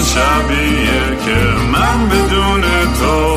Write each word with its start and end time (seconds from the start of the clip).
شبیه 0.00 1.16
که 1.24 1.36
من 1.72 2.08
بدون 2.08 2.60
تو 3.00 3.27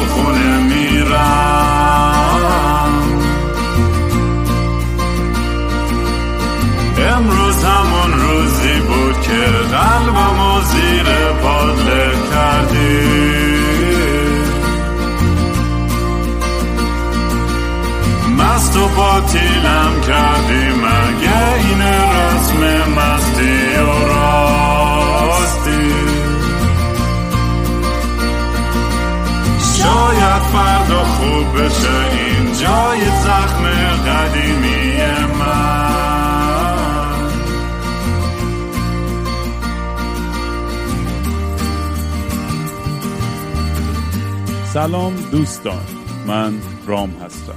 سلام 44.82 45.16
دوستان 45.32 45.84
من 46.28 46.54
رام 46.88 47.10
هستم 47.10 47.56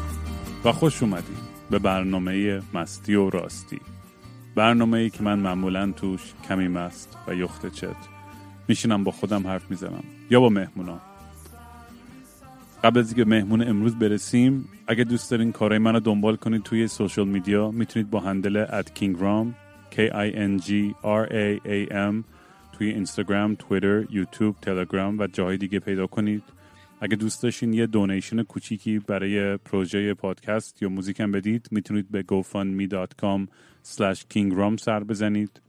و 0.64 0.72
خوش 0.72 1.02
اومدید 1.02 1.38
به 1.70 1.78
برنامه 1.78 2.62
مستی 2.74 3.14
و 3.14 3.30
راستی. 3.30 3.80
برنامه 4.54 4.98
ای 4.98 5.10
که 5.10 5.22
من 5.22 5.38
معمولا 5.38 5.92
توش 5.92 6.20
کمی 6.48 6.68
مست 6.68 7.18
و 7.28 7.34
یخت 7.34 7.72
چت 7.72 7.96
میشینم 8.68 9.04
با 9.04 9.12
خودم 9.12 9.46
حرف 9.46 9.70
می‌زنم 9.70 10.04
یا 10.30 10.40
با 10.40 10.48
مهمونا. 10.48 11.00
قبل 12.84 12.98
از 12.98 13.08
اینکه 13.08 13.30
مهمون 13.30 13.68
امروز 13.68 13.94
برسیم 13.94 14.68
اگه 14.86 15.04
دوست 15.04 15.30
دارین 15.30 15.52
کارهای 15.52 15.78
منو 15.78 16.00
دنبال 16.00 16.36
کنید 16.36 16.62
توی 16.62 16.88
سوشال 16.88 17.28
میدیا 17.28 17.70
می‌تونید 17.70 18.10
با 18.10 18.20
هندل 18.20 18.66
at 18.66 18.86
kingram 18.86 19.46
k 19.94 19.96
i 20.12 20.36
n 20.36 20.62
g 20.66 20.70
r 21.02 21.28
a 21.30 21.66
a 21.66 21.92
m 21.92 22.14
توی 22.72 22.88
اینستاگرام، 22.88 23.54
تویتر، 23.54 24.04
یوتیوب، 24.10 24.56
تلگرام 24.62 25.18
و 25.18 25.26
جاهای 25.26 25.56
دیگه 25.56 25.78
پیدا 25.78 26.06
کنید. 26.06 26.53
اگه 27.04 27.16
دوست 27.16 27.42
داشتین 27.42 27.72
یه 27.72 27.86
دونیشن 27.86 28.42
کوچیکی 28.42 28.98
برای 28.98 29.56
پروژه 29.56 30.14
پادکست 30.14 30.82
یا 30.82 30.88
موزیکم 30.88 31.30
بدید 31.30 31.68
می‌تونید 31.70 32.10
به 32.10 32.22
gofundme.com 32.22 33.46
kingram 34.34 34.76
سر 34.80 35.04
بزنید. 35.04 35.60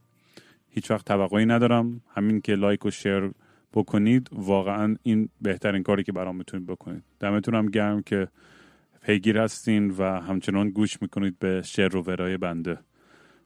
هیچ 0.69 0.91
وقت 0.91 1.05
توقعی 1.05 1.45
ندارم. 1.45 2.01
همین 2.13 2.41
که 2.41 2.55
لایک 2.55 2.85
و 2.85 2.91
شیر 2.91 3.31
بکنید 3.73 4.29
واقعا 4.31 4.95
این 5.03 5.29
بهترین 5.41 5.83
کاری 5.83 6.03
که 6.03 6.11
برام 6.11 6.35
می‌تونید 6.35 6.67
بکنید. 6.67 7.03
دمتون 7.19 7.55
هم 7.55 7.65
گرم 7.65 8.01
که 8.01 8.27
پیگیر 9.01 9.37
هستین 9.37 9.89
و 9.89 10.03
همچنان 10.03 10.69
گوش 10.69 11.01
می‌کنید 11.01 11.39
به 11.39 11.61
شعر 11.61 11.95
و 11.95 12.01
ورای 12.01 12.37
بنده. 12.37 12.79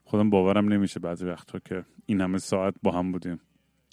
خودم 0.03 0.29
باورم 0.29 0.73
نمیشه 0.73 0.99
بعضی 0.99 1.25
وقتا 1.25 1.59
که 1.59 1.85
این 2.05 2.21
همه 2.21 2.37
ساعت 2.37 2.73
با 2.83 2.91
هم 2.91 3.11
بودیم. 3.11 3.39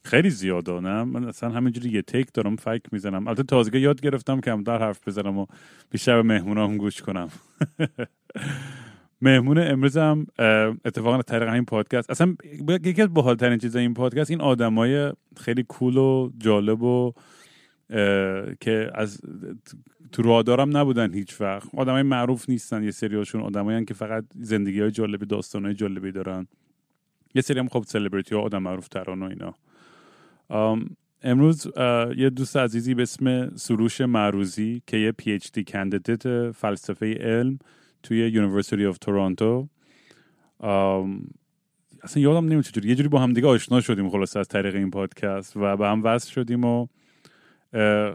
خیلی 0.07 0.31
زیاده 0.31 0.81
نه 0.81 1.05
من 1.05 1.25
اصلا 1.25 1.51
همینجوری 1.51 1.91
یه 1.91 2.03
تیک 2.03 2.33
دارم 2.35 2.57
فکر 2.57 2.89
می‌زنم. 2.93 3.29
البته 3.29 3.43
تازگی 3.43 3.79
یاد 3.79 4.01
گرفتم 4.01 4.41
که 4.41 4.57
در 4.67 4.79
حرف 4.79 5.09
بزنم 5.09 5.39
و 5.39 5.47
بیشتر 5.91 6.17
به 6.17 6.23
مهمونام 6.23 6.77
گوش 6.77 7.03
کنم. 7.03 7.29
مهمون 9.23 9.59
امروز 9.59 9.97
هم 9.97 10.27
اتفاقا 10.84 11.22
طریق 11.22 11.49
این 11.49 11.65
پادکست. 11.65 12.11
اصلا 12.11 12.34
یکی 12.84 13.03
از 13.03 13.15
باحالترین 13.15 13.59
چیزای 13.59 13.83
این 13.83 13.95
پادکست 13.95 14.31
این 14.31 14.41
آدمای 14.41 15.12
خیلی 15.37 15.62
کول 15.62 15.97
و 15.97 16.31
جالب 16.39 16.83
و 16.83 17.12
که 18.61 18.91
از 18.95 19.21
تو 20.12 20.22
رادارم 20.22 20.77
نبودن 20.77 21.15
هیچ 21.15 21.41
وقت. 21.41 21.75
آدمای 21.75 22.03
معروف 22.03 22.49
نیستن 22.49 22.84
یه 22.84 22.91
سریاشون. 22.91 23.41
آدمایی 23.41 23.84
که 23.84 23.95
فقط 23.95 24.25
زندگی 24.41 24.81
های 24.81 24.91
جالبی 24.91 25.27
داستان 25.27 25.65
های 25.65 25.75
جالبی 25.75 26.12
دارن. 26.12 26.47
یه 27.34 27.43
سری 27.43 27.59
هم 27.59 27.69
خب 27.69 27.84
سلبریتی 27.87 28.34
ها 28.34 28.41
آدم 28.41 28.62
معروف 28.62 28.89
تران 28.89 29.22
و 29.22 29.27
اینا. 29.27 29.55
امروز 31.23 31.67
یه 32.17 32.31
دوست 32.31 32.57
عزیزی 32.57 32.95
به 32.95 33.03
اسم 33.03 33.57
سروش 33.57 34.01
معروزی 34.01 34.83
که 34.87 34.97
یه 34.97 35.12
PhD 35.12 35.65
candidate 35.65 36.50
فلسفه 36.51 37.15
علم 37.15 37.59
توی 38.03 38.19
University 38.19 38.87
of 38.87 38.99
Toronto 38.99 39.69
اصلا 42.03 42.23
یادم 42.23 42.45
نمیاد 42.45 42.65
چجوری 42.65 42.89
یه 42.89 42.95
جوری 42.95 43.09
با 43.09 43.19
هم 43.19 43.33
دیگه 43.33 43.47
آشنا 43.47 43.81
شدیم 43.81 44.11
خلاصه 44.10 44.37
از 44.37 44.49
طریق 44.49 44.75
این 44.75 44.91
پادکست 44.91 45.57
و 45.57 45.77
به 45.77 45.87
هم 45.87 46.05
وصل 46.05 46.31
شدیم 46.31 46.65
و 46.65 46.87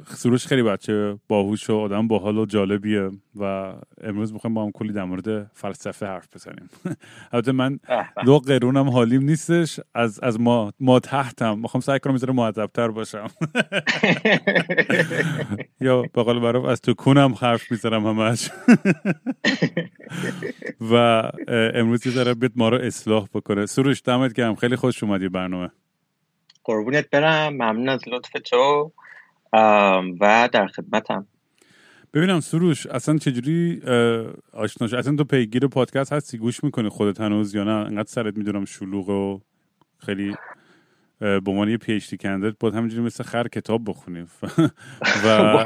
سروش 0.08 0.48
خیلی 0.48 0.64
بچه 0.64 1.18
باهوش 1.28 1.70
و 1.70 1.76
آدم 1.76 2.08
باحال 2.08 2.38
و 2.38 2.46
جالبیه 2.46 3.10
و 3.36 3.74
امروز 4.02 4.34
می‌خوایم 4.34 4.54
با 4.54 4.64
هم 4.64 4.72
کلی 4.72 4.94
در 4.94 5.04
مورد 5.04 5.52
فلسفه 5.54 6.06
حرف 6.06 6.28
بزنیم. 6.36 6.70
البته 7.32 7.52
من 7.52 7.80
دو 8.26 8.40
قرونم 8.40 8.90
حالیم 8.90 9.24
نیستش 9.24 9.80
از 9.94 10.20
از 10.20 10.40
ما 10.40 10.74
ما 10.80 11.00
تحتم. 11.00 11.60
می‌خوام 11.60 11.82
سعی 11.82 12.00
کنم 12.00 12.14
می‌ذاره 12.14 12.34
معذبتر 12.34 12.88
باشم. 12.88 13.28
یا 15.82 16.02
به 16.02 16.24
قول 16.24 16.40
معروف 16.40 16.66
از 16.66 16.82
تو 16.82 16.94
کونم 16.94 17.34
حرف 17.34 17.72
می‌ذارم 17.72 18.08
همش. 18.08 18.50
و 20.92 20.96
امروز 21.48 22.08
یه 22.08 22.14
ذره 22.14 22.34
بیت 22.34 22.52
ما 22.56 22.70
رو 22.70 22.78
اصلاح 22.78 23.28
بکنه. 23.34 23.66
سروش 23.66 24.02
دمت 24.06 24.34
گرم. 24.34 24.56
خیلی 24.56 24.76
خوش 24.76 25.04
اومدی 25.04 25.30
برنامه. 25.30 25.70
قربونت 26.64 27.10
برم. 27.10 27.54
ممنون 27.54 27.90
از 27.90 28.02
لطف 28.08 28.32
تو. 28.46 28.92
و 29.54 30.50
در 30.54 30.68
خدمتم. 30.68 31.28
ببینم 32.14 32.40
سروش 32.40 32.88
اصلا 32.88 33.18
چجوری 33.18 33.82
آشناش 34.54 34.94
اصلا 34.94 35.16
تو 35.16 35.24
پیگیر 35.24 35.68
پادکست 35.68 36.14
هستی؟ 36.14 36.38
گوش 36.38 36.64
می‌کنی 36.64 36.90
خودت 36.90 37.22
هنوز 37.22 37.56
یا 37.56 37.64
نه؟ 37.64 37.72
انقدر 37.72 38.08
سرت 38.08 38.38
می‌دونم 38.38 38.66
شلوغ 38.66 39.10
و 39.10 39.40
خیلی 39.98 40.36
به 41.20 41.42
عنوان 41.48 41.70
یه 41.70 41.78
پی 41.78 41.94
اچ 41.94 42.14
دی 42.14 42.28
همینجوری 42.62 43.02
مثل 43.04 43.24
خر 43.24 43.48
کتاب 43.48 43.82
بخونیم. 43.86 44.28
و 45.26 45.64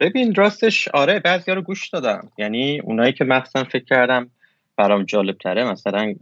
ببین 0.00 0.34
راستش 0.34 0.88
آره 0.88 1.20
بعضی 1.20 1.52
رو 1.52 1.62
گوش 1.62 1.88
دادم. 1.88 2.30
یعنی 2.38 2.80
اونایی 2.80 3.12
که 3.12 3.24
مخصوصا 3.24 3.64
فکر 3.64 3.84
کردم 3.84 4.30
برام 4.76 5.04
جالب 5.04 5.38
تره 5.38 5.70
مثلا 5.70 6.14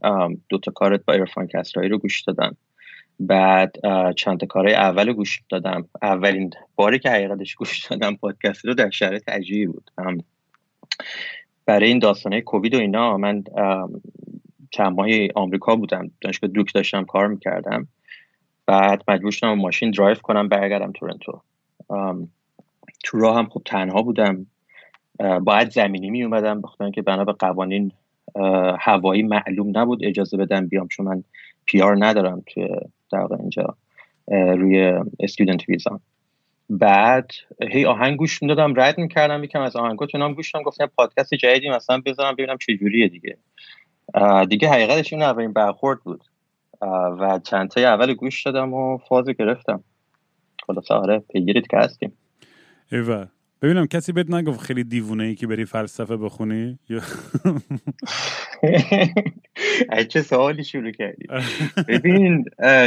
دوتا 0.49 0.71
کارت 0.71 1.05
با 1.05 1.15
ایرفان 1.15 1.47
کسرایی 1.47 1.89
رو 1.89 1.99
گوش 1.99 2.23
دادم 2.23 2.57
بعد 3.27 3.77
چند 4.17 4.41
تا 4.41 4.47
کارهای 4.47 4.75
اول 4.75 5.13
گوش 5.13 5.43
دادم. 5.49 5.89
اولین 6.03 6.51
باری 6.77 6.99
که 6.99 7.11
حقیقتش 7.11 7.55
گوش 7.55 7.87
دادم 7.87 8.17
پادکست 8.17 8.65
رو 8.65 8.75
در 8.75 8.91
شرایط 8.91 9.29
عجیبی 9.29 9.67
بود. 9.67 9.91
برای 11.67 11.89
این 11.89 11.99
داستانه 11.99 12.41
کووید 12.41 12.75
و 12.75 12.79
اینا 12.79 13.17
من 13.17 13.45
چند 14.71 14.93
ماهی 14.93 15.29
آمریکا 15.35 15.77
بودم 15.77 16.11
دانشگاه 16.21 16.51
دوک 16.51 16.75
داشتم 16.75 17.05
کار 17.05 17.29
می‌کردم. 17.29 17.89
بعد 18.67 19.03
مجبور 19.09 19.31
شدم 19.31 19.55
ماشین 19.55 19.91
درایو 19.91 20.15
کنم 20.15 20.49
برگردم 20.49 20.93
تورنتو. 20.93 21.41
تو 23.05 23.19
راه 23.19 23.39
هم 23.39 23.49
خب 23.49 23.63
تنها 23.65 24.03
بودم. 24.03 24.47
باید 25.45 25.71
زمینی 25.71 26.11
می 26.11 26.25
اومدم 26.25 26.61
بخاطر 26.61 26.91
که 26.91 27.03
بنا 27.03 27.25
به 27.25 27.33
قوانین 27.33 27.93
هوایی 28.79 29.23
معلوم 29.23 29.79
نبود 29.79 30.05
اجازه 30.05 30.37
بدم 30.37 30.67
بیام 30.67 30.89
چون 30.89 31.07
من 31.07 31.25
پیار 31.67 32.05
ندارم 32.05 32.43
توی 32.47 32.69
در 33.19 33.37
اینجا 33.41 33.77
روی 34.29 35.01
استودنت 35.21 35.69
ویزا 35.69 36.01
بعد 36.71 37.31
هی 37.71 37.85
آهنگ 37.85 38.19
گوش 38.19 38.43
می‌دادم 38.43 38.81
رد 38.81 38.99
می‌کردم 38.99 39.45
یکم 39.45 39.61
از 39.61 39.77
آهنگاتون 39.77 40.23
هم 40.23 40.35
گوش 40.35 40.53
گفتم 40.65 40.87
پادکست 40.87 41.35
جدیدی 41.35 41.71
مثلا 41.71 42.03
بذارم 42.07 42.35
ببینم 42.35 42.59
چه 42.59 42.77
جوریه 42.77 43.09
دیگه. 43.09 43.37
دیگه 44.49 44.69
حقیقتش 44.69 45.13
این 45.13 45.23
اولین 45.23 45.53
برخورد 45.53 46.01
بود. 46.01 46.25
و 47.21 47.41
چند 47.45 47.71
تای 47.71 47.85
اول 47.85 48.15
گوش 48.15 48.43
دادم 48.43 48.75
و 48.75 48.99
فاز 48.99 49.29
گرفتم. 49.29 49.85
خلاص 50.67 50.91
آره 50.91 51.19
پیگیرید 51.19 51.67
که 51.67 51.77
هستیم. 51.77 52.13
ایوه 52.93 53.27
ببینم 53.63 53.87
کسی 53.87 54.13
بهت 54.13 54.31
نگفت 54.31 54.61
خیلی 54.61 54.85
دیوونه 54.85 55.25
ای 55.25 55.35
که 55.35 55.47
بری 55.47 55.65
فلسفه 55.65 56.17
بخونی؟ 56.17 56.79
چه 60.09 60.23
سوالی 60.23 60.65
شروع 60.65 60.91
کردی. 60.91 61.27
ببین 61.89 62.45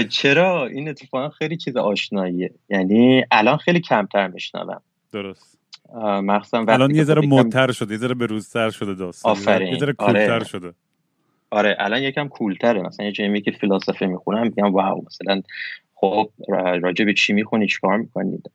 چرا 0.09 0.67
این 0.67 0.89
اتفاقا 0.89 1.29
خیلی 1.29 1.57
چیز 1.57 1.77
آشناییه؟ 1.77 2.51
یعنی 2.69 3.23
الان 3.31 3.57
خیلی 3.57 3.79
کمتر 3.79 4.27
میشنوم. 4.27 4.81
درست. 5.11 5.57
مخصوصا 6.23 6.65
الان 6.67 6.95
یه 6.95 7.03
ذره 7.03 7.27
مدتر 7.27 7.71
شده 7.71 7.93
یه 7.93 7.99
ذره 7.99 8.13
به 8.13 8.25
روزتر 8.25 8.69
شده 8.69 8.93
داستان. 8.93 9.31
آفرین 9.31 9.73
یه 9.73 9.79
ذره 9.79 9.95
آره. 9.97 10.27
کولتر 10.27 10.43
شده. 10.43 10.73
آره 11.49 11.75
الان 11.79 12.01
یکم 12.01 12.27
کولتره. 12.27 12.81
مثلا 12.81 13.05
یه 13.05 13.11
جایی 13.11 13.41
که 13.41 13.51
فلسفه 13.51 14.05
می‌خونم 14.05 14.43
میگم 14.43 14.73
واو 14.73 15.05
مثلا 15.05 15.41
خب 15.95 16.29
راجع 16.81 17.05
به 17.05 17.13
چی 17.13 17.33
می‌خونی؟ 17.33 17.67
چیکار 17.67 17.97
می‌کنید 17.97 18.51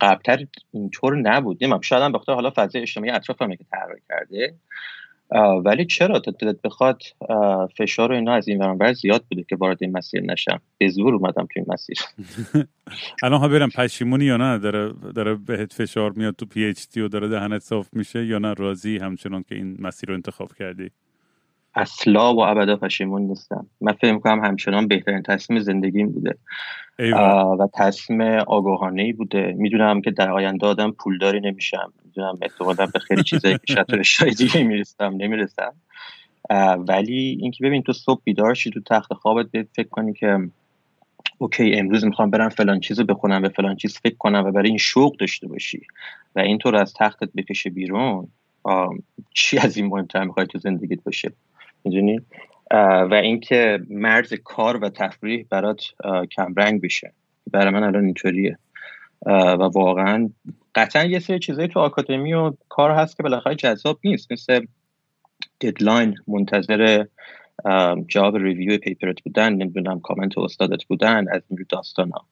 قبلتر 0.00 0.46
اینطور 0.72 1.16
نبود. 1.16 1.64
نمیم 1.64 1.80
شاید 1.80 2.02
هم 2.02 2.12
بخاطر 2.12 2.32
حالا 2.32 2.52
فضای 2.56 2.82
اجتماعی 2.82 3.10
اطرافم 3.10 3.54
که 3.54 3.64
تغییر 3.72 4.02
کرده. 4.08 4.54
ولی 5.64 5.84
چرا؟ 5.86 6.18
تا 6.18 6.30
دلت 6.30 6.62
بخواد 6.62 7.02
فشار 7.78 8.12
و 8.12 8.14
اینا 8.14 8.32
از 8.34 8.48
این 8.48 8.58
ورانور 8.58 8.92
زیاد 8.92 9.24
بوده 9.30 9.44
که 9.48 9.56
وارد 9.56 9.78
این 9.80 9.92
مسیر 9.96 10.22
نشم. 10.22 10.60
به 10.78 10.88
زور 10.88 11.14
اومدم 11.14 11.46
تو 11.46 11.52
این 11.56 11.66
مسیر. 11.68 11.98
الان 13.22 13.40
ها 13.40 13.48
برم 13.48 13.68
پشیمونی 13.68 14.24
یا 14.24 14.36
نه؟ 14.36 14.58
داره, 14.58 14.92
داره 15.14 15.34
بهت 15.34 15.72
فشار 15.72 16.12
میاد 16.12 16.34
تو 16.36 16.46
پی 16.46 16.64
اچ 16.64 16.84
دی 16.92 17.00
و 17.00 17.08
داره 17.08 17.28
دهنت 17.28 17.62
صاف 17.62 17.88
میشه 17.92 18.26
یا 18.26 18.38
نه؟ 18.38 18.54
راضی 18.54 18.98
همچنان 18.98 19.42
که 19.42 19.54
این 19.54 19.76
مسیر 19.80 20.08
رو 20.08 20.14
انتخاب 20.14 20.52
کردی؟ 20.54 20.90
اصلا 21.74 22.34
و 22.34 22.40
ابدا 22.40 22.76
پشیمون 22.76 23.22
نیستم. 23.22 23.66
من 23.80 23.92
فکر 23.92 24.12
می‌کنم 24.12 24.44
همچنان 24.44 24.88
بهترین 24.88 25.22
تصمیم 25.22 25.60
زندگیم 25.60 26.12
بوده. 26.12 26.38
و 27.58 27.68
تصمیم 27.74 28.20
آگاهانه 28.46 29.02
ای 29.02 29.12
بوده. 29.12 29.54
می‌دونم 29.58 30.00
که 30.00 30.10
در 30.10 30.30
آینده 30.30 30.66
آدم 30.66 30.90
پولداری 30.90 31.40
نمیشم. 31.40 31.92
می‌دونم 32.04 32.38
احتمالا 32.42 32.86
به 32.86 32.98
خیلی 32.98 33.22
چیزایی 33.22 33.58
که 33.66 34.02
شاید 34.02 34.36
دیگه 34.36 34.62
می‌رسم 34.62 35.14
نمی‌رسم. 35.16 35.74
ولی 36.88 37.38
اینکه 37.40 37.64
ببین 37.64 37.82
تو 37.82 37.92
صبح 37.92 38.20
بیدار 38.24 38.54
شی 38.54 38.70
تو 38.70 38.80
تخت 38.80 39.12
خوابت 39.12 39.46
فکر 39.52 39.88
کنی 39.88 40.12
که 40.12 40.38
اوکی 41.38 41.74
امروز 41.74 42.04
می‌خوام 42.04 42.30
برم 42.30 42.48
فلان 42.48 42.80
چیز 42.80 42.98
رو 42.98 43.06
بخونم 43.06 43.42
به 43.42 43.48
فلان 43.48 43.76
چیز 43.76 43.98
فکر 43.98 44.16
کنم 44.16 44.44
و 44.44 44.50
برای 44.50 44.68
این 44.68 44.78
شوق 44.78 45.16
داشته 45.16 45.48
باشی 45.48 45.80
و 46.36 46.40
اینطور 46.40 46.76
از 46.76 46.94
تختت 46.94 47.28
بکشه 47.36 47.70
بیرون 47.70 48.28
چی 49.34 49.58
از 49.58 49.76
این 49.76 49.86
مهمتر 49.86 50.24
می‌خوای 50.24 50.46
تو 50.46 50.58
زندگیت 50.58 51.04
باشه؟ 51.04 51.32
می‌دونی؟ 51.84 52.20
و 53.10 53.20
اینکه 53.22 53.80
مرز 53.90 54.34
کار 54.34 54.76
و 54.76 54.88
تفریح 54.88 55.46
برات 55.50 55.82
کمرنگ 56.36 56.80
بشه. 56.80 57.12
برای 57.52 57.74
من 57.74 57.82
الان 57.82 58.04
اینطوریه. 58.04 58.58
و 59.26 59.62
واقعا 59.62 60.30
قطعا 60.74 61.04
یه 61.04 61.18
سری 61.18 61.38
چیزایی 61.38 61.68
تو 61.68 61.80
آکادمی 61.80 62.32
و 62.32 62.52
کار 62.68 62.90
هست 62.90 63.16
که 63.16 63.22
بالاخره 63.22 63.54
جذاب 63.54 63.98
نیست. 64.04 64.32
مثل 64.32 64.66
deadline 65.60 66.14
منتظر 66.28 67.04
جواب 68.08 68.36
review 68.36 68.78
paper 68.78 69.15
ت 69.15 69.22
بودن 69.22 69.52
نمی‌دونم 69.52 70.00
کامنت 70.00 70.38
استادت 70.38 70.84
بودن 70.84 71.28
از 71.28 71.42
این 71.50 71.66
داستان 71.68 72.10
ها 72.10 72.26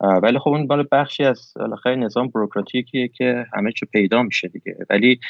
ولی 0.00 0.38
خب 0.38 0.48
اون 0.48 0.66
بالا 0.66 0.84
بخشی 0.92 1.24
از 1.24 1.52
بالاخره 1.56 1.96
نظام 1.96 2.28
بروکراتیکیه 2.28 3.08
که 3.08 3.46
همه 3.54 3.72
چی 3.72 3.86
پیدا 3.86 4.22
میشه 4.22 4.48
دیگه. 4.48 4.76
ولی 4.90 5.20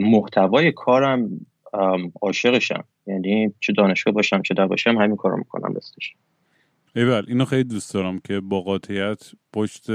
محتوای 0.00 0.72
کارم 0.72 1.46
عاشقشم. 2.22 2.84
یعنی 3.06 3.54
چه 3.60 3.72
دانشگاه 3.72 4.14
باشم 4.14 4.42
چه 4.42 4.54
در 4.54 4.66
باشم 4.66 4.98
همین 4.98 5.16
کارو 5.16 5.36
می‌کنم 5.36 5.74
دستش 5.74 6.14
ایول 6.96 7.24
اینو 7.28 7.44
خیلی 7.44 7.64
دوست 7.64 7.94
دارم 7.94 8.18
که 8.18 8.40
با 8.40 8.60
قاطعیت 8.60 9.30
پشت 9.52 9.90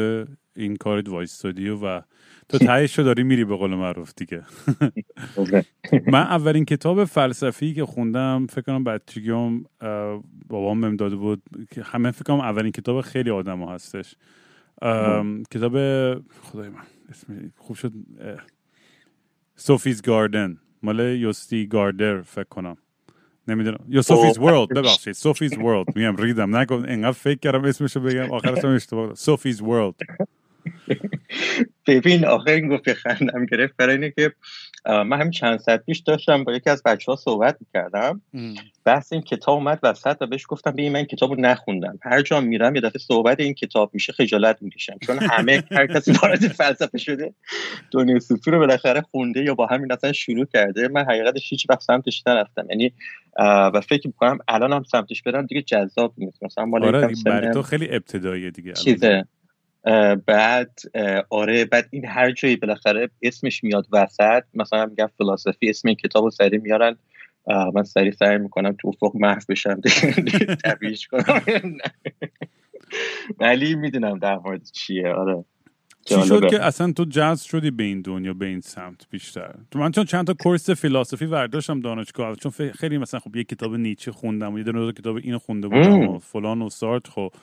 این 0.55 0.75
کارت 0.75 1.09
وایستادی 1.09 1.69
و 1.69 2.01
تو 2.49 2.57
تهش 2.67 2.99
داری 2.99 3.23
میری 3.23 3.45
به 3.45 3.55
قول 3.55 3.75
معروف 3.75 4.13
دیگه. 4.17 4.43
من 6.13 6.21
اولین 6.21 6.65
کتاب 6.65 7.05
فلسفی 7.05 7.73
که 7.73 7.85
خوندم 7.85 8.47
فکر 8.49 8.61
کنم 8.61 8.83
بچگیام 8.83 9.65
بابام 10.47 10.81
بهم 10.81 10.95
داده 10.95 11.15
بود 11.15 11.41
که 11.71 11.83
همه 11.83 12.11
فکر 12.11 12.23
کنم 12.23 12.39
اولین 12.39 12.71
کتاب 12.71 13.01
خیلی 13.01 13.29
آدما 13.29 13.63
هستش. 13.63 14.15
کتاب 15.51 15.73
خدای 16.41 16.69
من 16.69 16.83
اسم 17.09 17.51
خوب 17.57 17.75
شد 17.75 17.93
Sophie's 19.55 20.01
Garden. 20.01 20.57
مال 20.87 20.99
یوستین 20.99 21.67
گاردر 21.67 22.21
فکر 22.21 22.43
کنم. 22.43 22.77
نمی‌دونم. 23.47 23.79
یا 23.89 24.01
Sophie's 24.01 24.37
World 24.37 24.69
ببخشید. 24.69 25.13
Sophie's 25.13 25.57
World. 25.57 25.87
میگم 25.95 26.15
ریدم. 26.15 26.55
نگم 26.55 26.83
انقدر 26.85 27.11
فکر 27.11 27.39
کردم 27.39 27.63
اسمشو 27.63 27.99
بگم. 27.99 28.31
آخرش 28.31 28.65
هم 28.65 28.75
اشتباه 28.75 29.15
Sophie's 29.15 29.61
World. 29.61 29.95
ببین 31.87 32.25
آخه 32.25 32.51
این 32.51 32.67
گفت 32.67 32.93
خندم 32.93 33.45
گرفت. 33.45 33.73
برای 33.77 33.95
اینه 33.95 34.11
که 34.11 34.33
من 34.85 35.19
همین 35.19 35.31
چند 35.31 35.59
ساعت 35.59 35.85
پیش 35.85 35.99
داشتم 35.99 36.43
با 36.43 36.53
یکی 36.53 36.69
از 36.69 36.83
بچه 36.83 37.11
ها 37.11 37.15
صحبت 37.15 37.57
می‌کردم. 37.59 38.21
بحث 38.85 39.13
این 39.13 39.21
کتاب 39.21 39.55
اومد 39.55 39.79
وسط 39.83 40.17
و 40.21 40.27
بهش 40.27 40.45
گفتم 40.47 40.71
ببین 40.71 40.91
من 40.91 41.03
کتاب 41.03 41.29
رو 41.33 41.41
نخوندم. 41.41 41.99
هر 42.03 42.21
جا 42.21 42.41
میرم 42.41 42.75
یه 42.75 42.81
دفعه 42.81 42.99
صحبت 42.99 43.39
این 43.39 43.53
کتاب 43.53 43.89
میشه 43.93 44.13
خجالت 44.13 44.57
می‌کشم. 44.61 44.97
چون 45.05 45.19
همه 45.19 45.63
هر 45.71 45.87
کسی 45.87 46.11
وارد 46.11 46.47
فلسفه 46.47 46.97
شده 46.97 47.33
دنیا 47.91 48.19
صوفی 48.19 48.51
رو 48.51 48.59
بالاخره 48.59 49.01
خونده 49.01 49.43
یا 49.43 49.55
با 49.55 49.65
همین 49.65 49.91
اصلا 49.91 50.13
شروع 50.13 50.45
کرده. 50.45 50.87
من 50.87 51.05
حقیقتش 51.05 51.49
هیچ 51.49 51.69
وقت 51.69 51.81
سمتش 51.81 52.23
نرفتم. 52.27 52.67
یعنی 52.69 52.93
و 53.73 53.81
فکر 53.89 54.07
می‌کنم 54.07 54.37
الان 54.47 54.73
هم 54.73 54.83
سمتش 54.83 55.23
برم 55.23 55.45
دیگه 55.45 55.61
جذاب 55.61 56.13
نیست. 56.17 56.43
مثلا 56.43 56.65
مال 56.65 56.85
آره 56.85 57.13
برای 57.25 57.53
تو 57.53 57.61
خیلی 57.61 57.87
ابتدایی 57.91 58.51
دیگه. 58.51 58.73
چیزه. 58.73 59.25
بعد 60.25 60.79
آره 61.29 61.65
بعد 61.65 61.87
این 61.91 62.05
هر 62.05 62.31
جایی 62.31 62.55
بالاخره 62.55 63.09
اسمش 63.21 63.63
میاد 63.63 63.87
وسط 63.91 64.43
مثلا 64.53 64.85
میگم 64.85 65.09
فلسفی 65.17 65.69
اسم 65.69 65.87
این 65.87 65.97
کتاب 65.97 66.23
رو 66.23 66.29
سریع 66.29 66.59
میارن. 66.59 66.95
من 67.75 67.83
سریع 67.83 68.11
سعی 68.11 68.37
می‌کنم 68.37 68.75
تو 68.79 68.87
افق 68.87 69.15
محو 69.15 69.41
بشم. 69.49 69.81
تبیش 70.65 71.07
کنم. 71.07 71.41
ولی 73.39 73.75
می‌دونم 73.75 74.19
در 74.19 74.37
مورد 74.37 74.71
چیه. 74.71 75.09
آره. 75.09 75.45
چی 76.05 76.23
شد 76.27 76.49
که 76.49 76.63
اصلا 76.63 76.91
تو 76.91 77.05
جذب 77.05 77.45
شدی 77.45 77.71
به 77.71 77.83
این 77.83 78.01
دنیا 78.01 78.33
به 78.33 78.45
این 78.45 78.61
سمت 78.61 79.07
بیشتر؟ 79.09 79.55
تو 79.71 79.79
من 79.79 79.91
چون 79.91 80.05
چند 80.05 80.27
تا 80.27 80.33
کورس 80.33 80.69
فلسفی 80.69 81.25
برداشتم 81.25 81.79
دانشگاه 81.79 82.35
چون 82.35 82.51
خیلی 82.51 82.97
مثلا 82.97 83.19
خب 83.19 83.35
یه 83.35 83.43
کتاب 83.43 83.75
نیچه 83.75 84.11
خوندم 84.11 84.53
و 84.53 84.57
یه 84.57 84.63
دونه 84.63 84.91
کتاب 84.91 85.15
اینو 85.15 85.39
خونده 85.39 85.67
بودم 85.67 86.07
و 86.07 86.19
فلان 86.19 86.61
و 86.61 86.69
سارت 86.69 87.07
خب. 87.07 87.33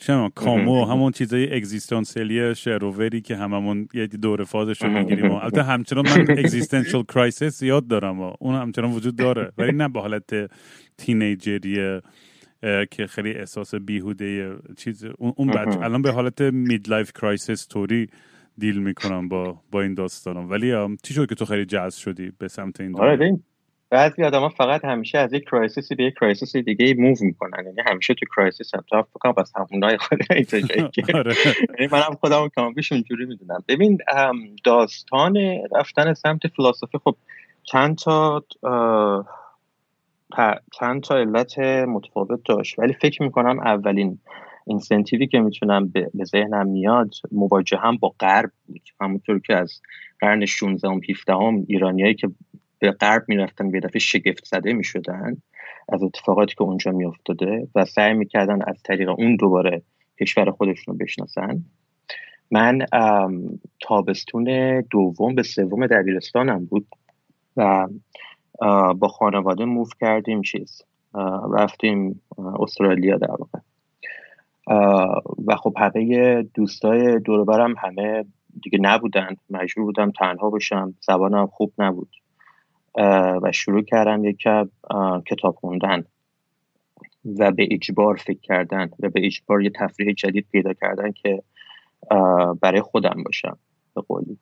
چه 0.00 0.30
کامو 0.34 0.84
همون 0.84 1.12
چیزای 1.12 1.56
existential 1.56 2.54
ی 2.54 2.62
شر 2.62 2.87
و 2.87 2.95
وری 2.95 3.20
که 3.20 3.36
هممون 3.36 3.88
یه 3.94 4.06
دور 4.06 4.44
فازش 4.44 4.82
رو 4.82 4.90
می‌گیریم 4.90 5.30
البته 5.30 5.62
همچنان 5.62 6.08
من 6.08 6.38
existential 6.38 7.02
crisis 7.02 7.62
زیاد 7.62 7.86
دارم 7.86 8.20
و 8.20 8.32
اون 8.38 8.54
همچنان 8.54 8.92
وجود 8.92 9.16
داره. 9.16 9.52
ولی 9.58 9.72
نه 9.72 9.88
به 9.88 10.00
حالت 10.00 10.50
teenager 10.98 11.89
ی 11.89 12.00
که 12.90 13.06
خیلی 13.06 13.32
احساس 13.32 13.74
بیهوده 13.74 14.56
چیز. 14.76 15.04
اون 15.18 15.50
بچه. 15.50 15.80
الان 15.80 16.02
به 16.02 16.12
حالت 16.12 16.40
midlife 16.40 17.12
crisis 17.12 17.66
طوری 17.66 18.06
deal 18.58 18.82
می‌کنم 18.82 19.28
با 19.28 19.60
با 19.72 19.82
این 19.82 19.94
داستانم. 19.94 20.50
ولی 20.50 20.96
چی 21.02 21.14
شد 21.14 21.28
که 21.28 21.34
تو 21.34 21.44
خیلی 21.44 21.64
جذب 21.64 21.98
شدی 21.98 22.32
به 22.38 22.48
سمت 22.48 22.80
این 22.80 23.00
آره 23.00 23.38
بعضی 23.90 24.22
آدم 24.24 24.48
فقط 24.48 24.84
همیشه 24.84 25.18
از 25.18 25.32
یک 25.32 25.44
crisis 25.44 25.87
ی 25.87 25.94
به 25.94 26.04
یک 26.04 26.14
crisis 26.14 26.56
دیگه 26.56 26.94
move 26.94 27.16
می‌کنن. 27.20 27.64
یعنی 27.64 27.76
همیشه 27.86 28.14
تو 28.14 28.26
crisis 28.36 28.74
هم. 28.74 28.84
تو 28.90 29.02
فکر 29.02 29.32
بس 29.32 29.52
همونای 29.56 29.96
خود 29.96 30.18
آره. 31.14 31.34
یعنی 31.78 31.92
منم 31.92 32.16
خودم 32.20 32.48
کامبیش 32.48 32.92
اونجوری 32.92 33.24
می‌دونم. 33.26 33.64
ببین 33.68 33.98
داستان 34.64 35.36
رفتن 35.76 36.14
سمت 36.14 36.46
فلسفی 36.46 36.98
خب 37.04 37.16
چند 37.62 37.98
تا 37.98 38.44
چند 40.72 41.02
تا 41.02 41.16
علت 41.16 41.58
متفاوت 41.58 42.40
داشت. 42.44 42.78
ولی 42.78 42.92
فکر 42.92 43.22
می‌کنم 43.22 43.60
اولین 43.60 44.18
اینسنتیوی 44.66 45.26
که 45.26 45.40
می‌تونم 45.40 45.88
به 45.88 46.24
ذهنم 46.24 46.66
میاد 46.66 47.14
مواجه 47.32 47.78
هم 47.78 47.96
با 47.96 48.14
غرب 48.20 48.50
بود. 48.66 48.82
همونطور 49.00 49.38
که 49.38 49.56
از 49.56 49.80
قرن 50.20 50.46
16 50.46 50.88
و 50.88 51.00
17 51.10 51.32
هم 51.32 51.64
ایرانیایی 51.68 52.14
که 52.14 52.28
به 52.80 52.90
غرب 52.90 53.24
می‌رفتن 53.28 53.70
به 53.70 53.80
دفعه 53.80 53.98
شگفت 53.98 54.44
زده 54.44 54.72
می‌شدن 54.72 55.36
از 55.88 56.02
اتفاقاتی 56.02 56.54
که 56.54 56.62
اونجا 56.62 56.90
میافتاده 56.90 57.68
و 57.74 57.84
سعی 57.84 58.14
می‌کردن 58.14 58.62
از 58.66 58.82
طریق 58.82 59.08
اون 59.08 59.36
دوباره 59.36 59.82
کشور 60.20 60.50
خودشون 60.50 60.94
رو 60.94 61.04
بشناسن. 61.04 61.64
من 62.50 62.78
تابستون 63.80 64.80
دوم 64.90 65.34
به 65.34 65.42
سوم 65.42 65.86
دبیرستانم 65.86 66.64
بود 66.64 66.86
و 67.56 67.88
با 68.94 69.08
خانواده 69.08 69.64
موف 69.64 69.90
کردیم 70.00 70.42
چیز 70.42 70.82
رفتیم 71.52 72.20
استرالیا 72.38 73.16
در 73.16 73.30
واقع. 73.30 73.58
و 75.46 75.56
خب 75.56 75.76
همه 75.78 76.42
دوستای 76.42 77.18
دوربرم 77.18 77.74
همه 77.78 78.24
دیگه 78.62 78.78
نبودن 78.82 79.36
مجبور 79.50 79.84
بودم 79.84 80.10
تنها 80.10 80.50
باشم 80.50 80.94
زبانم 81.00 81.46
خوب 81.46 81.72
نبود. 81.78 82.08
و 83.42 83.52
شروع 83.52 83.82
کردم 83.82 84.24
یک 84.24 84.42
کتاب 85.26 85.54
خوندن 85.54 86.04
و 87.38 87.50
به 87.50 87.68
اجبار 87.70 88.16
فکر 88.16 88.40
کردن 88.42 88.90
و 89.00 89.08
به 89.08 89.26
اجبار 89.26 89.62
یه 89.62 89.70
تفریح 89.70 90.14
جدید 90.14 90.46
پیدا 90.52 90.72
کردن 90.72 91.12
که 91.12 91.42
برای 92.60 92.80
خودم 92.80 93.22
باشم 93.24 93.58
به 93.94 94.00
قولی. 94.00 94.38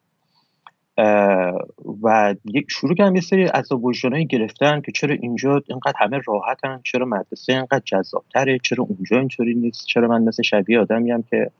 و 2.02 2.34
یک 2.44 2.66
شروع 2.68 2.94
کردم 2.94 3.14
یه 3.14 3.20
سری 3.20 3.48
از 3.54 3.72
وجدانایی 3.72 4.26
گرفتن 4.26 4.80
که 4.80 4.92
چرا 4.92 5.14
اینجا 5.14 5.62
اینقدر 5.66 5.94
همه 5.96 6.20
راحتن 6.26 6.80
چرا 6.84 7.06
مدرسه 7.06 7.52
اینقدر 7.52 7.82
جذابتره 7.84 8.58
چرا 8.58 8.84
اونجا 8.84 9.18
اینطوری 9.18 9.54
نیست 9.54 9.86
چرا 9.86 10.08
من 10.08 10.22
مثل 10.22 10.42
شبیه 10.42 10.80
آدمیم 10.80 11.22
که 11.22 11.50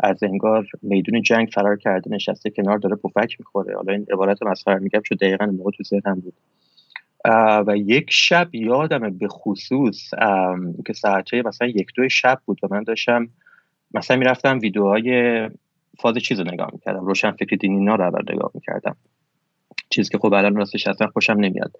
از 0.00 0.22
انگار 0.22 0.66
میدون 0.82 1.22
جنگ 1.22 1.48
فرار 1.54 1.76
کرده 1.76 2.10
نشسته 2.10 2.50
کنار 2.50 2.78
داره 2.78 2.96
پفک 2.96 3.36
می‌خوره. 3.38 3.76
حالا 3.76 3.92
این 3.92 4.06
عبارت 4.12 4.42
مسخره 4.42 4.78
میگم 4.78 5.00
چون 5.00 5.18
دقیقا 5.20 5.46
موقع 5.46 5.70
تو 5.70 5.84
ذهنم 5.84 6.20
بود. 6.20 6.34
و 7.66 7.76
یک 7.76 8.06
شب 8.10 8.54
یادمه 8.54 9.10
به 9.10 9.28
خصوص 9.28 10.10
که 10.86 10.92
ساعته 10.92 11.42
مثلا 11.42 11.68
یک 11.68 11.86
دو 11.96 12.08
شب 12.08 12.38
بود 12.44 12.58
و 12.62 12.68
من 12.70 12.82
داشتم 12.82 13.28
مثلا 13.94 14.16
می‌رفتم 14.16 14.58
ویدیوهای 14.58 15.48
فاز 15.98 16.16
چیز 16.16 16.40
رو 16.40 16.52
نگاه 16.52 16.70
می‌کردم. 16.72 17.04
روشن 17.04 17.30
فکر 17.30 17.56
دینی 17.56 17.84
نا 17.84 17.94
رو 17.94 18.22
نگاه 18.32 18.50
می‌کردم. 18.54 18.96
چیزی 19.90 20.10
که 20.10 20.18
خب 20.18 20.34
الان 20.34 20.56
راستش 20.56 20.86
اصلا 20.86 21.06
خوشم 21.06 21.32
نمیاد. 21.32 21.76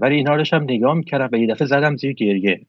ولی 0.00 0.14
اینا 0.14 0.30
رو 0.30 0.36
داشتم 0.36 0.62
نگاه 0.62 0.94
می‌کردم 0.94 1.28
و 1.32 1.36
یه 1.36 1.46
دفعه 1.46 1.66
زدم 1.66 1.96
زیر 1.96 2.12
گریه. 2.12 2.60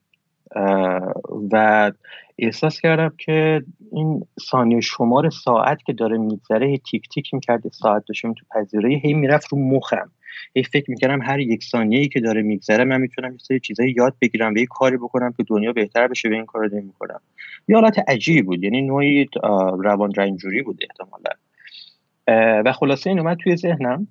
و 1.52 1.92
احساس 2.38 2.80
کردم 2.80 3.12
که 3.18 3.62
این 3.92 4.26
ثانیه 4.50 4.80
شمار 4.80 5.30
ساعت 5.30 5.82
که 5.82 5.92
داره 5.92 6.18
میگذره 6.18 6.78
تیک 6.78 7.08
تیک 7.08 7.34
می‌کرد 7.34 7.68
ساعت 7.72 8.04
داشتیم 8.08 8.32
تو 8.32 8.44
پذیرایی 8.50 8.98
هی 8.98 9.14
می‌رفت 9.14 9.48
رو 9.52 9.58
مخم. 9.58 10.10
هی 10.56 10.62
فکر 10.62 10.90
می‌کردم 10.90 11.22
هر 11.22 11.40
یک 11.40 11.64
ثانیه 11.64 11.98
ای 11.98 12.08
که 12.08 12.20
داره 12.20 12.42
میگذره 12.42 12.84
من 12.84 13.00
می‌تونم 13.00 13.32
یه 13.32 13.38
سری 13.38 13.60
چیزایی 13.60 13.94
یاد 13.96 14.14
بگیرم 14.20 14.54
و 14.54 14.58
یه 14.58 14.66
کاری 14.66 14.96
بکنم 14.96 15.32
که 15.36 15.42
دنیا 15.48 15.72
بهتر 15.72 16.08
بشه 16.08 16.28
به 16.28 16.34
این 16.34 16.46
کار 16.46 16.66
رو 16.66 16.76
نمی‌کنم 16.76 17.20
یه 17.68 17.76
حالت 17.76 18.08
عجیبی 18.08 18.42
بود 18.42 18.64
یعنی 18.64 18.82
نوعی 18.82 19.26
روان 19.78 20.12
رنجوری 20.16 20.62
بود 20.62 20.80
احتمالا. 20.82 21.30
و 22.64 22.72
خلاصه 22.72 23.10
این 23.10 23.18
اومد 23.18 23.36
توی 23.36 23.56
ذهنم. 23.56 24.08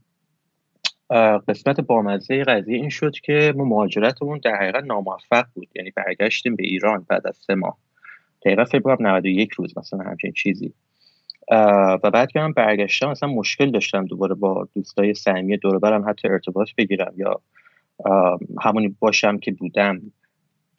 قسمت 1.47 1.81
بامزه 1.81 2.43
قضیه 2.43 2.75
این 2.75 2.89
شد 2.89 3.11
که 3.11 3.53
ما 3.57 3.63
مهاجرتمون 3.63 4.39
در 4.43 4.55
حقیقت 4.55 4.83
ناموفق 4.83 5.45
بود. 5.53 5.67
یعنی 5.75 5.91
برگشتیم 5.91 6.55
به 6.55 6.63
ایران 6.63 7.05
بعد 7.09 7.27
از 7.27 7.37
سه 7.37 7.55
ماه. 7.55 7.77
دقیقا 8.45 8.65
فکر 8.65 8.79
کنم 8.79 9.07
91 9.07 9.51
روز 9.51 9.77
مثلا 9.77 9.99
همچین 9.99 10.31
چیزی. 10.31 10.73
و 12.03 12.11
بعد 12.13 12.31
که 12.31 12.39
من 12.39 12.51
برگشتم 12.51 13.09
مثلا 13.09 13.29
مشکل 13.29 13.71
داشتم 13.71 14.05
دوباره 14.05 14.35
با 14.35 14.67
دوستای 14.75 15.13
صمیمی 15.13 15.57
دور 15.57 15.79
برم 15.79 16.09
حتی 16.09 16.27
ارتباط 16.27 16.69
بگیرم 16.77 17.13
یا 17.17 17.41
همونی 18.61 18.95
باشم 18.99 19.37
که 19.37 19.51
بودم. 19.51 20.01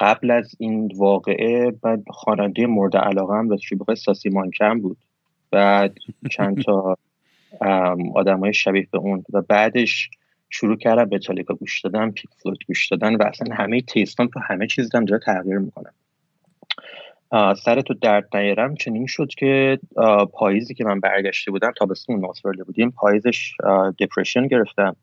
قبل 0.00 0.30
از 0.30 0.54
این 0.58 0.92
واقعه 0.96 1.72
من 1.84 2.04
خواننده 2.08 2.66
مورد 2.66 2.96
علاقه 2.96 3.34
هم 3.34 3.50
راستی 3.50 3.76
بخواه 3.76 3.94
ساسی 3.94 4.28
مانکم 4.28 4.80
بود. 4.80 4.98
بعد 5.50 5.96
چند 6.30 6.62
تا 6.62 6.96
آدم 8.14 8.40
های 8.40 8.54
شبیه 8.54 8.88
به 8.90 8.98
اون. 8.98 9.24
و 9.32 9.42
بعدش 9.42 10.10
شروع 10.50 10.76
کردم 10.76 11.04
به 11.04 11.18
تالیکا 11.18 11.54
گوش 11.54 11.80
دادن 11.80 12.10
پیک 12.10 12.30
فلوت 12.42 12.58
گوش 12.68 12.88
دادن 12.88 13.14
و 13.14 13.22
اصلا 13.22 13.54
همه 13.54 13.80
تیستان 13.80 14.28
تو 14.28 14.40
همه 14.40 14.66
چیز 14.66 14.88
دارم 14.88 15.04
داره 15.04 15.22
تغییر 15.26 15.58
می‌کنم 15.58 15.92
سر 17.64 17.80
تو 17.80 17.94
درد 17.94 18.36
نیارم. 18.36 18.74
چنین 18.74 19.06
شد 19.06 19.28
که 19.28 19.78
پاییزی 20.32 20.74
که 20.74 20.84
من 20.84 21.00
برگشته 21.00 21.50
بودم 21.50 21.72
تابستون 21.76 22.24
استرالیا 22.24 22.64
بودیم 22.64 22.90
پاییزش 22.90 23.52
depression 23.98 24.46
گرفتم. 24.46 24.96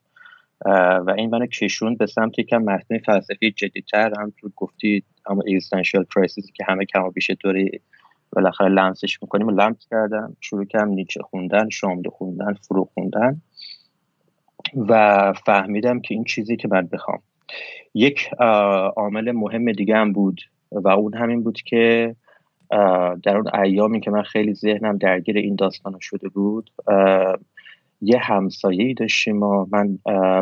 و 1.06 1.14
این 1.18 1.30
منو 1.30 1.46
کشوند 1.46 1.96
به 1.96 2.06
سمت 2.06 2.40
یکم 2.40 2.58
متن 2.58 2.98
فلسفی 2.98 3.52
جدیتر. 3.52 4.14
هم 4.20 4.34
تو 4.40 4.52
گفتی 4.56 5.04
اما 5.26 5.42
existential 5.46 6.06
crisis 6.16 6.47
ی 6.47 6.52
که 6.52 6.64
همه 6.68 6.86
کم 6.86 7.04
و 7.04 7.12
بیش 7.12 7.32
دوری 7.40 7.82
بالاخره 8.32 8.70
لمسش 8.70 9.22
می‌کنیم 9.22 9.48
و 9.48 9.52
لمس 9.52 9.88
کردم 9.92 10.38
شروع 10.40 10.66
کردم 10.66 10.90
نیچه 10.90 11.22
خوندن 11.22 11.70
شاملو 11.70 12.10
خوندن 12.10 12.54
فروغ 12.54 12.90
خوندن 12.94 13.42
و 14.76 15.34
فهمیدم 15.46 16.00
که 16.00 16.14
این 16.14 16.24
چیزی 16.24 16.58
که 16.58 16.68
من 16.68 16.88
بخوام. 16.88 17.20
یک 17.94 18.34
عامل 18.96 19.32
مهم 19.32 19.72
دیگه 19.72 19.96
هم 19.96 20.14
بود 20.14 20.42
و 20.72 20.88
اون 20.88 21.14
همین 21.14 21.44
بود 21.44 21.62
که 21.62 22.16
در 23.24 23.38
اون 23.38 23.56
ایامی 23.56 24.02
که 24.02 24.12
من 24.12 24.24
خیلی 24.24 24.54
ذهنم 24.54 24.98
درگیر 24.98 25.38
این 25.38 25.56
داستان 25.56 25.98
شده 26.02 26.30
بود 26.30 26.72
یه 28.02 28.18
همسایه 28.18 28.94
داشتیم 28.94 29.44
و 29.44 29.66
من 29.72 30.00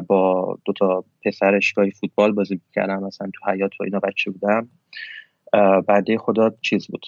با 0.08 0.58
دو 0.66 0.74
تا 0.74 1.04
پسرش 1.26 1.74
گاهی 1.74 1.92
فوتبال 1.92 2.32
بازی 2.32 2.62
کردم 2.74 3.04
مثلا 3.04 3.32
تو 3.34 3.52
حیات 3.52 3.72
و 3.80 3.84
اینا 3.84 4.00
بچه 4.00 4.32
بودم. 4.32 4.70
بعده 5.88 6.18
خدا 6.18 6.52
چیز 6.62 6.88
بود. 6.88 7.06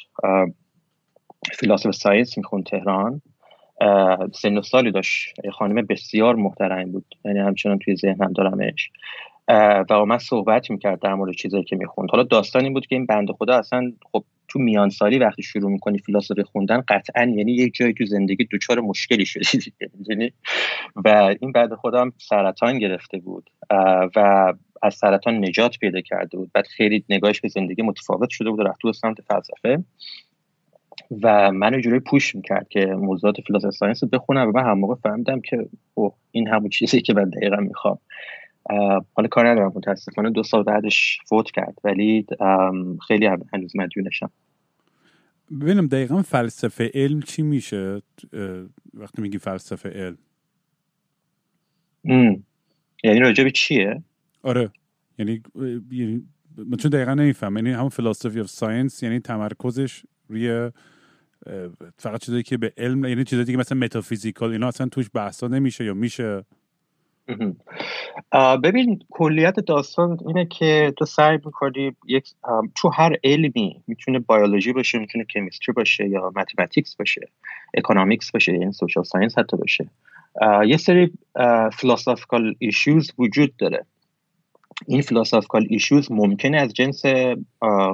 فیلاسوف 1.60 1.95
ساینس 1.95 2.38
میخون 2.38 2.63
تهران 2.63 3.21
سن 4.33 4.57
و 4.57 4.62
سالی 4.62 4.91
داشت. 4.91 5.33
خانم 5.51 5.86
بسیار 5.86 6.36
محترم 6.36 6.91
بود. 6.91 7.05
یعنی 7.25 7.39
همچنان 7.39 7.79
توی 7.79 7.95
ذهنم 7.95 8.33
دارمش. 8.33 8.89
و 9.89 10.05
من 10.05 10.17
صحبت 10.17 10.71
می‌کرد 10.71 11.00
در 11.00 11.13
مورد 11.13 11.36
چیزایی 11.36 11.63
که 11.63 11.75
می‌خوند. 11.75 12.10
حالا 12.12 12.24
داستان 12.24 12.63
این 12.63 12.74
بود 12.74 12.86
که 12.86 12.95
این 12.95 13.05
بند 13.05 13.31
خدا 13.31 13.57
اصلا 13.57 13.91
خب 14.12 14.24
تو 14.48 14.60
میان 14.60 14.89
سالی 14.89 15.19
وقتی 15.19 15.43
شروع 15.43 15.71
می‌کنی 15.71 15.98
فیلاسوفی 15.98 16.43
خوندن 16.43 16.83
قطعا 16.88 17.24
یعنی 17.24 17.51
یک 17.51 17.74
جایی 17.74 17.93
تو 17.93 18.05
زندگی 18.05 18.48
دچار 18.51 18.79
مشکلی 18.79 19.25
شدی. 19.25 19.74
یعنی 20.10 20.31
و 20.95 21.36
این 21.41 21.51
بعد 21.51 21.74
خودم 21.74 22.13
سرطان 22.17 22.79
گرفته 22.79 23.17
بود. 23.17 23.50
و 24.15 24.53
از 24.83 24.95
سرطان 24.95 25.45
نجات 25.45 25.77
پیدا 25.77 26.01
کرده 26.01 26.38
بود. 26.38 26.51
بعد 26.53 26.67
خیلی 26.67 27.03
نگاهش 27.10 27.41
به 27.41 27.48
زندگی 27.48 27.81
متفاوت 27.81 28.29
شده 28.29 28.50
بود 28.50 28.60
و 28.60 28.63
رفت 28.63 28.79
تو 28.81 28.93
سمت 28.93 29.21
فلسفه. 29.21 29.83
و 31.24 31.51
منو 31.51 31.80
جوری 31.80 32.00
پوش 32.00 32.36
می‌کرد 32.36 32.70
که 32.70 32.86
موضوعات 32.86 33.41
فیلسوفی 33.41 33.77
ساینس 33.77 34.03
رو 34.03 34.10
بخونم 34.10 34.48
و 34.48 34.51
من 34.51 34.63
هم 34.63 34.80
موقع 34.80 34.96
فهمیدم 34.96 35.41
که 35.41 35.70
اوه 35.94 36.15
این 36.32 36.48
همون 36.48 36.70
چیزی 36.70 37.01
که 37.01 37.13
من 37.13 37.30
دقیقا 37.30 37.58
می‌خوام. 37.58 37.98
حالا 39.13 39.27
کار 39.32 39.48
ندارم 39.50 39.72
متاسفانه 39.75 40.30
دو 40.30 40.44
سال 40.44 40.63
بعدش 40.63 41.20
فوت 41.25 41.51
کرد 41.51 41.77
ولی 41.84 42.25
خیلی 43.08 43.25
هنوز 43.53 43.75
مدیونشم 43.75 44.32
ببینم 45.62 45.88
دقیقا 45.88 46.22
فلسفه 46.22 46.91
علم 46.94 47.22
چی 47.22 47.41
میشه؟ 47.41 48.01
وقتی 48.94 49.22
میگی 49.22 49.38
فلسفه 49.38 49.89
علم. 49.89 50.18
یعنی 53.03 53.20
راجع 53.20 53.44
به 53.44 53.51
چیه؟ 53.51 54.03
آره 54.44 54.70
یعنی 55.18 55.41
یعنی 55.91 56.24
من 56.58 56.77
چون 56.77 56.91
دقیقا 56.91 57.13
نمیفهمم 57.13 57.56
یعنی 57.58 57.72
همون 57.72 57.89
philosophy 57.89 58.39
of 58.39 58.48
science 58.48 59.03
یعنی 59.03 59.20
تمرکزش 59.20 60.03
روی 60.27 60.72
فقط 61.98 62.21
چیزایی 62.21 62.43
که 62.43 62.57
به 62.57 62.74
علم 62.77 63.05
یعنی 63.05 63.24
چیزایی 63.24 63.45
که 63.45 63.57
مثلا 63.57 63.77
metaphysical 63.77 64.51
اینا 64.51 64.67
اصلا 64.67 64.88
توش 64.88 65.10
بحثا 65.13 65.48
نمیشه 65.48 65.86
یا 65.86 65.93
میشه؟ 65.93 66.43
ببین 68.63 69.00
کلیت 69.10 69.60
داستان 69.60 70.17
اینه 70.27 70.45
که 70.45 70.93
تو 70.98 71.05
سعی 71.05 71.38
می‌کنی 71.45 71.95
یک 72.07 72.29
تو 72.75 72.89
هر 72.89 73.15
علمی 73.24 73.83
می‌تونه 73.88 74.19
بیولوژی 74.19 74.74
باشه 74.74 75.00
می‌تونه 75.00 75.25
chemistry 75.25 75.74
باشه 75.74 76.10
یا 76.10 76.31
mathematics 76.36 76.96
باشه 76.95 77.21
economics 77.74 78.32
باشه 78.31 78.53
یعنی 78.53 78.71
social 78.72 79.03
science 79.03 79.38
حتی 79.38 79.57
باشه. 79.57 79.89
یه 80.67 80.77
سری 80.77 81.12
philosophical 81.74 82.56
issues 82.60 83.12
وجود 83.17 83.55
داره. 83.57 83.86
این 84.88 85.01
philosophical 85.01 85.68
issues 85.70 86.12
ممکنه 86.12 86.57
از 86.57 86.74
جنس 86.74 87.01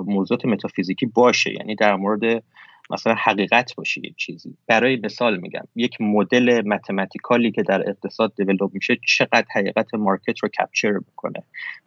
موضوعات 0.06 0.46
متافیزیکی 0.46 1.06
باشه 1.06 1.54
یعنی 1.54 1.76
در 1.76 1.96
مورد 1.96 2.44
مثلا 2.90 3.16
حقیقت 3.18 3.76
باشه 3.76 4.02
یک 4.06 4.16
چیزی. 4.16 4.58
برای 4.68 4.96
مثال 5.04 5.38
میگم 5.38 5.68
یک 5.76 6.02
مدل 6.02 6.62
mathematical 6.66 7.45
ی 7.45 7.52
که 7.52 7.64
در 7.64 7.90
اقتصاد 7.90 8.34
develop 8.36 8.74
میشه 8.74 8.98
چقدر 9.08 9.46
حقیقت 9.56 9.94
market 9.94 10.40
رو 10.40 10.50
capture 10.50 10.92
می‌کنه 10.92 11.44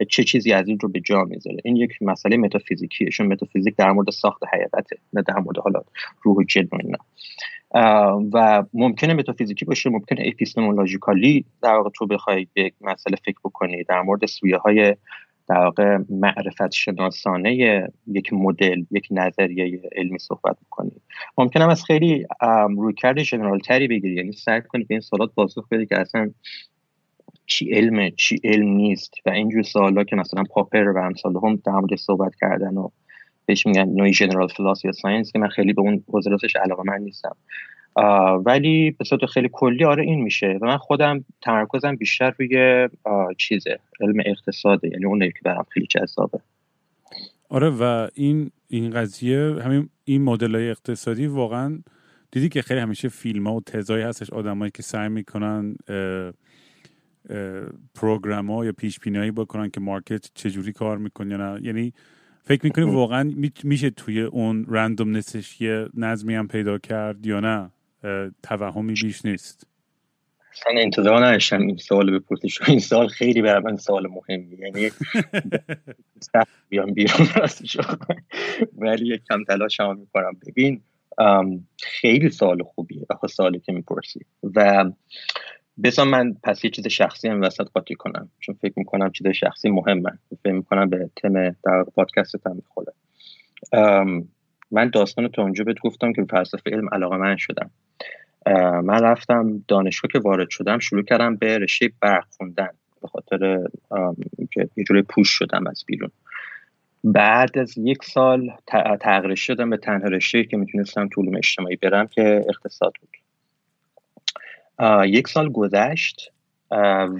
چه 0.09 0.23
چیزی 0.23 0.53
از 0.53 0.67
این 0.67 0.79
رو 0.79 0.89
به 0.89 0.99
جا 0.99 1.23
می‌ذاره. 1.23 1.57
این 1.63 1.75
یک 1.75 1.91
مسئله 2.01 2.37
متافیزیکیه 2.37 3.09
چون 3.09 3.27
متافیزیک 3.27 3.75
در 3.75 3.91
مورد 3.91 4.09
ساخت 4.09 4.43
حقیقته 4.53 4.97
نه 5.13 5.21
در 5.21 5.39
مورد 5.39 5.57
حالا 5.57 5.81
روح 6.23 6.43
جن 6.43 6.67
و 6.71 6.77
اینا. 6.83 6.97
و 8.33 8.63
ممکنه 8.73 9.13
متافیزیکی 9.13 9.65
باشه 9.65 9.89
ممکنه 9.89 10.23
اپیستمولوژیکالی 10.25 11.45
در 11.61 11.73
واقع 11.73 11.89
تو 11.89 12.07
بخوای 12.07 12.47
به 12.53 12.71
مسئله 12.81 13.17
فکر 13.25 13.37
بکنی 13.43 13.83
در 13.83 14.01
مورد 14.01 14.25
سویه 14.25 14.57
های 14.57 14.95
در 15.47 15.57
واقع 15.57 15.97
معرفت 16.09 16.71
شناسانه 16.71 17.53
یک 18.07 18.33
مدل 18.33 18.83
یک 18.91 19.07
نظریه 19.11 19.81
علمی 19.95 20.19
صحبت 20.19 20.57
بکنی 20.65 20.91
ممکنه 21.37 21.71
از 21.71 21.83
خیلی 21.83 22.25
رویکرد 22.77 23.21
جنرال 23.21 23.59
تری 23.59 23.87
بگیری. 23.87 24.15
یعنی 24.15 24.31
سعی 24.31 24.61
کنی 24.61 24.83
به 24.83 24.93
این 24.93 25.01
سوالات 25.01 25.33
پاسخ 25.35 25.67
بدی 25.71 25.85
که 25.85 25.99
اصلا 25.99 26.31
چی 27.45 27.73
علمه 27.73 28.11
چی 28.11 28.39
علم 28.43 28.67
نیست. 28.67 29.13
و 29.25 29.29
اینجور 29.29 29.63
سوالا 29.63 30.03
که 30.03 30.15
مثلا 30.15 30.43
پاپر 30.43 30.87
و 30.87 30.97
امثال 30.97 31.33
هم 31.43 31.55
در 31.65 31.71
مورد 31.71 31.95
صحبت 31.95 32.35
کردن 32.41 32.77
و 32.77 32.89
بهش 33.45 33.67
میگن 33.67 33.89
نوعی 33.89 34.11
جنرال 34.11 34.47
فلسفی 34.47 34.91
ساینس 34.91 35.31
که 35.31 35.39
من 35.39 35.47
خیلی 35.47 35.73
به 35.73 35.81
اون 35.81 36.03
حوزلاتش 36.07 36.55
علاقه 36.55 36.83
من 36.85 36.97
نیستم. 36.97 37.35
ولی 38.45 38.91
به 38.91 39.03
صورت 39.05 39.25
خیلی 39.25 39.49
کلی 39.51 39.85
آره 39.85 40.03
این 40.03 40.21
میشه. 40.21 40.59
و 40.61 40.65
من 40.65 40.77
خودم 40.77 41.25
تمرکزم 41.41 41.95
بیشتر 41.95 42.35
روی 42.39 42.89
چیزه 43.37 43.79
علم 43.99 44.23
اقتصاده. 44.25 44.89
یعنی 44.89 45.05
اون 45.05 45.19
که 45.19 45.39
برام 45.43 45.65
خیلی 45.69 45.87
جذابه. 45.87 46.39
آره 47.49 47.69
و 47.69 48.07
این 48.13 48.51
این 48.67 48.89
قضیه 48.89 49.55
همین 49.63 49.89
این 50.03 50.21
مدل 50.21 50.55
های 50.55 50.69
اقتصادی 50.69 51.27
واقعا 51.27 51.79
دیدی 52.31 52.49
که 52.49 52.61
خیلی 52.61 52.79
همیشه 52.79 53.09
فیلم 53.09 53.47
ها 53.47 53.55
و 53.55 53.61
تزایی 53.61 54.03
هستش. 54.03 54.29
آدمایی 54.29 54.71
که 54.71 54.83
سعی 54.83 55.09
می‌کنن 55.09 55.75
پروگرام 57.95 58.51
ها 58.51 58.65
یا 58.65 58.71
پیش 58.71 58.99
بینایی 58.99 59.31
بکنن 59.31 59.69
که 59.69 59.79
مارکت 59.79 60.29
چجوری 60.33 60.71
کار 60.71 60.97
می‌کنه 60.97 61.37
نه. 61.37 61.59
یعنی 61.63 61.93
فکر 62.43 62.61
می‌کنی 62.63 62.85
واقعا 62.85 63.31
میشه 63.63 63.89
توی 63.89 64.21
اون 64.21 64.65
رندومنسش 64.69 65.61
یه 65.61 65.87
نظمی 65.93 66.35
هم 66.35 66.47
پیدا 66.47 66.77
کرد 66.77 67.25
یا 67.25 67.39
نه؟ 67.39 67.69
توهمی 68.43 68.93
بیش 68.93 69.25
نیست. 69.25 69.67
اصلا 70.53 70.81
انتظار 70.81 71.25
نداشتم 71.25 71.61
این 71.61 71.77
سوال 71.77 72.19
بپرسی 72.19 72.47
این 72.67 72.79
سوال 72.79 73.07
خیلی 73.07 73.41
برای 73.41 73.63
من 73.63 73.77
سوال 73.77 74.07
مهمی 74.07 74.57
یعنی 74.57 74.91
بیام 76.69 76.93
بیرون 76.93 77.27
ولی 78.77 79.07
یک 79.07 79.21
کم 79.29 79.43
تلاش 79.43 79.79
هم 79.79 79.97
می‌کنم. 79.97 80.31
ببین 80.47 80.81
خیلی 81.79 82.29
سوال 82.29 82.63
خوبیه. 82.63 83.05
آخه 83.09 83.27
سوالی 83.27 83.59
که 83.59 83.71
می‌پرسی. 83.71 84.19
و 84.43 84.85
بذار 85.83 86.05
من 86.05 86.33
پس 86.43 86.65
یه 86.65 86.71
چیز 86.71 86.87
شخصی 86.87 87.27
هم 87.27 87.41
وسط 87.41 87.67
قاطی 87.73 87.95
کنم. 87.95 88.29
چون 88.39 88.55
فکر 88.61 88.73
می‌کنم 88.77 89.11
چیز 89.11 89.27
شخصی 89.27 89.69
مهمه. 89.69 90.19
فکر 90.43 90.53
می‌کنم 90.53 90.89
به 90.89 91.09
تم 91.15 91.49
در 91.49 91.83
پادکست 91.95 92.47
هم 92.47 92.55
می‌خوره. 92.55 92.93
من 94.71 94.89
داستان 94.89 95.27
تو 95.27 95.41
اونجا 95.41 95.63
بهت 95.63 95.79
گفتم 95.79 96.13
که 96.13 96.21
به 96.21 96.27
فلسفه 96.27 96.71
علم 96.71 96.89
علاقه 96.91 97.17
من 97.17 97.37
شدم. 97.37 97.71
من 98.83 98.99
رفتم 99.03 99.63
دانشگاه 99.67 100.11
که 100.11 100.19
وارد 100.19 100.49
شدم 100.49 100.79
شروع 100.79 101.03
کردم 101.03 101.35
به 101.35 101.57
رشته 101.57 101.91
برق 102.01 102.25
خوندن 102.37 102.69
به 103.01 103.07
خاطر 103.07 103.67
که 104.51 104.69
یه 104.77 104.83
جوری 104.83 105.01
پوش 105.01 105.29
شدم 105.29 105.67
از 105.67 105.83
بیرون. 105.87 106.11
بعد 107.03 107.57
از 107.57 107.77
یک 107.77 108.03
سال 108.03 108.51
تغییر 109.01 109.35
شدم 109.35 109.69
به 109.69 109.77
تنها 109.77 110.07
رشته 110.07 110.43
که 110.43 110.57
می‌تونستم 110.57 111.07
تو 111.07 111.21
علوم 111.21 111.35
اجتماعی 111.35 111.75
برم 111.75 112.07
که 112.07 112.45
اقتصاد 112.49 112.93
بود. 113.01 113.09
یک 115.05 115.27
سال 115.27 115.49
گذشت 115.49 116.31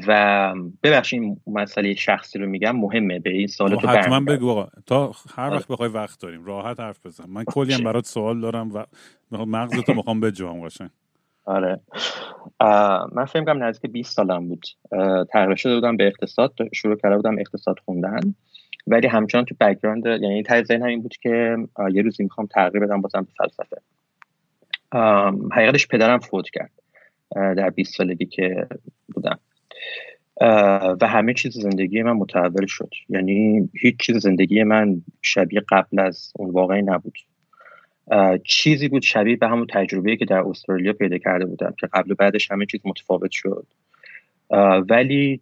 و 0.08 0.54
ببخشید 0.84 1.22
این 1.22 1.42
مسئله 1.48 1.94
شخصی 1.94 2.40
رو 2.40 2.48
میگم 2.48 2.76
مهمه. 2.76 3.20
به 3.20 3.30
این 3.30 3.48
سال 3.48 3.76
تو 3.76 3.88
حتما 3.88 4.20
بگو 4.20 4.50
آقا. 4.50 4.68
تا 4.86 5.12
هر 5.36 5.50
وقت 5.50 5.68
بخوای 5.68 5.90
وقت 5.90 6.22
داریم 6.22 6.46
راحت 6.46 6.80
حرف 6.80 7.06
بزن. 7.06 7.26
من 7.28 7.44
کلی 7.44 7.74
هم 7.74 7.84
برات 7.84 8.06
سوال 8.06 8.42
دارم 8.42 8.74
و 8.74 8.86
مغزتو 9.46 9.94
می‌خوام 9.94 10.20
بجوام 10.20 10.62
قشنگ. 10.68 10.90
آره. 11.46 11.80
من 13.12 13.26
فکر 13.26 13.44
کنم 13.46 13.64
نزدیک 13.64 13.92
20 13.92 14.16
سالم 14.16 14.48
بود. 14.48 14.66
تغییر 15.34 15.56
شده 15.56 15.76
بودم 15.76 15.98
به 15.98 16.08
اقتصاد 16.08 16.54
شروع 16.74 16.96
کرده 16.96 17.16
بودم 17.16 17.40
اقتصاد 17.40 17.76
خوندن. 17.86 18.36
ولی 18.88 19.08
همچنان 19.08 19.46
تو 19.46 19.56
background 19.60 20.06
یعنی 20.06 20.44
ته 20.44 20.64
ذهن 20.64 20.82
همین 20.82 21.02
بود 21.02 21.16
که 21.22 21.58
یه 21.94 22.02
روزی 22.02 22.24
می‌خوام 22.24 22.48
تغییر 22.48 22.86
بدم 22.86 23.02
بازم 23.02 23.22
به 23.22 23.32
فلسفه. 23.38 23.82
حقیقتش 25.52 25.88
پدرم 25.88 26.20
فوت 26.20 26.50
کرد. 26.50 26.72
در 27.36 27.70
20 27.70 27.96
سالگی 27.96 28.26
که 28.26 28.68
بودم. 29.14 29.40
و 31.02 31.08
همه 31.08 31.34
چیز 31.34 31.58
زندگی 31.58 32.02
من 32.02 32.12
متحول 32.12 32.66
شد. 32.66 32.90
یعنی 33.10 33.70
هیچ 33.74 33.98
چیز 34.00 34.18
زندگی 34.18 34.64
من 34.64 35.02
شبیه 35.22 35.62
قبل 35.70 36.00
از 36.00 36.32
اون 36.36 36.52
واقعی 36.52 36.82
نبود. 36.82 37.18
چیزی 38.44 38.88
بود 38.88 39.02
شبیه 39.02 39.36
به 39.36 39.48
همون 39.48 39.68
تجربه 39.70 40.16
که 40.16 40.26
در 40.26 40.40
استرالیا 40.40 40.94
پیدا 40.94 41.18
کرده 41.18 41.46
بودم 41.46 41.74
که 41.80 41.88
قبل 41.94 42.12
و 42.12 42.16
بعدش 42.16 42.52
همه 42.52 42.66
چیز 42.66 42.82
متفاوت 42.86 43.32
شد. 43.32 43.68
ولی 44.90 45.42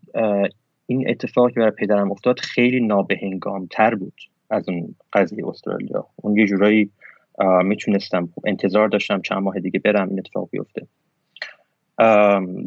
این 0.86 1.10
اتفاقی 1.10 1.54
که 1.54 1.60
برای 1.60 1.72
پدرم 1.72 2.12
افتاد 2.12 2.40
خیلی 2.40 2.80
نابهنگام 2.80 3.68
تر 3.72 3.96
بود 3.96 4.14
از 4.50 4.70
اون 4.70 4.96
قضیه 5.14 5.48
استرالیا. 5.48 6.08
اون 6.16 6.38
یه 6.38 6.46
جورایی 6.46 6.90
می‌تونستم 7.64 8.30
انتظار 8.46 8.88
داشتم 8.88 9.22
چند 9.22 9.44
ماه 9.44 9.60
دیگه 9.60 9.80
برم 9.80 10.10
این 10.10 10.20
اتفاق 10.20 10.50
بیفته. 10.52 10.88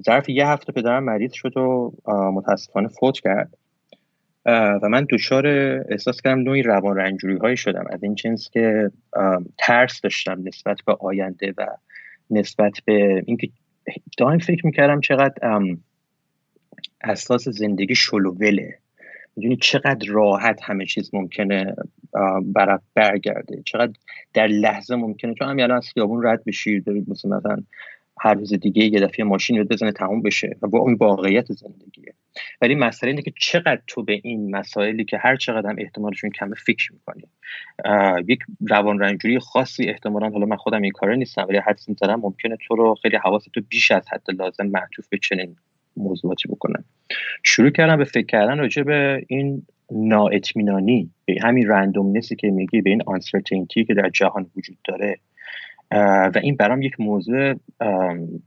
ظرف 0.05 0.29
یه 0.29 0.49
هفته 0.49 0.73
پدرم 0.73 1.05
مریض 1.05 1.33
شد 1.33 1.57
و 1.57 1.93
متاسفانه 2.09 2.89
فوت 2.89 3.21
کرد. 3.21 3.57
و 4.47 4.89
من 4.89 5.07
دچار 5.11 5.47
احساس 5.89 6.21
کردم 6.21 6.41
نوعی 6.41 6.63
روان 6.63 6.97
رنجوری 6.97 7.37
هایی 7.37 7.57
شدم. 7.57 7.85
از 7.91 8.03
این 8.03 8.15
جنس 8.15 8.51
که 8.51 8.91
ترس 9.59 10.01
داشتم 10.01 10.43
نسبت 10.45 10.79
به 10.87 10.97
آینده 11.01 11.55
و 11.59 11.67
نسبت 12.31 12.73
به 12.85 13.23
اینکه 13.27 13.49
دائم 14.19 14.39
فکر 14.39 14.67
می‌کردم 14.67 15.01
چقدر 15.01 15.61
اساس 17.05 17.49
زندگی 17.49 17.95
شلووله 17.95 18.79
می‌دونی 19.37 19.57
چقدر 19.57 20.09
راحت 20.09 20.61
همه 20.63 20.87
چیز 20.87 21.11
ممکنه 21.15 21.75
برات 22.43 22.81
برگرده. 22.95 23.63
چقدر 23.65 23.93
در 24.35 24.47
لحظه 24.47 24.97
ممکنه. 24.97 25.35
چون 25.35 25.49
همین 25.49 25.65
الان 25.65 25.77
از 25.77 25.89
خیابون 25.95 26.27
رد 26.27 26.45
بشی 26.45 26.81
دارید 26.81 27.11
مثلا 27.11 27.41
هر 28.21 28.35
روز 28.35 28.55
دیگه 28.55 28.85
یه 28.85 29.01
دفعه 29.01 29.25
ماشین 29.25 29.59
رو 29.59 29.65
بزنه 29.65 29.93
تموم 29.93 30.23
بشه 30.23 30.57
و 30.63 30.69
با 30.69 30.79
اون 30.79 30.95
واقعیت 30.95 31.53
زندگیه. 31.53 32.15
ولی 32.61 32.75
مسئله 32.75 33.11
اینه 33.11 33.23
که 33.23 33.33
چقدر 33.41 33.81
تو 33.87 34.03
به 34.03 34.21
این 34.25 34.57
مسائلی 34.57 35.05
که 35.05 35.19
هر 35.19 35.37
چقدر 35.37 35.71
هم 35.71 35.77
احتمالشون 35.79 36.31
کمه 36.31 36.55
فکر 36.55 36.93
می‌کنی. 36.93 37.23
یک 38.29 38.39
روان 38.69 38.99
رنجوری 38.99 39.39
خاصی 39.39 39.85
احتمالا 39.85 40.29
حالا 40.29 40.47
من 40.47 40.57
خودم 40.57 40.83
این 40.83 40.93
کاره 40.93 41.17
نیستم 41.17 41.47
ولی 41.49 41.59
حدس 41.59 41.89
می‌زنم 41.89 42.21
ممکنه 42.21 42.57
تو 42.67 42.77
رو 42.77 42.95
خیلی 43.03 43.17
حواست 43.17 43.49
تو 43.53 43.61
بیش 43.69 43.91
از 43.91 44.09
حد 44.09 44.31
لازم 44.39 44.67
معطوف 44.67 45.09
به 45.09 45.19
چنین 45.19 45.57
موضوعاتی 45.97 46.49
بکنن 46.49 46.85
شروع 47.43 47.71
کردم 47.71 47.97
به 47.97 48.05
فکر 48.05 48.27
کردن 48.27 48.59
راجع 48.59 48.83
به 48.83 49.25
این 49.29 49.67
نااطمینانی 49.91 51.11
به 51.25 51.37
همین 51.43 51.69
randomness 51.69 52.30
ی 52.30 52.37
که 52.37 52.51
میگی 52.51 52.81
به 52.81 52.91
این 52.91 53.03
uncertainty 53.07 53.78
ی 53.78 53.85
که 53.85 53.95
در 53.95 54.09
جهان 54.09 54.51
وجود 54.57 54.77
داره. 54.85 55.19
و 55.95 56.41
این 56.43 56.57
برام 56.57 56.83
یک 56.83 57.01
موضوع 57.01 57.55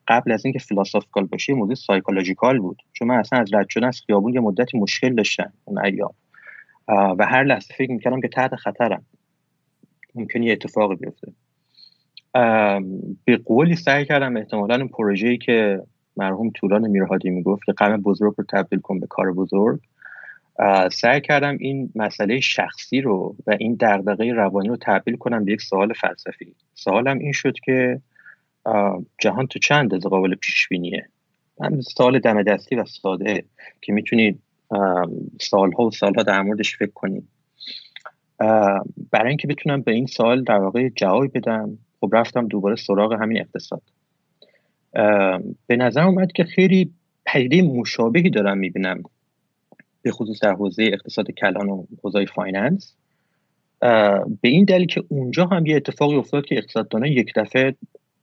قبل 0.08 0.32
از 0.32 0.46
اینکه 0.46 0.60
philosophical 0.60 1.26
باشه 1.26 1.54
موضوع 1.54 1.76
psychological 1.76 2.60
بود. 2.60 2.82
چون 2.94 3.08
من 3.08 3.16
اصلا 3.16 3.40
از 3.40 3.54
رد 3.54 3.70
شدن 3.70 3.88
از 3.88 4.02
خیابون 4.08 4.34
یه 4.34 4.40
مدتی 4.40 4.78
مشکل 4.78 5.16
داشتم 5.16 5.54
اون 5.66 5.86
ایام. 5.86 6.14
و 6.88 7.26
هر 7.26 7.44
لحظه 7.44 7.74
فکر 7.78 7.92
می‌کردم 7.92 8.22
که 8.22 8.28
تحت 8.28 8.56
خطرم. 8.56 9.06
ممکنه 10.16 10.44
یه 10.44 10.52
اتفاقی 10.52 10.96
بیفته. 10.96 11.32
به 13.26 13.38
قولی 13.46 13.76
سعی 13.76 14.06
کردم 14.06 14.38
احتمالا 14.38 14.76
اون 14.76 14.88
پروژه‌ای 14.88 15.38
که 15.38 15.82
مرحوم 16.18 16.50
طولان 16.50 16.88
میرهادی 16.88 17.30
می‌گفت 17.30 17.64
که 17.66 17.72
غم 17.72 17.98
بزرگ 17.98 18.34
رو 18.38 18.44
تبدیل 18.52 18.80
کن 18.80 19.00
به 19.00 19.08
کار 19.08 19.34
بزرگ. 19.34 19.80
سعی 20.92 21.22
کردم 21.22 21.58
این 21.60 21.92
مسئله 21.96 22.40
شخصی 22.40 23.02
رو 23.02 23.36
و 23.48 23.56
این 23.60 23.78
دغدغه 23.80 24.34
روانی 24.34 24.68
رو 24.68 24.78
تبدیل 24.82 25.16
کنم 25.16 25.46
به 25.46 25.52
یک 25.52 25.62
سوال 25.62 25.94
فلسفی. 25.94 26.56
سوالم 26.74 27.20
این 27.20 27.32
شد 27.32 27.54
که 27.66 28.02
جهان 29.18 29.48
تو 29.48 29.60
چند 29.60 29.94
از 29.94 30.02
قابل 30.02 30.36
پیش 30.36 30.68
بینیه 30.70 31.10
من 31.60 31.82
سوال 31.82 32.20
دم 32.20 32.44
دستی 32.44 32.76
و 32.76 32.86
ساده 32.86 33.44
که 33.82 33.94
می‌تونید 33.94 34.40
سالها 35.42 35.84
و 35.84 35.92
سالها 35.92 36.24
در 36.24 36.42
موردش 36.42 36.78
فکر 36.78 36.92
کنید. 36.92 37.28
برای 39.12 39.28
اینکه 39.28 39.48
بتونم 39.48 39.82
به 39.82 39.92
این 39.92 40.06
سوال 40.06 40.44
در 40.44 40.58
واقع 40.58 40.90
جواب 40.90 41.38
بدم 41.38 41.78
خب 42.00 42.10
رفتم 42.14 42.48
دوباره 42.48 42.76
سراغ 42.76 43.14
همین 43.14 43.40
اقتصاد. 43.40 43.82
به 45.68 45.76
نظر 45.76 46.02
اومد 46.02 46.32
که 46.32 46.44
خیلی 46.44 46.92
پدیده 47.26 47.62
مشابهی 47.62 48.30
دارم 48.30 48.58
می‌بینم. 48.58 49.04
به 50.06 50.12
خصوص 50.12 50.44
در 50.44 50.54
حوزه 50.54 50.84
اقتصاد 50.94 51.32
کلان 51.32 51.70
و 51.70 51.86
حوزه 52.04 52.26
finance 52.26 52.96
به 54.42 54.50
این 54.50 54.66
دلیل 54.66 54.88
که 54.88 55.04
اونجا 55.10 55.46
هم 55.46 55.66
یه 55.66 55.76
اتفاقی 55.76 56.16
افتاد 56.16 56.46
که 56.46 56.58
اقتصاددانان 56.58 57.08
یک 57.08 57.32
دفعه 57.36 57.76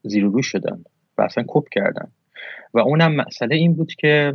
زیر 0.03 0.23
رو 0.23 0.41
شدن 0.41 0.83
و 1.17 1.21
اصلا 1.21 1.43
کپ 1.47 1.69
کردن. 1.71 2.07
و 2.73 2.79
اونم 2.79 3.15
مسئله 3.15 3.55
این 3.55 3.73
بود 3.73 3.93
که 3.93 4.33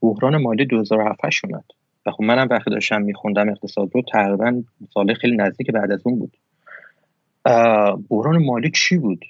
بحران 0.00 0.36
مالی 0.36 0.64
2007 0.64 1.20
اومد. 1.44 1.64
و 2.06 2.10
خب 2.10 2.22
منم 2.22 2.48
وقتی 2.50 2.70
داشتم 2.70 3.02
میخوندم 3.02 3.48
اقتصاد 3.48 3.90
رو 3.92 4.02
تقریبا 4.12 4.62
سال 4.94 5.14
خیلی 5.14 5.36
نزدیک 5.36 5.70
بعد 5.70 5.92
از 5.92 6.00
اون 6.04 6.18
بود. 6.18 6.36
بحران 8.10 8.44
مالی 8.44 8.70
چی 8.74 8.96
بود؟ 8.96 9.24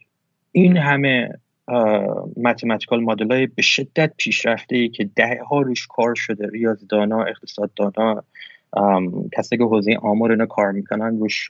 این 0.53 0.77
همه 0.77 1.29
متمتیکال 2.37 3.03
مدل 3.03 3.33
های 3.33 3.47
به 3.47 3.63
شدت 3.63 4.13
پیشرفته 4.17 4.77
ای 4.77 4.89
که 4.89 5.11
ده 5.17 5.41
ها 5.51 5.61
روش 5.61 5.87
کار 5.87 6.15
شده 6.15 6.47
ریاضیدانا 6.47 7.25
اقتصاددانا 7.25 8.25
کسی 9.33 9.57
که 9.57 9.65
حوزه 9.65 9.97
آمار 10.03 10.31
اینا 10.31 10.47
کار 10.47 10.73
می‌کنن 10.73 11.19
روش 11.19 11.49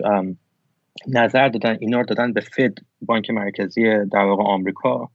نظر 1.09 1.48
دادن 1.48 1.77
اینا 1.81 1.98
رو 1.98 2.05
دادن 2.05 2.33
به 2.33 2.40
فد 2.40 2.72
بانک 3.03 3.31
مرکزی 3.31 3.83
در 4.12 4.25
واقع 4.25 4.42
آمریکا 4.44 5.11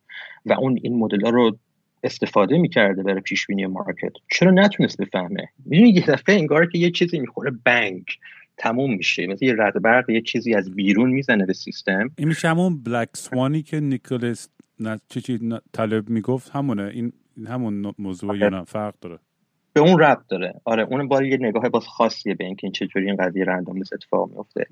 و 0.46 0.54
اون 0.54 0.80
این 0.84 1.00
مدل 1.00 1.22
ها 1.22 1.30
رو 1.30 1.58
استفاده 2.04 2.58
می‌کرده 2.58 3.04
برای 3.04 3.22
پیش 3.22 3.48
بینی 3.48 3.66
مارکت. 3.66 4.12
چرا 4.32 4.52
نتونست 4.52 5.02
بفهمه؟ 5.02 5.50
می‌دونی 5.66 5.90
یه 5.90 6.06
دفعه 6.06 6.36
انگار 6.36 6.66
که 6.66 6.78
یه 6.78 6.92
چیزی 6.92 7.20
می‌خوره 7.20 7.52
بنک 7.64 8.06
تموم 8.58 8.94
میشه. 8.94 9.28
مثل 9.28 9.46
یه 9.46 9.56
رد 9.58 9.82
برق 9.82 10.10
یه 10.10 10.22
چیزی 10.22 10.54
از 10.54 10.76
بیرون 10.76 11.10
می‌زنه 11.10 11.46
به 11.46 11.54
سیستم. 11.54 12.10
این 12.18 12.28
میشه 12.28 12.48
همون 12.50 12.84
بلک 12.84 13.10
سوانی 13.14 13.62
که 13.62 13.80
نیکولس 13.80 14.50
نه 14.80 15.00
چی 15.10 15.22
چی 15.22 15.40
طالب 15.74 16.10
می‌گفت 16.10 16.50
همونه. 16.50 16.92
این 16.94 17.14
همون 17.48 17.94
موضوع 18.00 18.38
یا 18.38 18.50
نه 18.50 18.64
فرق 18.64 18.94
داره؟ 19.02 19.20
به 19.74 19.82
اون 19.84 20.00
ربط 20.00 20.28
داره. 20.28 20.62
آره 20.66 20.84
اون 20.84 21.08
بار 21.08 21.26
یه 21.26 21.38
نگاه 21.38 21.70
باز 21.70 21.84
خاصیه 21.84 22.36
به 22.36 22.46
اینکه 22.46 22.66
این 22.66 22.72
چجوری 22.72 23.06
این 23.06 23.16
قضیه 23.16 23.46
رندوم 23.46 23.82
اتفاق 23.82 24.30
میفته 24.30 24.66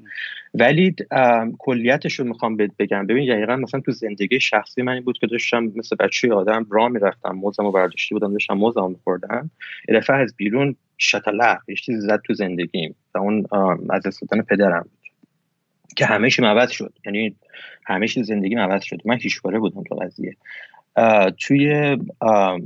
ولی 0.54 0.96
کلیتش 1.60 2.20
رو 2.20 2.26
می‌خوام 2.26 2.58
بگم. 2.58 3.08
ببین 3.08 3.36
دقیقا 3.36 3.56
مثلا 3.56 3.80
تو 3.80 3.92
زندگی 3.92 4.40
شخصی 4.40 4.82
من 4.82 4.94
این 4.94 5.04
بود 5.04 5.18
که 5.18 5.28
داشتم 5.28 5.72
مثل 5.76 5.96
بچه 6.00 6.34
آدم 6.34 6.66
را 6.70 6.90
می‌رفتم. 6.90 7.32
موزم 7.32 7.64
رو 7.64 7.72
برداشتی 7.72 8.16
بودم 8.16 8.34
داشتم 8.34 8.54
موزم 8.54 8.90
میخوردم 8.90 9.52
دفعه 9.90 10.16
از 10.16 10.36
بیرون 10.38 10.76
شتلق 11.00 11.60
یه 11.68 11.76
چیزی 11.76 12.02
زد 12.02 12.22
تو 12.26 12.34
زندگیم. 12.34 12.96
و 13.16 13.18
اون 13.18 13.46
از 13.90 14.08
استادان 14.08 14.42
پدرم 14.42 14.82
بود. 14.82 15.05
که 15.96 16.06
همه 16.06 16.30
چی 16.30 16.42
عوض 16.42 16.72
شد. 16.72 16.94
یعنی 17.06 17.36
همه 17.86 18.08
چیز 18.08 18.28
زندگی 18.28 18.56
عوض 18.56 18.84
شد. 18.84 19.02
من 19.06 19.18
هیچباره 19.18 19.60
بودم 19.60 19.84
تو 19.84 19.96
قضیه. 19.96 20.36
توی 21.40 21.98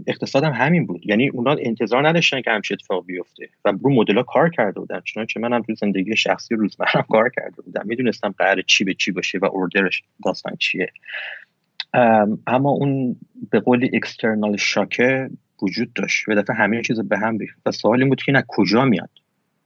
اقتصادم 0.08 0.52
همین 0.52 0.86
بود. 0.86 1.02
یعنی 1.06 1.30
اونا 1.30 1.56
انتظار 1.60 2.08
نداشتن 2.08 2.42
که 2.42 2.52
همچین 2.52 2.78
اتفاق 2.80 3.06
بیفته 3.06 3.50
و 3.66 3.74
رو 3.84 3.94
مدل 3.94 4.24
کار 4.24 4.50
کرده 4.50 4.80
بودن. 4.80 5.02
چنانچه 5.06 5.40
منم 5.40 5.62
تو 5.62 5.76
زندگی 5.76 6.16
شخصی 6.16 6.56
روزمرم 6.56 7.06
کار 7.10 7.30
کرده 7.36 7.62
بودم. 7.62 7.84
می‌دونستم 7.86 8.36
قرار 8.38 8.62
چی 8.62 8.84
به 8.84 8.94
چی 8.94 9.12
باشه 9.12 9.38
و 9.42 9.46
اوردرش 9.46 10.04
داستان 10.26 10.56
چیه. 10.60 10.92
اما 12.48 12.70
اون 12.70 13.16
به 13.52 13.60
قولی 13.60 13.92
اکسترنال 13.94 14.58
شاکه 14.58 15.30
وجود 15.62 15.94
داشت. 15.94 16.30
و 16.30 16.36
دفعه 16.36 16.56
همه 16.56 16.82
چیز 16.82 17.00
به 17.00 17.18
هم 17.18 17.38
ریخت. 17.38 17.60
و 17.66 17.72
سوال 17.72 18.00
این 18.00 18.10
بود 18.10 18.22
که 18.24 18.32
نه 18.32 18.44
کجا 18.48 18.86
میاد؟ 18.86 19.10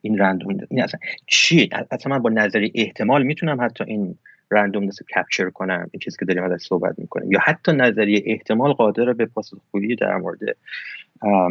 این 0.04 0.18
رندوم 0.18 0.58
این 0.70 0.84
اصلا 0.84 1.00
چیه؟ 1.28 1.70
اصلا 1.92 2.16
من 2.16 2.22
با 2.22 2.30
نظری 2.30 2.72
احتمال 2.76 3.24
می‌تونم 3.24 3.62
حتی 3.62 3.84
این 3.88 4.18
رندوم 4.52 4.84
رو 4.84 4.92
کپچر 5.16 5.50
کنم 5.50 5.90
این 5.92 6.00
چیزی 6.00 6.18
که 6.20 6.26
داریم 6.26 6.44
ازش 6.44 6.66
صحبت 6.66 7.00
می‌کنیم. 7.00 7.32
یا 7.32 7.40
حتی 7.44 7.72
نظریه 7.72 8.24
احتمال 8.26 8.74
قادر 8.74 9.14
به 9.14 9.26
پاسخگویی 9.26 9.96
در 9.96 10.18
مورد 10.18 10.40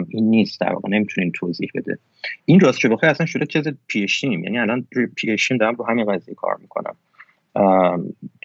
این 0.08 0.30
نیست 0.30 0.60
در 0.60 0.72
واقع 0.72 0.88
نمی‌تونیم 0.88 1.32
توضیح 1.34 1.70
بده. 1.74 1.98
این 2.44 2.60
راست 2.60 2.78
چه 2.78 2.88
بخیر 2.88 3.10
اصلا 3.10 3.26
شده 3.26 3.46
چیز 3.46 3.64
پیشیم 3.86 4.44
یعنی 4.44 4.58
الان 4.58 4.86
پی 5.16 5.36
دارم 5.60 5.74
رو 5.74 5.84
همین 5.84 6.04
قضیه 6.04 6.34
کار 6.34 6.56
می‌کنم. 6.60 6.96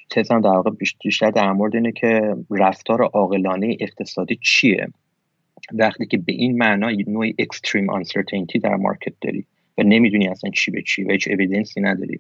تزم 0.10 0.41
در 0.41 0.50
واقع 0.50 0.72
بیشتر 1.04 1.32
در 1.32 1.52
مورد 1.52 1.76
اینه 1.76 1.91
که 1.91 2.36
رفتار 2.52 3.04
عاقلانه 3.04 3.78
اقتصادی 3.80 4.39
چیه؟ 4.41 4.88
وقتی 5.74 6.06
که 6.06 6.17
به 6.17 6.34
این 6.34 6.58
معنا 6.58 6.89
نوعی 7.08 7.36
اکستریم 7.39 8.04
uncertainty 8.04 8.60
در 8.63 8.76
مارکت 8.76 9.13
داری. 9.22 9.46
و 9.78 9.84
نمی‌دونی 9.84 10.28
اصلا 10.28 10.52
چی 10.52 10.72
به 10.72 10.82
چی 10.82 11.04
و 11.04 11.12
هیچ 11.12 11.28
اویدنسی 11.28 11.82
نداری. 11.82 12.20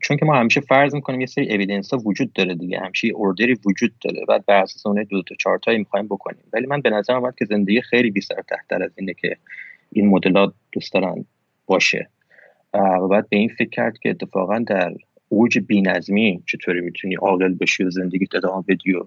چون 0.00 0.16
که 0.16 0.24
ما 0.24 0.34
همیشه 0.34 0.60
فرض 0.60 0.94
می‌کنیم 0.94 1.20
یه 1.20 1.26
سری 1.26 1.54
اویدنس 1.54 1.94
ها 1.94 1.98
وجود 1.98 2.32
داره 2.32 2.54
دیگه 2.54 2.80
همیشه 2.80 3.08
اوردری 3.08 3.56
وجود 3.66 3.92
داره 4.04 4.24
بعد 4.28 4.46
بر 4.46 4.62
اساس 4.62 4.86
اون 4.86 5.06
دو 5.10 5.22
تا 5.22 5.34
چهار 5.34 5.58
تایی 5.58 5.78
می‌خوایم 5.78 6.06
بکنیم. 6.06 6.44
ولی 6.52 6.66
من 6.66 6.80
به 6.80 6.90
نظر 6.90 7.14
اومد 7.14 7.34
که 7.38 7.44
زندگی 7.44 7.80
خیلی 7.80 8.10
بی 8.10 8.20
سر 8.20 8.42
تحتر 8.48 8.82
از 8.82 8.90
اینه 8.96 9.14
که 9.14 9.36
این 9.92 10.08
مدلات 10.08 10.52
دوست 10.72 10.92
دارن 10.92 11.24
باشه. 11.66 12.08
و 12.74 13.08
بعد 13.08 13.28
به 13.28 13.36
این 13.36 13.48
فکر 13.48 13.68
کرد 13.68 13.98
که 13.98 14.10
اتفاقا 14.10 14.58
در 14.58 14.94
اوج 15.28 15.58
بینظمی 15.58 16.42
چطوری 16.46 16.80
می‌تونی 16.80 17.14
عاقل 17.14 17.54
بشی 17.54 17.84
و 17.84 17.90
زندگی 17.90 18.26
ادامه 18.34 18.64
بدی 18.68 18.92
و 18.92 19.04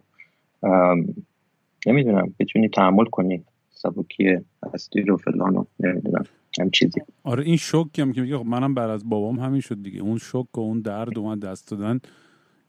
نمی‌دونم 1.88 2.36
بتونی 2.40 2.70
تحمل 2.70 3.06
کنی 3.06 3.44
سبکی 3.70 4.38
هستی 4.74 5.02
رو 5.02 5.18
فلان 5.18 5.68
نمی‌دونم. 5.80 6.26
هم 6.60 6.70
چیزی. 6.70 7.02
آره 7.24 7.44
این 7.44 7.58
شوک 7.58 8.00
هم 8.00 8.14
که 8.14 8.22
میگه 8.22 8.38
خب 8.38 8.46
منم 8.46 8.74
بر 8.74 8.90
از 8.90 9.10
بابام 9.10 9.40
همین 9.40 9.62
شد 9.62 9.84
دیگه. 9.84 10.00
اون 10.02 10.18
شوک 10.18 10.58
و 10.58 10.62
اون 10.62 10.80
درد 10.80 11.18
و 11.18 11.24
من 11.24 11.40
دست 11.40 11.72
دادن 11.72 12.00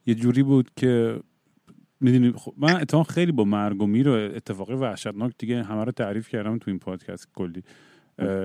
یه 0.07 0.15
جوری 0.15 0.43
بود 0.43 0.71
که 0.77 1.21
می‌دونی 2.01 2.33
خب 2.33 2.55
من 2.57 2.77
اتفاقا 2.77 3.05
خیلی 3.05 3.33
با 3.33 3.45
مرگ 3.45 3.83
و 3.83 3.87
میر 3.87 4.09
و 4.09 4.13
اتفاقی 4.13 4.75
وحشتناک 4.75 5.33
دیگه 5.39 5.63
همه 5.63 5.85
رو 5.85 5.93
تعریف 5.93 6.29
کردم 6.29 6.59
تو 6.59 6.71
این 6.71 6.79
پادکست 6.79 7.29
کلی. 7.35 7.63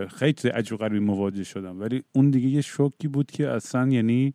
خیلی 0.10 0.50
عجب 0.50 0.78
غریبی 0.78 1.00
مواجه 1.00 1.43
شدم. 1.43 1.80
ولی 1.80 2.04
اون 2.12 2.30
دیگه 2.30 2.47
یه 2.47 2.62
شوکی 2.62 3.08
بود 3.08 3.32
که 3.32 3.50
اصلا 3.50 3.88
یعنی 3.88 4.34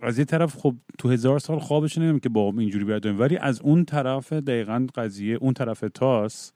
از 0.00 0.18
یه 0.18 0.24
طرف 0.24 0.56
خب 0.56 0.74
تو 0.98 1.08
هزار 1.08 1.38
سال 1.38 1.58
خوابش 1.58 1.98
نمیم 1.98 2.18
که 2.18 2.28
بابام 2.28 2.58
اینجوری 2.58 2.84
بیاد 2.84 3.06
ولی 3.06 3.36
از 3.36 3.60
اون 3.60 3.84
طرف 3.84 4.32
دقیقا 4.32 4.86
قضیه 4.94 5.36
اون 5.36 5.54
طرف 5.54 5.84
تاس 5.94 6.52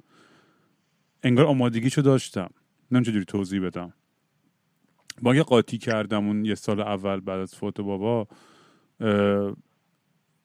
انگار 1.22 1.46
آمادگیشو 1.46 2.02
داشتم. 2.02 2.50
نم 2.90 3.02
چجوری 3.02 3.24
توضیح 3.24 3.60
بدم. 3.60 3.92
با 5.22 5.34
یه 5.34 5.42
قاطی 5.42 5.78
کردم 5.78 6.26
اون 6.26 6.44
یه 6.44 6.54
سال 6.54 6.80
اول 6.80 7.20
بعد 7.20 7.40
از 7.40 7.54
فوت 7.54 7.80
بابا 7.80 8.28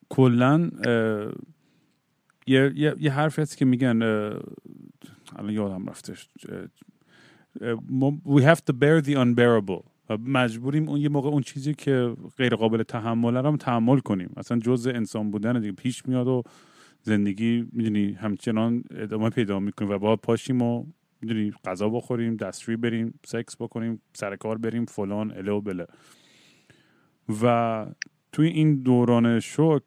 کلا 0.08 0.70
یه, 2.46 2.72
یه،, 2.74 2.94
یه 2.98 3.12
حرفی 3.12 3.42
هست 3.42 3.56
که 3.56 3.64
میگن 3.64 4.02
الان 5.36 5.50
یادم 5.50 5.86
رفتش 5.86 6.28
we 8.24 8.42
have 8.42 8.60
to 8.70 8.72
bear 8.72 9.00
the 9.04 9.14
unbearable. 9.14 9.82
مجبوریم 10.26 10.88
اون 10.88 11.00
یه 11.00 11.08
موقع 11.08 11.28
اون 11.28 11.42
چیزی 11.42 11.74
که 11.74 12.16
غیر 12.36 12.54
قابل 12.54 12.82
تحمل 12.82 13.46
هم 13.46 13.56
تحمل 13.56 13.98
کنیم. 13.98 14.32
اصلا 14.36 14.58
جزء 14.58 14.90
انسان 14.90 15.30
بودن 15.30 15.60
دیگه 15.60 15.72
پیش 15.72 16.06
میاد 16.06 16.28
و 16.28 16.42
زندگی 17.02 17.68
می‌دونی 17.72 18.12
همچنان 18.12 18.84
ادامه 18.90 19.30
پیدا 19.30 19.60
می‌کنیم 19.60 19.90
و 19.90 19.98
باید 19.98 20.18
پاشیم 20.18 20.62
و 20.62 20.84
می‌دونی 21.22 21.52
غذا 21.64 21.88
بخوریم 21.88 22.36
دستشویی 22.36 22.76
بریم 22.76 23.20
سکس 23.26 23.56
بکنیم 23.56 24.02
سر 24.12 24.36
کار 24.36 24.58
بریم 24.58 24.84
فلان 24.84 25.30
اله 25.30 25.52
و 25.52 25.60
بله. 25.60 25.86
و 27.42 27.86
توی 28.32 28.48
این 28.48 28.82
دوران 28.82 29.40
شوک 29.40 29.82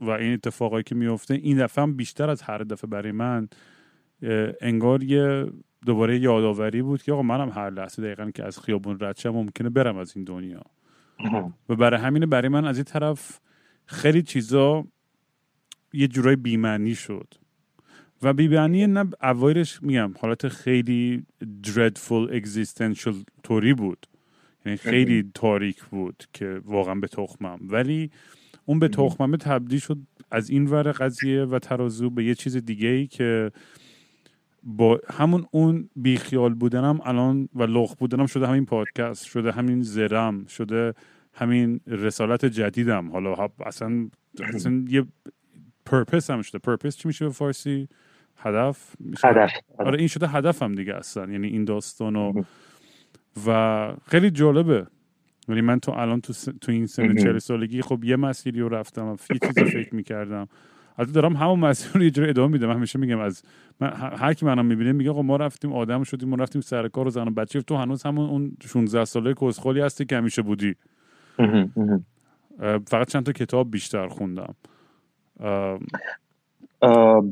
و 0.00 0.10
این 0.10 0.32
اتفاقایی 0.32 0.84
که 0.84 0.94
میفته 0.94 1.34
این 1.34 1.58
دفعه 1.58 1.82
هم 1.82 1.96
بیشتر 1.96 2.30
از 2.30 2.42
هر 2.42 2.58
دفعه 2.58 2.90
برای 2.90 3.12
من 3.12 3.48
انگار 4.60 5.02
یه 5.02 5.46
دوباره 5.86 6.18
یادآوری 6.18 6.82
بود 6.82 7.02
که 7.02 7.12
آقا 7.12 7.22
منم 7.22 7.48
هر 7.48 7.70
لحظه 7.70 8.02
دقیقا 8.02 8.30
که 8.30 8.44
از 8.44 8.58
خیابون 8.58 8.98
رد 9.00 9.26
ممکنه 9.26 9.70
برم 9.70 9.96
از 9.96 10.16
این 10.16 10.24
دنیا. 10.24 10.62
و 11.68 11.76
برای 11.76 12.00
همینه 12.00 12.26
برای 12.26 12.48
من 12.48 12.64
از 12.64 12.76
این 12.76 12.84
طرف 12.84 13.40
خیلی 13.86 14.22
چیزا 14.22 14.84
یه 15.92 16.08
جورای 16.08 16.36
بیمعنی 16.36 16.94
شد. 16.94 17.34
و 18.22 18.32
بیبانی 18.32 18.86
نه 18.86 19.04
اوایرش 19.22 19.82
میگم 19.82 20.14
حالت 20.20 20.48
خیلی 20.48 21.26
dreadful 21.66 22.32
existential 22.32 23.14
توری 23.42 23.74
بود. 23.74 24.06
یعنی 24.66 24.78
خیلی 24.78 25.30
تاریک 25.34 25.84
بود 25.84 26.24
که 26.32 26.60
واقعا 26.64 26.94
به 26.94 27.08
تخمم. 27.08 27.58
ولی 27.62 28.10
اون 28.64 28.78
به 28.78 28.88
تخممه 28.88 29.36
تبدیل 29.36 29.78
شد 29.78 29.98
از 30.30 30.50
این 30.50 30.66
ور 30.66 30.92
قضیه 30.92 31.44
و 31.44 31.58
ترازو 31.58 32.10
به 32.10 32.24
یه 32.24 32.34
چیز 32.34 32.56
دیگه 32.56 32.88
ای 32.88 33.06
که 33.06 33.52
با 34.62 35.00
همون 35.10 35.46
اون 35.50 35.90
بیخیال 35.96 36.54
بودنم 36.54 37.00
الان 37.04 37.48
و 37.54 37.62
لخ 37.62 37.94
بودنم 37.94 38.26
شده 38.26 38.46
همین 38.46 38.66
پادکست 38.66 39.24
شده 39.24 39.52
همین 39.52 39.82
زرم 39.82 40.46
شده 40.46 40.94
همین 41.32 41.80
رسالت 41.86 42.44
جدیدم. 42.44 43.10
حالا 43.10 43.48
اصلا 43.66 44.08
اصلا 44.54 44.84
یه 44.88 45.04
پرپس 45.86 46.30
هم 46.30 46.42
شده. 46.42 46.58
پرپس 46.58 46.96
چی 46.96 47.08
میشه 47.08 47.24
به 47.24 47.32
فارسی؟ 47.32 47.88
هدف؟ 48.38 48.94
هدف 49.24 49.52
آره 49.78 49.98
این 49.98 50.08
شده 50.08 50.28
هدفم 50.28 50.74
دیگه 50.74 50.94
اصلا. 50.94 51.32
یعنی 51.32 51.46
این 51.46 51.64
داستان 51.64 52.16
و 52.16 52.42
و 53.46 53.92
خیلی 54.06 54.30
جالبه. 54.30 54.86
ولی 55.48 55.60
من 55.60 55.80
تو 55.80 55.92
الان 55.92 56.20
تو, 56.20 56.32
تو 56.60 56.72
این 56.72 56.86
سن 56.86 57.16
چهل 57.16 57.38
سالگی 57.38 57.82
خب 57.82 58.04
یه 58.04 58.16
مسیری 58.16 58.60
رو 58.60 58.68
رفتم 58.68 59.06
و 59.06 59.16
یه 59.30 59.38
چیزی 59.38 59.64
فکر 59.64 59.94
می‌کردم. 59.94 60.48
از 60.96 61.12
دارم 61.12 61.36
همون 61.36 61.60
مسیر 61.60 61.92
رو 61.94 62.02
یه 62.02 62.10
جوری 62.10 62.30
ادامه 62.30 62.52
میدم. 62.52 62.70
همیشه 62.70 62.98
میگم 62.98 63.18
از 63.18 63.42
من 63.80 63.92
هر 63.92 64.34
کی 64.34 64.46
منم 64.46 64.66
می‌بینه 64.66 64.92
میگه 64.92 65.10
آقا 65.10 65.22
ما 65.22 65.36
رفتیم 65.36 65.72
آدم 65.72 66.02
شدیم 66.02 66.28
ما 66.28 66.36
رفتیم 66.36 66.60
سر 66.60 66.88
کار 66.88 67.06
و 67.06 67.10
زن 67.10 67.28
و 67.28 67.30
بچه. 67.30 67.62
تو 67.62 67.76
هنوز 67.76 68.02
همون 68.02 68.30
اون 68.30 68.56
16 68.62 69.04
ساله 69.04 69.34
کسخلی 69.34 69.80
هستی 69.80 70.04
که 70.04 70.16
همیشه 70.16 70.42
بودی. 70.42 70.74
فقط 72.86 73.08
چند 73.08 73.26
تا 73.26 73.32
کتاب 73.32 73.70
بیشتر 73.70 74.08
خوندم. 74.08 74.54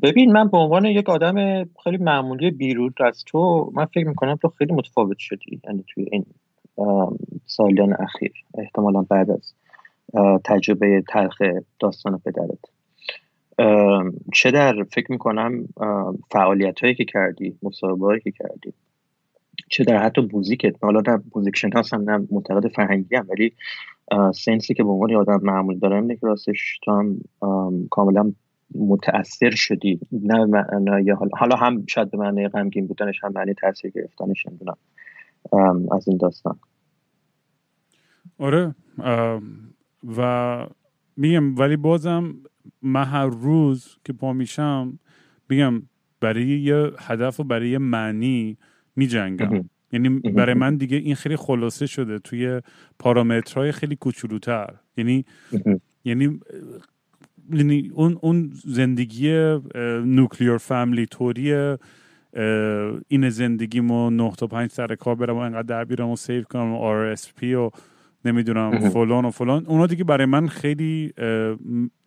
ببین 0.02 0.32
من 0.32 0.48
به 0.48 0.58
عنوان 0.58 0.84
یک 0.84 1.08
آدم 1.08 1.64
خیلی 1.84 1.96
معمولی 1.96 2.50
بیرون 2.50 2.92
از 3.00 3.24
تو 3.26 3.70
من 3.74 3.84
فکر 3.84 4.08
می‌کنم 4.08 4.36
تو 4.36 4.48
خیلی 4.48 4.72
متفاوت 4.72 5.18
شدی 5.18 5.60
یعنی 5.64 5.84
توی 5.94 6.06
این 6.12 6.26
سالیان 7.46 7.96
اخیر 7.98 8.32
احتمالا 8.58 9.02
بعد 9.02 9.30
از 9.30 9.54
تجربه 10.44 11.04
تلخ 11.08 11.42
داستان 11.80 12.18
پدرت. 12.18 12.58
چه 14.34 14.50
در 14.50 14.82
فکر 14.82 15.12
می‌کنم 15.12 15.68
فعالیت 16.30 16.80
هایی 16.80 16.94
که 16.94 17.04
کردی 17.04 17.58
مصاحبه 17.62 18.06
هایی 18.06 18.20
که 18.20 18.30
کردی 18.30 18.72
چه 19.68 19.84
در 19.84 20.02
حتی 20.02 20.28
موزیکت 20.32 20.84
حالا 20.84 21.00
در 21.00 21.20
موزیک 21.34 21.56
شناس 21.56 21.94
هم 21.94 22.10
نه 22.10 22.26
معتقد 22.30 22.68
فرهنگی 22.68 23.16
هم 23.16 23.26
ولی 23.30 23.52
سنسی 24.34 24.74
که 24.74 24.82
به 24.82 24.90
عنوان 24.90 25.14
آدم 25.14 25.40
معمول 25.42 25.78
دارم 25.78 26.02
اینه 26.02 26.18
راستش 26.22 26.80
هم 26.86 27.18
کاملا 27.90 28.32
متاثر 28.74 29.50
شدی. 29.50 30.00
نه 30.12 30.44
معنای 30.44 31.10
حالا, 31.10 31.30
حالا 31.38 31.56
هم 31.56 31.86
شاید 31.86 32.10
به 32.10 32.18
معنی 32.18 32.48
غمگین 32.48 32.86
بودنش 32.86 33.24
هم 33.24 33.32
معنی 33.32 33.54
تاثیر 33.54 33.90
گرفتنش 33.90 34.46
نمی‌دونم. 34.46 34.76
از 35.92 36.08
این 36.08 36.16
داستان. 36.16 36.58
آره 38.38 38.74
و 40.16 40.66
میگم 41.16 41.58
ولی 41.58 41.76
بازم 41.76 42.34
من 42.82 43.04
هر 43.04 43.26
روز 43.26 43.96
که 44.04 44.12
پا 44.12 44.32
میشم 44.32 44.98
میگم 45.48 45.82
برای 46.20 46.46
یه 46.46 46.90
هدف 46.98 47.40
و 47.40 47.44
برای 47.44 47.68
یه 47.70 47.78
معنی 47.78 48.58
میجنگم. 48.96 49.64
یعنی 49.92 50.08
برای 50.08 50.54
من 50.54 50.76
دیگه 50.76 50.96
این 50.96 51.14
خیلی 51.14 51.36
خلاصه 51.36 51.86
شده 51.86 52.18
توی 52.18 52.60
پارامترهای 52.98 53.72
خیلی 53.72 53.96
کوچولوتر. 53.96 54.74
یعنی 54.96 55.24
یعنی 56.04 56.40
اون 57.92 58.18
اون 58.20 58.50
زندگی 58.64 59.58
نوکلیر 60.04 60.56
فامیلی 60.56 61.06
توری 61.06 61.76
این 63.08 63.28
زندگیمو 63.28 64.10
نه 64.10 64.32
تا 64.38 64.46
پنج 64.46 64.70
سر 64.70 64.94
کار 64.94 65.14
برم 65.14 65.36
و 65.36 65.38
انقدر 65.38 65.62
در 65.62 65.84
بیارم 65.84 66.08
و 66.08 66.16
save 66.16 66.42
کنم 66.42 66.72
و 66.72 66.76
RRSP 66.76 67.54
و 67.54 67.70
نمی‌دونم 68.24 68.78
فلان 68.78 69.24
و 69.24 69.30
فلان. 69.30 69.66
اونا 69.66 69.86
دیگه 69.86 70.04
برای 70.04 70.26
من 70.26 70.46
خیلی 70.46 71.12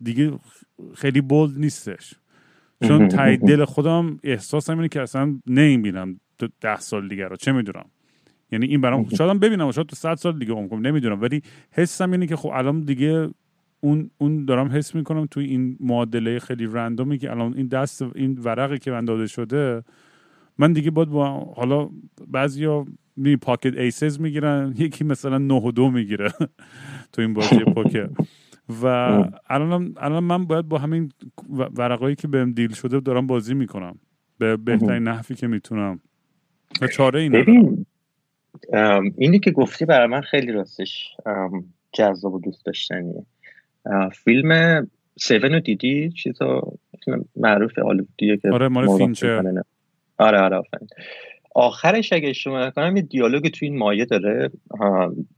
دیگه 0.02 0.32
خیلی 0.94 1.20
bold 1.20 1.58
نیستش. 1.58 2.14
چون 2.84 3.08
تای 3.08 3.36
دل 3.36 3.64
خودم 3.64 4.18
احساسم 4.22 4.76
اینه 4.76 4.88
که 4.88 5.00
اصلا 5.00 5.38
نمی‌بینم 5.46 6.20
ده 6.60 6.80
سال 6.80 7.08
دیگه 7.08 7.28
رو. 7.28 7.36
چه 7.36 7.52
می‌دونم؟ 7.52 7.84
یعنی 8.52 8.66
این 8.66 8.80
برام 8.80 9.08
شاید 9.08 9.40
ببینم 9.40 9.70
شاید 9.70 9.86
تو 9.86 9.96
صد 9.96 10.14
سال 10.14 10.38
دیگه 10.38 10.52
عمر 10.52 10.76
نمی‌دونم. 10.76 11.20
ولی 11.20 11.42
حسم 11.72 12.12
اینه 12.12 12.26
که 12.26 12.36
خب 12.36 12.48
الان 12.48 12.80
دیگه 12.80 13.30
اون 13.80 14.10
اون 14.18 14.44
دارم 14.44 14.68
حس 14.68 14.94
می‌کنم 14.94 15.26
توی 15.26 15.44
این 15.44 15.76
معادله 15.80 16.38
خیلی 16.38 16.66
random 16.66 17.11
ی 17.11 17.18
که 17.18 17.30
الان 17.30 17.54
این 17.56 17.66
دست 17.66 18.02
این 18.02 18.38
ورقی 18.44 18.78
که 18.78 18.90
من 18.90 19.04
داده 19.04 19.26
شده 19.26 19.82
من 20.58 20.72
دیگه 20.72 20.90
باید 20.90 21.08
با 21.08 21.28
حالا 21.56 21.90
بعضیا 22.28 22.86
می 23.16 23.36
pocket 23.36 23.76
aces 23.76 24.20
می‌گیرن 24.20 24.74
یکی 24.78 25.04
مثلا 25.04 25.38
9 25.38 25.54
و 25.54 25.72
2 25.72 25.90
می‌گیره 25.90 26.30
تو 27.12 27.22
این 27.22 27.34
بازی 27.34 27.58
پوکر. 27.74 28.10
و 28.82 28.86
الان 29.48 29.94
الان 29.96 30.24
من 30.24 30.44
باید 30.44 30.68
با 30.68 30.78
همین 30.78 31.12
ورقایی 31.50 32.14
که 32.16 32.28
بهم 32.28 32.52
deal 32.52 32.72
شده 32.72 33.00
دارم 33.00 33.26
بازی 33.26 33.54
می‌کنم. 33.54 33.98
به 34.38 34.56
بهترین 34.56 35.02
نحوی 35.02 35.36
که 35.36 35.46
می‌تونم. 35.46 36.00
و 36.82 36.86
چاره 36.86 37.20
اینه. 37.20 37.42
ببین 37.42 37.86
اینی 39.18 39.38
که 39.38 39.50
گفتی 39.50 39.84
برای 39.84 40.06
من 40.06 40.20
خیلی 40.20 40.52
راستش 40.52 41.16
جذاب 41.92 42.34
و 42.34 42.40
دوست 42.40 42.66
داشتنیه. 42.66 43.26
فیلم 44.24 44.90
Seven 45.20 45.52
رو 45.52 45.60
دیدی؟ 45.60 46.10
چیزا 46.10 46.72
معروف 47.36 47.78
آلودیه 47.78 48.36
که 48.36 48.48
آره 48.48 48.68
مال 48.68 48.98
فینچر. 48.98 49.62
آره 50.18 50.38
آره 50.38 50.62
آخرش 51.54 52.12
اگه 52.12 52.32
شما 52.32 52.70
کنم 52.70 52.96
یه 52.96 53.02
دیالوگ 53.02 53.48
تو 53.48 53.58
این 53.64 53.78
مایه 53.78 54.04
داره. 54.04 54.50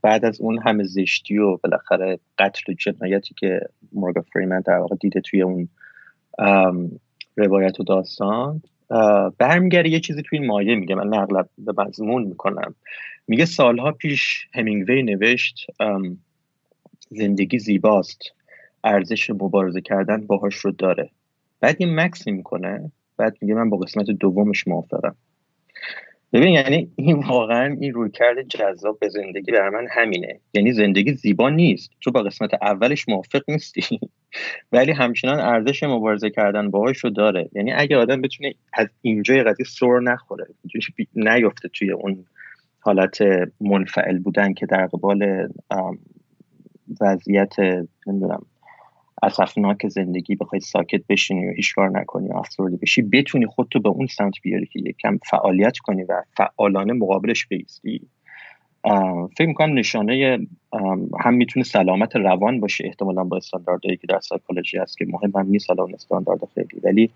بعد 0.03 0.25
از 0.25 0.41
اون 0.41 0.59
همه 0.67 0.85
زشتی 0.85 1.39
و 1.39 1.57
بالاخره 1.57 2.19
قتل 2.39 2.73
و 2.73 2.75
جنایتی 2.75 3.35
که 3.39 3.61
مورگا 3.93 4.21
فریمن 4.33 4.61
در 4.61 4.77
واقع 4.77 4.97
دیده 4.97 5.21
توی 5.21 5.43
اون 5.43 5.69
روایت 7.37 7.81
و 7.81 7.85
داستان 7.85 8.63
برمیگرده 9.39 9.89
یه 9.89 10.01
چیزی 10.01 10.23
توی 10.23 10.39
این 10.39 10.49
مایه 10.49 10.75
میگه. 10.75 10.95
من 10.95 11.19
نقل 11.19 11.43
به 11.59 11.83
مضمون 11.83 12.23
می‌کنم. 12.23 12.75
میگه 13.29 13.45
سالها 13.45 13.93
پیش 13.93 14.47
همینگوی 14.55 15.03
نوشت 15.03 15.67
زندگی 17.09 17.59
زیباست. 17.59 18.21
ارزش 18.85 19.31
مبارزه 19.31 19.81
کردن 19.81 20.27
باهاش 20.27 20.55
رو 20.55 20.71
داره. 20.71 21.11
بعد 21.61 21.77
این 21.79 22.01
مکس 22.01 22.27
می‌کنه 22.27 22.93
بعد 23.17 23.37
میگه 23.41 23.55
من 23.55 23.71
با 23.71 23.77
قسمت 23.77 24.07
دومش 24.07 24.69
موافقم. 24.69 25.17
ببین 26.33 26.49
یعنی 26.49 26.93
این 26.97 27.19
واقعا 27.19 27.77
این 27.81 27.95
روی 27.95 28.11
کرد 28.11 28.43
جذاب 28.49 28.99
به 28.99 29.09
زندگی 29.09 29.53
برای 29.53 29.71
من 29.71 29.87
همینه. 29.91 30.41
یعنی 30.55 30.73
زندگی 30.73 31.13
زیبا 31.13 31.51
نیست. 31.51 31.91
تو 32.01 32.11
با 32.11 32.23
قسمت 32.23 32.51
اولش 32.63 33.09
موافق 33.09 33.43
نیستی. 33.49 34.01
ولی 34.73 34.93
همچنان 34.93 35.41
ارزش 35.41 35.83
مبارزه 35.83 36.31
کردن 36.31 36.71
باهاش 36.71 36.99
رو 36.99 37.11
داره. 37.11 37.51
یعنی 37.53 37.73
اگه 37.73 37.97
آدم 37.97 38.21
بتونه 38.21 38.55
از 38.73 38.89
اینجای 39.03 39.43
قضیه 39.43 39.67
سر 39.67 40.01
نخوره 40.01 40.47
نیفته 41.15 41.69
توی 41.69 41.93
اون 41.93 42.25
حالت 42.81 43.19
منفعل 43.61 44.19
بودن 44.19 44.55
که 44.55 44.67
در 44.67 44.87
قبال 44.87 45.49
وضعیت 47.01 47.59
نمی‌دونم 48.07 48.47
اسفناک 49.23 49.89
زندگی 49.89 50.37
بخوای 50.37 50.61
ساکت 50.61 51.01
بشینی 51.09 51.49
و 51.49 51.53
هیچ 51.53 51.75
کار 51.75 51.89
نکنی 52.01 52.29
و 52.29 52.37
افسرده 52.37 52.77
بشی 52.77 53.03
بتونی 53.03 53.47
خودتو 53.47 53.81
به 53.81 53.89
اون 53.89 54.07
سمت 54.07 54.35
بیاری 54.43 54.67
که 54.67 54.81
یکم 54.87 55.19
فعالیت 55.31 55.79
کنی 55.79 56.03
و 56.03 56.23
فعالانه 56.37 56.93
مقابلش 56.93 57.47
بیستی 57.47 58.01
فکر 59.39 59.47
می‌کنم 59.47 59.79
نشانه 59.79 60.39
هم 61.21 61.35
می‌تونه 61.35 61.65
سلامت 61.65 62.17
روان 62.17 62.61
باشه. 62.61 62.87
احتمالا 62.87 63.25
با 63.25 63.37
استانداردهایی 63.37 63.97
که 63.97 64.07
در 64.07 64.21
سایکولوژی 64.21 64.79
هست 64.79 64.99
که 64.99 65.07
مهم 65.09 65.33
هم 65.35 65.47
نیست 65.47 65.71
حالا 65.71 65.83
اون 65.83 65.95
استاندارد 65.95 66.41
خیلی. 66.55 66.81
ولی 66.85 67.11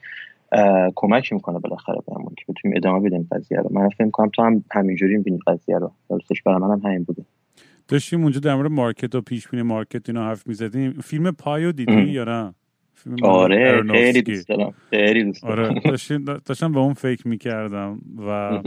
کمک 0.95 1.33
می‌کنه 1.33 1.59
بالاخره 1.59 1.99
بهمون 2.09 2.35
که 2.37 2.45
بتونیم 2.49 2.77
ادامه 2.77 3.09
بدیم 3.09 3.29
قضیه 3.33 3.59
رو. 3.59 3.69
من 3.73 3.89
فکر 3.89 4.05
می‌کنم 4.05 4.29
تو 4.29 4.43
هم 4.43 4.65
همینجوری 4.71 5.17
می‌بینی 5.17 5.39
قضیه 5.47 5.79
رو. 5.79 5.91
درستش 6.11 6.43
برای 6.43 6.59
منم 6.59 6.81
همین 6.85 7.03
بوده. 7.05 7.23
داشتیم 7.89 8.23
اونجا 8.23 8.41
در 8.41 8.55
مورد 8.55 8.71
market 8.71 9.15
و 9.15 9.21
پیش 9.21 9.49
بینی 9.49 9.63
market 9.63 10.09
اینا 10.09 10.27
حرف 10.29 10.47
می‌زدیم. 10.47 10.93
فیلم 10.93 11.31
Pi 11.31 11.59
و 11.59 11.73
دیدی 11.73 11.93
یا 11.93 12.25
نه؟ 12.25 12.55
آره 13.23 13.83
خیلی 13.83 14.23
دوست 14.23 14.49
دارم 14.49 14.75
خیلی 14.91 15.25
دوست 15.25 15.45
آره 15.45 15.81
داشتم 16.45 16.73
به 16.73 16.79
اون 16.79 16.95
فکر 16.95 17.29
می‌کردم 17.29 17.99
و 18.19 18.61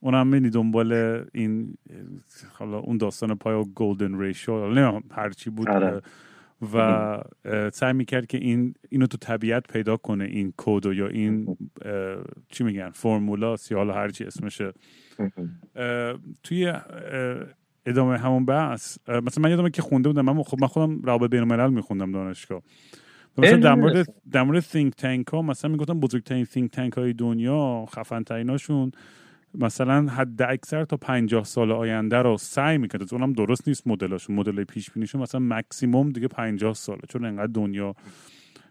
اونم 0.00 0.26
میدی 0.26 0.50
دنبال 0.50 1.22
این 1.34 1.74
حالا 2.52 2.78
اون 2.78 2.96
داستان 2.96 3.34
Pi 3.34 3.64
و 3.74 3.81
golden 3.81 4.20
ratio 4.20 4.68
نه 4.68 5.02
هرچی 5.10 5.50
بود. 5.50 5.68
آره. 5.68 6.00
و 6.74 7.18
سعی 7.72 7.92
می‌کرد 7.92 8.26
که 8.26 8.38
این 8.38 8.74
اینو 8.88 9.06
تو 9.06 9.16
طبیعت 9.16 9.72
پیدا 9.72 9.96
کنه 9.96 10.24
این 10.24 10.52
کد 10.56 10.86
یا 10.86 11.06
این 11.06 11.56
چی 12.48 12.64
میگن 12.64 12.90
فرمولا 12.90 13.56
سی 13.56 13.74
حالا 13.74 13.94
هرچی 13.94 14.24
اسمشه. 14.24 14.72
توی 16.42 16.72
ادامه 17.86 18.18
همون 18.18 18.44
بحث. 18.44 18.98
مثلا 19.08 19.42
من 19.42 19.50
یادمه 19.50 19.70
که 19.70 19.82
خونده 19.82 20.08
بودم 20.08 20.24
من 20.24 20.42
خب 20.42 20.60
من 20.60 20.66
خودم 20.66 21.02
رابطه 21.02 21.28
بین 21.28 21.40
الملل 21.40 21.70
میخوندم 21.70 22.12
دانشگاه. 22.12 22.62
مثلا 23.38 23.56
در 23.56 23.74
مورد 23.74 24.06
در 24.30 24.42
مورد 24.42 24.62
think 24.62 24.94
تانک 24.96 25.26
ها 25.26 25.42
مثلا 25.42 25.70
می‌گفتم 25.70 26.00
بزرگترین 26.00 26.44
think 26.44 26.70
تانک 26.72 26.92
های 26.92 27.12
دنیا 27.12 27.86
خفن 27.94 28.22
تریناشون 28.22 28.92
مثلا 29.54 30.06
حد 30.06 30.42
اکثر 30.42 30.84
تا 30.84 30.96
50 30.96 31.44
سال 31.44 31.72
آینده 31.72 32.16
رو 32.16 32.36
سعی 32.38 32.78
می‌کنه 32.78 33.06
اونم 33.12 33.32
درست 33.32 33.68
نیست 33.68 33.86
مدلاشون. 33.86 34.36
مدل 34.36 34.64
پیش 34.64 34.90
بینیشون 34.90 35.20
مثلا 35.20 35.40
مکسیموم 35.40 36.10
دیگه 36.10 36.28
50 36.28 36.74
ساله. 36.74 37.00
چون 37.08 37.24
انقدر 37.24 37.52
دنیا 37.52 37.94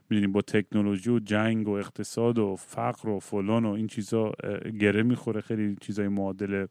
می‌دونیم 0.09 0.31
با 0.31 0.41
تکنولوژی 0.41 1.09
و 1.09 1.19
جنگ 1.19 1.67
و 1.67 1.71
اقتصاد 1.71 2.39
و 2.39 2.55
فقر 2.55 3.09
و 3.09 3.19
فلان 3.19 3.65
و 3.65 3.69
این 3.71 3.87
چیزا 3.87 4.31
گره 4.79 5.03
می‌خوره. 5.03 5.41
خیلی 5.41 5.77
چیزای 5.81 6.07
معادله 6.07 6.67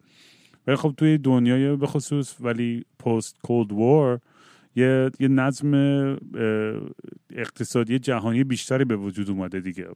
ولی 0.69 0.77
خب 0.77 0.95
توی 0.97 1.19
دنیای 1.19 1.77
به 1.77 1.87
خصوص 1.87 2.37
ولی 2.41 2.85
پست 2.99 3.37
کولد 3.43 3.73
وار 3.73 4.21
یه, 4.77 5.11
یه 5.21 5.29
نظم 5.29 5.75
اقتصادی 7.31 7.99
جهانی 7.99 8.45
بیشتری 8.45 8.85
به 8.85 8.97
وجود 8.97 9.31
اومده 9.31 9.61
دیگه. 9.61 9.89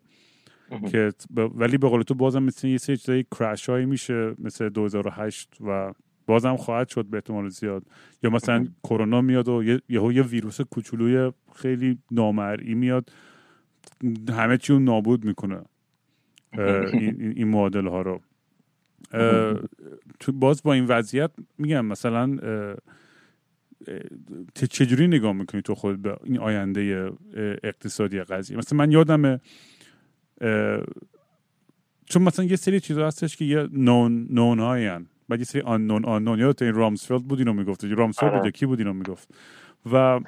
که 0.90 1.12
ولی 1.36 1.78
به 1.78 1.88
قول 1.88 2.02
تو 2.02 2.14
بازم 2.14 2.42
مثل 2.42 2.68
یه 2.68 2.78
سری 2.78 2.96
چیزای 2.96 3.24
کرش 3.38 3.68
هایی 3.68 3.86
میشه 3.86 4.34
مثل 4.38 4.68
2008 4.68 5.48
و 5.66 5.92
بازم 6.26 6.56
خواهد 6.56 6.88
شد 6.88 7.06
به 7.06 7.16
احتمال 7.16 7.48
زیاد. 7.48 7.82
یا 8.22 8.30
مثلا 8.30 8.66
کرونا 8.84 9.20
میاد 9.20 9.48
و 9.48 9.64
یه 9.64 9.80
یه 9.88 10.22
ویروس 10.22 10.60
کوچولوی 10.60 11.32
خیلی 11.54 11.98
نامرئی 12.10 12.74
میاد. 12.74 13.12
همه 14.28 14.58
چی 14.58 14.78
نابود 14.78 15.24
می‌کنه. 15.24 15.62
این, 16.92 17.32
این 17.36 17.48
معادل 17.48 17.86
ها 17.86 18.02
رو. 18.02 18.20
تو 20.20 20.32
باز 20.32 20.62
با 20.62 20.72
این 20.72 20.84
وضعیت 20.84 21.30
میگم 21.58 21.86
مثلا 21.86 22.38
چجوری 24.54 25.08
نگاه 25.08 25.32
می‌کنی 25.32 25.62
تو 25.62 25.74
خود 25.74 26.02
به 26.02 26.16
این 26.24 26.38
آینده 26.38 27.12
اقتصادی 27.62 28.20
قضیه؟ 28.20 28.56
مثلا 28.56 28.78
من 28.78 28.90
یادم 28.90 29.40
چون 32.06 32.22
مثلا 32.22 32.44
یه 32.44 32.56
سری 32.56 32.80
چیزا 32.80 33.06
هستش 33.06 33.36
که 33.36 33.44
یه 33.44 33.68
نون 33.72 34.26
نون 34.30 34.58
هاین 34.58 35.06
بعد 35.28 35.38
یه 35.38 35.44
سری 35.44 35.62
آن 35.62 35.86
نون 35.86 36.04
آن 36.04 36.24
نون 36.24 36.38
یادت 36.38 36.62
این 36.62 36.74
رامسفیلد 36.74 37.22
بود 37.22 37.38
اینو 37.38 37.52
می‌گفت. 37.52 37.84
رامسفیلد 37.84 38.42
بود 38.42 38.52
کی 38.52 38.66
بود 38.66 38.78
اینو 38.78 38.92
می‌گفت؟ 38.92 39.34
و 39.92 40.20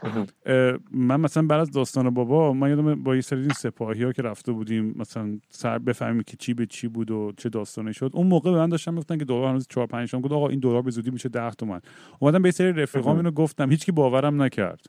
من 0.90 1.20
مثلا 1.20 1.42
بعد 1.42 1.60
از 1.60 1.70
داستان 1.70 2.10
بابا 2.10 2.52
من 2.52 2.68
یادم 2.68 3.02
با 3.02 3.14
یه 3.14 3.20
سری 3.20 3.40
این 3.40 3.52
سپاهی 3.52 4.02
ها 4.02 4.12
که 4.12 4.22
رفته 4.22 4.52
بودیم 4.52 4.94
مثلا 4.96 5.38
سر 5.48 5.78
بفهمیم 5.78 6.22
که 6.22 6.36
چی 6.36 6.54
به 6.54 6.66
چی 6.66 6.88
بود 6.88 7.10
و 7.10 7.32
چه 7.36 7.48
داستانی 7.48 7.94
شد. 7.94 8.10
اون 8.14 8.26
موقع 8.26 8.50
به 8.50 8.56
من 8.56 8.68
داشتن 8.68 8.90
می‌گفتن 8.90 9.18
که 9.18 9.24
دلار 9.24 9.48
هنوز 9.48 9.66
4 9.68 9.86
5 9.86 10.14
گفت 10.14 10.32
آقا 10.32 10.48
این 10.48 10.60
دلار 10.60 10.82
به 10.82 10.90
زودی 10.90 11.10
میشه 11.10 11.28
10 11.28 11.50
تومن. 11.50 11.80
اومدم 12.18 12.42
به 12.42 12.50
سری 12.50 12.72
رفیقام 12.72 13.16
اینو 13.16 13.30
گفتم. 13.30 13.70
هیچکی 13.70 13.92
باورم 13.92 14.42
نکرد. 14.42 14.86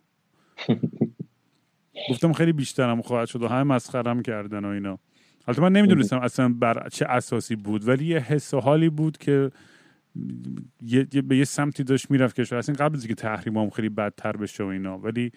گفتم 2.10 2.34
خیلی 2.34 2.54
بیشترم 2.54 3.02
خواهد 3.02 3.28
شد 3.28 3.44
و 3.44 3.48
همه 3.48 3.64
مسخرم 3.64 4.22
کردن 4.22 4.66
و 4.66 4.68
اینا. 4.68 5.00
البته 5.48 5.62
من 5.62 5.72
نمی‌دونستم 5.72 6.20
اصلا 6.20 6.56
بر 6.60 6.90
چه 6.92 7.06
اساسی 7.06 7.56
بود 7.56 7.88
ولی 7.88 8.06
یه 8.06 8.20
حس 8.20 8.54
و 8.54 8.60
حالی 8.60 8.90
بود 8.90 9.18
که 9.18 9.52
یه, 10.82 11.04
به 11.04 11.38
یه 11.38 11.44
سمتی 11.44 11.84
داشت 11.84 12.12
می‌رفت 12.12 12.36
کشور. 12.40 12.58
اصلا 12.58 12.76
قبل 12.76 12.96
از 12.96 13.02
اینکه 13.02 13.16
تحریم 13.16 13.58
هم 13.58 13.70
خیلی 13.70 13.90
بدتر 13.90 14.38
بشه 14.38 14.64
و 14.64 14.68
اینا 14.68 14.98
ولی 14.98 15.32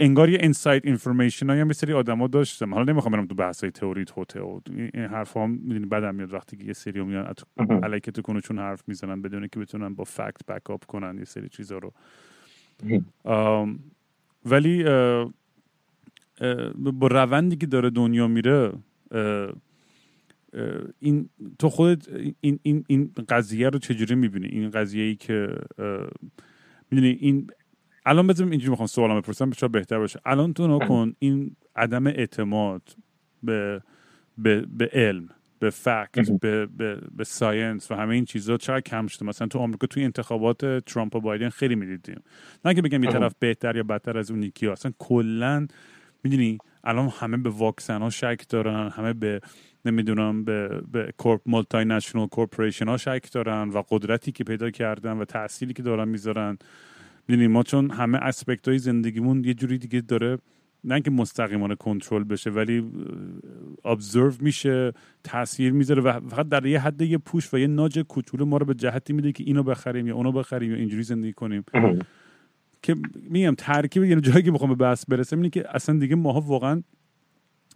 انگار 0.00 0.28
یه 0.28 0.38
انسایت 0.40 0.84
اینفورمیشن 0.84 1.50
هم 1.50 1.66
یه 1.66 1.72
سری 1.72 1.92
آدما 1.92 2.26
داشتم 2.26 2.74
حالا 2.74 2.92
نمی‌خوام 2.92 3.12
برم 3.12 3.26
تو 3.26 3.34
بحث 3.34 3.64
های 3.64 3.70
تئوری 3.70 4.04
توته 4.04 4.40
و 4.40 4.60
این 4.76 5.04
حرف 5.04 5.36
هم 5.36 5.50
می‌دونی 5.50 5.86
بدم 5.86 6.14
میاد 6.14 6.32
وقتی 6.32 6.56
که 6.56 6.64
یه 6.64 6.72
سری 6.72 7.02
میان 7.02 7.34
علیکت 7.82 8.20
کنه 8.20 8.40
چون 8.40 8.58
حرف 8.58 8.82
می‌زنن 8.86 9.22
بدون 9.22 9.48
که 9.48 9.60
بتونن 9.60 9.94
با 9.94 10.04
فکت 10.04 10.46
بک 10.48 10.70
اپ 10.70 10.84
کنن 10.84 11.18
یه 11.18 11.24
سری 11.24 11.48
چیزا 11.48 11.78
رو. 11.78 11.92
ولی 14.44 14.84
با 16.74 17.06
روندی 17.06 17.56
که 17.56 17.66
داره 17.66 17.90
دنیا 17.90 18.28
میره 18.28 18.72
این 20.98 21.28
تو 21.58 21.68
خودت 21.68 22.08
این, 22.40 22.58
این, 22.62 22.84
این 22.88 23.12
قضیه 23.28 23.68
رو 23.68 23.78
چجوری 23.78 24.14
می‌بینی؟ 24.14 24.46
این 24.46 24.70
قضیه 24.70 25.04
ای 25.04 25.16
که 25.16 25.48
می‌دونی 26.90 27.08
این 27.20 27.50
الان 28.06 28.26
بذارم 28.26 28.50
اینجوری 28.50 28.70
می‌خوام 28.70 28.86
سوالم 28.86 29.20
بپرسم 29.20 29.50
شاید 29.50 29.72
بهتر 29.72 29.98
باشه. 29.98 30.20
الان 30.24 30.52
تو 30.52 30.66
نکن 30.66 31.14
این 31.18 31.56
عدم 31.76 32.06
اعتماد 32.06 32.82
به, 33.42 33.82
به, 34.38 34.66
به 34.78 34.90
علم 34.92 35.28
به 35.60 35.70
فکت 35.70 36.30
به, 36.40 36.66
به, 36.66 37.00
به 37.16 37.24
ساینس 37.24 37.90
و 37.90 37.94
همه 37.94 38.14
این 38.14 38.24
چیزها 38.24 38.56
چقدر 38.56 38.80
کم 38.80 39.06
شده؟ 39.06 39.26
مثلا 39.26 39.48
تو 39.48 39.58
آمریکا 39.58 39.86
توی 39.86 40.04
انتخابات 40.04 40.84
ترامپ 40.84 41.16
و 41.16 41.20
بایدن 41.20 41.48
خیلی 41.48 41.74
می‌دیدیم. 41.74 42.22
نه 42.64 42.74
که 42.74 42.82
بگم 42.82 43.04
یه 43.04 43.10
طرف 43.10 43.34
بهتر 43.38 43.76
یا 43.76 43.82
بدتر 43.82 44.18
از 44.18 44.30
اون 44.30 44.42
یکی 44.42 44.66
اصلا 44.66 44.92
کلا 44.98 45.66
می‌دونی 46.24 46.58
الان 46.84 47.08
همه 47.08 47.36
به 47.36 47.50
واکسن 47.50 48.02
ها 48.02 48.10
شک 48.10 48.44
دارن 48.48 48.88
همه 48.88 49.12
به 49.12 49.40
نمی‌دونم 49.84 50.44
به, 50.44 50.82
به 50.92 51.12
corp 51.18 51.40
multinational 51.46 52.26
corporation 52.26 52.88
ها 52.88 52.96
شک 52.96 53.32
دارن 53.32 53.68
و 53.68 53.82
قدرتی 53.88 54.32
که 54.32 54.44
پیدا 54.44 54.70
کردن 54.70 55.18
و 55.18 55.24
تأثیری 55.24 55.72
که 55.72 55.82
دارن 55.82 56.08
می‌ذارن. 56.08 56.58
می‌دونی 57.28 57.48
ما 57.48 57.62
چون 57.62 57.90
همه 57.90 58.18
aspect 58.18 58.68
های 58.68 58.78
زندگیمون 58.78 59.44
یه 59.44 59.54
جوری 59.54 59.78
دیگه 59.78 60.00
داره 60.00 60.38
نه 60.84 60.94
اینکه 60.94 61.10
مستقیمانه 61.10 61.74
کنترل 61.74 62.24
بشه 62.24 62.50
ولی 62.50 62.84
observe 63.84 64.32
میشه 64.40 64.92
تاثیر 65.24 65.72
می‌ذاره 65.72 66.02
و 66.02 66.20
فقط 66.20 66.48
در 66.48 66.66
یه 66.66 66.80
حد 66.80 67.02
یه 67.02 67.18
push 67.18 67.54
و 67.54 67.58
یه 67.58 67.66
nudge 67.66 67.98
کوچولو 67.98 68.44
ما 68.44 68.56
رو 68.56 68.66
به 68.66 68.74
جهتی 68.74 69.12
میده 69.12 69.32
که 69.32 69.44
اینو 69.46 69.62
بخریم 69.62 70.06
یا 70.06 70.14
اونو 70.14 70.32
بخریم 70.32 70.70
یا 70.70 70.76
اینجوری 70.76 71.02
زندگی 71.02 71.32
کنیم. 71.32 71.64
که 72.82 72.96
میگم 73.30 73.54
ترکیب 73.58 74.04
یعنی 74.04 74.20
جایی 74.20 74.42
که 74.42 74.50
بخوام 74.50 74.70
به 74.70 74.76
بحث 74.76 75.04
برسم 75.08 75.36
اینه 75.36 75.50
که 75.50 75.64
اصلا 75.74 75.98
دیگه 75.98 76.16
ماها 76.16 76.40
واقعا 76.40 76.82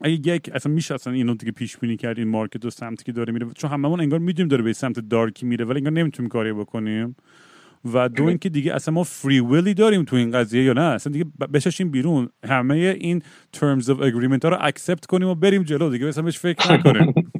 اگه 0.01 0.35
یک 0.35 0.51
اصلا 0.55 0.73
میشه 0.73 0.95
اصلا 0.95 1.13
اینو 1.13 1.35
دیگه 1.35 1.53
پیش 1.53 1.77
بینی 1.77 1.97
کرد 1.97 2.19
این 2.19 2.29
market 2.29 2.65
و 2.65 2.71
سمتی 2.71 3.05
که 3.05 3.13
داره 3.13 3.33
میره. 3.33 3.47
چون 3.55 3.71
هممون 3.71 4.01
انگار 4.01 4.19
می‌دونیم 4.19 4.49
داره 4.49 4.63
به 4.63 4.73
سمت 4.73 4.99
dark 4.99 5.37
ی 5.37 5.47
میره 5.47 5.65
ولی 5.65 5.79
انگار 5.79 5.93
نمی‌تونیم 5.93 6.29
کاری 6.29 6.53
بکنیم. 6.53 7.17
و 7.95 8.09
دو 8.09 8.25
اینکه 8.25 8.49
دیگه 8.49 8.75
اصلا 8.75 8.95
ما 8.95 9.03
free 9.03 9.41
will 9.41 9.68
ی 9.68 9.75
داریم 9.75 10.05
تو 10.05 10.17
این 10.17 10.31
قضیه 10.31 10.65
یا 10.65 10.73
نه؟ 10.73 10.81
اصلا 10.81 11.13
دیگه 11.13 11.25
بکشیم 11.53 11.91
بیرون. 11.91 12.29
همه 12.45 12.75
این 12.75 13.23
terms 13.57 13.85
of 13.85 13.97
agreement 13.97 14.45
ها 14.45 14.49
رو 14.49 14.57
accept 14.61 15.07
کنیم 15.07 15.29
و 15.29 15.35
بریم 15.35 15.63
جلو 15.63 15.91
دیگه. 15.91 16.07
مثلا 16.07 16.25
بهش 16.25 16.39
فکر 16.39 16.73
نکنیم. 16.73 17.15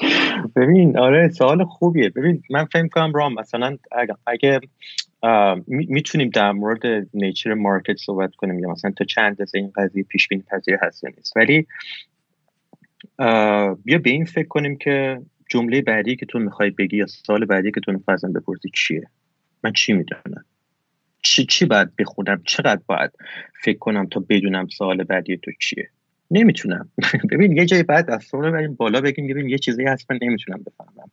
ببین 0.56 0.98
آره 0.98 1.28
سوال 1.28 1.64
خوبیه. 1.64 2.08
ببین 2.08 2.42
من 2.50 2.64
فکر 2.64 2.88
کنم 2.88 3.12
رام 3.14 3.34
مثلا 3.34 3.76
اگه 4.26 4.60
می‌تونیم 5.66 6.30
در 6.30 6.52
مورد 6.52 7.06
نیچر 7.14 7.54
مارکت 7.54 7.96
صحبت 7.96 8.34
کنیم 8.34 8.58
یا 8.58 8.68
مثلا 8.68 8.90
تا 8.90 9.04
چند 9.04 9.42
از 9.42 9.54
این 9.54 9.72
قضیه 9.76 10.02
پیش 10.02 10.28
بینی 10.28 10.42
پذیر 10.42 10.78
هست 10.82 11.04
نیست. 11.04 11.36
ولی 11.36 11.66
بیا 13.84 13.98
به 13.98 14.10
این 14.10 14.24
فکر 14.24 14.48
کنیم 14.48 14.76
که 14.76 15.20
جمله 15.50 15.82
بعدی 15.82 16.16
که 16.16 16.26
تو 16.26 16.38
می‌خوای 16.38 16.70
بگی 16.70 16.96
یا 16.96 17.06
سال 17.06 17.44
بعدی 17.44 17.70
که 17.70 17.80
تو 17.80 17.92
می‌خوای 17.92 18.16
بپرسی 18.34 18.70
چیه؟ 18.74 19.08
من 19.64 19.72
چی 19.72 19.92
می‌دونم؟ 19.92 20.44
چی 21.22 21.44
چی 21.44 21.64
باید 21.64 21.96
بخونم؟ 21.96 22.42
چقدر 22.44 22.80
باید 22.86 23.10
فکر 23.64 23.78
کنم 23.78 24.06
تا 24.06 24.24
بدونم 24.28 24.68
سال 24.68 25.04
بعدی 25.04 25.36
تو 25.36 25.50
چیه؟ 25.60 25.88
نمی‌تونم. 26.30 26.90
ببین 27.30 27.56
یه 27.56 27.66
جای 27.66 27.82
بعد 27.82 28.10
از 28.10 28.28
رو 28.32 28.52
بریم 28.52 28.74
بالا 28.74 29.00
بگیم 29.00 29.26
ببین 29.26 29.48
یه 29.48 29.58
چیزی 29.58 29.84
هست 29.84 30.10
من 30.10 30.18
نمی‌تونم 30.22 30.62
بفهمم. 30.62 31.10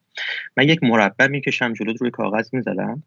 من 0.58 0.70
یک 0.70 0.84
مربع 0.84 1.28
می‌کشم 1.28 1.74
جلو 1.74 1.94
روی 2.00 2.12
کاغذ 2.12 2.54
می‌زدم 2.54 3.04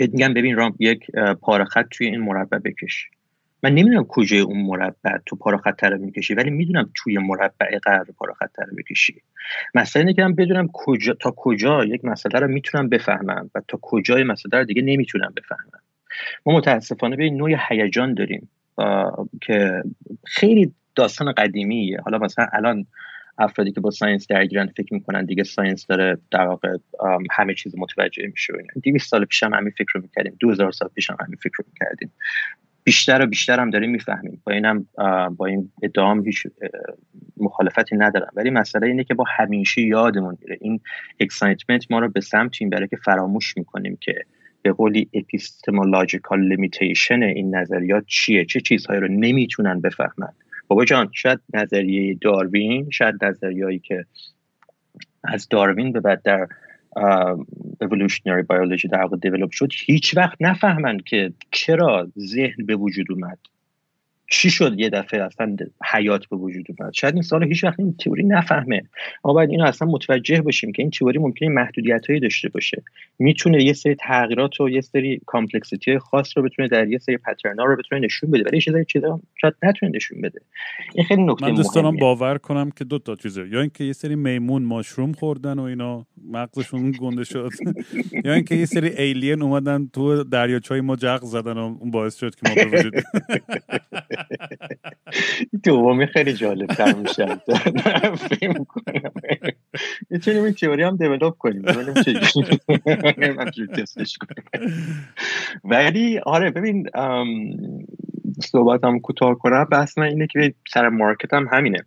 میگم 0.00 0.34
ببین 0.34 0.56
رام 0.56 0.74
یک 0.78 1.10
پاره 1.40 1.64
خط 1.64 1.86
توی 1.90 2.06
این 2.06 2.20
مربع 2.20 2.58
بکش 2.58 3.08
من 3.62 3.74
نمی‌دونم 3.74 4.04
کجای 4.04 4.40
اون 4.40 4.62
مربع 4.62 5.18
تو 5.26 5.36
پارا 5.36 5.58
خط 5.58 5.84
می‌کشی 5.84 6.34
ولی 6.34 6.50
می‌دونم 6.50 6.90
توی 6.94 7.18
مربع 7.18 7.78
قرار 7.82 8.06
پارا 8.18 8.34
خط 8.34 8.56
بکشی. 8.78 9.22
مثلا 9.74 10.00
اینه 10.00 10.14
که 10.14 10.22
من 10.22 10.34
بدونم 10.34 10.68
کجا 10.72 11.14
تا 11.14 11.34
کجا 11.36 11.84
یک 11.84 12.04
مسئله 12.04 12.40
رو 12.40 12.48
می‌تونم 12.48 12.88
بفهمم 12.88 13.50
و 13.54 13.60
تا 13.68 13.78
کجای 13.82 14.22
مسئله 14.22 14.58
رو 14.58 14.64
دیگه 14.64 14.82
نمی‌تونم 14.82 15.32
بفهمم. 15.36 15.82
ما 16.46 16.56
متاسفانه 16.56 17.16
به 17.16 17.30
نوع 17.30 17.50
هیجان 17.68 18.14
داریم 18.14 18.48
که 19.40 19.82
خیلی 20.26 20.72
داستان 20.94 21.32
قدیمیه. 21.32 22.00
حالا 22.00 22.18
مثلا 22.18 22.46
الان 22.52 22.86
افرادی 23.38 23.72
که 23.72 23.80
با 23.80 23.90
science 23.90 24.26
درگیرن 24.26 24.66
فکر 24.76 24.94
می‌کنن 24.94 25.24
دیگه 25.24 25.44
science 25.44 25.86
داره 25.86 26.18
در 26.30 26.46
واقع 26.46 26.76
همه 27.30 27.54
چیز 27.54 27.74
متوجه 27.78 28.26
میشه 28.26 28.52
200 28.84 29.10
سال 29.10 29.24
پیش 29.24 29.42
هم 29.42 29.54
همین 29.54 29.70
فکر 29.70 29.92
رو 29.94 30.00
می‌کردیم. 30.00 30.36
2000 30.40 30.72
سال 30.72 30.88
پیش 30.94 31.10
هم 31.10 31.16
همین 31.20 31.36
فکر 31.36 31.54
رو 31.58 31.64
می‌کردیم. 31.72 32.12
بیشتر 32.84 33.22
و 33.22 33.26
بیشتر 33.26 33.60
هم 33.60 33.70
داریم 33.70 33.90
می‌فهمیم. 33.90 34.42
با 34.44 34.52
اینم 34.52 34.86
با 35.36 35.46
این 35.46 35.72
ادام 35.82 36.24
هیچ 36.24 36.46
مخالفتی 37.36 37.96
ندارم. 37.96 38.32
ولی 38.36 38.50
مسئله 38.50 38.86
اینه 38.86 39.04
که 39.04 39.14
با 39.14 39.24
همیشه 39.36 39.82
یادمون 39.82 40.38
میره. 40.40 40.58
این 40.60 40.80
excitement 41.20 41.90
ما 41.90 41.98
رو 41.98 42.08
به 42.08 42.20
سمت 42.20 42.56
این 42.60 42.70
برای 42.70 42.88
که 42.88 42.96
فراموش 42.96 43.56
می‌کنیم 43.56 43.98
که 44.00 44.24
به 44.62 44.72
قولی 44.72 45.08
epistemological 45.14 46.48
limitation 46.48 47.22
این 47.22 47.56
نظریات 47.56 48.04
چیه؟ 48.06 48.44
چه 48.44 48.60
چیزهایی 48.60 49.00
رو 49.00 49.08
نمی‌تونن 49.08 49.80
بفهمن؟ 49.80 50.32
بابا 50.68 50.84
جان 50.84 51.10
شاید 51.12 51.40
نظریه 51.54 52.14
داروین 52.14 52.90
شاید 52.90 53.24
نظریه‌هایی 53.24 53.78
که 53.78 54.04
از 55.24 55.48
داروین 55.48 55.92
به 55.92 56.00
بعد 56.00 56.22
در 56.22 56.48
evolutionary 57.84 58.44
biology 58.50 58.86
در 58.90 59.02
واقع 59.02 59.16
develop 59.16 59.50
شد 59.50 59.68
هیچ 59.74 60.16
وقت 60.16 60.36
نفهمند 60.40 61.04
که 61.04 61.32
چرا 61.50 62.08
ذهن 62.18 62.66
به 62.66 62.76
وجود 62.76 63.12
اومد. 63.12 63.38
چی 64.30 64.50
شد 64.50 64.78
یه 64.78 64.90
دفعه 64.90 65.22
اصلا 65.22 65.56
حیات 65.92 66.26
به 66.26 66.36
وجود 66.36 66.66
اومد؟ 66.78 66.92
شاید 66.94 67.14
این 67.14 67.22
سال 67.22 67.44
هیچ 67.44 67.64
وقت 67.64 67.80
این 67.80 67.96
تئوری 67.96 68.24
نفهمه. 68.24 68.82
ما 69.24 69.32
باید 69.32 69.50
اینو 69.50 69.64
اصلا 69.64 69.88
متوجه 69.88 70.40
باشیم 70.40 70.72
که 70.72 70.82
این 70.82 70.90
تئوری 70.90 71.18
ممکنه 71.18 71.48
محدودیت 71.48 72.06
هایی 72.06 72.20
داشته 72.20 72.48
باشه. 72.48 72.82
می‌تونه 73.18 73.64
یه 73.64 73.72
سری 73.72 73.94
تغییرات 73.94 74.60
و 74.60 74.68
یه 74.68 74.80
سری 74.80 75.20
complexity 75.26 75.98
خاص 75.98 76.36
رو 76.36 76.42
بتونه 76.42 76.68
در 76.68 76.88
یه 76.88 76.98
سری 76.98 77.16
pattern 77.16 77.58
ا 77.58 77.64
رو 77.64 77.76
بتونه 77.76 78.00
نشون 78.00 78.30
بده. 78.30 78.44
ولی 78.50 78.60
چیزای 78.60 78.84
چیزا 78.84 79.20
شاید 79.40 79.54
نتونه 79.62 79.92
نشون 79.94 80.20
بده. 80.20 80.40
این 80.94 81.04
خیلی 81.04 81.22
نکته 81.22 81.46
من 81.46 81.54
دوست 81.54 81.74
دارم 81.74 81.96
باور 81.96 82.38
کنم 82.38 82.70
که 82.70 82.84
دو 82.84 82.98
تا 82.98 83.16
چیزه. 83.16 83.48
یا 83.48 83.60
اینکه 83.60 83.84
یه 83.84 83.92
سری 83.92 84.16
میمون 84.16 84.62
ماشروم 84.62 85.12
خوردن 85.12 85.58
و 85.58 85.62
اینا 85.62 86.06
مغزشون 86.30 86.90
گنده 87.00 87.24
شد. 87.24 87.50
یا 88.24 88.32
اینکه 88.32 88.54
یه 88.54 88.64
سری 88.64 88.88
ایلین 88.88 89.42
اومدن 89.42 89.90
تو 89.92 90.24
دریاچه 90.24 90.80
ما 90.80 90.96
جغ 90.96 91.24
زدن 91.24 91.58
و 91.58 91.76
اون 91.80 91.90
باعث 91.90 92.16
شد 92.16 92.34
که 92.34 92.48
ما 92.48 92.54
به 92.54 92.78
وجود 92.78 92.94
دومی 95.64 96.06
خیلی 96.06 96.32
جالب 96.32 96.66
تر 96.66 96.94
میشه 96.94 97.26
می‌تونیم 100.10 100.44
این 100.44 100.52
تیوری 100.52 100.82
هم 100.82 100.96
دیولوب 100.96 101.34
کنیم. 101.38 101.62
ولی 105.64 106.18
آره 106.18 106.50
ببین 106.50 106.86
صحبت 108.44 108.84
هم 108.84 109.00
کوتاه 109.00 109.38
کنم. 109.38 109.64
بحث 109.64 109.98
من 109.98 110.06
اینه 110.06 110.26
که 110.26 110.54
سر 110.68 110.88
مارکت 110.88 111.34
هم 111.34 111.48
همینه. 111.52 111.78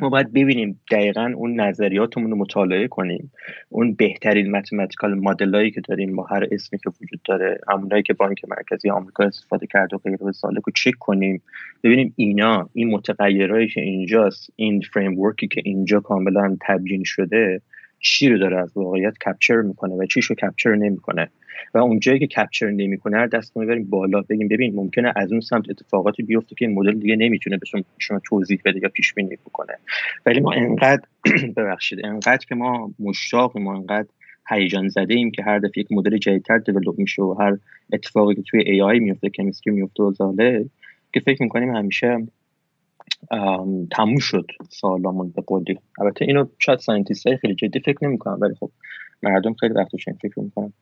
ما 0.00 0.08
باید 0.08 0.32
ببینیم 0.32 0.80
دقیقا 0.90 1.32
اون 1.36 1.60
نظریاتمون 1.60 2.30
رو 2.30 2.36
مطالعه 2.36 2.88
کنیم. 2.88 3.32
اون 3.68 3.94
بهترین 3.94 4.50
متمتیکال 4.50 5.14
مدلایی 5.14 5.70
که 5.70 5.80
داریم 5.80 6.16
با 6.16 6.22
هر 6.24 6.46
اسمی 6.50 6.78
که 6.78 6.90
وجود 7.02 7.20
داره 7.24 7.60
همونایی 7.68 8.02
که 8.02 8.12
بانک 8.12 8.44
مرکزی 8.48 8.90
آمریکا 8.90 9.24
استفاده 9.24 9.66
کرده 9.66 9.96
و 9.96 9.98
غیره 9.98 10.26
و 10.26 10.32
سالک 10.32 10.62
رو 10.66 10.72
چک 10.74 10.98
کنیم. 10.98 11.42
ببینیم 11.82 12.12
اینا 12.16 12.70
این 12.72 12.90
متغیرهایی 12.90 13.68
که 13.68 13.80
اینجاست 13.80 14.50
این 14.56 14.80
فریم 14.80 15.34
که 15.36 15.62
اینجا 15.64 16.00
کاملا 16.00 16.56
تبیین 16.60 17.04
شده 17.04 17.60
چی 18.02 18.28
رو 18.28 18.38
داره 18.38 18.60
از 18.60 18.72
واقعیت 18.76 19.18
کپچر 19.18 19.60
می‌کنه 19.60 19.94
و 19.94 20.06
چیش 20.06 20.24
رو 20.24 20.36
کپچر 20.36 20.74
نمی‌کنه. 20.74 21.28
و 21.74 21.78
اونجایی 21.78 22.18
که 22.18 22.26
capture 22.26 22.70
نمی‌کنه 22.70 23.16
هم 23.16 23.26
دست 23.26 23.58
ببریم 23.58 23.90
بالا. 23.90 24.20
بگیم 24.20 24.48
ببین 24.48 24.74
ممکنه 24.74 25.12
از 25.16 25.32
اون 25.32 25.40
سمت 25.40 25.70
اتفاقاتی 25.70 26.22
بیفته 26.22 26.54
که 26.54 26.66
این 26.66 26.74
مدل 26.74 26.98
دیگه 26.98 27.16
نمی‌تونه 27.16 27.56
به 27.56 27.82
شما 27.98 28.20
توضیح 28.24 28.60
بده 28.64 28.80
یا 28.82 28.88
پیش 28.88 29.14
بینی 29.14 29.36
بکنه. 29.36 29.72
ولی 30.26 30.40
ما 30.40 30.52
انقدر 30.52 31.02
ببخشید. 31.56 32.06
انقدر 32.06 32.46
که 32.48 32.54
ما 32.54 32.94
مشتاق 32.98 33.58
ما 33.58 33.74
انقدر 33.74 34.08
هیجان 34.48 34.88
زده 34.88 35.14
ایم 35.14 35.30
که 35.30 35.42
هر 35.42 35.58
دفعه 35.58 35.80
یک 35.80 35.92
مدل 35.92 36.16
جدیدتر 36.16 36.58
develop 36.58 36.98
میشه 36.98 37.22
و 37.22 37.34
هر 37.40 37.58
اتفاقی 37.92 38.34
که 38.34 38.42
توی 38.42 38.82
AI 38.82 38.98
میفته 38.98 39.30
chemistry 39.30 39.72
میفته 39.74 40.02
و 40.02 40.12
زاله 40.12 40.64
که 41.12 41.20
فکر 41.20 41.42
می‌کنیم 41.42 41.76
همیشه 41.76 42.26
تموم 43.90 44.18
شد 44.18 44.46
سالامون 44.70 45.30
به 45.30 45.42
قولی. 45.42 45.78
البته 45.98 46.24
اینو 46.24 46.46
شاید 46.58 46.78
scientist 46.78 47.26
های 47.26 47.36
خیلی 47.36 47.54
جدی 47.54 47.80
فکر 47.80 47.98
نمی‌کنم 48.02 48.38
ولی 48.40 48.54
خب 48.60 48.70
مردم 49.22 49.54
خیلی 49.54 49.74
وقتش 49.74 50.08
این 50.08 50.16
فکر 50.22 50.40
می‌کنم 50.40 50.72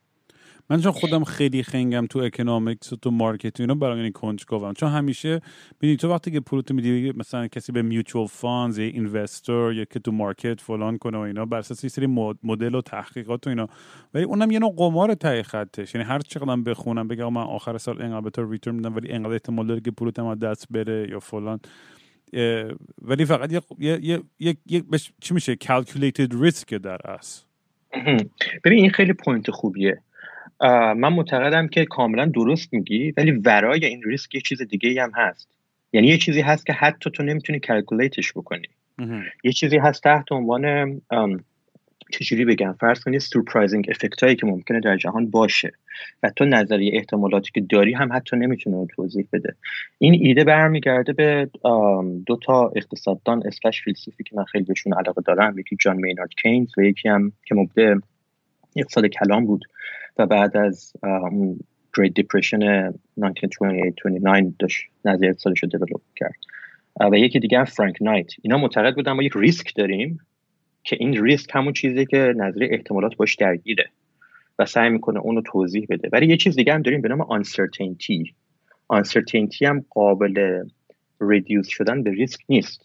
من 0.70 0.80
چون 0.80 0.92
خودم 0.92 1.24
خیلی 1.24 1.62
خنگم 1.62 2.06
تو 2.06 2.18
economics 2.18 2.92
و 2.92 2.96
تو 2.96 3.10
market 3.10 3.60
و 3.60 3.62
اینا 3.62 3.74
برای 3.74 4.00
این 4.00 4.12
کنجکاوم. 4.12 4.72
چون 4.72 4.88
همیشه 4.88 5.40
ببین 5.80 5.96
تو 5.96 6.10
وقتی 6.10 6.30
که 6.30 6.40
پولت 6.40 6.72
میدی 6.72 7.12
مثلا 7.16 7.48
کسی 7.48 7.72
به 7.72 7.82
mutual 7.82 8.26
funds 8.26 8.78
یا 8.78 8.84
investor 8.84 9.72
یا 9.72 9.84
که 9.84 9.98
تو 9.98 10.12
market 10.12 10.60
فلان 10.60 10.98
کنه 10.98 11.18
و 11.18 11.20
اینا 11.20 11.44
بر 11.44 11.58
اساس 11.58 11.86
سری 11.86 12.06
مدل 12.42 12.74
و 12.74 12.80
تحقیقات 12.80 13.46
و 13.46 13.50
اینا. 13.50 13.66
ولی 14.14 14.24
اونم 14.24 14.50
یه 14.50 14.58
نوع 14.58 14.74
قمار 14.76 15.14
ته 15.14 15.42
خطش. 15.42 15.94
یعنی 15.94 16.06
هر 16.06 16.18
چقدر 16.18 16.56
بخونم 16.56 17.08
بگم 17.08 17.32
من 17.32 17.42
آخر 17.42 17.78
سال 17.78 18.02
اینقدر 18.02 18.20
به 18.20 18.30
تو 18.30 18.50
return 18.50 18.74
میدم 18.74 18.96
ولی 18.96 19.12
اینقدر 19.12 19.32
احتمال 19.32 19.66
داره 19.66 19.80
که 19.80 19.90
پولت 19.90 20.18
ما 20.18 20.34
دست 20.34 20.66
بره 20.70 21.08
یا 21.10 21.20
فلان. 21.20 21.60
ولی 23.02 23.24
فقط 23.24 23.52
یه 23.52 23.60
یه 23.78 24.20
یه, 24.38 24.56
یه 24.66 24.82
چی 25.20 25.34
میشه؟ 25.34 25.54
calculated 25.54 26.32
risk 26.42 26.74
در 26.74 26.98
است 27.04 27.46
ببین 28.64 28.78
این 28.78 28.90
خیلی 28.90 29.12
point 29.12 29.50
خوبیه. 29.50 30.00
من 30.60 31.12
معتقدم 31.12 31.68
که 31.68 31.84
کاملا 31.84 32.26
درست 32.26 32.72
میگی 32.72 33.12
ولی 33.16 33.30
ورای 33.30 33.86
این 33.86 34.02
ریسک 34.02 34.34
یه 34.34 34.40
چیز 34.40 34.62
دیگه 34.62 35.02
هم 35.02 35.12
هست. 35.14 35.48
یعنی 35.92 36.06
یه 36.06 36.18
چیزی 36.18 36.40
هست 36.40 36.66
که 36.66 36.72
حتی 36.72 37.10
تو 37.10 37.22
نمی‌تونی 37.22 37.60
calculate 37.60 38.19
ش 38.19 38.32
بکنی. 38.32 38.68
یه 39.44 39.52
چیزی 39.52 39.78
هست 39.78 40.02
تحت 40.02 40.32
عنوان 40.32 41.00
چجوری 42.10 42.44
بگم؟ 42.44 42.76
فرض 42.80 43.00
کنید 43.00 43.20
surprising 43.20 43.86
effect 43.90 44.22
هایی 44.22 44.36
که 44.36 44.46
ممکنه 44.46 44.80
در 44.80 44.96
جهان 44.96 45.30
باشه 45.30 45.72
و 46.22 46.30
تو 46.30 46.44
نظریه 46.44 46.92
احتمالاتی 46.94 47.50
که 47.54 47.60
داری 47.60 47.92
هم 47.92 48.12
حتی 48.12 48.36
نمی‌تونه 48.36 48.86
توضیح 48.86 49.26
بده. 49.32 49.54
این 49.98 50.14
ایده 50.14 50.44
برمیگرده 50.44 51.12
به 51.12 51.50
دو 52.26 52.36
تا 52.36 52.72
اقتصاددان 52.76 53.42
اسلش 53.46 53.82
فیلسوفی 53.82 54.24
که 54.24 54.36
من 54.36 54.44
خیلی 54.44 54.64
بهشون 54.64 54.94
علاقه 54.94 55.22
دارم 55.26 55.58
یکی 55.58 55.76
جان 55.80 55.96
مینارد 55.96 56.30
کینز 56.42 56.78
و 56.78 56.82
یکی 56.82 57.08
هم 57.08 57.32
که 57.44 57.54
مبدع 57.54 57.94
اقتصاد 58.76 59.06
کلام 59.06 59.46
بود 59.46 59.64
و 60.18 60.26
بعد 60.26 60.56
از 60.56 60.92
Great 61.96 62.12
Depression 62.20 62.62
1928-29 63.20 64.54
داشت 64.58 64.82
نظریه 65.04 65.30
اقتصادش 65.30 65.62
رو 65.62 66.00
کرد. 66.16 66.34
و 67.12 67.18
یکی 67.18 67.38
دیگه 67.38 67.64
فرانک 67.64 67.96
نایت 68.00 68.32
اینا 68.42 68.58
معتقد 68.58 68.94
بودن 68.94 69.12
ما 69.12 69.22
یک 69.22 69.32
ریسک 69.34 69.76
داریم 69.76 70.20
که 70.84 70.96
این 71.00 71.24
ریسک 71.24 71.50
همون 71.54 71.72
چیزی 71.72 72.06
که 72.06 72.34
نظریه 72.36 72.68
احتمالات 72.72 73.16
باش 73.16 73.34
درگیره 73.34 73.90
و 74.58 74.66
سعی 74.66 74.90
می‌کنه 74.90 75.20
اون 75.20 75.42
توضیح 75.42 75.86
بده. 75.90 76.08
ولی 76.12 76.26
یه 76.26 76.36
چیز 76.36 76.56
دیگه 76.56 76.74
هم 76.74 76.82
داریم 76.82 77.00
به 77.00 77.08
نام 77.08 77.42
uncertainty. 77.42 78.32
Uncertainty 78.92 79.62
هم 79.62 79.84
قابل 79.90 80.64
reduce 81.20 81.68
شدن 81.68 82.02
به 82.02 82.10
ریسک 82.10 82.40
نیست. 82.48 82.80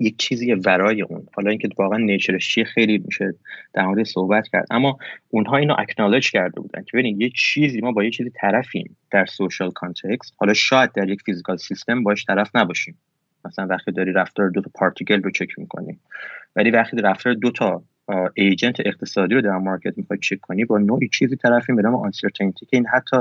یک 0.00 0.16
چیزی 0.16 0.52
ورای 0.52 1.02
اون. 1.02 1.26
حالا 1.34 1.50
اینکه 1.50 1.68
واقعا 1.78 1.98
nature 1.98 2.36
ش 2.36 2.48
چیه 2.48 2.64
خیلی 2.64 2.98
میشه 2.98 3.34
در 3.74 3.86
مورد 3.86 4.02
صحبت 4.02 4.48
کرد. 4.48 4.66
اما 4.70 4.98
اونها 5.28 5.56
اینو 5.56 5.74
acknowledge 5.78 6.30
کرده 6.30 6.60
بودن 6.60 6.82
که 6.82 6.90
ببینید 6.92 7.20
یه 7.20 7.30
چیزی 7.36 7.80
ما 7.80 7.92
با 7.92 8.04
یه 8.04 8.10
چیزی 8.10 8.30
طرفیم 8.30 8.96
در 9.10 9.26
social 9.26 9.70
context 9.70 10.34
حالا 10.36 10.54
شاید 10.54 10.92
در 10.92 11.08
یک 11.08 11.22
physical 11.22 11.56
system 11.56 12.02
باش 12.02 12.24
طرف 12.24 12.50
نباشیم. 12.54 12.98
مثلا 13.44 13.66
وقتی 13.66 13.92
داری 13.92 14.12
رفتار 14.12 14.50
دو 14.50 14.60
تا 14.60 14.70
particle 14.74 15.22
رو 15.22 15.30
چک 15.30 15.58
می‌کنی. 15.58 15.98
ولی 16.56 16.70
وقتی 16.70 16.96
رفتار 16.96 17.34
دو 17.34 17.50
تا 17.50 17.82
agent 18.34 18.80
اقتصادی 18.86 19.34
رو 19.34 19.40
در 19.40 19.58
market 19.58 19.98
می‌خوای 19.98 20.18
چک 20.18 20.40
کنی 20.40 20.64
با 20.64 20.78
نوعی 20.78 21.08
چیزی 21.08 21.36
طرفی 21.36 21.72
به 21.72 21.82
نام 21.82 21.94
uncertainty 21.94 22.66
که 22.66 22.76
این 22.76 22.86
حتی 22.86 23.16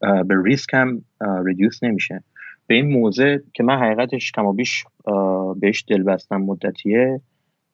به 0.00 0.42
ریسک 0.44 0.74
هم 0.74 1.04
ریدیوس 1.44 1.82
نمیشه. 1.82 2.22
به 2.66 2.74
این 2.74 2.92
موضع 2.92 3.38
که 3.54 3.62
من 3.62 3.78
حقیقتش 3.78 4.32
کما 4.32 4.52
بیش 4.52 4.84
بهش 5.60 5.84
دل 5.88 6.02
بستم 6.02 6.36
مدتیه 6.36 7.20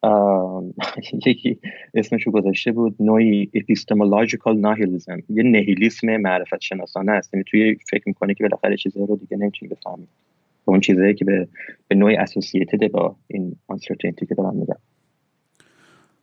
یکی 1.27 1.59
اسمشو 1.95 2.31
گذاشته 2.31 2.73
بود 2.73 2.97
نوعی 3.01 3.51
اپیستمولوژیکال 3.55 4.59
ناهیلیزم 4.59 5.23
یه 5.29 5.43
نهیلیسم 5.43 6.17
معرفت 6.17 6.61
شناسانه 6.61 7.13
است. 7.13 7.35
یعنی 7.35 7.45
توی 7.45 7.77
فکر 7.91 8.03
می‌کنی 8.07 8.35
که 8.35 8.45
بالاخره 8.45 8.77
چیزی 8.77 8.99
رو 8.99 9.17
دیگه 9.17 9.37
نمی‌تونی 9.37 9.75
بفهمی. 9.75 10.09
اون 10.65 10.81
چیزایی 10.81 11.15
که 11.15 11.25
به, 11.25 11.49
به 11.89 11.95
نوعی 11.95 12.17
اسوسییتد 12.17 12.91
با 12.91 13.17
این 13.29 13.57
uncertainty 13.73 14.27
که 14.29 14.35
دارم 14.35 14.57
میگم. 14.57 14.77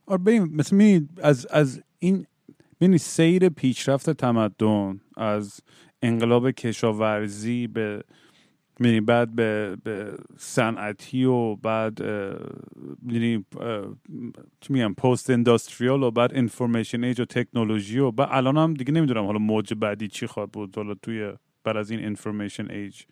آره 0.10 0.22
ببین 0.22 0.55
مثل 0.55 1.01
از 1.24 1.45
از 1.45 1.82
این 1.99 2.26
ببین 2.82 2.97
سیر 2.97 3.49
پیشرفت 3.49 4.10
تمدن 4.10 4.99
از 5.18 5.62
انقلاب 6.01 6.51
کشاورزی 6.51 7.68
به 7.68 8.03
میریم 8.80 9.05
بعد 9.05 9.36
به, 9.36 9.78
به 9.84 10.14
صنعتی 10.38 11.26
و 11.26 11.55
بعد 11.55 11.99
میریم 13.01 13.45
چی 14.62 14.74
میگم 14.74 14.93
پست 14.93 15.30
اندستریال 15.30 16.03
و 16.03 16.12
بعد 16.12 16.32
انفورمیشن 16.34 17.03
ایج 17.03 17.22
و 17.22 17.26
تکنولوژی 17.26 17.99
و 17.99 18.12
بعد 18.12 18.30
الان 18.32 18.57
هم 18.57 18.74
دیگه 18.74 18.91
نمی‌دونم 18.91 19.26
حالا 19.26 19.39
موج 19.39 19.74
بعدی 19.74 20.07
چی 20.07 20.28
خواهد 20.28 20.51
بود 20.51 20.76
حالا 20.76 20.93
توی 20.93 21.34
بعد 21.64 21.78
از 21.78 21.91
این 21.91 22.05
انفورمیشن 22.05 22.72
ایج. 22.72 23.03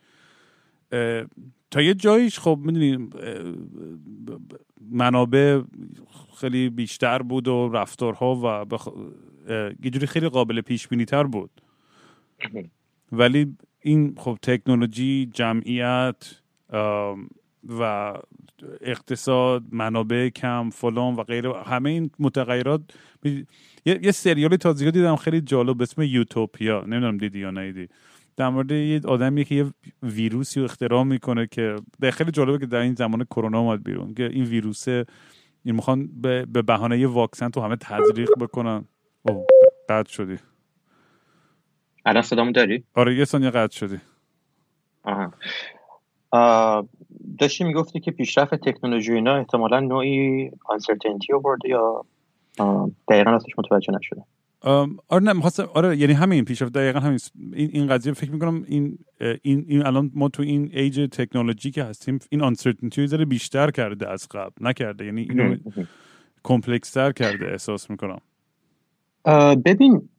تا 1.72 1.82
یه 1.82 1.94
جاییش 1.94 2.40
خب 2.40 2.60
می‌دونیم 2.64 3.10
منابع 4.92 5.62
خیلی 6.40 6.70
بیشتر 6.70 7.22
بود 7.22 7.48
و 7.48 7.70
رفتارها 7.74 8.36
و 8.44 8.66
بخ... 8.66 8.88
یه 9.84 9.90
جوری 9.90 10.08
خیلی 10.08 10.30
قابل 10.30 10.62
پیش 10.62 10.88
بینی 10.88 11.06
تر 11.06 11.24
بود. 11.24 11.62
ولی 13.12 13.58
این 13.82 14.14
خب 14.18 14.38
تکنولوژی 14.42 15.30
جمعیت 15.34 16.42
و 17.70 18.14
اقتصاد 18.82 19.64
منابع 19.72 20.30
کم 20.30 20.70
فلان 20.70 21.16
و 21.16 21.24
غیره 21.24 21.64
همه 21.64 21.90
این 21.90 22.12
متغیرات 22.20 22.82
یه, 23.24 23.46
یه 23.86 24.12
سریال 24.12 24.56
تازگی 24.56 24.92
دیدم 24.92 25.16
خیلی 25.16 25.42
جالب 25.42 25.78
به 25.78 25.84
اسم 25.84 26.02
یوتوپیا. 26.02 26.82
نمی‌دونم 26.82 27.18
دیدی 27.18 27.40
یا 27.40 27.52
ندیدی. 27.52 27.88
در 28.38 28.50
مورد 28.50 28.72
یه 28.72 29.02
آدمی 29.06 29.46
که 29.46 29.56
یه 29.56 29.66
ویروسی 30.04 30.60
رو 30.60 30.66
اختراع 30.66 31.04
می‌کنه 31.04 31.48
که 31.48 31.76
به 32.00 32.12
خیلی 32.12 32.32
جالبه 32.32 32.58
که 32.58 32.66
در 32.66 32.80
این 32.80 32.96
زمان 32.96 33.24
کرونا 33.24 33.60
اومد 33.60 33.84
بیرون 33.84 34.14
که 34.14 34.24
این 34.24 34.44
ویروسه 34.44 35.06
این 35.64 35.76
می‌خوان 35.76 36.10
به 36.22 36.46
بهانه 36.46 37.00
یه 37.00 37.08
واکسن 37.08 37.50
تو 37.50 37.62
همه 37.62 37.76
تزریق 37.76 38.30
بکنن. 38.40 38.86
اوه 39.22 39.46
قطع 39.90 40.12
شدی. 40.12 40.38
الان 42.06 42.22
صدامو 42.22 42.52
داری؟ 42.52 42.84
آره 42.94 43.16
یه 43.16 43.26
ثانیه 43.26 43.50
قطع 43.50 43.78
شدی. 43.78 43.98
آها. 45.04 45.34
داشتی 47.40 47.64
می‌گفتی 47.64 48.00
که 48.00 48.12
پیشرفت 48.12 48.56
تکنولوژی 48.56 49.14
اینا 49.14 49.36
احتمالا 49.36 49.80
نوعی 49.80 50.52
آنسرتینتی 50.66 51.34
آورده 51.34 51.70
یا 51.70 52.06
دقیقا 53.10 53.32
راستش 53.32 53.52
متوجه 53.58 53.94
نشدم. 53.94 54.26
آره 55.08 55.24
نه 55.24 55.34
آره 55.74 55.98
یعنی 55.98 56.14
همین 56.14 56.46
پیشرفت 56.46 56.74
دقیقا 56.74 57.00
همین. 57.00 57.20
این 57.54 57.70
این 57.74 57.88
قضیه 57.88 58.14
فکر 58.14 58.32
می‌کنم 58.32 58.64
این 58.68 58.98
این 59.42 59.66
این 59.68 59.86
الان 59.86 60.12
ما 60.14 60.30
تو 60.30 60.44
این 60.44 60.70
ایج 60.74 61.00
تکنولوژی 61.12 61.72
که 61.72 61.84
هستیم 61.84 62.20
این 62.30 62.42
uncertainty 62.42 63.08
رو 63.08 63.26
بیشتر 63.26 63.72
کرده 63.72 64.10
از 64.10 64.28
قبل 64.32 64.52
نکرده. 64.62 65.06
یعنی 65.06 65.22
اینو 65.22 65.56
complex 66.44 66.92
تر 66.92 67.12
کرده 67.12 67.52
احساس 67.52 67.90
می‌کنم. 67.90 68.20
ببین 69.66 70.10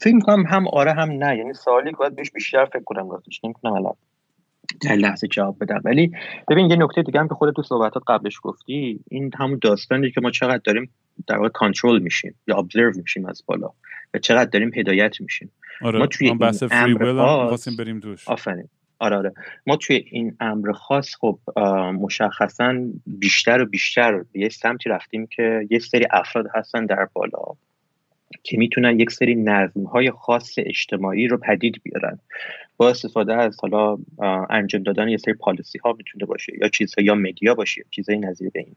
فکر 0.00 0.14
می‌کنم 0.14 0.46
هم 0.46 0.68
آره 0.68 0.92
هم 0.92 1.10
نه. 1.10 1.38
یعنی 1.38 1.54
سوالی 1.54 1.90
باید 1.90 2.16
بهش 2.16 2.30
بیشتر 2.30 2.64
فکر 2.64 2.82
کنم 2.84 3.10
راستش 3.10 3.44
نمی‌تونم 3.44 3.74
الان 3.74 3.94
در 4.80 4.96
لحظه 4.96 5.26
جواب 5.26 5.56
بدم. 5.60 5.80
ولی 5.84 6.12
ببین 6.50 6.70
یه 6.70 6.76
نکته 6.76 7.02
دیگه 7.02 7.20
هم 7.20 7.28
که 7.28 7.34
خودت 7.34 7.56
تو 7.56 7.62
صحبتات 7.62 8.02
قبلش 8.06 8.40
گفتی 8.42 9.00
این 9.10 9.30
همون 9.38 9.58
داستانی 9.62 10.10
که 10.10 10.20
ما 10.20 10.30
چقدر 10.30 10.60
داریم 10.64 10.90
در 11.26 11.36
واقع 11.36 11.48
کنترل 11.48 11.98
میشیم 11.98 12.34
یا 12.46 12.56
ابزرو 12.56 12.92
میشیم 12.96 13.26
از 13.26 13.42
بالا 13.46 13.70
و 14.14 14.18
چقدر 14.18 14.50
داریم 14.50 14.70
هدایت 14.74 15.20
میشیم. 15.20 15.52
آره. 15.82 15.98
ما 15.98 16.06
توی 16.06 16.26
این 16.28 16.38
امر 16.70 17.12
خاص 17.48 17.68
بریم 17.78 18.00
دوش 18.00 18.28
آفرین. 18.28 18.68
آره 18.98 19.16
آره. 19.16 19.32
ما 19.66 19.76
توی 19.76 20.04
این 20.10 20.36
امر 20.40 20.72
خاص 20.72 21.14
خب 21.20 21.38
مشخصا 22.00 22.74
بیشتر 23.06 23.60
و 23.60 23.66
بیشتر 23.66 24.24
به 24.32 24.40
یه 24.40 24.48
سمتی 24.48 24.88
رفتیم 24.88 25.26
که 25.26 25.66
یه 25.70 25.78
سری 25.78 26.06
افراد 26.10 26.46
هستن 26.54 26.86
در 26.86 27.08
بالا. 27.12 27.38
که 28.42 28.58
می‌تونن 28.58 29.00
یک 29.00 29.10
سری 29.10 29.34
نظم 29.34 29.82
های 29.82 30.10
خاص 30.10 30.54
اجتماعی 30.58 31.28
رو 31.28 31.38
پدید 31.38 31.80
بیارن. 31.82 32.18
با 32.76 32.90
استفاده 32.90 33.34
از 33.34 33.56
حالا 33.60 33.98
انجام 34.50 34.82
دادن 34.82 35.08
یه 35.08 35.16
سری 35.16 35.34
پالیسی 35.34 35.78
ها 35.78 35.92
می‌تونه 35.92 36.26
باشه 36.26 36.52
یا 36.60 36.68
چیزها 36.68 37.04
یا 37.04 37.14
مدیا 37.14 37.54
باشه 37.54 37.84
چیزهای 37.90 38.18
نظیر 38.18 38.50
به 38.50 38.60
این. 38.60 38.76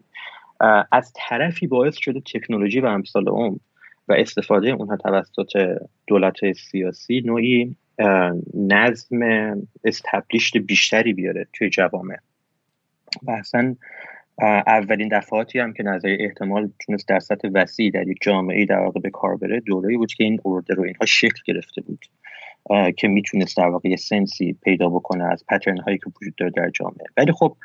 از 0.92 1.12
طرفی 1.16 1.66
باعث 1.66 1.96
شده 1.96 2.20
تکنولوژی 2.20 2.80
و 2.80 2.86
امثال 2.86 3.28
اون 3.28 3.60
و 4.08 4.12
استفاده 4.12 4.68
اونها 4.68 4.96
توسط 4.96 5.78
دولت 6.06 6.52
سیاسی 6.52 7.20
نوعی 7.20 7.76
نظم 8.54 9.18
استبلیشت 9.84 10.56
بیشتری 10.56 11.12
بیاره 11.12 11.46
توی 11.52 11.70
جوامع. 11.70 12.16
و 13.22 13.30
اصلا 13.30 13.76
اولین 14.42 15.08
دفعاتی 15.08 15.58
هم 15.58 15.72
که 15.72 15.82
نظریه 15.82 16.18
احتمال 16.20 16.70
تونست 16.86 17.08
در 17.08 17.18
سطح 17.18 17.48
وسیع 17.54 17.90
در 17.90 18.08
یک 18.08 18.18
جامعه 18.20 18.64
در 18.64 18.78
واقع 18.78 19.00
به 19.00 19.10
کار 19.10 19.36
بره 19.36 19.60
دوره‌ای 19.60 19.96
بود 19.96 20.12
که 20.12 20.24
این 20.24 20.40
اوردر 20.42 20.74
رو 20.74 20.82
اینها 20.82 21.06
شکل 21.06 21.42
گرفته 21.46 21.80
بود 21.80 22.04
که 22.96 23.08
می‌تونست 23.08 23.56
در 23.56 23.68
واقع 23.68 23.96
سنسی 23.96 24.56
پیدا 24.62 24.88
بکنه 24.88 25.24
از 25.24 25.44
پترن 25.48 25.78
هایی 25.78 25.98
که 25.98 26.04
وجود 26.20 26.34
داره 26.36 26.50
در 26.50 26.70
جامعه. 26.70 27.06
ولی 27.16 27.32
خب 27.32 27.56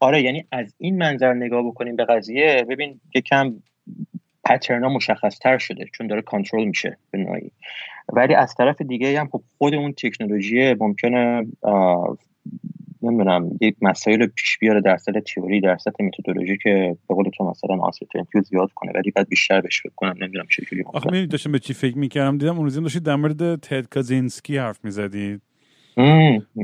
آره 0.00 0.22
یعنی 0.22 0.46
از 0.52 0.74
این 0.78 0.98
منظر 0.98 1.34
نگاه 1.34 1.66
بکنیم 1.66 1.96
به 1.96 2.04
قضیه 2.04 2.66
ببین 2.68 3.00
یکم 3.14 3.54
پترن 4.44 4.84
ها 4.84 4.88
مشخص 4.88 5.38
تر 5.38 5.58
شده 5.58 5.84
چون 5.92 6.06
داره 6.06 6.22
کنترل 6.22 6.64
میشه 6.64 6.96
به 7.10 7.18
نوعی. 7.18 7.50
ولی 8.12 8.34
از 8.34 8.54
طرف 8.54 8.82
دیگه 8.82 9.20
هم 9.20 9.28
خب 9.28 9.42
خود 9.58 9.74
اون 9.74 9.92
تکنولوژی 9.92 10.74
ممکنه 10.74 11.46
نمی‌دونم 13.02 13.50
یک 13.60 13.76
مسائل 13.82 14.20
رو 14.20 14.26
پیش 14.36 14.58
بیاره 14.58 14.80
در 14.80 14.96
سطح 14.96 15.20
تئوری 15.20 15.60
در 15.60 15.76
سطح 15.76 16.04
متدولوژی 16.04 16.58
که 16.62 16.96
به 17.08 17.14
قول 17.14 17.30
تو 17.36 17.44
مثلا 17.44 17.76
آنسرتینتی 17.76 18.40
زیاد 18.40 18.70
کنه 18.74 18.92
ولی 18.94 19.10
بعد 19.10 19.28
بیشتر 19.28 19.60
بهش 19.60 19.82
فکر 19.82 19.92
کنم 19.96 20.14
نمی‌دونم 20.20 20.46
چه 20.50 20.62
جوری 20.62 20.84
آخه 20.86 21.10
می 21.10 21.26
داشتم 21.26 21.52
به 21.52 21.58
چی 21.58 21.74
فکر 21.74 21.98
می‌کردم؟ 21.98 22.38
دیدم 22.38 22.54
اون 22.54 22.64
روزی 22.64 22.80
داشتید 22.80 23.02
در 23.02 23.16
مورد 23.16 23.56
تد 23.56 23.88
کازینسکی 23.88 24.56
حرف 24.56 24.84
می‌زدید. 24.84 25.42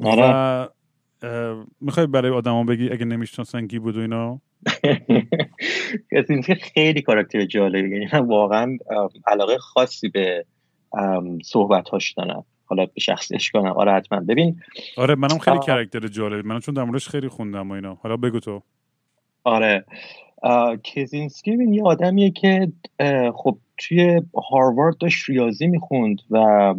آره. 0.03 0.69
می‌خوای 1.81 2.07
برای 2.07 2.31
آدما 2.31 2.65
بگی 2.65 2.91
اگه 2.91 3.05
نمی‌شناسن 3.05 3.67
کی 3.67 3.79
بود 3.79 3.97
و 3.97 4.01
اینا؟ 4.01 4.41
کازینسکی 6.11 6.55
خیلی 6.55 7.03
کاراکتر 7.03 7.45
جالبی 7.45 7.91
یعنی 7.91 8.09
من 8.13 8.21
واقعا 8.21 8.77
علاقه 9.27 9.59
خاصی 9.59 10.09
به 10.09 10.45
صحبت 11.45 11.89
هاش 11.89 12.13
دارم. 12.13 12.45
حالا 12.69 12.87
به 12.87 13.01
شخصیش 13.01 13.51
کنم 13.51 13.73
آره 13.73 13.93
حتما. 13.93 14.21
ببین 14.21 14.61
آره 14.97 15.15
منم 15.15 15.39
خیلی 15.39 15.59
کرکتر 15.59 16.09
جالبی 16.09 16.49
منم 16.49 16.61
چون 16.61 16.75
در 16.75 16.99
خیلی 16.99 17.29
خوندم 17.29 17.71
و 17.71 17.75
اینا. 17.75 17.99
حالا 18.03 18.17
بگو 18.17 18.41
تو. 18.41 18.63
آره. 19.45 19.85
کزینسکی 20.85 21.53
ببین 21.53 21.75
یه 21.75 21.83
آدمیه 21.83 22.31
که 22.31 22.73
خب 23.35 23.59
توی 23.79 24.23
هاروارد 24.51 24.99
داشت 24.99 25.31
ریاضی 25.31 25.67
می‌خوند 25.67 26.19
و 26.31 26.75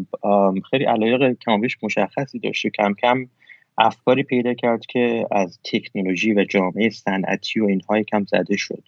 خیلی 0.69 0.85
علایق 0.85 1.37
کمابیش 1.45 1.77
مشخصی 1.83 2.39
داشت 2.39 2.65
و 2.65 2.69
کم 2.69 2.93
کم 2.93 3.25
افکاری 3.77 4.23
پیدا 4.23 4.53
کرد 4.53 4.85
که 4.85 5.27
از 5.31 5.59
تکنولوژی 5.63 6.33
و 6.33 6.43
جامعه 6.43 6.89
صنعتی 6.89 7.59
و 7.59 7.65
اینها 7.65 8.03
کم 8.03 8.23
زده 8.23 8.57
شد. 8.57 8.83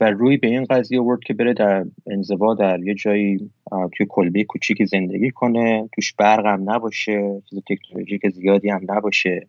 و 0.00 0.10
روی 0.10 0.36
به 0.36 0.48
این 0.48 0.64
قضیه 0.64 1.00
آورد 1.00 1.20
که 1.20 1.34
بره 1.34 1.54
در 1.54 1.84
انزوا 2.06 2.54
در 2.54 2.80
یه 2.80 2.94
جایی 2.94 3.50
توی 3.96 4.06
کلبه 4.08 4.44
کوچیکی 4.44 4.86
زندگی 4.86 5.30
کنه. 5.30 5.88
توش 5.94 6.12
برق 6.12 6.46
هم 6.46 6.70
نباشه 6.70 7.42
چیز 7.50 7.58
تکنولوژیک 7.68 8.28
زیادی 8.28 8.68
هم 8.68 8.80
نباشه. 8.88 9.46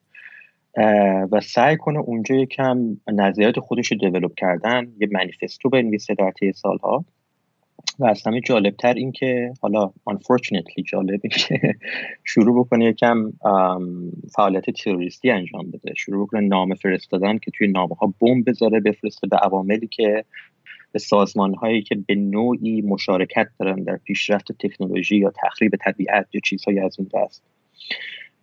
و 1.31 1.41
سعی 1.41 1.77
کنه 1.77 1.99
اونجا 1.99 2.35
یکم 2.35 2.97
نظریات 3.07 3.59
خودش 3.59 3.91
رو 3.91 3.97
دیولوب 3.97 4.33
کردن 4.37 4.87
یه 4.99 5.07
منیفستو 5.11 5.69
بنویسه 5.69 6.13
در 6.13 6.31
طی 6.31 6.53
سالها. 6.53 7.05
و 7.99 8.05
از 8.05 8.27
همه 8.27 8.41
جالبتر 8.41 8.93
این 8.93 9.11
که 9.11 9.53
حالا 9.61 9.91
unfortunately 10.09 10.83
جالب 10.85 11.19
این 11.23 11.31
که 11.47 11.75
شروع 12.23 12.59
بکنه 12.59 12.85
یکم 12.85 13.33
فعالیت 14.35 14.69
تروریستی 14.69 15.29
انجام 15.29 15.71
بده. 15.71 15.93
شروع 15.95 16.25
بکنه 16.25 16.41
نامه 16.41 16.75
فرستادن 16.75 17.37
که 17.37 17.51
توی 17.51 17.67
نامه 17.67 17.95
ها 17.95 18.13
بمب 18.21 18.49
بذاره 18.49 18.79
بفرسته 18.79 19.27
به 19.27 19.37
عواملی 19.37 19.87
که 19.87 20.25
به 20.91 20.99
سازمان 20.99 21.53
هایی 21.53 21.81
که 21.81 21.95
به 21.95 22.15
نوعی 22.15 22.81
مشارکت 22.81 23.47
دارن 23.59 23.83
در 23.83 23.97
پیشرفت 23.97 24.51
تکنولوژی 24.51 25.17
یا 25.17 25.33
تخریب 25.43 25.71
طبیعت 25.85 26.27
یا 26.33 26.41
چیزهایی 26.43 26.79
از 26.79 26.95
این 26.99 27.09
دست. 27.13 27.43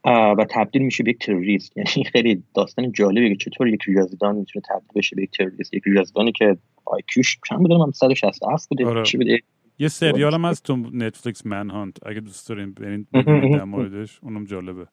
و 0.05 0.46
تبدیل 0.50 0.82
میشه 0.82 1.05
به 1.05 1.11
یک 1.11 1.18
تروریست. 1.18 1.76
یعنی 1.76 2.05
خیلی 2.12 2.42
داستان 2.55 2.92
جالبه 2.92 3.28
که 3.28 3.36
چطور 3.36 3.68
یک 3.68 3.82
ریاضیدان 3.86 4.36
می‌تونه 4.36 4.62
تبدیل 4.68 4.88
بشه 4.94 5.16
به 5.16 5.22
یک 5.22 5.30
تروریست. 5.30 5.74
یک 5.74 5.82
ریاضیدانی 5.86 6.32
که 6.32 6.57
آیکیوش 6.84 7.38
چند 7.48 7.59
بوده؟ 7.59 7.76
من 7.76 7.90
167 7.90 8.68
بوده. 8.68 8.86
آره. 8.86 9.02
چی 9.02 9.16
بوده؟ 9.16 9.38
یه 9.78 9.88
سریال 9.88 10.34
هم 10.34 10.44
هست 10.44 10.64
تو 10.64 10.76
نتفلیکس 10.76 11.46
من 11.46 11.70
هانت 11.70 11.96
اگه 12.07 12.20
دوست 12.20 12.48
دارین 12.48 12.72
برین 12.72 13.07
در 13.12 13.64
موردش 13.64 14.18
اونم 14.22 14.44
جالبه. 14.44 14.86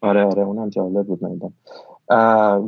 آره 0.00 0.24
آره. 0.24 0.42
اونم 0.42 0.70
جالب 0.70 1.06
بود 1.06 1.24
ندیدم 1.24 1.52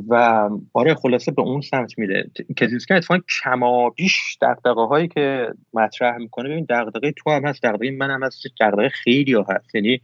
و 0.08 0.48
آره 0.72 0.94
خلاصه 0.94 1.32
به 1.32 1.42
اون 1.42 1.60
سمت 1.60 1.98
میره. 1.98 2.30
کزینسکی 2.56 2.94
اتفاقا 2.94 3.20
کما 3.42 3.90
بیش 3.90 4.38
دقدقه 4.42 4.80
هایی 4.80 5.08
که 5.08 5.48
مطرح 5.74 6.16
می‌کنه. 6.16 6.48
ببین 6.48 6.64
دقدقه 6.64 7.12
تو 7.12 7.30
هم 7.30 7.44
هست. 7.44 7.62
دقدقه 7.62 7.90
من 7.90 8.10
هم 8.10 8.22
هست. 8.22 8.42
دقدقه 8.60 8.88
خیلی 8.88 9.32
ها 9.32 9.46
هست. 9.48 9.74
یعنی 9.74 10.00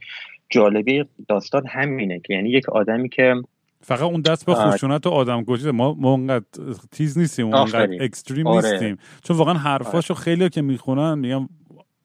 جالبه 0.49 1.07
داستان 1.27 1.67
همینه 1.67 2.19
که 2.19 2.33
یعنی 2.33 2.49
یک 2.49 2.69
آدمی 2.69 3.09
که 3.09 3.35
فقط 3.81 4.01
اون 4.01 4.21
دست 4.21 4.45
به 4.45 4.53
خشونت 4.53 5.07
و 5.07 5.09
آدم 5.09 5.43
کشی 5.47 5.71
ما 5.71 5.93
ما 5.93 6.11
اونقدر 6.11 6.45
تیز 6.91 7.17
نیستیم 7.17 7.45
اونقدر 7.45 8.03
extreme 8.03 8.47
آره. 8.47 8.71
نیستیم. 8.71 8.97
چون 9.23 9.37
واقعا 9.37 9.53
حرفاشو 9.53 10.13
آره. 10.13 10.23
خیلی 10.23 10.49
که 10.49 10.61
می‌خونن 10.61 11.19
میگم 11.19 11.49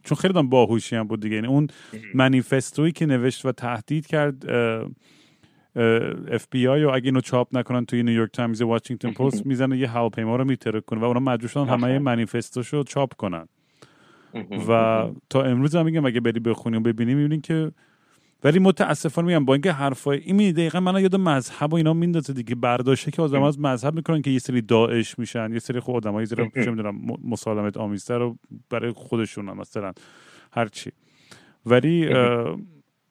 چون 0.05 0.19
خیلی 0.19 0.35
دم 0.35 0.49
باهوشی 0.49 0.97
هم 0.97 1.07
بود 1.07 1.21
دیگه. 1.21 1.35
یعنی 1.35 1.47
اون 1.47 1.67
manifesto 2.15 2.78
یی 2.78 2.93
که 2.93 3.07
نوشت 3.07 3.47
و 3.47 3.53
تهدید 3.53 4.07
کرد 4.07 4.51
اف 6.31 6.47
بی 6.51 6.69
آی 6.69 6.85
و 6.85 6.89
اگه 6.89 7.05
اینو 7.05 7.21
چاپ 7.21 7.57
نکنن 7.57 7.85
توی 7.85 8.03
نیویورک 8.03 8.31
تایمز 8.33 8.61
یا 8.61 8.69
واشنگتن 8.69 9.11
پست 9.11 9.47
می‌زنه 9.47 9.79
یه 9.79 9.89
هواپیما 9.89 10.37
رو 10.37 10.45
میترک 10.45 10.85
کنه 10.85 11.01
و 11.01 11.05
اونا 11.05 11.21
مجبور 11.21 11.49
شدن 11.49 11.69
همه 11.69 11.99
manifesto 11.99 12.62
شو 12.62 12.83
چاپ 12.83 13.15
کنن. 13.15 13.49
و 14.69 15.05
تا 15.31 15.43
امروز 15.43 15.77
هم 15.77 15.85
میگم 15.85 16.07
اگه 16.07 16.21
بری 16.21 16.41
بخونی 16.41 16.77
و 16.77 16.81
ببینی 16.81 17.15
می‌بینی 17.15 17.41
که 17.41 17.73
ولی 18.45 18.59
متاسفانه 18.59 19.29
میگم 19.29 19.45
با 19.45 19.55
اینکه 19.55 19.73
حرفای 19.73 20.19
این 20.19 20.37
می 20.37 20.53
دقیقا 20.53 20.81
من 20.81 21.03
یاد 21.03 21.17
مذهب 21.17 21.73
و 21.73 21.77
اینا 21.77 21.93
میندازه 21.93 22.33
دیگه 22.33 22.55
برداشته 22.55 23.11
که 23.11 23.23
آدم 23.23 23.43
از 23.43 23.61
مذهب 23.61 23.95
می‌کنن 23.95 24.23
که 24.23 24.31
یه 24.31 24.39
سری 24.39 24.63
داعش 24.63 25.19
میشن 25.19 25.53
یه 25.53 25.59
سری 25.59 25.81
خود 25.81 25.95
آدمایی 25.95 26.27
زیر 26.27 26.51
چه 26.55 26.71
می‌دونم 26.71 27.01
مسالمت 27.25 27.77
آمیزتر 27.77 28.19
رو 28.19 28.37
برای 28.71 28.93
خودشون 28.93 29.49
هم 29.49 29.57
مثلا 29.57 29.93
هرچی 30.53 30.91
ولی 31.67 32.09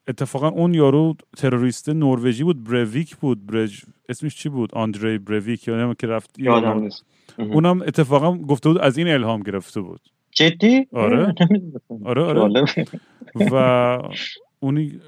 اتفاقا 0.08 0.48
اون 0.48 0.74
یارو 0.74 1.16
تروریست 1.36 1.88
نروژی 1.88 2.44
بود 2.44 2.64
برویک 2.64 3.16
بود 3.16 3.46
برج 3.46 3.82
اسمش 4.08 4.36
چی 4.36 4.48
بود؟ 4.48 4.74
آندری 4.74 5.18
برویک 5.18 5.68
یا 5.68 5.94
که 5.94 6.06
رفت 6.06 6.36
اونم 7.38 7.82
اتفاقا 7.82 8.36
گفته 8.38 8.68
بود 8.68 8.78
از 8.78 8.98
این 8.98 9.08
الهام 9.08 9.42
گرفته 9.42 9.80
بود. 9.80 10.00
جدی؟ 10.30 10.86
آره. 10.92 11.34
آره 12.04 12.22
آره. 12.22 12.64
و 13.52 13.98
اونی 14.62 15.00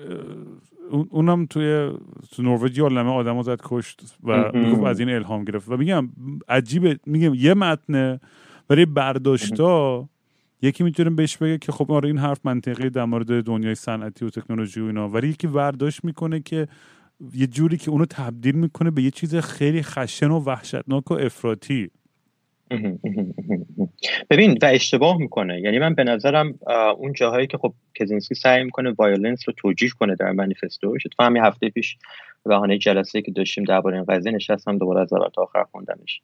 اونم 1.11 1.47
توی 1.47 1.91
تو 2.33 2.43
نروژ 2.43 2.81
عالمه 2.81 3.11
آدم 3.11 3.43
زد 3.43 3.61
کشت 3.65 4.17
و 4.25 4.51
می‌گفت 4.55 4.85
از 4.85 5.01
این 5.01 5.09
الهام 5.11 5.45
گرفت. 5.45 5.69
و 5.69 5.77
میگم 5.77 6.09
عجیبه. 6.49 6.99
میگم 7.07 7.35
یه 7.35 7.55
متنه 7.55 8.21
برای 8.69 8.87
برداشتا 8.87 10.09
یکی 10.63 10.85
می‌تونه 10.85 11.11
بهش 11.11 11.37
بگه 11.37 11.59
که 11.59 11.73
خب 11.73 11.93
آره 11.93 12.07
این 12.07 12.19
حرف 12.19 12.41
منطقی 12.45 12.91
در 12.91 13.05
مورد 13.05 13.45
دنیای 13.45 13.75
صنعتی 13.75 14.25
و 14.25 14.31
تکنولوژی 14.31 14.81
و 14.81 14.85
اینا. 14.85 15.09
ولی 15.09 15.29
یکی 15.29 15.47
برداشت 15.47 16.05
می‌کنه 16.05 16.41
که 16.41 16.69
یه 17.35 17.47
جوری 17.47 17.77
که 17.77 17.91
اونو 17.91 18.05
تبدیل 18.05 18.55
می‌کنه 18.55 18.91
به 18.91 19.03
یه 19.03 19.11
چیز 19.11 19.37
خیلی 19.37 19.83
خشن 19.83 20.31
و 20.31 20.41
وحشتناک 20.41 21.11
و 21.11 21.15
افراطی. 21.15 21.91
ببین 24.31 24.59
و 24.62 24.67
اشتباه 24.67 25.19
می‌کنه. 25.19 25.61
یعنی 25.61 25.79
من 25.79 25.95
به 25.95 26.05
نظرم 26.05 26.59
اون 26.99 27.12
جاهایی 27.12 27.47
که 27.47 27.59
خب 27.59 27.75
کزینسکی 27.95 28.35
سعی 28.35 28.65
می‌کنه 28.65 28.91
violence 28.99 29.43
رو 29.47 29.55
توجیه 29.57 29.89
کنه 29.99 30.15
در 30.15 30.33
manifesto 30.33 30.90
ش 30.90 31.03
تو 31.03 31.23
همین 31.23 31.43
هفته 31.43 31.69
پیش 31.69 31.97
بهانه 32.45 32.79
جلسه 32.79 33.23
که 33.23 33.31
داشتیم 33.31 33.65
درباره 33.65 33.97
این 33.97 34.05
قضیه 34.05 34.33
نشستم 34.33 34.79
دوباره 34.79 35.01
از 35.01 35.12
اول 35.12 35.29
آخر 35.37 35.65
خوندمش. 35.65 36.21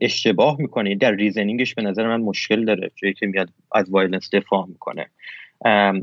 اشتباه 0.00 0.56
می‌کنه. 0.60 0.96
در 0.96 1.12
reasoning 1.12 1.63
ش 1.63 1.74
به 1.74 1.82
نظر 1.82 2.08
من 2.08 2.20
مشکل 2.20 2.64
داره. 2.64 2.90
جایی 2.96 3.14
که 3.14 3.26
میاد 3.26 3.48
از 3.74 3.90
violence 3.90 4.34
دفاع 4.34 4.66
می‌کنه. 4.66 5.06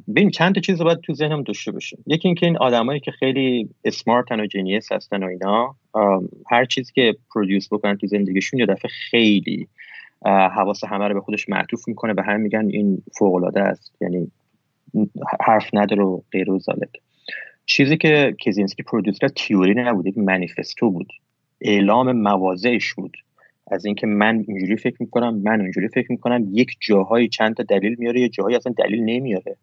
ببین 0.07 0.29
چند 0.29 0.55
تا 0.55 0.61
چیز 0.61 0.81
باید 0.81 0.99
تو 0.99 1.13
ذهنم 1.13 1.43
داشته 1.43 1.71
باشیم. 1.71 2.03
یکی 2.07 2.27
اینکه 2.27 2.45
این 2.45 2.57
آدمایی 2.57 2.99
که 2.99 3.11
خیلی 3.11 3.69
smart 3.83 4.30
ن 4.30 4.39
و 4.39 4.45
genius 4.45 4.91
هستن 4.91 5.23
و 5.23 5.27
اینا 5.27 5.75
هر 6.49 6.65
چیزی 6.65 6.93
که 6.93 7.15
پرودیوس 7.35 7.67
بکنن 7.73 7.97
تو 7.97 8.07
زندگیشون 8.07 8.59
یه 8.59 8.65
دفعه 8.65 8.91
خیلی 9.09 9.67
حواس 10.25 10.83
همه 10.83 11.07
رو 11.07 11.13
به 11.13 11.21
خودش 11.21 11.49
معطوف 11.49 11.87
می‌کنه 11.87 12.13
به 12.13 12.23
هم 12.23 12.39
میگن 12.39 12.67
این 12.69 13.03
فوق 13.19 13.35
العاده 13.35 13.61
است. 13.61 13.91
یعنی 14.01 14.31
حرف 15.39 15.69
نداره 15.73 16.03
و 16.03 16.21
غیر 16.31 16.47
چیزی 17.65 17.97
که 17.97 18.35
کزینسکی 18.39 18.83
پرودیوس 18.83 19.19
کرد 19.19 19.33
تیوری 19.35 19.73
نبود 19.73 20.07
یک 20.07 20.17
منیفستو 20.17 20.91
بود. 20.91 21.07
اعلام 21.61 22.11
مواضعش 22.11 22.93
بود. 22.93 23.17
از 23.71 23.85
اینکه 23.85 24.07
من 24.07 24.43
اینجوری 24.47 24.77
فکر 24.77 24.95
می‌کنم 24.99 25.35
من 25.35 25.61
اینجوری 25.61 25.87
فکر 25.87 26.11
می‌کنم 26.11 26.47
یک 26.51 26.77
جاهایی 26.79 27.27
چند 27.27 27.55
تا 27.55 27.63
دلیل 27.63 27.95
میاره 27.99 28.19
یه 28.21 28.29
جاهایی 28.29 28.55
اصلا 28.55 28.73
دلیل 28.77 29.03
نمیاره. 29.03 29.55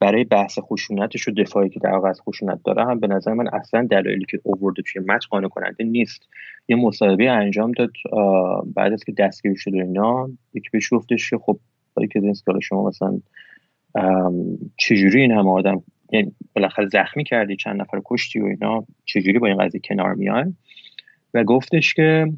برای 0.00 0.24
بحث 0.24 0.58
خشونتش 0.58 1.28
و 1.28 1.30
دفاعی 1.30 1.68
که 1.68 1.80
در 1.80 2.06
از 2.06 2.20
خشونت 2.20 2.60
داره 2.64 2.84
هم 2.84 3.00
به 3.00 3.06
نظر 3.06 3.32
من 3.32 3.48
اصلا 3.48 3.86
دلایلی 3.90 4.24
که 4.24 4.40
اوورده 4.42 4.82
توی 4.82 5.02
متن 5.02 5.26
قانع 5.30 5.48
کننده 5.48 5.84
نیست. 5.84 6.28
یه 6.68 6.76
مصاحبه 6.76 7.30
انجام 7.30 7.72
داد 7.72 7.90
بعد 8.74 8.92
از 8.92 9.04
که 9.04 9.12
دستگیر 9.12 9.54
شده 9.56 9.76
اینا 9.76 10.28
یکی 10.54 10.68
بهش 10.72 10.94
گفتش 10.94 11.30
که 11.30 11.38
خب 11.38 11.58
که 12.12 12.32
شما 12.62 12.88
مثلا 12.88 13.20
چجوری 14.76 15.20
این 15.20 15.32
همه 15.32 15.50
آدم 15.50 15.82
یعنی 16.12 16.32
بالاخره 16.54 16.88
زخمی 16.88 17.24
کردی 17.24 17.56
چند 17.56 17.80
نفر 17.80 18.00
کشتی 18.04 18.40
و 18.40 18.44
اینا 18.44 18.84
چجوری 19.04 19.38
با 19.38 19.46
این 19.46 19.56
قضیه 19.56 19.80
کنار 19.84 20.14
میان؟ 20.14 20.56
و 21.34 21.44
گفتش 21.44 21.94
که 21.94 22.32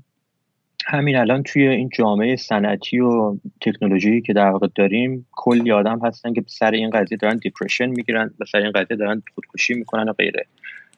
همین 0.88 1.16
الان 1.16 1.42
توی 1.42 1.68
این 1.68 1.88
جامعه 1.98 2.36
صنعتی 2.36 3.00
و 3.00 3.36
تکنولوژی 3.60 4.20
که 4.20 4.32
در 4.32 4.50
واقع 4.50 4.68
داریم 4.74 5.26
کلی 5.32 5.72
آدم 5.72 6.00
هستن 6.04 6.32
که 6.32 6.44
سر 6.46 6.70
این 6.70 6.90
قضیه 6.90 7.18
دارن 7.18 7.36
دیپرشن 7.36 7.86
می‌گیرن 7.86 8.30
و 8.40 8.44
سر 8.44 8.58
این 8.58 8.72
قضیه 8.72 8.96
دارن 8.96 9.22
خودکشی 9.34 9.74
می‌کنن 9.74 10.08
و 10.08 10.12
غیره. 10.12 10.46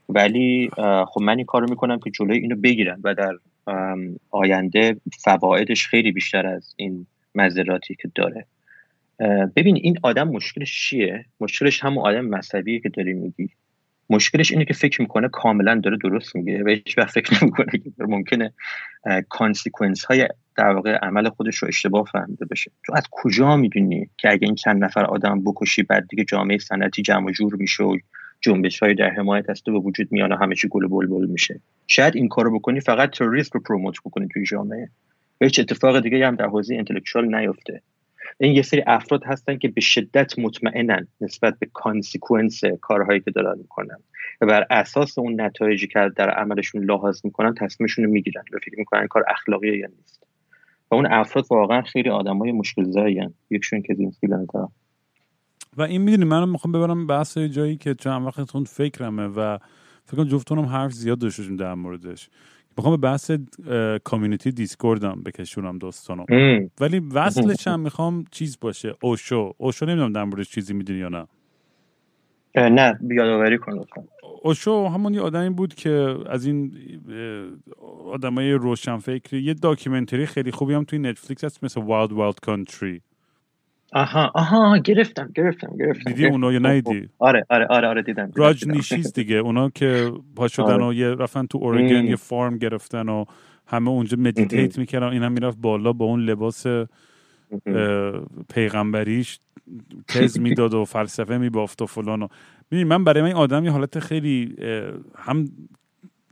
ولی 0.08 0.70
خب 1.08 1.20
من 1.20 1.36
این 1.36 1.46
کارو 1.46 1.70
می‌کنم 1.70 1.98
که 1.98 2.10
جلوی 2.10 2.38
اینو 2.38 2.56
بگیرن 2.56 3.00
و 3.04 3.14
در 3.14 3.32
آینده 4.30 4.96
فوایدش 5.24 5.86
خیلی 5.86 6.12
بیشتر 6.12 6.46
از 6.46 6.74
این 6.76 7.06
مضراتی 7.34 7.94
که 7.94 8.10
داره. 8.14 8.46
ببین 9.56 9.76
این 9.76 9.98
آدم 10.02 10.28
مشکلش 10.28 10.88
چیه؟ 10.88 11.24
مشکلش 11.40 11.84
همون 11.84 12.04
آدم 12.04 12.26
مذهبیه 12.26 12.80
که 12.80 12.88
داری 12.88 13.12
میگی. 13.12 13.50
مشکلش 14.10 14.52
اینه 14.52 14.64
که 14.64 14.74
فکر 14.74 15.00
می‌کنه 15.00 15.28
کاملا 15.28 15.80
داره 15.84 15.96
درست 15.96 16.36
میگه 16.36 16.64
و 16.64 16.68
هیچ 16.68 16.98
وقت 16.98 17.10
فکر 17.10 17.44
نمی‌کنه 17.44 17.66
که 17.72 17.92
ممکنه 17.98 18.52
consequence 19.28 20.04
های 20.04 20.28
در 20.56 20.70
واقع 20.70 20.94
عمل 20.94 21.28
خودش 21.28 21.56
رو 21.56 21.68
اشتباه 21.68 22.04
فهمیده 22.12 22.44
بشه. 22.44 22.70
تو 22.84 22.92
از 22.96 23.02
کجا 23.10 23.56
می‌دونی 23.56 24.10
که 24.16 24.30
اگه 24.30 24.46
این 24.46 24.54
چند 24.54 24.84
نفر 24.84 25.04
آدم 25.04 25.44
بکشی 25.44 25.82
بعد 25.82 26.06
دیگه 26.08 26.24
جامعه 26.24 26.58
صنعتی 26.58 27.02
جمع 27.02 27.32
جور 27.32 27.54
میشه 27.54 27.84
و 27.84 27.98
جنبش 28.40 28.78
های 28.78 28.94
در 28.94 29.10
حمایت 29.10 29.50
از 29.50 29.62
تو 29.62 29.72
به 29.72 29.78
وجود 29.78 30.12
میان 30.12 30.32
و 30.32 30.36
همه 30.36 30.54
چی 30.54 30.68
گل 30.68 30.86
بلبل 30.86 31.26
میشه؟ 31.26 31.60
شاید 31.86 32.16
این 32.16 32.28
کارو 32.28 32.58
بکنی 32.58 32.80
فقط 32.80 33.10
تروریسم 33.10 33.50
رو 33.54 33.60
promote 33.60 34.00
بکنی 34.04 34.28
توی 34.32 34.44
جامعه. 34.44 34.88
هیچ 35.40 35.58
اتفاق 35.58 36.00
دیگه 36.00 36.26
هم 36.26 36.36
در 36.36 36.46
حوزه 36.46 36.74
intellectual 36.74 37.34
نیفته. 37.34 37.82
این 38.40 38.56
یه 38.56 38.62
سری 38.62 38.82
افراد 38.86 39.24
هستن 39.24 39.58
که 39.58 39.68
به 39.68 39.80
شدت 39.80 40.38
مطمئنن 40.38 41.08
نسبت 41.20 41.58
به 41.58 41.66
consequence 41.72 42.60
کارهایی 42.80 43.20
که 43.20 43.30
دارن 43.30 43.58
می‌کنن. 43.58 43.98
و 44.40 44.46
بر 44.46 44.66
اساس 44.70 45.18
اون 45.18 45.40
نتایجی 45.40 45.86
که 45.86 46.10
در 46.16 46.30
عملشون 46.30 46.84
لحاظ 46.84 47.24
می‌کنن 47.24 47.54
تصمیمشون 47.54 48.04
رو 48.04 48.10
می‌گیرن 48.10 48.42
و 48.52 48.58
فکر 48.58 48.78
می‌کنن 48.78 49.06
کار 49.06 49.24
اخلاقی 49.28 49.78
یا 49.78 49.88
نیست. 49.98 50.26
و 50.90 50.94
اون 50.94 51.06
افراد 51.06 51.44
واقعا 51.50 51.82
خیلی 51.82 52.08
های 52.08 52.52
مشکل 52.52 52.84
زایی 52.84 53.28
یکشون 53.50 53.82
کزینسکی 53.82 54.26
دارن 54.26 54.46
و 55.76 55.82
این 55.82 56.02
می‌دونی 56.02 56.24
من 56.24 56.48
می‌خوام 56.48 56.72
ببرم 56.72 57.06
بحث 57.06 57.38
جایی 57.38 57.76
که 57.76 57.94
چند 57.94 58.26
وقت 58.26 58.68
فکرمه 58.68 59.26
و 59.26 59.58
فکر 60.04 60.16
کنم 60.16 60.28
جفتونم 60.28 60.64
حرف 60.64 60.92
زیاد 60.92 61.18
داشتیم 61.18 61.56
در 61.56 61.74
موردش. 61.74 62.28
می‌خوام 62.78 62.96
به 62.96 63.00
بحث 63.00 63.30
community 64.04 64.52
دیسکوردم 64.52 65.22
بکشونم 65.26 65.78
دوستانم 65.78 66.24
ولی 66.80 66.98
وصلش 66.98 67.68
هم 67.68 67.80
می‌خوام 67.86 68.24
چیز 68.30 68.58
باشه. 68.60 68.94
اوشو. 69.02 69.52
اوشو 69.58 69.86
نمی‌دونم 69.86 70.12
در 70.12 70.24
موردش 70.24 70.50
چیزی 70.50 70.74
می‌دونی 70.74 70.98
یا 70.98 71.08
نه. 71.08 71.26
نه 72.54 72.98
یادآوری 73.00 73.58
کن 73.58 73.84
اوشو 74.42 74.88
همون 74.88 75.14
یه 75.14 75.20
آدمی 75.20 75.50
بود 75.50 75.74
که 75.74 76.16
از 76.26 76.46
این 76.46 76.72
آدمای 78.12 78.52
روشن 78.52 78.98
فکری 78.98 79.42
یه 79.42 79.54
documentary 79.54 80.26
خیلی 80.26 80.50
خوبی 80.50 80.74
هم 80.74 80.84
توی 80.84 80.98
نتفلیکس 80.98 81.44
هست 81.44 81.64
مثل 81.64 81.80
Wild 81.80 82.12
Wild 82.12 82.40
Country 82.40 83.02
آها 83.92 84.32
آها 84.34 84.78
گرفتم 84.78 85.30
گرفتم 85.34 85.76
گرفتم 85.78 86.10
دیدی؟ 86.10 86.26
اونا 86.26 86.52
یا 86.52 86.58
ندیدی 86.58 87.08
آره 87.18 87.46
آره 87.48 87.66
آره 87.66 87.88
آره 87.88 88.02
دیدم 88.02 88.30
راجنیشیز 88.34 89.12
دیگه. 89.12 89.36
اونا 89.46 89.70
که 89.70 90.12
پا 90.36 90.48
شدن 90.48 90.72
آره. 90.72 90.86
و 90.86 90.92
یه 90.92 91.08
رفتن 91.08 91.46
تو 91.46 91.58
اورگن 91.58 92.04
یه 92.04 92.16
farm 92.16 92.58
گرفتن 92.58 93.08
و 93.08 93.24
همه 93.66 93.90
اونجا 93.90 94.16
meditate 94.20 94.78
می‌کردن 94.78 95.06
این 95.06 95.22
هم 95.22 95.32
می‌رفت 95.32 95.58
بالا 95.58 95.92
با 95.92 96.04
اون 96.04 96.20
لباس 96.20 96.66
پیغمبریش 98.54 99.40
تز 100.08 100.40
می‌داد 100.40 100.74
و 100.74 100.84
فلسفه 100.94 101.38
میبافت 101.38 101.82
و 101.82 101.86
فلان 101.86 102.22
و 102.22 102.28
من 102.72 103.04
برای 103.04 103.22
من 103.22 103.28
این 103.28 103.36
آدم 103.36 103.64
یه 103.64 103.70
حالت 103.70 103.98
خیلی 103.98 104.56
هم 105.16 105.48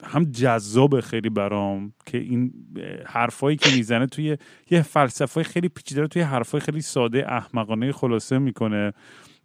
هم 0.04 0.24
جذاب 0.24 1.00
خیلی 1.00 1.30
برام 1.30 1.92
که 2.06 2.18
این 2.18 2.52
حرفایی 3.06 3.56
که 3.56 3.76
می‌زنه 3.76 4.06
توی 4.06 4.36
یه 4.70 4.82
فلسفه 4.82 5.42
خیلی 5.42 5.68
پیچیده 5.68 6.06
توی 6.06 6.22
حرفای 6.22 6.60
خیلی 6.60 6.80
ساده 6.80 7.32
احمقانه 7.32 7.92
خلاصه 7.92 8.38
می‌کنه. 8.38 8.92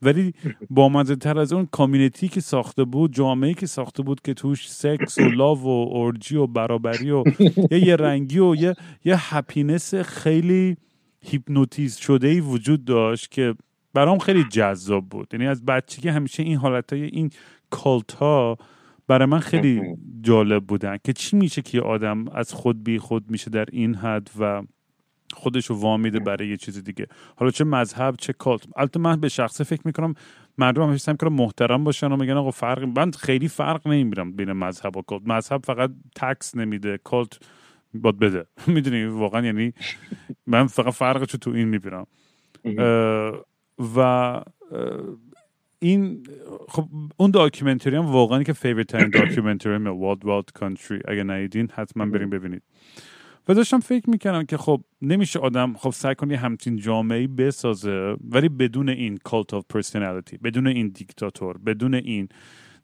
ولی 0.01 0.33
با 0.69 1.03
تر 1.03 1.39
از 1.39 1.53
اون 1.53 1.65
community 1.65 2.27
که 2.27 2.41
ساخته 2.41 2.83
بود 2.83 3.13
جامعه 3.13 3.53
که 3.53 3.65
ساخته 3.65 4.03
بود 4.03 4.21
که 4.21 4.33
توش 4.33 4.71
سکس 4.71 5.17
و 5.17 5.29
لاو 5.29 5.63
و 5.63 5.67
اورجی 5.67 6.35
و 6.35 6.47
برابری 6.47 7.11
و 7.11 7.23
یه, 7.71 7.87
یه 7.87 7.95
رنگی 7.95 8.39
و 8.39 8.55
یه 8.55 8.75
یه 9.05 9.35
happiness 9.35 9.95
خیلی 9.95 10.77
هیپنوتیزم 11.21 11.95
شده 11.95 12.27
ای 12.27 12.39
وجود 12.39 12.85
داشت 12.85 13.31
که 13.31 13.55
برام 13.93 14.19
خیلی 14.19 14.43
جذاب 14.43 15.09
بود. 15.09 15.27
یعنی 15.33 15.47
از 15.47 15.65
بچگی 15.65 16.09
همیشه 16.09 16.43
این 16.43 16.57
حالت 16.57 16.93
های 16.93 17.03
این 17.03 17.29
cult 17.69 18.11
ها 18.11 18.57
برای 19.11 19.25
من 19.25 19.39
خیلی 19.39 19.81
جالب 20.21 20.63
بودن 20.65 20.97
که 21.03 21.13
چی 21.13 21.37
میشه 21.37 21.61
که 21.61 21.81
آدم 21.81 22.27
از 22.27 22.53
خود 22.53 22.83
بی 22.83 22.99
خود 22.99 23.31
میشه 23.31 23.49
در 23.49 23.65
این 23.71 23.95
حد 23.95 24.29
و 24.39 24.63
خودش 25.33 25.65
رو 25.65 25.75
وامیده 25.75 26.19
برای 26.19 26.47
یه 26.47 26.57
چیز 26.57 26.83
دیگه. 26.83 27.07
حالا 27.35 27.51
چه 27.51 27.63
مذهب 27.63 28.15
چه 28.17 28.33
کالت. 28.33 28.61
البته 28.75 28.99
من 28.99 29.19
به 29.19 29.29
شخصه 29.29 29.63
فکر 29.63 29.81
می‌کنم 29.85 30.13
مردم 30.57 30.83
همیشه 30.83 31.03
سعی 31.03 31.13
می‌کنم 31.13 31.33
محترم 31.33 31.83
باشن 31.83 32.11
و 32.11 32.15
میگن 32.17 32.37
آقا 32.37 32.51
فرق 32.51 32.83
من 32.83 33.11
خیلی 33.11 33.47
فرق 33.47 33.87
نمی‌بینم 33.87 34.31
بین 34.31 34.51
مذهب 34.51 34.97
و 34.97 35.01
کالت. 35.01 35.27
مذهب 35.27 35.65
فقط 35.65 35.91
تکس 36.15 36.55
نمیده 36.55 36.99
کالت 37.03 37.39
باد 37.93 38.19
بده. 38.19 38.45
می‌دونی؟ 38.75 39.05
واقعا 39.05 39.45
یعنی 39.45 39.73
من 40.47 40.67
فقط 40.67 40.93
فرقش 40.93 41.31
تو 41.31 41.49
این 41.49 41.67
می‌بینم. 41.67 42.07
و 43.95 44.41
این 45.83 46.23
خب 46.69 46.87
اون 47.17 47.31
documentary 47.31 47.95
هم 47.95 48.05
واقعا 48.05 48.43
که 48.43 48.53
favorite 48.53 48.87
ترین 48.87 49.09
documentary 49.09 49.73
م 49.73 49.87
Wild 49.87 50.25
Wild 50.25 50.51
Country 50.53 50.99
اگه 51.07 51.23
ندیدین 51.23 51.69
حتما 51.73 52.05
بریم 52.05 52.29
ببینید. 52.29 52.61
و 53.47 53.53
داشتم 53.53 53.79
فکر 53.79 54.09
می‌کردم 54.09 54.43
که 54.43 54.57
خب 54.57 54.81
نمیشه 55.01 55.39
آدم 55.39 55.73
خب 55.73 55.89
سعی 55.89 56.15
کنی 56.15 56.35
همچین 56.35 56.77
جامعه 56.77 57.27
بسازه 57.27 58.15
ولی 58.31 58.49
بدون 58.49 58.89
این 58.89 59.17
cult 59.17 59.53
of 59.53 59.65
personality 59.69 60.37
بدون 60.37 60.67
این 60.67 60.87
دیکتاتور 60.87 61.57
بدون 61.57 61.93
این 61.93 62.29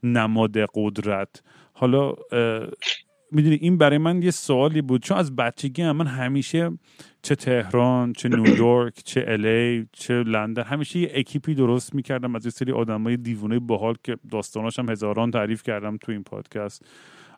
نماد 0.03 0.57
قدرت. 0.73 1.41
حالا 1.73 2.13
می‌دونی 3.31 3.55
این 3.55 3.77
برای 3.77 3.97
من 3.97 4.21
یه 4.21 4.31
سوالی 4.31 4.81
بود. 4.81 5.01
چون 5.01 5.17
از 5.17 5.35
بچگی 5.35 5.81
هم 5.81 5.95
من 5.95 6.07
همیشه 6.07 6.71
چه 7.21 7.35
تهران 7.35 8.13
چه 8.13 8.29
نیویورک 8.29 9.01
چه 9.05 9.25
ال‌ای 9.27 9.87
چه 9.91 10.13
لندن 10.13 10.63
همیشه 10.63 10.99
یه 10.99 11.11
اکیپی 11.13 11.55
درست 11.55 11.95
می‌کردم. 11.95 12.35
از 12.35 12.45
یه 12.45 12.51
سری 12.51 12.71
آدمای 12.71 13.17
دیوونه 13.17 13.59
باحال 13.59 13.95
که 14.03 14.17
داستاناش 14.31 14.79
هم 14.79 14.89
هزاران 14.89 15.31
تعریف 15.31 15.63
کردم 15.63 15.97
تو 15.97 16.11
این 16.11 16.23
پادکست. 16.23 16.85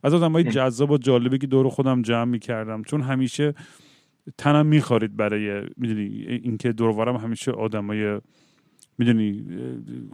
از 0.03 0.13
آدمای 0.13 0.43
جذاب 0.43 0.91
و 0.91 0.97
جالبی 0.97 1.37
که 1.37 1.47
دور 1.47 1.69
خودم 1.69 2.01
جمع 2.01 2.31
می‌کردم. 2.31 2.83
چون 2.83 3.01
همیشه 3.01 3.53
تنم 4.37 4.65
میخوارید 4.65 5.17
برای 5.17 5.61
می‌دونی 5.77 6.07
اینکه 6.43 6.71
دورورم 6.71 7.15
همیشه 7.15 7.51
آدمای 7.51 8.19
می‌دونی 8.97 9.45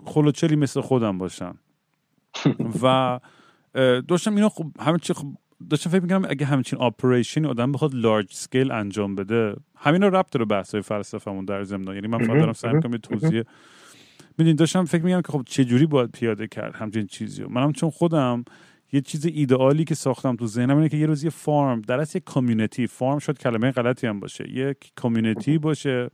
خلوچلی 0.05 0.55
مثل 0.55 0.81
خودم 0.81 1.17
باشن. 1.17 1.53
و 2.83 3.19
داشتم 4.07 4.35
اینا 4.35 4.49
خب 4.49 4.65
همه 4.79 4.97
چی 4.97 5.13
خب 5.13 5.27
داشتم 5.69 5.89
فکر 5.89 6.01
می‌کنم 6.01 6.25
اگه 6.29 6.45
همچین 6.45 6.79
آپریشن 6.79 7.45
آدم 7.45 7.71
بخواد 7.71 7.95
لارج 7.95 8.33
سکیل 8.33 8.71
انجام 8.71 9.15
بده 9.15 9.55
همین 9.75 10.01
رو 10.01 10.15
ربط 10.15 10.31
داره 10.31 10.45
بحث 10.45 10.71
های 10.71 10.81
فلسفه‌مون 10.81 11.45
در 11.45 11.63
ضمن 11.63 11.95
یعنی 11.95 12.07
من 12.07 12.17
فقط 12.17 12.37
دارم 12.37 12.53
سعی 12.53 12.73
می‌کنم 12.73 12.97
توضیح 12.97 13.43
می‌دونید 14.37 14.57
داشتم 14.57 14.85
فکر 14.85 15.03
می‌کنم 15.03 15.21
که 15.21 15.31
خب 15.31 15.43
چه 15.45 15.65
جوری 15.65 15.85
باید 15.85 16.11
پیاده 16.11 16.47
کرد 16.47 16.75
همچین 16.75 17.07
چیزی 17.07 17.43
رو. 17.43 17.49
منم 17.49 17.71
چون 17.71 17.89
خودم 17.89 18.45
یه 18.91 19.01
چیز 19.01 19.25
ایدئالی 19.25 19.83
که 19.83 19.95
ساختم 19.95 20.35
تو 20.35 20.47
ذهنم 20.47 20.77
اینه 20.77 20.89
که 20.89 20.97
یه 20.97 21.05
روز 21.05 21.23
یه 21.23 21.29
فارم 21.29 21.81
در 21.81 21.99
اصل 21.99 22.17
یک 22.17 22.23
کامیونیتی 22.23 22.87
فارم 22.87 23.19
شد 23.19 23.37
کلمه 23.37 23.71
غلطی 23.71 24.07
هم 24.07 24.19
باشه. 24.19 24.49
یک 24.49 24.91
کامیونیتی 24.95 25.57
باشه 25.57 26.09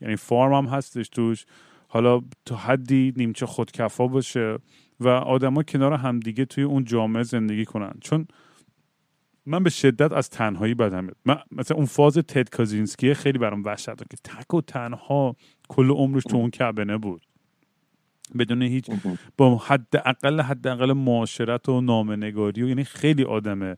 یعنی 0.00 0.16
فارم 0.16 0.54
هم 0.54 0.74
هستش 0.74 1.08
توش. 1.08 1.46
حالا 1.88 2.20
تو 2.46 2.54
حدی 2.54 3.12
نیمچه 3.16 3.46
خودکفا 3.46 4.06
باشه 4.06 4.58
و 5.00 5.08
آدما 5.08 5.62
کنار 5.62 5.92
همدیگه 5.92 6.44
توی 6.44 6.64
اون 6.64 6.84
جامعه 6.84 7.22
زندگی 7.22 7.64
کنن. 7.64 7.92
چون 8.00 8.26
من 9.48 9.62
به 9.62 9.70
شدت 9.70 10.12
از 10.12 10.30
تنهایی 10.30 10.74
بدم. 10.74 11.04
میاد 11.04 11.16
من 11.24 11.38
مثلا 11.52 11.76
اون 11.76 11.86
فاز 11.86 12.18
تد 12.18 12.48
کازینسکی 12.48 13.14
خیلی 13.14 13.38
برام 13.38 13.64
وحشت 13.64 13.96
که 13.96 14.16
تک 14.24 14.54
و 14.54 14.60
تنها 14.60 15.36
کل 15.68 15.90
عمرش 15.90 16.22
تو 16.22 16.36
اون 16.36 16.50
کبنه 16.50 16.98
بود. 16.98 17.22
بدون 18.38 18.62
هیچ 18.62 18.90
با 19.36 19.56
حد 19.56 19.96
اقل 20.04 20.40
حد 20.40 20.66
اقل 20.66 20.92
معاشرت 20.92 21.68
و 21.68 21.80
نامنگاری 21.80 22.62
و 22.62 22.68
یعنی 22.68 22.84
خیلی 22.84 23.24
آدمه. 23.24 23.76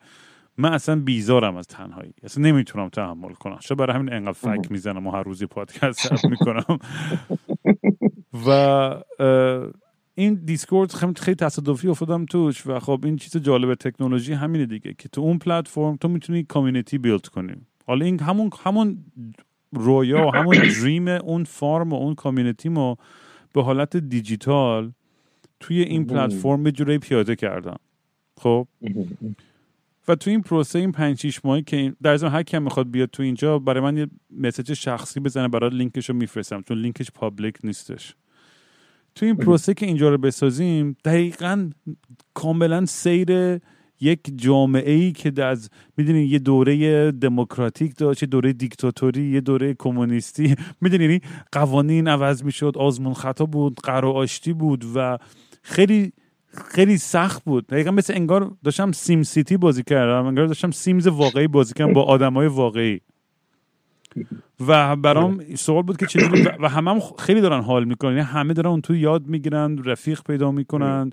من 0.59 0.73
اصلا 0.73 1.01
بیزارم 1.01 1.57
از 1.57 1.67
تنهایی. 1.67 2.15
اصلا 2.23 2.45
نمی‌تونم 2.45 2.89
تحمل 2.89 3.33
کنم. 3.33 3.59
شاید 3.61 3.79
برای 3.79 3.97
همین 3.97 4.13
انقدر 4.13 4.33
فک 4.33 4.71
می‌زنم 4.71 5.07
و 5.07 5.11
هر 5.11 5.23
روزی 5.23 5.47
پادکست 5.47 6.25
می‌کنم. 6.25 6.79
و 8.47 8.51
این 10.21 10.35
دیسکورد 10.35 10.93
خیلی 11.17 11.35
تصادفی 11.35 11.89
افتادم 11.89 12.25
توش 12.25 12.67
و 12.67 12.79
خب 12.79 13.01
این 13.05 13.17
چیز 13.17 13.37
جالب 13.37 13.75
تکنولوژی 13.75 14.33
همینه 14.33 14.67
دیگه 14.67 14.95
که 14.99 15.09
تو 15.09 15.21
اون 15.21 15.39
پلتفرم 15.39 15.97
تو 15.97 16.09
می‌تونی 16.09 16.45
کامیونیتی 16.45 16.99
بیلد 16.99 17.27
کنی. 17.27 17.55
حالا 17.87 18.05
این 18.05 18.21
همون 18.21 18.51
همون 18.65 19.05
رویا 19.73 20.27
و 20.27 20.35
همون 20.35 20.57
dream 20.81 21.09
اون 21.09 21.45
farm 21.45 21.93
و 21.93 21.97
اون 21.97 22.15
community 22.15 22.69
ما 22.69 22.99
به 23.53 23.63
حالت 23.63 23.97
دیجیتال 23.97 24.93
توی 25.61 25.81
این 25.81 26.07
پلتفرم 26.07 26.63
یه 26.63 26.73
جوری 26.73 26.99
پیاده 26.99 27.37
کردم. 27.37 27.77
خب؟ 28.37 28.69
و 30.09 30.15
تو 30.15 30.31
این 30.31 30.43
پروسه 30.43 30.79
این 30.79 30.93
5 30.93 31.19
6 31.21 31.45
ماهی 31.45 31.63
که 31.63 31.93
در 32.03 32.17
ضمن 32.17 32.31
هر 32.31 32.43
کیم 32.43 32.63
می‌خواد 32.63 32.91
بیاد 32.91 33.11
تو 33.11 33.23
اینجا 33.23 33.59
برای 33.59 33.83
من 33.83 33.97
یه 33.97 34.07
message 34.31 34.73
شخصی 34.73 35.21
بزنه 35.21 35.49
برای 35.49 35.71
لینکش 35.71 36.09
رو 36.09 36.17
میفرستم 36.17 36.63
چون 36.63 36.79
لینکش 36.79 37.11
public 37.11 37.55
نیستش. 37.65 38.15
تو 39.21 39.27
این 39.27 39.37
پروسه 39.37 39.75
که 39.75 39.87
اینجا 39.87 40.09
رو 40.09 40.19
بسازیم 40.19 40.97
دقیقا 41.05 41.71
کاملا 42.35 42.87
سیر 42.87 43.61
یک 44.01 44.21
جامعه 44.37 44.93
ای 44.93 45.13
که 45.13 45.45
از 45.45 45.71
می‌دونین 45.97 46.29
یه 46.31 46.39
دوره 46.39 47.11
دموکراتیک 47.13 47.97
داشت 47.97 48.23
یه 48.23 48.29
دوره 48.29 48.53
دیکتاتوری 48.53 49.31
یه 49.31 49.41
دوره 49.41 49.75
کمونیستی. 49.79 50.55
می‌دونین 50.81 51.11
یعنی 51.11 51.21
قوانین 51.53 52.09
عوض 52.09 52.45
می‌شد 52.45 52.73
آزمون 52.77 53.15
خطا 53.15 53.47
بود 53.47 53.81
قرار 53.83 54.17
آشتی 54.17 54.53
بود 54.53 54.85
و 54.95 55.19
خیلی 55.63 56.13
خیلی 56.69 56.99
سخت 56.99 57.45
بود. 57.45 57.67
دقیقا 57.67 57.91
مثل 57.91 58.15
انگار 58.15 58.57
داشتم 58.65 58.93
سیم 58.93 59.23
سیتی 59.23 59.57
بازی 59.57 59.83
کردم 59.83 60.27
انگار 60.27 60.47
داشتم 60.47 60.71
سیمز 60.71 61.07
واقعی 61.07 61.47
بازی 61.47 61.75
کردم 61.75 61.93
با 61.93 62.03
آدمای 62.03 62.47
واقعی. 62.47 63.01
و 64.67 64.97
برام 64.97 65.55
سوال 65.55 65.83
بود 65.83 65.97
که 65.97 66.07
چجوری 66.07 66.45
و 66.61 66.69
همه 66.69 66.91
هم 66.91 67.01
خیلی 67.19 67.41
دارن 67.41 67.61
حال 67.61 67.85
می‌کنن. 67.85 68.11
یعنی 68.11 68.25
همه 68.25 68.55
دارن 68.55 68.71
اون 68.71 68.81
تو 68.81 68.95
یاد 68.95 69.27
می‌گیرن 69.27 69.85
رفیق 69.85 70.23
پیدا 70.23 70.51
می‌کنن 70.51 71.11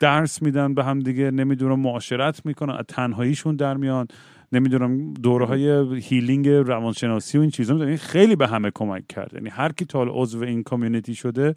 درس 0.00 0.42
میدن 0.42 0.74
به 0.74 0.84
هم 0.84 0.98
دیگه 0.98 1.30
نمی‌دونم 1.30 1.80
معاشرت 1.80 2.46
می‌کنن 2.46 2.74
از 2.74 2.84
تنهاییشون 2.88 3.56
در 3.56 3.76
میان 3.76 4.06
نمی‌دونم 4.52 5.14
دوره 5.14 5.46
های 5.46 6.00
هیلینگ 6.00 6.48
روانشناسی 6.48 7.38
و 7.38 7.40
این 7.40 7.50
چیزا. 7.50 7.74
می‌دونم 7.74 7.96
خیلی 7.96 8.36
به 8.36 8.46
همه 8.48 8.70
کمک 8.74 9.06
کرد 9.06 9.34
یعنی 9.34 9.48
هر 9.48 9.72
کی 9.72 9.84
تا 9.84 10.02
عضو 10.02 10.42
این 10.42 10.62
کامیونیتی 10.62 11.14
شده 11.14 11.54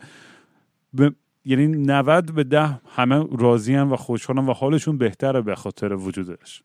به 0.93 1.11
یعنی 1.45 1.67
90 1.67 2.31
به 2.31 2.43
ده 2.43 2.79
همه 2.95 3.25
راضی 3.39 3.75
و 3.75 3.95
خوشحالن 3.95 4.45
و 4.45 4.53
حالشون 4.53 4.97
بهتره 4.97 5.41
به 5.41 5.55
خاطر 5.55 5.93
وجودش. 5.93 6.63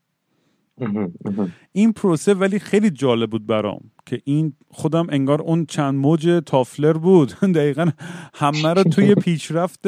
این 1.71 1.93
پروسه 1.93 2.33
ولی 2.33 2.59
خیلی 2.59 2.89
جالب 2.89 3.29
بود 3.29 3.47
برام 3.47 3.91
که 4.05 4.21
این 4.25 4.53
خودم 4.69 5.07
انگار 5.09 5.41
اون 5.41 5.65
چند 5.65 5.95
موج 5.95 6.41
تافلر 6.45 6.93
بود. 6.93 7.33
دقیقا 7.55 7.89
همه 8.33 8.73
رو 8.73 8.83
توی 8.83 9.15
پیشرفت 9.25 9.85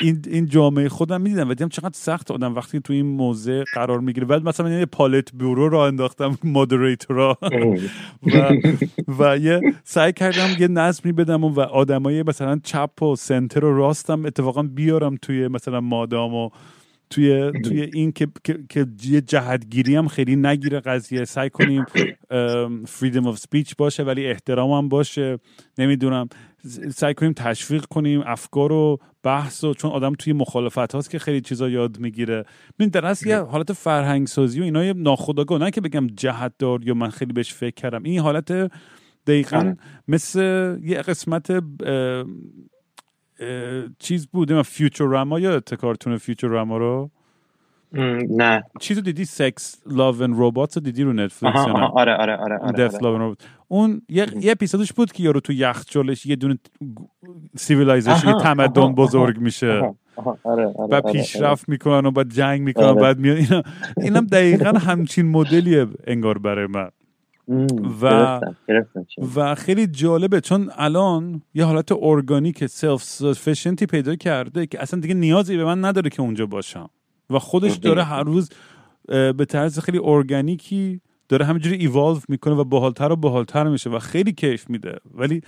این, 0.00 0.22
این 0.26 0.46
جامعه 0.46 0.88
خودم 0.88 1.20
می‌دیدم 1.20 1.48
و 1.48 1.54
دیدم 1.54 1.68
چقدر 1.68 1.94
سخت 1.94 2.30
آدم 2.30 2.54
وقتی 2.54 2.80
توی 2.80 2.96
این 2.96 3.06
موضع 3.06 3.64
قرار 3.74 4.00
می‌گیره. 4.00 4.26
بعد 4.26 4.48
مثلا 4.48 4.70
یه 4.70 4.86
پالت 4.86 5.34
بیورو 5.34 5.68
را 5.68 5.86
انداختم 5.86 6.38
مادریتورا 6.44 7.38
و, 8.22 8.56
و 9.18 9.38
یه 9.38 9.60
سعی 9.84 10.12
کردم 10.12 10.48
یه 10.58 10.68
نظمی 10.68 11.12
بدم 11.12 11.44
و 11.44 11.60
آدمای 11.60 12.22
مثلا 12.22 12.60
چپ 12.64 13.02
و 13.02 13.16
سنتر 13.16 13.64
و 13.64 13.76
راستم 13.76 14.26
اتفاقا 14.26 14.62
بیارم 14.62 15.16
توی 15.22 15.48
مثلا 15.48 15.80
مادام 15.80 16.34
و 16.34 16.50
توی 17.10 17.50
توی 17.64 17.90
این 17.94 18.12
که 18.12 18.28
که 18.68 18.86
یه 19.04 19.20
جهتگیری 19.20 19.96
هم 19.96 20.08
خیلی 20.08 20.36
نگیره 20.36 20.80
قضیه. 20.80 21.24
سعی 21.24 21.50
کنیم 21.50 21.84
فریدم 22.86 23.26
آف 23.26 23.38
سپیچ 23.38 23.76
باشه 23.76 24.02
ولی 24.02 24.26
احترام 24.26 24.70
هم 24.70 24.88
باشه. 24.88 25.38
نمی‌دونم. 25.78 26.28
سعی 26.94 27.14
کنیم 27.14 27.32
تشویق 27.32 27.84
کنیم 27.84 28.22
افکار 28.26 28.72
و 28.72 28.98
بحث 29.22 29.64
و 29.64 29.74
چون 29.74 29.90
آدم 29.90 30.12
توی 30.12 30.32
مخالفت 30.32 30.94
هاست 30.94 31.10
که 31.10 31.18
خیلی 31.18 31.40
چیزا 31.40 31.68
یاد 31.68 31.98
می‌گیره. 31.98 32.44
ببین 32.78 32.88
در 32.88 33.06
اصل 33.06 33.28
یه 33.28 33.38
حالت 33.38 33.72
فرهنگ 33.72 34.26
سازی 34.26 34.60
و 34.60 34.64
اینا 34.64 34.92
ناخودآگاه. 34.92 35.60
نه 35.60 35.70
که 35.70 35.80
بگم 35.80 36.06
جهت 36.06 36.52
دار 36.58 36.84
یا 36.84 36.94
من 36.94 37.10
خیلی 37.10 37.32
بهش 37.32 37.54
فکر 37.54 37.74
کردم. 37.74 38.02
این 38.02 38.20
حالت 38.20 38.70
دقیقا 39.26 39.56
آره. 39.56 39.76
مثل 40.08 40.40
یه 40.82 41.02
قسمت 41.02 41.50
چیز 43.98 44.26
بود 44.26 44.62
فیوچراما 44.62 45.40
یا 45.40 45.60
کارتون 45.60 46.16
فیوچراما 46.16 46.76
رو؟ 46.76 47.10
نه. 48.30 48.62
چیزو 48.80 49.00
دیدی؟ 49.00 49.24
سکس 49.24 49.82
لاو 49.86 50.16
و 50.16 50.22
روبات 50.22 50.76
رو 50.76 50.82
دیدی 50.82 51.02
رو 51.02 51.12
نتفلیکس 51.12 51.56
آره 51.56 51.84
آره 51.84 52.14
آره 52.14 52.36
آره, 52.36 52.58
آره, 52.58 53.06
آره. 53.06 53.36
اون 53.68 54.02
یه, 54.08 54.26
یه 54.40 54.52
اپیزودش 54.52 54.92
بود 54.92 55.12
که 55.12 55.22
یارو 55.22 55.40
تو 55.40 55.52
یخچالش 55.52 56.26
یه 56.26 56.36
دونه 56.36 56.58
civilization 57.56 58.38
تمدن 58.38 58.94
بزرگ 58.94 59.38
میشه. 59.38 59.72
آره 59.72 60.36
آره 60.44 60.66
و 60.66 60.94
آره، 60.94 61.00
پیشرفت 61.12 61.68
می‌کنن 61.68 62.06
و 62.06 62.10
بعد 62.10 62.30
جنگ 62.30 62.60
می‌کنن 62.60 62.94
بعد 62.94 63.18
میاد 63.18 63.36
اینا 63.36 63.62
اینم 63.96 64.26
دقیقا 64.26 64.78
همچین 64.78 65.28
مدلیه 65.28 65.86
انگار 66.06 66.38
برای 66.38 66.66
من. 66.66 66.88
و 68.02 68.40
و 69.36 69.54
خیلی 69.54 69.86
جالبه 69.86 70.40
چون 70.40 70.70
الان 70.76 71.42
یه 71.54 71.64
حالت 71.64 71.92
organic 71.92 72.66
self-sufficient 72.66 73.02
ی 73.02 73.86
پیدا 73.86 74.14
کرده 74.14 74.66
که 74.66 74.82
اصلا 74.82 75.00
دیگه 75.00 75.14
نیازی 75.14 75.56
به 75.56 75.64
من 75.64 75.84
نداره 75.84 76.10
که 76.10 76.22
اونجا 76.22 76.46
باشم. 76.46 76.90
و 77.30 77.38
خودش 77.38 77.74
داره 77.74 78.04
هر 78.04 78.22
روز 78.22 78.50
به 79.08 79.44
طرز 79.48 79.78
خیلی 79.78 80.00
ارگانیکی 80.04 81.00
داره 81.28 81.44
همینجوری 81.44 81.76
ایوالو 81.76 82.20
می‌کنه 82.28 82.54
و 82.54 82.64
باحالتر 82.64 83.12
و 83.12 83.16
باحالتر 83.16 83.64
میشه 83.64 83.90
و 83.90 83.98
خیلی 83.98 84.32
کیف 84.32 84.70
میده. 84.70 84.98
ولی 85.14 85.40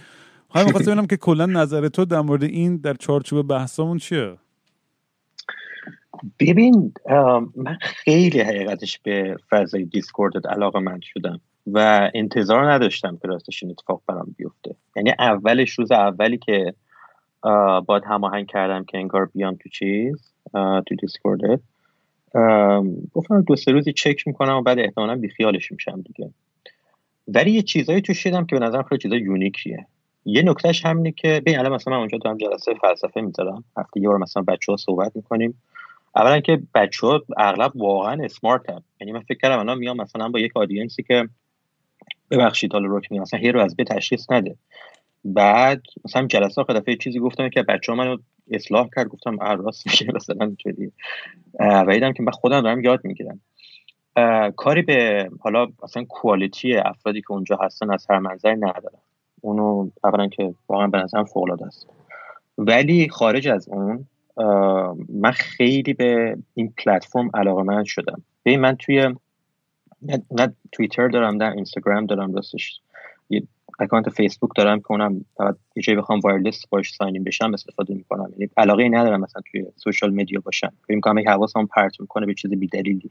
حالا 0.48 0.66
می‌خواستم 0.66 0.90
ببینم 0.90 1.06
که 1.06 1.16
کلا 1.16 1.46
نظر 1.46 1.88
تو 1.88 2.04
در 2.04 2.20
مورد 2.20 2.42
این 2.42 2.76
در 2.76 2.94
چارچوب 2.94 3.48
بحثمون 3.48 3.98
چیه؟ 3.98 4.36
ببین 6.40 6.92
من 7.56 7.78
خیلی 7.80 8.40
حقیقتش 8.40 8.98
به 8.98 9.36
فضای 9.50 9.84
دیسکوردت 9.84 10.46
علاقه‌مند 10.46 11.00
شدم. 11.02 11.40
و 11.72 12.10
انتظار 12.14 12.72
نداشتم 12.72 13.16
که 13.22 13.28
راستش 13.28 13.62
این 13.62 13.72
اتفاق 13.72 14.02
برام 14.06 14.34
بیفته. 14.38 14.74
یعنی 14.96 15.12
اولش 15.18 15.70
روز 15.70 15.92
اولی 15.92 16.38
که 16.38 16.74
باید 17.86 18.04
هماهنگ 18.06 18.46
کردم 18.46 18.84
که 18.84 18.98
انگار 18.98 19.26
بیام 19.26 19.54
تو 19.54 19.68
چیز 19.68 20.32
تو 20.86 20.94
دیسکورد. 21.00 21.60
گفتم 23.12 23.42
دو 23.42 23.56
سه 23.56 23.72
روزی 23.72 23.92
چک 23.92 24.26
می‌کنم 24.26 24.56
و 24.56 24.62
بعد 24.62 24.78
احتمالا 24.78 25.16
بیخیالش 25.16 25.72
میشم 25.72 26.02
دیگه. 26.02 26.30
ولی 27.28 27.50
یه 27.50 27.62
چیزایی 27.62 28.00
متوجه 28.00 28.14
شدم 28.14 28.46
که 28.46 28.58
به 28.58 28.66
نظرم 28.66 28.82
خیلی 28.82 29.00
چیزای 29.00 29.20
unique 29.20 29.64
یه. 29.64 29.86
یه 30.24 30.42
نکتهش 30.42 30.86
همینه 30.86 31.12
که 31.12 31.28
ببین 31.40 31.58
الان 31.58 31.72
مثلا 31.72 31.92
من 31.92 31.98
اونجا 31.98 32.18
هم 32.24 32.36
جلسه 32.36 32.74
فلسفه 32.74 33.20
می‌ذارم. 33.20 33.64
هفته 33.76 34.00
یه 34.00 34.08
بار 34.08 34.18
مثلا 34.18 34.42
بچه 34.42 34.72
ها 34.72 34.76
صحبت 34.76 35.16
می‌کنیم. 35.16 35.62
اولا 36.16 36.40
که 36.40 36.62
بچه 36.74 37.06
ها 37.06 37.22
اغلب 37.36 37.76
واقعا 37.76 38.24
اسمارت 38.24 38.70
هم 38.70 38.82
یعنی 39.00 39.12
من 39.12 39.20
فکر 39.20 39.38
کردم 39.38 39.58
الان 39.58 39.78
میام 39.78 39.96
مثلا 39.96 40.28
با 40.28 40.38
یک 40.38 40.56
audience 40.56 40.97
ی 40.97 41.02
که 41.02 41.28
ببخشید 42.30 42.72
حالا 42.72 43.00
میگم 43.10 43.22
مثلا 43.22 43.40
هر 43.40 43.50
رو 43.50 43.60
از 43.60 43.76
بر 43.76 43.84
تشخیص 43.84 44.30
نده. 44.30 44.56
بعد 45.24 45.82
مثلا 46.04 46.26
جلسه 46.26 46.60
آخر 46.60 46.72
دفعه 46.72 46.96
چیزی 46.96 47.18
گفتم 47.18 47.48
که 47.48 47.62
بچه 47.62 47.92
ها 47.92 47.98
منو 47.98 48.16
اصلاح 48.50 48.88
کرد 48.96 49.08
گفتم 49.08 49.38
راست 49.40 49.86
میشه 49.86 50.06
مثلا 50.14 50.46
اینجوری 50.46 50.92
و 51.60 51.92
دیدم 51.92 52.12
که 52.12 52.22
من 52.22 52.32
خودم 52.32 52.60
دارم 52.60 52.84
یاد 52.84 53.00
می‌گیرم. 53.04 53.40
کاری 54.56 54.82
به 54.82 55.30
حالا 55.40 55.66
مثلا 55.82 56.04
کوالیتی 56.04 56.76
افرادی 56.76 57.20
که 57.20 57.32
اونجا 57.32 57.58
هستن 57.62 57.90
از 57.90 58.06
هر 58.10 58.18
منظر 58.18 58.54
ندارم. 58.54 59.00
اونو 59.40 59.90
اولا 60.04 60.28
که 60.28 60.54
واقعا 60.68 60.86
به 60.86 60.98
نظرم 60.98 61.24
فوق 61.24 61.62
است. 61.62 61.88
ولی 62.58 63.08
خارج 63.08 63.48
از 63.48 63.68
اون 63.68 64.06
من 65.08 65.30
خیلی 65.30 65.92
به 65.92 66.38
این 66.54 66.72
پلتفرم 66.76 67.30
علاقه 67.34 67.62
من 67.62 67.84
شدم. 67.84 68.22
ببین 68.44 68.60
من 68.60 68.76
توی 68.76 69.14
نه 70.02 70.52
توییتر 70.72 71.08
دارم 71.08 71.42
نه 71.42 71.52
اینستاگرام 71.52 72.06
دارم 72.06 72.34
راستش. 72.34 72.80
یه 73.30 73.42
اکانت 73.80 74.10
فیسبوک 74.10 74.50
دارم 74.56 74.78
که 74.78 74.90
اونم 74.90 75.24
فقط 75.36 75.56
یه 75.76 75.82
جایی 75.82 75.98
بخوام 75.98 76.20
wireless 76.20 76.66
باش 76.66 76.94
sign 76.94 77.24
بشم 77.24 77.54
استفاده 77.54 77.94
می‌کنم. 77.94 78.32
یعنی 78.38 78.50
علاقه 78.56 78.88
ندارم 78.88 79.20
مثلا 79.20 79.42
توی 79.50 79.66
social 79.76 80.14
media 80.14 80.40
باشم. 80.44 80.72
فکر 80.84 80.94
می‌کنم 80.94 81.18
یک 81.18 81.26
حواسم 81.28 81.66
پرت 81.66 82.00
می‌کنه 82.00 82.26
به 82.26 82.34
چیز 82.34 82.50
بیدلیلی. 82.50 83.10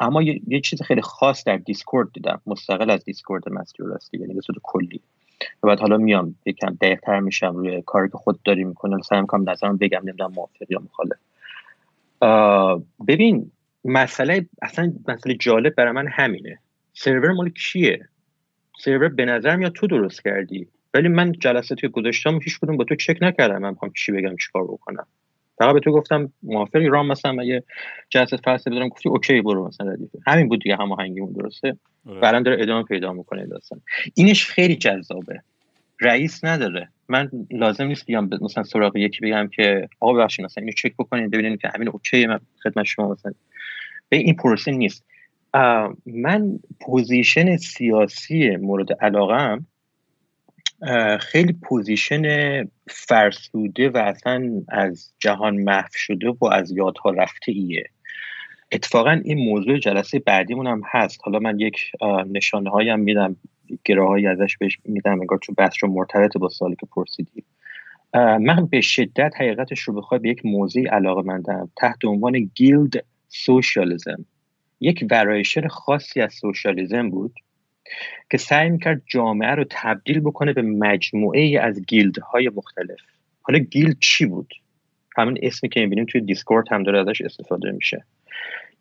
اما 0.00 0.22
یه،, 0.22 0.60
چیز 0.60 0.82
خیلی 0.82 1.00
خاص 1.00 1.44
در 1.44 1.56
دیسکورد 1.56 2.12
دیدم. 2.12 2.40
مستقل 2.46 2.90
از 2.90 3.04
دیسکورد 3.04 3.48
مستیو 3.48 3.86
راستی 3.86 4.18
یعنی 4.18 4.34
به 4.34 4.40
صورت 4.40 4.58
کلی. 4.62 5.00
و 5.62 5.66
بعد 5.66 5.80
حالا 5.80 5.96
میام 5.96 6.34
یکم 6.46 6.76
دقیقتر 6.80 7.20
میشم 7.20 7.56
روی 7.56 7.82
کاری 7.86 8.08
که 8.08 8.18
خود 8.18 8.42
داری 8.44 8.64
می‌کنه 8.64 9.02
سعی 9.02 9.20
می‌کنم 9.20 9.50
نظرم 9.50 9.76
بگم 9.76 10.00
نمی‌دونم 10.04 10.32
موافق 10.32 10.70
یا 10.70 10.82
مخالف. 10.84 11.18
ببین 13.08 13.50
مسئله 13.84 14.46
اصلا 14.62 14.92
مسئله 15.08 15.34
جالب 15.34 15.74
برای 15.74 15.92
من 15.92 16.08
همینه. 16.08 16.58
سرور 16.94 17.32
مال 17.32 17.50
کیه؟ 17.50 18.08
سرور 18.78 19.08
به 19.08 19.24
نظر 19.24 19.56
میاد 19.56 19.72
تو 19.72 19.86
درست 19.86 20.22
کردی. 20.22 20.68
ولی 20.94 21.08
من 21.08 21.32
جلساتی 21.32 21.80
که 21.80 21.88
گذاشتم 21.88 22.38
هیچ 22.42 22.58
کدوم 22.60 22.76
با 22.76 22.84
تو 22.84 22.94
چک 22.94 23.18
نکردم 23.20 23.58
من 23.58 23.70
می‌خوام 23.70 23.92
چی 23.96 24.12
بگم 24.12 24.36
چیکار 24.36 24.64
بکنم. 24.64 25.06
فقط 25.58 25.74
به 25.74 25.80
تو 25.80 25.92
گفتم 25.92 26.32
موافقی 26.42 26.86
رام 26.86 27.06
مثلا 27.06 27.32
من 27.32 27.44
یه 27.44 27.62
جلسه 28.10 28.36
فلسفه 28.36 28.70
بذارم 28.70 28.88
گفتی 28.88 29.08
OK 29.08 29.40
برو 29.40 29.68
مثلا 29.68 29.92
ردیفه 29.92 30.18
همین 30.26 30.48
بود 30.48 30.62
دیگه 30.62 30.76
هماهنگیمون 30.76 31.32
درسته؟ 31.32 31.76
آره. 32.06 32.20
بعدا 32.20 32.40
داره 32.40 32.62
ادامه 32.62 32.82
پیدا 32.82 33.12
می‌کنه 33.12 33.46
داستان. 33.46 33.80
اینش 34.14 34.46
خیلی 34.46 34.76
جذابه. 34.76 35.40
رئیس 36.00 36.44
نداره. 36.44 36.88
من 37.08 37.30
لازم 37.50 37.84
نیست 37.84 38.06
بیام 38.06 38.30
مثلا 38.40 38.62
سراغ 38.62 38.96
یکی 38.96 39.20
بگم 39.20 39.48
که 39.48 39.88
آقا 40.00 40.12
ببخشید 40.12 40.44
مثلا 40.44 40.62
اینو 40.62 40.72
چک 40.72 40.92
بکنید 40.98 41.30
ببینید 41.30 41.60
که 41.60 41.68
همین 41.74 41.88
OK 41.88 42.26
من 42.26 42.40
خدمت 42.62 42.84
شما 42.84 43.12
مثلا 43.12 43.32
این 44.16 44.34
پروسه 44.34 44.70
نیست. 44.70 45.04
من 46.06 46.58
position 46.80 47.56
سیاسی 47.56 48.56
مورد 48.56 48.92
علاقم 48.92 49.66
خیلی 51.20 51.52
position 51.52 52.24
فرسوده 52.88 53.90
و 53.90 53.96
اصلا 53.96 54.62
از 54.68 55.12
جهان 55.18 55.56
محو 55.56 55.88
شده 55.92 56.28
و 56.40 56.44
از 56.46 56.70
یادها 56.70 57.10
رفته 57.10 57.52
ایه 57.52 57.84
اتفاقا 58.72 59.20
این 59.24 59.38
موضوع 59.38 59.78
جلسه 59.78 60.18
بعدیمون 60.18 60.66
هم 60.66 60.82
هست. 60.90 61.20
حالا 61.24 61.38
من 61.38 61.60
یک 61.60 61.76
نشانه 62.30 62.70
هایم 62.70 63.00
میدم 63.00 63.36
گره 63.84 64.30
ازش 64.30 64.56
بهش 64.56 64.78
میدم 64.84 65.20
انگار 65.20 65.38
چون 65.38 65.54
بحث 65.58 65.74
رو 65.80 65.92
مرتبط 65.92 66.36
با 66.36 66.48
سوالی 66.48 66.76
که 66.76 66.86
پرسیدی 66.86 67.44
من 68.14 68.66
به 68.70 68.80
شدت 68.80 69.32
حقیقتش 69.36 69.80
رو 69.80 69.94
بخوای 69.94 70.20
به 70.20 70.28
یک 70.28 70.46
موضوع 70.46 70.86
علاقه 70.88 71.22
مندم 71.22 71.70
تحت 71.76 72.04
عنوان 72.04 72.38
guild 72.54 73.04
socialism 73.32 74.24
یک 74.80 75.04
variation 75.10 75.68
خاصی 75.68 76.20
از 76.20 76.34
socialism 76.34 77.10
بود 77.10 77.34
که 78.30 78.38
سعی 78.38 78.70
می‌کرد 78.70 79.02
جامعه 79.06 79.50
رو 79.50 79.64
تبدیل 79.70 80.20
بکنه 80.20 80.52
به 80.52 80.62
مجموعه 80.62 81.40
ای 81.40 81.56
از 81.56 81.80
های 82.32 82.50
مختلف. 82.56 82.98
حالا 83.42 83.58
guild 83.58 83.96
چی 84.00 84.26
بود؟ 84.26 84.54
همین 85.16 85.38
اسمی 85.42 85.68
که 85.68 85.80
می‌بینیم 85.80 86.04
توی 86.04 86.20
دیسکورد 86.20 86.66
هم 86.70 86.82
داره 86.82 87.00
ازش 87.00 87.20
استفاده 87.20 87.72
میشه. 87.72 88.04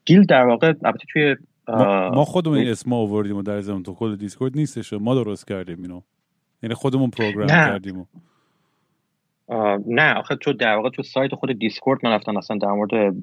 guild 0.06 0.30
در 0.30 0.46
واقع 0.46 0.68
البته 0.68 1.06
توی 1.14 1.36
ما 2.14 2.26
خودمون 2.26 2.58
این 2.58 2.68
اسم 2.68 2.94
آوردیم 2.94 3.38
و 3.38 3.42
در 3.42 3.62
زمان 3.62 3.84
تو 3.84 3.94
خود 3.94 4.20
دیسکورد 4.20 4.58
نیستش 4.58 4.94
ما 4.94 5.16
درست 5.16 5.48
کردیم 5.48 5.82
اینو. 5.82 6.02
یعنی 6.64 6.76
خودمون 6.76 7.10
program 7.10 7.48
کردیم 7.48 8.08
نه 9.88 10.14
آخه 10.14 10.36
تو 10.36 10.54
در 10.54 10.76
واقع 10.76 10.90
تو 10.90 11.04
سایت 11.04 11.36
خود 11.36 11.60
دیسکورد 11.60 12.00
من 12.04 12.12
رفتم 12.12 12.38
اصلا 12.38 12.58
در 12.58 12.72
مورد 12.72 13.16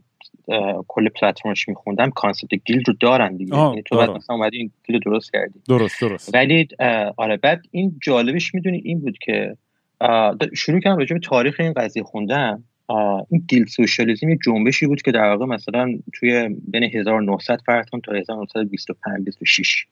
کل 0.89 1.09
پلتفرمش 1.09 1.69
میخوندم. 1.69 2.11
concept 2.11 2.55
guild 2.65 2.89
رو 2.89 2.95
دارن 3.01 3.37
دیگه. 3.37 3.57
یعنی 3.57 3.83
تو 3.83 3.97
بعد 3.97 4.11
مثلا 4.11 4.37
اومدی 4.37 4.57
این 4.57 4.71
guild 4.87 5.03
درست 5.05 5.33
کردی. 5.33 5.61
درست 5.69 6.01
درست. 6.01 6.35
ولی 6.35 6.69
آره 7.17 7.37
بعد 7.37 7.63
این 7.71 7.99
جالبش 8.03 8.55
می‌دونی 8.55 8.83
این 8.85 9.01
بود 9.01 9.19
که 9.19 9.57
شروع 10.55 10.81
کردم 10.81 10.99
راجع 10.99 11.15
به 11.15 11.21
تاریخ 11.21 11.57
این 11.61 11.73
قضیه 11.73 12.03
خوندم 12.03 12.65
این 13.31 13.45
guild 13.49 13.67
socialism 13.67 14.29
یه 14.29 14.39
جنبشی 14.47 14.87
بود 14.87 15.03
که 15.03 15.13
در 15.13 15.31
واقع 15.31 15.47
مثلا 15.47 15.99
توی 16.15 16.49
بین 16.69 16.83
1900 16.83 17.61
فرض 17.67 17.87
تا 18.05 18.13
1925 18.13 19.25
26 19.25 19.87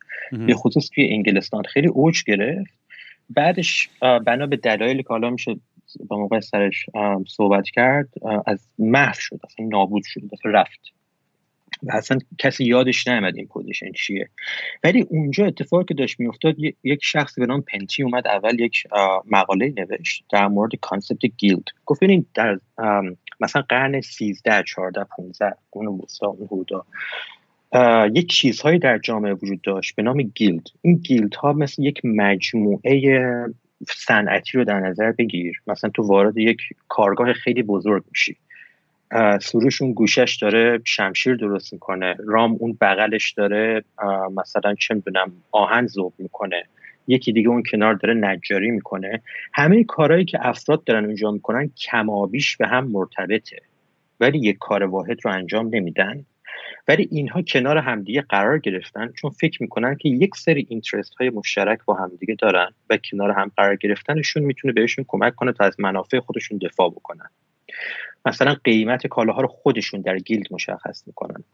به 0.47 0.55
خصوص 0.55 0.91
توی 0.95 1.09
انگلستان. 1.13 1.63
خیلی 1.63 1.89
اوج 1.89 2.25
گرفت. 2.25 2.75
بعدش 3.31 3.91
بنا 4.01 4.47
به 4.47 4.57
دلایلی 4.57 5.03
که 5.03 5.09
حالا 5.09 5.31
میشه 5.31 5.57
با 6.09 6.19
موقع 6.19 6.41
سرش 6.41 6.87
صحبت 7.29 7.65
کرد 7.65 8.09
از 8.47 8.69
محو 8.79 9.15
شد 9.19 9.41
اصلا 9.45 9.67
نابود 9.67 10.03
شد 10.07 10.21
اصلا 10.33 10.53
رفت. 10.53 10.81
و 11.83 11.93
اصلا 11.93 12.19
کسی 12.39 12.65
یادش 12.65 13.09
نمیاد 13.09 13.37
این 13.37 13.47
position 13.47 13.93
چیه. 13.93 14.29
ولی 14.85 15.03
اونجا 15.03 15.47
اتفاقی 15.47 15.85
که 15.85 15.95
داشت 15.95 16.21
میافتاد 16.21 16.57
یک 16.85 17.01
شخص 17.03 17.39
به 17.39 17.47
نام 17.47 17.63
پنتی 17.63 18.03
اومد 18.03 18.27
اول 18.27 18.61
یک 18.61 18.87
مقاله 19.31 19.73
نوشت 19.77 20.25
در 20.33 20.49
مورد 20.49 20.71
concept 20.81 21.27
guild. 21.37 21.65
گفت 21.87 22.01
ببینید 22.01 22.27
در 22.35 22.59
مثلا 23.41 23.63
قرن 23.63 24.01
13 24.01 24.63
14 24.63 25.05
15 25.17 25.55
اون 25.71 25.87
وسطا 25.87 26.27
اون 26.27 26.67
یک 28.15 28.31
چیزهایی 28.31 28.79
در 28.79 28.99
جامعه 28.99 29.33
وجود 29.33 29.61
داشت 29.61 29.97
به 29.97 30.03
نام 30.03 30.23
guild. 30.23 30.67
این 30.83 30.97
guild 30.97 31.35
ها 31.35 31.53
مثل 31.53 31.83
یک 31.83 32.01
مجموعه 32.05 33.21
صنعتی 33.89 34.59
رو 34.59 34.65
در 34.65 34.81
نظر 34.81 35.13
بگیر. 35.13 35.61
مثلا 35.67 35.91
تو 35.91 36.03
وارد 36.03 36.39
یک 36.39 36.61
کارگاه 36.89 37.33
خیلی 37.33 37.63
بزرگ 37.63 38.05
میشی. 38.11 38.37
سروش 39.41 39.83
اون 39.83 39.93
گوشش 39.93 40.39
داره 40.43 40.81
شمشیر 40.85 41.35
درست 41.35 41.73
می‌کنه. 41.73 42.17
رام 42.27 42.57
اون 42.61 42.79
بغلش 42.81 43.33
داره 43.33 43.85
مثلا 44.37 44.75
چه 44.75 44.95
می‌دونم 44.95 45.33
آهن 45.53 45.87
ذوب 45.87 46.13
می‌کنه. 46.19 46.65
یکی 47.09 47.33
دیگه 47.33 47.49
اون 47.49 47.63
کنار 47.71 47.95
داره 47.95 48.15
نجاری 48.15 48.71
می‌کنه. 48.71 49.23
همه 49.53 49.85
کارهایی 49.85 50.25
که 50.25 50.39
افراد 50.47 50.85
دارن 50.85 51.05
اونجا 51.05 51.31
می‌کنن 51.31 51.69
کمابیش 51.69 52.57
به 52.57 52.67
هم 52.67 52.89
مرتبطه. 52.89 53.57
ولی 54.21 54.39
یک 54.39 54.57
کار 54.61 54.83
واحد 54.83 55.19
رو 55.25 55.31
انجام 55.31 55.69
نمیدن. 55.73 56.25
ولی 56.89 57.09
اینها 57.11 57.43
کنار 57.43 57.79
همدیگه 57.79 58.23
قرار 58.23 58.59
گرفتن 58.59 59.13
چون 59.13 59.31
فکر 59.31 59.63
می‌کنن 59.63 59.97
که 59.97 60.09
یک 60.09 60.37
سری 60.37 60.67
اینترست 60.69 61.15
های 61.15 61.31
مشترک 61.31 61.85
با 61.85 61.95
همدیگه 61.95 62.35
دارن 62.35 62.71
و 62.91 62.97
کنار 62.97 63.31
هم 63.31 63.51
قرار 63.57 63.77
گرفتنشون 63.77 64.43
می‌تونه 64.43 64.75
بهشون 64.75 65.05
کمک 65.09 65.35
کنه 65.35 65.53
تا 65.53 65.65
از 65.65 65.81
منافع 65.81 66.21
خودشون 66.21 66.59
دفاع 66.59 66.91
بکنن. 66.91 67.31
مثلا 68.27 68.57
قیمت 68.65 69.07
کالاها 69.07 69.41
رو 69.41 69.49
خودشون 69.49 70.01
در 70.01 70.19
guild 70.19 70.47
مشخص 70.51 71.07
می‌کنن. 71.07 71.45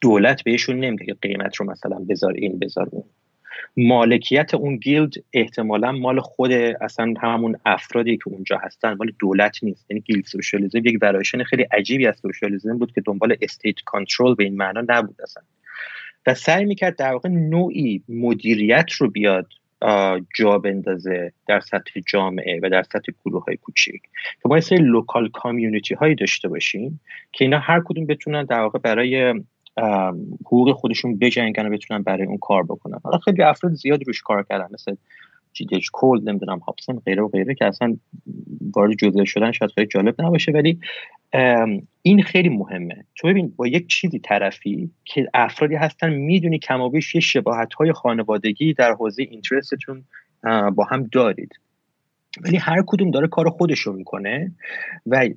دولت 0.00 0.44
بهشون 0.44 0.80
نمیده 0.80 1.04
که 1.04 1.14
قیمت 1.14 1.56
رو 1.56 1.70
مثلا 1.70 1.98
بذار 2.08 2.32
این 2.32 2.58
بذار 2.58 2.88
اون. 2.90 3.04
مالکیت 3.76 4.54
اون 4.54 4.76
guild 4.76 5.14
احتمالا 5.32 5.92
مال 5.92 6.20
خود 6.20 6.52
اصلا 6.52 7.14
همون 7.22 7.56
افرادی 7.66 8.16
که 8.16 8.28
اونجا 8.28 8.58
هستن 8.58 8.94
مال 8.94 9.12
دولت 9.18 9.64
نیست. 9.64 9.86
یعنی 9.90 10.00
guild 10.00 10.24
socialism 10.24 10.78
یک 10.78 10.98
variation 11.02 11.42
خیلی 11.42 11.62
عجیبی 11.62 12.06
از 12.06 12.16
socialism 12.16 12.78
بود 12.78 12.92
که 12.92 13.00
دنبال 13.00 13.36
state 13.42 13.76
control 13.86 14.34
به 14.34 14.44
این 14.44 14.56
معنا 14.56 14.84
نبود 14.88 15.22
اصلا. 15.22 15.42
و 16.26 16.34
سعی 16.34 16.64
می‌کرد 16.64 16.96
در 16.96 17.12
واقع 17.12 17.28
نوعی 17.28 18.02
مدیریت 18.08 18.92
رو 18.92 19.10
بیاد 19.10 19.46
جا 20.36 20.58
بندازه 20.58 21.32
در 21.48 21.60
سطح 21.60 22.00
جامعه 22.06 22.60
و 22.62 22.70
در 22.70 22.82
سطح 22.82 23.12
گروه 23.24 23.44
های 23.44 23.56
کوچیک. 23.56 24.02
که 24.42 24.48
ما 24.48 24.56
یه 24.56 24.60
سری 24.60 24.78
local 24.78 25.28
community 25.28 25.94
هایی 25.94 26.14
داشته 26.14 26.48
باشیم 26.48 27.00
که 27.32 27.44
اینا 27.44 27.58
هر 27.58 27.82
کدوم 27.84 28.06
بتونن 28.06 28.44
در 28.44 28.60
واقع 28.60 28.78
برای 28.78 29.34
حقوق 30.46 30.72
خودشون 30.72 31.18
بجنگن 31.18 31.66
و 31.66 31.70
بتونن 31.70 32.02
برای 32.02 32.26
اون 32.26 32.38
کار 32.38 32.62
بکنن. 32.62 32.98
حالا 33.04 33.18
خیلی 33.18 33.42
افراد 33.42 33.72
زیاد 33.72 34.06
روش 34.06 34.22
کار 34.22 34.46
کردن 34.48 34.68
مثل 34.74 34.94
جی 35.52 35.65
دی 35.65 35.77
اچ 35.77 35.90
کول 35.90 36.20
نمی‌دونم 36.24 36.58
هابسن 36.58 36.98
غیره 36.98 37.22
و 37.22 37.28
غیره 37.28 37.54
که 37.54 37.64
اصلا 37.64 37.96
وارد 38.74 38.92
جزئیات 38.92 39.26
شدن 39.26 39.52
شاید 39.52 39.70
خیلی 39.70 39.86
جالب 39.86 40.14
نباشه. 40.22 40.52
ولی 40.52 40.80
این 42.02 42.22
خیلی 42.22 42.48
مهمه. 42.48 43.04
تو 43.16 43.28
ببین 43.28 43.52
با 43.56 43.66
یک 43.66 43.86
چیزی 43.86 44.18
طرفی 44.18 44.90
که 45.04 45.26
افرادی 45.34 45.74
هستن 45.74 46.10
می‌دونی 46.10 46.58
کمابیش 46.58 47.14
یه 47.14 47.20
شباهت 47.20 47.74
های 47.74 47.92
خانوادگی 47.92 48.74
در 48.74 48.92
حوزه 48.92 49.22
interest 49.22 49.82
تون 49.82 50.04
با 50.74 50.84
هم 50.84 51.08
دارید. 51.12 51.52
ولی 52.42 52.56
هر 52.56 52.82
کدوم 52.86 53.10
داره 53.10 53.28
کار 53.28 53.50
خودش 53.50 53.78
رو 53.78 53.92
می‌کنه 53.92 54.52
و 55.06 55.28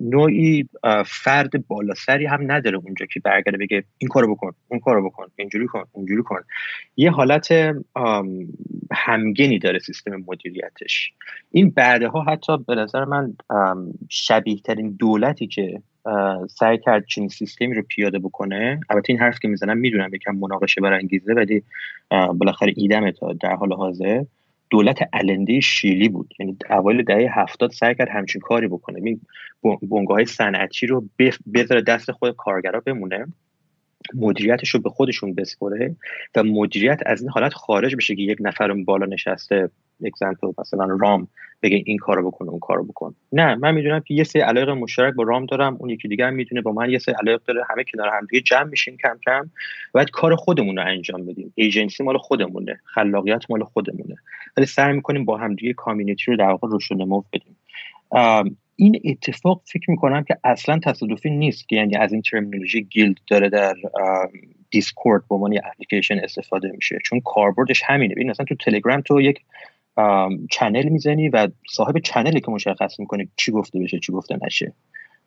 نوعی 0.00 0.68
فرد 1.06 1.66
بالاسری 1.66 2.26
هم 2.26 2.52
نداره 2.52 2.78
اونجا 2.78 3.06
که 3.06 3.20
برگرده 3.20 3.58
بگه 3.58 3.84
این 3.98 4.08
کارو 4.08 4.34
بکن 4.34 4.52
اون 4.68 4.80
کارو 4.80 5.10
بکن 5.10 5.26
اینجوری 5.36 5.66
کن 5.66 5.84
اونجوری 5.92 6.22
کن. 6.22 6.40
یه 6.96 7.10
حالت 7.10 7.48
همگنی 8.92 9.58
داره 9.58 9.78
سیستم 9.78 10.24
مدیریتش. 10.26 11.12
این 11.50 11.70
بعدها 11.70 12.22
حتی 12.22 12.56
به 12.56 12.74
نظر 12.74 13.04
من 13.04 13.34
شبیه 14.08 14.60
ترین 14.60 14.96
دولتی 14.98 15.46
که 15.46 15.82
سعی 16.50 16.78
کرد 16.78 17.04
چنین 17.06 17.28
سیستمی 17.28 17.74
رو 17.74 17.82
پیاده 17.82 18.18
بکنه 18.18 18.80
البته 18.90 19.12
این 19.12 19.20
حرف 19.20 19.38
که 19.38 19.48
می‌زنم 19.48 19.76
می‌دونم 19.76 20.14
یکم 20.14 20.34
مناقشه 20.36 20.80
برانگیزه 20.80 21.34
ولی 21.34 21.62
بالاخره 22.10 22.72
ایدم 22.76 23.10
تا 23.10 23.32
در 23.32 23.54
حال 23.54 23.72
حاضر. 23.72 24.24
دولت 24.70 24.98
علنده 25.12 25.60
شیلی 25.60 26.08
بود. 26.08 26.34
یعنی 26.38 26.56
اوایل 26.70 27.02
دهه 27.02 27.40
هفتاد 27.40 27.70
سعی 27.70 27.94
کرد 27.94 28.08
همچین 28.08 28.40
کاری 28.40 28.68
بکنه. 28.68 29.00
این 29.04 29.20
بنگاه 29.82 30.16
های 30.16 30.24
صنعتی 30.24 30.86
رو 30.86 31.04
بذاره 31.54 31.82
دست 31.82 32.12
خود 32.12 32.36
کارگرا 32.36 32.80
بمونه. 32.80 33.26
مدیریتش 34.14 34.68
رو 34.68 34.80
به 34.80 34.90
خودشون 34.90 35.34
بسپره 35.34 35.96
و 36.36 36.42
مدیریت 36.42 37.00
از 37.06 37.20
این 37.20 37.30
حالت 37.30 37.54
خارج 37.54 37.96
بشه 37.96 38.16
که 38.16 38.22
یک 38.22 38.38
نفر 38.40 38.72
بالا 38.72 39.06
نشسته 39.06 39.70
اگزمپل 40.04 40.52
مثلا 40.58 40.96
رام 41.00 41.28
بگه 41.62 41.82
این 41.86 41.98
کارو 41.98 42.30
بکن 42.30 42.48
اون 42.48 42.58
کارو 42.58 42.84
بکن. 42.84 43.14
نه 43.32 43.54
من 43.54 43.74
می‌دونم 43.74 44.00
که 44.00 44.14
یه 44.14 44.24
سری 44.24 44.42
علاقه 44.42 44.74
مشترک 44.74 45.14
با 45.14 45.22
رام 45.22 45.46
دارم 45.46 45.76
اون 45.80 45.90
یکی 45.90 46.08
دیگه 46.08 46.26
هم 46.26 46.34
می‌دونه 46.34 46.62
با 46.62 46.72
من 46.72 46.90
یه 46.90 46.98
سری 46.98 47.14
علاقه 47.14 47.42
داره 47.46 47.62
همه 47.70 47.84
کنار 47.84 48.08
هم 48.08 48.26
دیگه 48.30 48.42
جمع 48.42 48.64
میشیم 48.64 48.96
کم 48.96 49.18
کم. 49.26 49.50
باید 49.92 50.10
کار 50.10 50.36
خودمون 50.36 50.76
رو 50.76 50.86
انجام 50.86 51.26
بدیم. 51.26 51.52
ایجنسی 51.54 52.02
مال 52.02 52.18
خودمونه 52.18 52.80
خلاقیت 52.84 53.50
مال 53.50 53.64
خودمونه. 53.64 54.16
ولی 54.56 54.66
سعی 54.66 54.92
می‌کنیم 54.92 55.24
با 55.24 55.36
همدیگه 55.36 55.72
community 55.72 56.24
رو 56.30 56.36
در 56.36 56.50
واقع 56.50 56.68
نمو 56.90 57.22
بدیم. 57.32 57.56
این 58.80 59.00
اتفاق 59.04 59.62
فکر 59.64 59.90
می‌کنم 59.90 60.24
که 60.24 60.36
اصلا 60.44 60.78
تصادفی 60.84 61.30
نیست 61.30 61.68
که 61.68 61.76
یعنی 61.76 61.96
از 61.96 62.12
این 62.12 62.22
terminology 62.22 62.82
guild 62.82 63.16
داره 63.26 63.48
در 63.48 63.74
دیسکورد 64.70 65.22
به 65.28 65.34
عنوان 65.34 65.58
اپلیکیشن 65.64 66.18
استفاده 66.18 66.70
میشه. 66.74 66.98
چون 67.04 67.20
کاربردش 67.20 67.82
همینه. 67.86 68.14
ببین 68.14 68.30
مثلا 68.30 68.46
تو 68.46 68.54
تلگرام 68.54 69.00
تو 69.00 69.20
یک 69.20 69.40
channel 70.50 70.88
می‌زنی 70.88 71.28
و 71.28 71.48
صاحب 71.70 71.98
channel 71.98 72.35
ی 72.35 72.40
که 72.40 72.50
مشخص 72.50 73.00
می‌کنه 73.00 73.28
چی 73.36 73.52
گفته 73.52 73.78
بشه 73.78 73.98
چی 73.98 74.12
گفته 74.12 74.38
نشه. 74.46 74.72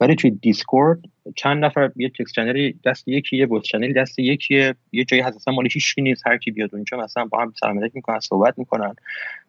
ولی 0.02 0.16
توی 0.16 0.32
دیسکورد 0.32 0.99
چند 1.36 1.66
نفر 1.66 1.91
یه 1.95 2.10
text 2.09 2.32
channel 2.34 2.74
ی 2.74 2.80
دست 2.86 3.08
یکی 3.08 3.38
یه 3.38 3.45
bot 3.45 3.64
channel 3.64 3.90
ی 3.90 3.93
دست 3.93 4.20
یکیه. 4.20 4.76
یه 4.91 5.04
جایی 5.04 5.24
هست 5.24 5.36
اصلا 5.36 5.54
مال 5.54 5.68
هیچ 5.72 5.95
نیست 5.97 6.28
هر 6.28 6.38
کی 6.38 6.52
بیاد 6.52 6.70
اونجا 6.76 6.97
مثلا 6.97 7.26
با 7.26 7.41
هم 7.41 7.54
سلام 7.60 7.80
علیک 7.80 7.91
می‌کنن 7.95 8.20
صحبت 8.20 8.60
می‌کنن. 8.60 8.95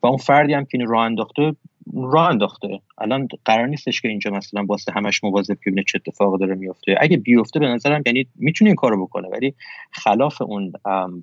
و 0.03 0.07
اون 0.07 0.16
فردی 0.16 0.55
هم 0.55 0.64
که 0.64 0.70
اینو 0.72 0.90
راه 0.90 1.05
انداخته 1.05 1.57
راه 1.94 2.28
انداخته. 2.28 2.80
الان 2.98 3.28
قرار 3.44 3.66
نیستش 3.66 4.00
که 4.00 4.09
اینجا 4.09 4.30
مثلا 4.30 4.64
واسه 4.68 4.92
همش 4.92 5.24
مواظب 5.24 5.57
که 5.64 5.82
چه 5.86 6.00
اتفاقی 6.07 6.38
داره 6.38 6.55
میفته 6.55 6.96
اگه 7.00 7.16
بیفته 7.16 7.61
به 7.61 7.66
نظرم 7.66 8.03
یعنی 8.07 8.26
می‌تونه 8.36 8.68
این 8.68 8.76
کارو 8.76 9.07
بکنه 9.07 9.28
ولی 9.28 9.55
خلاف 9.90 10.42
اون 10.42 10.72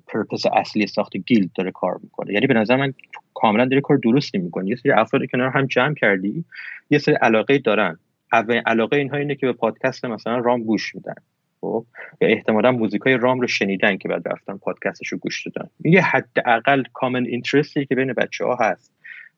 purpose 0.06 0.46
اصلی 0.52 0.86
ساخت 0.86 1.16
guild 1.16 1.50
داره 1.54 1.70
کار 1.70 1.98
می‌کنه. 2.02 2.32
یعنی 2.32 2.46
به 2.46 2.54
نظر 2.54 2.76
من 2.76 2.94
کاملا 3.34 3.64
داره 3.64 3.80
کار 3.80 3.96
درستی 3.96 4.38
می‌کنه. 4.38 4.68
یه 4.70 4.76
سری 4.76 4.92
افراد 4.92 5.22
کنار 5.32 5.48
هم 5.48 5.66
جمع 5.66 5.94
کردی 5.94 6.44
یه 6.90 6.98
سری 6.98 7.14
علاقه 7.14 7.58
دارن. 7.58 7.98
اولین 8.32 8.62
علاقه 8.66 8.96
اینها 8.96 9.16
اینه 9.16 9.34
که 9.34 9.46
به 9.46 9.52
پادکست 9.52 10.04
مثلا 10.04 10.38
رام 10.38 10.62
گوش 10.62 10.94
میدن. 10.94 11.14
خب؟ 11.60 11.86
یا 12.20 12.28
احتمالا 12.28 12.72
موزیکای 12.72 13.16
رام 13.16 13.40
رو 13.40 13.46
شنیدن 13.46 13.96
که 13.96 14.08
بعد 14.08 14.28
رفتن 14.28 14.56
پادکستش 14.56 15.08
رو 15.08 15.18
گوش 15.18 15.46
دادن. 15.46 15.70
یه 15.84 16.02
حداقل 16.02 16.82
کامن 16.94 17.26
اینترستی 17.26 17.86
که 17.86 17.94
بین 17.94 18.12
بچه 18.12 18.44
ها 18.44 18.58
هست. 18.60 18.92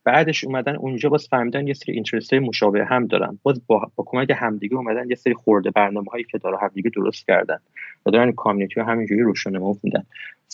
بعدش 0.05 0.45
اومدن 0.45 0.77
اونجا 0.77 1.09
باز 1.09 1.29
فهمیدن 1.29 1.67
یه 1.67 1.75
سری 1.75 1.95
اینترست 1.95 2.35
مشابه 2.35 2.85
هم 2.85 3.07
دارن. 3.07 3.39
باز 3.43 3.67
با, 3.67 3.91
با 3.97 4.05
کمک 4.07 4.33
همدیگه 4.37 4.77
اومدن 4.77 5.11
یه 5.11 5.17
سری 5.17 5.35
خورده 5.35 5.71
برنامه 5.71 6.11
هایی 6.11 6.25
که 6.25 6.39
داره 6.39 6.59
همدیگه 6.63 6.91
درست 6.91 7.27
کردن. 7.27 7.59
و 8.07 8.11
دارن 8.11 8.33
کامیونیتی 8.33 8.75
رو 8.75 8.87
همینجوری 8.87 9.23
روشن 9.23 9.51
میدن. 9.83 10.05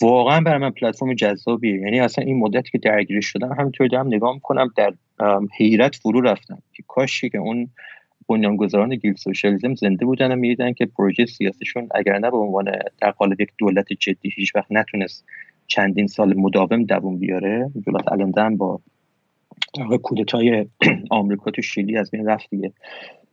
واقعا 0.02 0.40
برای 0.40 0.58
من 0.58 0.70
پلتفرم 0.70 1.14
جذابیه. 1.14 1.80
یعنی 1.80 2.00
اصلا 2.00 2.24
این 2.24 2.38
مدتی 2.38 2.70
که 2.70 2.78
درگیری 2.78 3.22
شدم 3.22 3.52
همینطور 3.52 3.86
دارم 3.86 4.06
نگاه 4.06 4.34
می‌کنم 4.34 4.72
در 4.76 4.92
حیرت 5.58 5.96
فرو 5.96 6.20
رفتم. 6.20 6.62
که 6.72 6.82
کاشی 6.88 7.30
که 7.30 7.38
اون 7.38 7.68
بنیانگذاران 8.28 8.96
گیل 8.96 9.14
سوشالیسم 9.14 9.74
زنده 9.74 10.04
بودن 10.06 10.32
و 10.32 10.36
می‌دیدن 10.36 10.72
که 10.72 10.86
پروژه 10.86 11.26
سیاسیشون 11.26 11.88
اگر 11.94 12.18
نه 12.18 12.30
به 12.30 12.36
عنوان 12.36 12.72
در 13.00 13.10
قالب 13.10 13.40
یک 13.40 13.50
دولت 13.58 13.92
جدی 13.92 14.32
هیچ 14.34 14.56
وقت 14.56 14.66
نتونست 14.70 15.24
چندین 15.66 16.06
سال 16.06 16.34
مداوم 16.36 16.84
دووم 16.84 17.18
بیاره 17.18 17.70
دولت 17.86 18.12
النده 18.12 18.56
با 18.56 18.80
کودتای 20.02 20.66
آمریکا 21.10 21.50
تو 21.50 21.62
شیلی 21.62 21.96
از 21.96 22.10
بین 22.10 22.26
رفت 22.26 22.50
دیگه. 22.50 22.72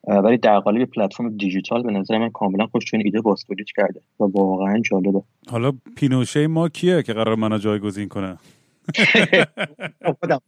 ولی 0.07 0.37
در 0.37 0.59
قالب 0.59 0.85
پلتفرم 0.85 1.37
دیجیتال 1.37 1.83
به 1.83 1.91
نظر 1.91 2.17
من 2.17 2.29
کاملا 2.29 2.67
خوش 2.67 2.85
چون 2.85 3.01
ایده 3.05 3.21
باز 3.21 3.45
کرده 3.75 4.01
و 4.19 4.23
واقعا 4.23 4.79
جالبه. 4.79 5.21
حالا 5.49 5.73
پینوشه 5.95 6.47
ما 6.47 6.69
کیه 6.69 7.03
که 7.03 7.13
قرار 7.13 7.35
منو 7.35 7.57
جایگزین 7.57 8.07
کنه؟ 8.07 8.37
خودم 10.19 10.41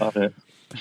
آره 0.00 0.32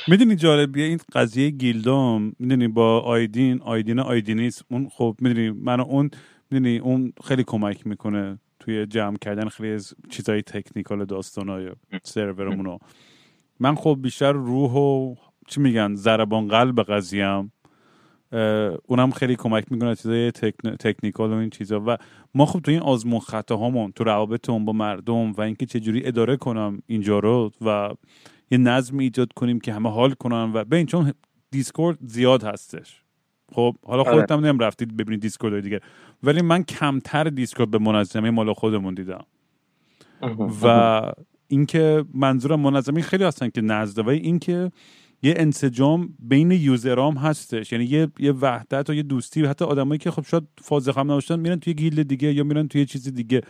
می‌دونی 0.07 0.35
جالبیه 0.35 0.85
این 0.85 0.99
قضیه 1.13 1.49
گیلدام 1.49 2.33
می‌دونی 2.39 2.67
با 2.67 2.99
آیدین 2.99 3.61
آیدین 3.61 3.99
آیدینیس 3.99 4.61
اون 4.71 4.89
خب 4.89 5.15
می‌دونی 5.21 5.49
من 5.49 5.79
اون 5.79 6.11
می‌دونی 6.51 6.77
اون 6.77 7.13
خیلی 7.23 7.43
کمک 7.43 7.87
می‌کنه 7.87 8.39
توی 8.59 8.85
جمع 8.85 9.17
کردن 9.17 9.47
خیلی 9.47 9.71
از 9.71 9.93
چیزای 10.09 10.41
تکنیکال 10.41 11.05
داستانای 11.05 11.69
سرورمونو. 12.03 12.77
من 13.59 13.75
خب 13.75 13.99
بیشتر 14.01 14.31
روح 14.31 14.71
و 14.71 15.15
چی 15.47 15.61
میگن؟ 15.61 15.95
ضربان 15.95 16.47
قلب 16.47 16.83
قضیم 16.83 17.53
اونم 18.85 19.11
خیلی 19.11 19.35
کمک 19.35 19.71
می‌کنه 19.71 19.95
چیزای 19.95 20.31
technical 20.79 21.29
و 21.29 21.35
این 21.35 21.49
چیزا. 21.49 21.83
و 21.87 21.97
ما 22.35 22.45
خب 22.45 22.59
تو 22.59 22.71
این 22.71 22.79
آزمون 22.79 23.19
خطاهامون 23.19 23.91
تو 23.91 24.03
روابطمون 24.03 24.65
با 24.65 24.73
مردم 24.73 25.31
و 25.31 25.41
اینکه 25.41 25.65
چجوری 25.65 26.05
اداره 26.05 26.37
کنم 26.37 26.81
اینجا 26.87 27.19
رو 27.19 27.51
و 27.61 27.89
یه 28.51 28.57
نظم 28.57 28.97
ایجاد 28.97 29.33
کنیم 29.33 29.59
که 29.59 29.73
همه 29.73 29.89
حال 29.89 30.13
کنن 30.13 30.51
و 30.53 30.63
ببین 30.63 30.85
چون 30.85 31.13
دیسکورد 31.51 31.97
زیاد 32.01 32.43
هستش. 32.43 33.01
خب 33.51 33.75
حالا 33.85 34.03
آره. 34.03 34.11
خودت 34.11 34.31
هم 34.31 34.59
رفتید 34.59 34.97
ببینید 34.97 35.21
دیسکورد 35.21 35.59
دیگه. 35.59 35.79
ولی 36.23 36.41
من 36.41 36.63
کمتر 36.63 37.23
دیسکورد 37.23 37.71
به 37.71 37.77
منظمه 37.77 38.29
مال 38.29 38.53
خودمون 38.53 38.93
دیدم. 38.93 39.25
و 40.63 41.01
اینکه 41.47 42.05
منظورم 42.13 42.59
منظمه 42.59 43.01
خیلی 43.01 43.23
هستن 43.23 43.49
که 43.49 43.61
نزده 43.61 44.01
و 44.01 44.09
اینکه 44.09 44.71
یه 45.21 45.33
انسجام 45.37 46.13
بین 46.19 46.51
user 46.51 46.95
هام 46.95 47.17
هستش. 47.17 47.71
یعنی 47.71 47.85
یه 47.85 48.07
یه 48.19 48.31
وحدت 48.31 48.89
و 48.89 48.93
یه 48.93 49.03
دوستی. 49.03 49.45
حتی 49.45 49.65
آدمایی 49.65 49.99
که 49.99 50.11
خب 50.11 50.25
شاید 50.25 50.43
فاز 50.61 50.97
هم 50.97 51.11
نباشن 51.11 51.39
میرن 51.39 51.59
توی 51.59 51.73
guild 51.73 52.07
دیگه 52.07 52.33
یا 52.33 52.43
میرن 52.43 52.67
توی 52.67 52.85
چیز 52.85 53.13
دیگه. 53.13 53.41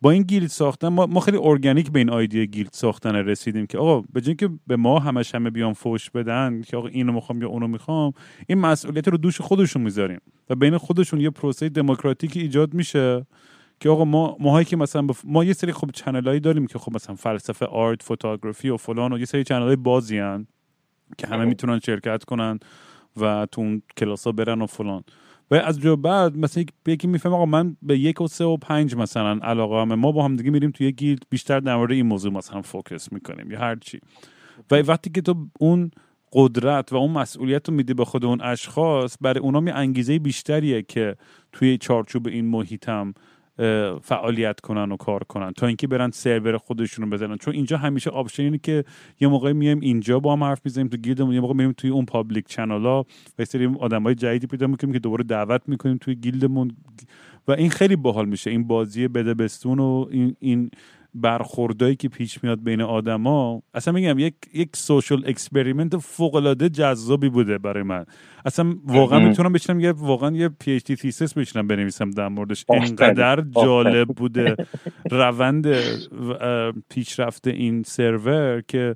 با 0.00 0.10
این 0.10 0.22
guild 0.22 0.46
ساختن 0.46 0.88
ما, 0.88 1.06
ما 1.06 1.20
خیلی 1.20 1.38
ارگانیک 1.42 1.90
به 1.90 1.98
این 1.98 2.10
idea 2.10 2.44
guild 2.44 2.70
ساختن 2.72 3.14
رسیدیم 3.14 3.66
که 3.66 3.78
آقا 3.78 4.00
به 4.12 4.34
که 4.34 4.50
به 4.66 4.76
ما 4.76 4.98
همش 4.98 5.34
همه 5.34 5.50
بیان 5.50 5.72
فوش 5.72 6.10
بدن 6.10 6.62
که 6.62 6.76
آقا 6.76 6.88
اینو 6.88 7.12
می‌خوام 7.12 7.42
یا 7.42 7.48
اونو 7.48 7.66
می‌خوام 7.66 8.12
این 8.46 8.58
مسئولیت 8.58 9.08
رو 9.08 9.18
دوش 9.18 9.40
خودشون 9.40 9.82
می‌ذاریم 9.82 10.20
و 10.50 10.54
بین 10.54 10.78
خودشون 10.78 11.20
یه 11.20 11.30
پروسه 11.30 11.68
دموکراتیک 11.68 12.36
ایجاد 12.36 12.74
میشه 12.74 13.26
که 13.80 13.88
آقا 13.88 14.04
ما 14.04 14.36
ماهایی 14.40 14.64
که 14.64 14.76
مثلا 14.76 15.06
ما 15.24 15.44
یه 15.44 15.52
سری 15.52 15.72
خب 15.72 15.90
channel 15.90 16.29
ایی 16.29 16.40
داریم 16.40 16.66
که 16.66 16.78
خب 16.78 16.94
مثلا 16.94 17.14
فلسفه 17.14 17.66
art 17.66 18.02
photography 18.02 18.68
و 18.68 18.76
فلان 18.76 19.12
و 19.12 19.18
یه 19.18 19.24
سری 19.24 19.44
channel 19.44 19.72
ای 19.72 19.76
بازی 19.76 20.18
هن. 20.18 20.46
که 21.18 21.26
همه 21.26 21.44
می‌تونن 21.44 21.80
شرکت 21.80 22.24
کنن 22.24 22.58
و 23.16 23.46
تو 23.52 23.60
اون 23.60 23.82
کلاس 23.96 24.24
ها 24.26 24.32
برن 24.32 24.62
و 24.62 24.66
فلان. 24.66 25.04
و 25.50 25.54
از 25.54 25.80
جو 25.80 25.96
بعد 25.96 26.36
مثلا 26.36 26.64
یکی 26.86 27.06
میفهمه 27.06 27.32
آقا 27.32 27.46
من 27.46 27.76
به 27.82 27.98
یک 27.98 28.20
و 28.20 28.28
سه 28.28 28.44
و 28.44 28.56
پنج 28.56 28.96
مثلا 28.96 29.38
علاقه‌مندم. 29.42 29.94
ما 29.94 30.12
با 30.12 30.24
هم 30.24 30.36
دیگه 30.36 30.50
میریم 30.50 30.70
توی 30.70 30.86
یه 30.86 30.92
guild 30.92 31.22
بیشتر 31.30 31.60
در 31.60 31.76
مورد 31.76 31.92
این 31.92 32.06
موضوع 32.06 32.32
مثلا 32.32 32.62
focus 32.62 33.12
می‌کنیم 33.12 33.50
یا 33.50 33.58
هر 33.58 33.76
چی. 33.76 34.00
و 34.70 34.74
وقتی 34.74 35.10
که 35.10 35.20
تو 35.20 35.48
اون 35.60 35.90
قدرت 36.32 36.92
و 36.92 36.96
اون 36.96 37.10
مسئولیت 37.10 37.68
رو 37.68 37.74
میدی 37.74 37.94
به 37.94 38.04
خود 38.04 38.24
اون 38.24 38.40
اشخاص 38.40 39.16
برای 39.20 39.40
اونا 39.40 39.60
یه 39.60 39.70
انگیزه 39.70 40.18
بیشتریه 40.18 40.82
که 40.82 41.16
توی 41.52 41.78
چارچوب 41.78 42.26
این 42.26 42.44
محیطم 42.44 43.14
فعالیت 44.02 44.60
کنن 44.60 44.92
و 44.92 44.96
کار 44.96 45.24
کنن. 45.24 45.52
تا 45.52 45.66
اینکه 45.66 45.86
برن 45.86 46.10
سرور 46.10 46.56
خودشون 46.56 47.04
رو 47.04 47.10
بزنن. 47.10 47.36
چون 47.36 47.54
اینجا 47.54 47.76
همیشه 47.76 48.10
option 48.10 48.42
اینه 48.42 48.58
که 48.58 48.84
یه 49.20 49.28
موقع 49.28 49.52
میایم 49.52 49.80
اینجا 49.80 50.20
با 50.20 50.32
هم 50.32 50.44
حرف 50.44 50.60
می‌زنیم 50.64 50.88
تو 50.88 50.96
guild 50.96 51.20
مون 51.20 51.34
یه 51.34 51.40
موقع 51.40 51.54
میریم 51.54 51.72
توی 51.72 51.90
اون 51.90 52.04
public 52.04 52.46
channel 52.46 52.82
ها 52.82 53.06
و 53.38 53.44
سری 53.44 53.66
آدمای 53.80 54.14
جدیدی 54.14 54.46
پیدا 54.46 54.66
می‌کنیم 54.66 54.92
که 54.92 54.98
دوباره 54.98 55.24
دعوت 55.24 55.62
می‌کنیم 55.66 55.96
توی 55.96 56.14
guild 56.14 56.53
مون 56.53 56.76
و 57.48 57.52
این 57.52 57.70
خیلی 57.70 57.96
باحال 57.96 58.28
میشه. 58.28 58.50
این 58.50 58.66
بازی 58.66 59.08
بده 59.08 59.34
بستون 59.34 59.78
و 59.78 60.06
این 60.10 60.36
این 60.40 60.70
برخوردایی 61.14 61.96
که 61.96 62.08
پیش 62.08 62.44
میاد 62.44 62.64
بین 62.64 62.80
آدما 62.80 63.62
اصلا 63.74 63.94
میگم 63.94 64.18
یک 64.18 64.34
یک 64.54 64.76
social 64.76 65.24
experiment 65.26 65.96
فوق 65.96 66.34
العاده 66.34 66.68
جذابی 66.68 67.28
بوده 67.28 67.58
برای 67.58 67.82
من. 67.82 68.04
اصلا 68.44 68.74
واقعا 68.84 69.18
می‌تونم 69.18 69.52
بشینم 69.52 69.80
یه 69.80 69.92
واقعا 69.92 70.36
یه 70.36 70.48
PhD 70.48 70.84
thesis 70.84 71.34
بشینم 71.34 71.66
بنویسم 71.66 72.10
در 72.10 72.28
موردش. 72.28 72.64
اینقدر 72.70 73.40
جالب 73.64 74.08
بوده. 74.08 74.56
روند 75.10 75.66
پیشرفت 76.90 77.46
این 77.46 77.82
سرور 77.82 78.62
که 78.68 78.94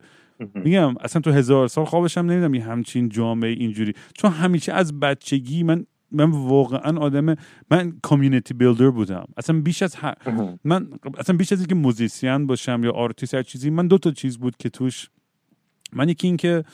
میگم 0.55 0.95
اصلا 1.01 1.23
تو 1.23 1.31
هزار 1.31 1.69
سال 1.69 1.85
خوابشم 1.85 2.21
نمیدیدم 2.21 2.55
یه 2.55 2.65
همچین 2.65 3.09
جامعه 3.09 3.51
اینجوری. 3.51 3.93
چون 4.15 4.31
همیشه 4.31 4.73
از 4.73 5.01
بچگی 5.01 5.63
من 5.63 5.87
من 6.13 6.31
واقعا 6.31 6.99
آدم 6.99 7.35
من 7.71 7.99
community 8.03 8.55
builder 8.55 8.91
بودم. 8.91 9.25
اصلا 9.37 9.61
بیش 9.61 9.83
از 9.83 9.97
من 10.65 10.89
اصلا 11.19 11.37
بیش 11.37 11.53
از 11.53 11.59
اینکه 11.59 11.75
musician 11.75 12.47
باشم 12.47 12.81
یا 12.85 12.93
آرتیست 12.93 13.35
هر 13.35 13.43
چیزی 13.43 13.71
من 13.71 13.87
دو 13.87 13.99
تا 13.99 14.11
چیز 14.11 14.39
بود 14.39 14.57
که 14.57 14.69
توش 14.69 15.11
من 15.93 16.09
یکی 16.09 16.27
این 16.27 16.37
که 16.37 16.65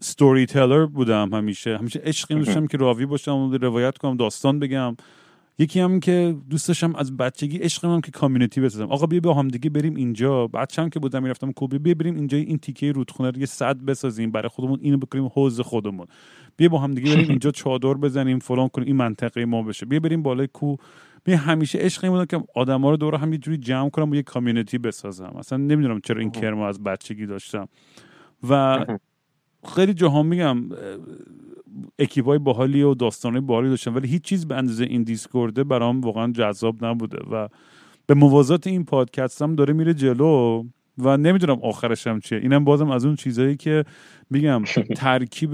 storyteller 0.00 0.86
بودم 0.86 1.34
همیشه. 1.34 1.78
همیشه 1.78 2.00
عشقی 2.04 2.34
داشتم 2.34 2.66
که 2.66 2.76
راوی 2.76 3.06
باشم 3.06 3.36
و 3.36 3.56
روایت 3.56 3.98
کنم 3.98 4.16
داستان 4.16 4.58
بگم. 4.58 4.96
یکی 5.58 5.80
هم 5.80 6.00
که 6.00 6.36
دوست 6.50 6.68
داشتم 6.68 6.94
از 6.94 7.16
بچگی 7.16 7.58
عشقم 7.58 7.90
هم 7.94 8.00
که 8.00 8.10
community 8.10 8.60
بسازم. 8.60 8.92
آقا 8.92 9.06
بیا 9.06 9.20
با 9.20 9.34
هم 9.34 9.48
دیگه 9.48 9.70
بریم 9.70 9.94
اینجا. 9.94 10.46
بچه‌ام 10.46 10.90
که 10.90 11.00
بودم 11.00 11.22
می‌رفتم 11.22 11.52
کوبی 11.52 11.78
بیا 11.78 11.94
بریم 11.94 12.14
اینجا 12.14 12.38
این 12.38 12.58
تیکه 12.58 12.92
رودخونه 12.92 13.30
رو 13.30 13.38
یه 13.38 13.46
سد 13.46 13.76
بسازیم. 13.76 14.30
برای 14.30 14.48
خودمون 14.48 14.78
اینو 14.82 14.98
بکنیم 14.98 15.26
حوض 15.26 15.60
خودمون. 15.60 16.06
بیا 16.56 16.68
با 16.68 16.78
هم 16.78 16.94
دیگه 16.94 17.14
بریم 17.14 17.28
اینجا 17.28 17.50
چادر 17.50 17.94
بزنیم 17.94 18.38
فلان 18.38 18.68
کنیم 18.68 18.86
این 18.86 18.96
منطقه 18.96 19.44
ما 19.44 19.62
بشه. 19.62 19.86
بیا 19.86 20.00
بریم 20.00 20.22
بالای 20.22 20.48
کو 20.52 20.76
می 21.26 21.34
همیشه 21.34 21.78
عشق 21.78 22.04
این 22.04 22.24
که 22.24 22.44
آدما 22.54 22.90
رو 22.90 22.96
دور 22.96 23.14
هم 23.14 23.32
یه 23.32 23.38
جوری 23.38 23.56
جمع 23.56 23.90
کنم 23.90 24.10
و 24.10 24.14
یه 24.14 24.22
کامیونیتی 24.22 24.78
بسازم. 24.78 25.32
اصلا 25.38 25.58
نمی‌دونم 25.58 26.00
چرا 26.00 26.20
این 26.20 26.30
کرمو 26.30 26.62
از 26.62 26.82
بچگی 26.82 27.26
داشتم. 27.26 27.68
و 28.48 28.84
خیلی 29.74 29.94
جاها 29.94 30.22
میگم 30.22 30.68
اکیبای 31.98 32.38
باحالی 32.38 32.82
و 32.82 32.94
داستانه 32.94 33.40
باحالی 33.40 33.68
داشتم 33.68 33.94
ولی 33.94 34.08
هیچ 34.08 34.22
چیز 34.22 34.48
به 34.48 34.54
اندازه 34.54 34.84
این 34.84 35.02
دیسکورده 35.02 35.64
برام 35.64 36.00
واقعا 36.00 36.32
جذاب 36.32 36.84
نبوده 36.84 37.18
و 37.30 37.48
به 38.06 38.14
موازات 38.14 38.66
این 38.66 38.84
پادکست 38.84 39.42
هم 39.42 39.54
داره 39.54 39.72
میره 39.72 39.94
جلو 39.94 40.64
و 40.98 41.16
نمی‌دونم 41.16 41.58
آخرش 41.62 42.06
هم 42.06 42.20
چیه. 42.20 42.38
اینم 42.38 42.64
بازم 42.64 42.90
از 42.90 43.04
اون 43.04 43.16
چیزایی 43.16 43.56
که 43.56 43.84
میگم 44.30 44.62
ترکیب 44.96 45.50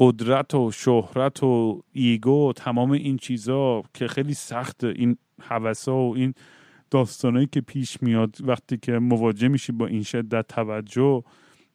قدرت 0.00 0.54
و 0.54 0.70
شهرت 0.70 1.42
و 1.42 1.82
ego 1.92 2.48
و 2.48 2.52
تمام 2.52 2.90
این 2.90 3.16
چیزا 3.16 3.82
که 3.94 4.08
خیلی 4.08 4.34
سخت 4.34 4.84
این 4.84 5.16
بحثا 5.40 5.96
و 5.96 6.16
این 6.16 6.34
داستانهایی 6.90 7.48
که 7.52 7.60
پیش 7.60 8.02
میاد 8.02 8.36
وقتی 8.40 8.76
که 8.76 8.92
مواجه 8.92 9.48
میشی 9.48 9.72
با 9.72 9.86
این 9.86 10.02
شدت 10.02 10.48
توجه 10.48 11.24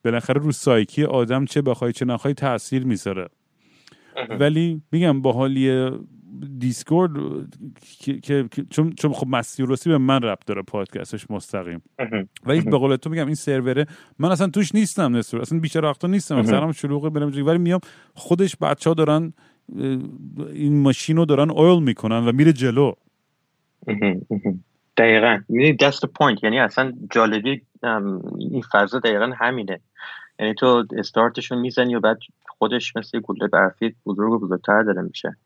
بالاخره 0.04 0.42
رو 0.42 0.52
سایکی 0.52 1.04
آدم 1.04 1.46
چه 1.46 1.62
بخوای 1.62 1.94
چه 1.94 2.06
نخوای 2.06 2.34
تاثیر 2.34 2.86
می‌ذاره. 2.86 3.30
ولی 4.30 4.82
میگم 4.92 5.22
باحالی 5.22 5.92
Discord 6.58 7.12
که 8.24 8.50
چون 8.70 8.94
چون 8.94 9.14
خب 9.14 9.28
مستی 9.28 9.64
راستی 9.68 9.90
به 9.90 9.98
من 9.98 10.22
ربط 10.22 10.40
داره 10.46 10.62
پادکستش 10.62 11.32
مستقیم. 11.32 11.82
ولی 12.46 12.62
به 12.62 12.78
قول 12.78 12.96
تو 12.96 13.10
میگم 13.10 13.26
این 13.26 13.36
سروره 13.36 13.86
من 14.20 14.32
اصلا 14.32 14.48
توش 14.48 14.76
نیستم 14.76 15.16
نصور 15.16 15.42
اصلا 15.42 15.60
بیشتر 15.60 15.86
وقتا 15.86 16.08
نیستم 16.08 16.40
مثلا 16.40 16.72
شروع 16.72 17.10
برم 17.10 17.48
ولی 17.48 17.58
میام 17.58 17.80
خودش 18.14 18.56
بچه 18.62 18.90
ها 18.90 18.94
دارن 18.94 19.34
این 20.54 20.82
ماشین 20.82 21.18
رو 21.18 21.26
دارن 21.26 21.52
اویل 21.52 21.84
می‌کنن 21.84 22.28
و 22.28 22.32
میره 22.32 22.54
جلو. 22.54 22.92
دقیقا. 24.98 25.40
می‌دونی 25.50 25.74
دست 25.74 26.06
پوینت 26.06 26.44
یعنی 26.44 26.60
اصلا 26.60 26.94
جالبی 27.12 27.62
این 28.40 28.64
فضا 28.72 29.00
دقیقا 29.00 29.32
همینه. 29.38 29.80
یعنی 30.40 30.54
تو 30.54 30.86
استارتشون 30.98 31.58
می‌زنی 31.58 31.96
و 31.96 32.00
بعد 32.00 32.18
خودش 32.48 32.96
مثل 32.96 33.20
گوله 33.20 33.48
برفی 33.48 33.96
بزرگ 34.06 34.32
و 34.32 34.40
بزرگتر 34.40 34.84
داره 34.84 35.02
میشه. 35.02 35.38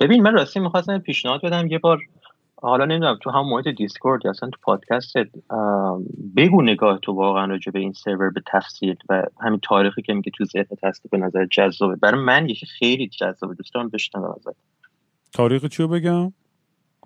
ببین 0.00 0.22
من 0.22 0.34
راستی 0.34 0.60
می‌خواستم 0.60 0.98
پیشنهاد 0.98 1.40
بدم 1.42 1.66
یه 1.66 1.78
بار 1.78 1.98
حالا 2.62 2.84
نمی‌دونم 2.84 3.18
تو 3.22 3.30
هم 3.30 3.48
محیط 3.48 3.68
دیسکورد 3.68 4.24
یا 4.24 4.30
اصلا 4.30 4.50
تو 4.50 4.58
پادکست 4.62 5.14
بگو 6.36 6.62
نگاه 6.62 6.98
تو 6.98 7.12
واقعا 7.12 7.44
راجع 7.44 7.72
به 7.72 7.78
این 7.78 7.92
سرور 7.92 8.30
به 8.30 8.42
تفصیل 8.46 8.96
و 9.08 9.22
همین 9.40 9.60
تاریخی 9.62 10.02
که 10.02 10.14
میگه 10.14 10.32
تو 10.36 10.44
ذهنت 10.44 10.84
هست 10.84 11.10
به 11.10 11.18
نظر 11.18 11.46
جذابه. 11.46 11.96
برای 11.96 12.20
من 12.20 12.48
یکی 12.48 12.66
خیلی 12.66 13.08
جذابه 13.08 13.54
دوست 13.54 13.74
دارم 13.74 13.88
بشنوم 13.88 14.24
ازت. 14.24 14.56
تاریخ 15.32 15.64
چیو 15.64 15.88
بگم؟ 15.88 16.32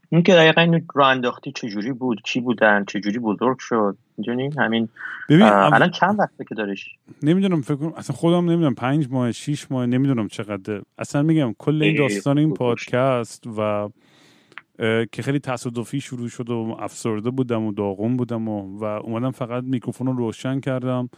این 0.09 0.23
که 0.23 0.33
دقیقا 0.33 0.61
این 0.61 0.87
رو 0.95 1.05
انداختی 1.05 1.53
چجوری 1.53 1.93
بود؟ 1.93 2.23
کی 2.23 2.41
بودن؟ 2.41 2.85
چجوری 2.85 3.19
بزرگ 3.19 3.59
شد؟ 3.59 3.97
می‌دونی؟ 4.19 4.51
همین 4.59 4.89
ببین 5.29 5.43
الان 5.43 5.91
چند 5.91 6.19
وقته 6.19 6.45
که 6.49 6.55
دارش 6.55 6.97
نمی‌دونم 7.23 7.63
فکر 7.63 7.75
کنم 7.75 7.93
اصلا 7.97 8.17
خودم 8.17 8.51
نمی‌دونم 8.51 8.75
پنج 8.75 9.09
ماه 9.11 9.33
شیش 9.33 9.71
ماه 9.71 9.87
نمی‌دونم 9.87 10.29
چقدر 10.29 10.83
اصلا 10.99 11.23
میگم 11.23 11.55
کل 11.59 11.83
این 11.83 11.97
داستان 11.97 12.39
این 12.39 12.55
پادکست 12.55 13.47
و 13.59 13.89
که 15.13 15.23
خیلی 15.23 15.39
تصادفی 15.39 16.01
شروع 16.01 16.29
شد 16.29 16.51
و 16.51 16.77
افسرده 16.81 17.31
بودم 17.31 17.63
و 17.63 17.73
داغون 17.73 18.17
بودم 18.17 18.49
و, 18.49 18.79
و 18.79 18.85
اومدم 18.85 19.31
فقط 19.31 19.65
میکروفون 19.65 20.07
رو 20.07 20.13
روشن 20.13 20.61
کردم. 20.61 21.09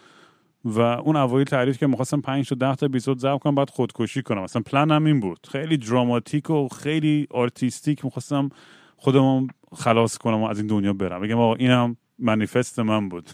و 0.66 0.80
اون 0.80 1.16
اوایل 1.16 1.46
تعریف 1.46 1.78
که 1.78 1.86
می‌خواستم 1.86 2.20
5 2.20 2.48
تا 2.48 2.54
10 2.54 2.74
تا 2.74 2.86
اپیزود 2.86 3.18
ضبط 3.18 3.40
کنم 3.40 3.54
بعد 3.54 3.70
خودکشی 3.70 4.22
کنم. 4.22 4.42
مثلا 4.42 4.62
پلنم 4.62 5.04
این 5.04 5.20
بود. 5.20 5.46
خیلی 5.50 5.76
دراماتیک 5.76 6.50
و 6.50 6.68
خیلی 6.68 7.26
artistic 7.30 8.04
می‌خواستم 8.04 8.48
خودم 8.96 9.46
خلاص 9.72 10.18
کنم 10.18 10.42
و 10.42 10.46
از 10.46 10.58
این 10.58 10.66
دنیا 10.66 10.92
برم. 10.92 11.20
بگم 11.20 11.38
آقا 11.38 11.54
اینم 11.54 11.96
مانیفست 12.18 12.78
من 12.78 13.08
بود. 13.08 13.30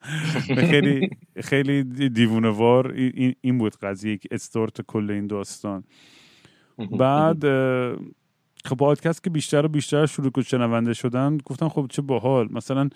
خیلی 0.70 1.10
خیلی 1.40 1.84
دیوونه 2.08 2.48
وار 2.48 2.92
این 3.40 3.58
بود 3.58 3.76
قضیه 3.76 4.16
که 4.16 4.28
استارت 4.32 4.80
کل 4.80 5.10
این 5.10 5.26
داستان. 5.26 5.84
بعد 6.98 7.42
خب 8.64 8.76
پادکست 8.78 9.24
که 9.24 9.30
بیشتر 9.30 9.64
و 9.66 9.68
بیشتر 9.68 10.06
شروع 10.06 10.30
کرد 10.30 10.44
شنونده 10.44 10.94
شدن 10.94 11.38
گفتم 11.44 11.68
خب 11.68 11.86
چه 11.90 12.02
باحال. 12.02 12.48
مثلا 12.52 12.88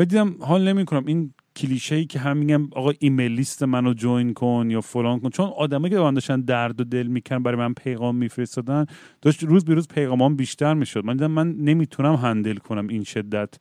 و 0.00 0.04
دیدم 0.04 0.36
حال 0.40 0.68
نمی 0.68 0.84
کنم 0.84 1.06
این 1.06 1.34
کلیشه 1.56 1.94
ای 1.94 2.04
که 2.04 2.18
هم 2.18 2.36
میگم 2.36 2.68
آقا 2.72 2.92
ایمیل 2.98 3.32
لیست 3.32 3.62
منو 3.62 3.94
جوین 3.94 4.34
کن 4.34 4.68
یا 4.70 4.80
فلان 4.80 5.20
کن. 5.20 5.30
چون 5.30 5.46
آدمایی 5.56 5.94
که 5.94 5.96
داشتن 5.96 6.40
درد 6.40 6.80
و 6.80 6.84
دل 6.84 7.06
می‌کنن 7.06 7.42
برای 7.42 7.58
من 7.58 7.74
پیغام 7.74 8.16
میفرستادن 8.16 8.86
داشت 9.22 9.42
روز 9.42 9.64
به 9.64 9.74
روز 9.74 9.88
پیغامام 9.88 10.36
بیشتر 10.36 10.74
می‌شد. 10.74 11.04
من 11.04 11.12
دیدم 11.12 11.30
من 11.30 11.52
نمی‌تونم 11.52 12.14
هندل 12.14 12.56
کنم 12.56 12.88
این 12.88 13.04
شدت. 13.04 13.54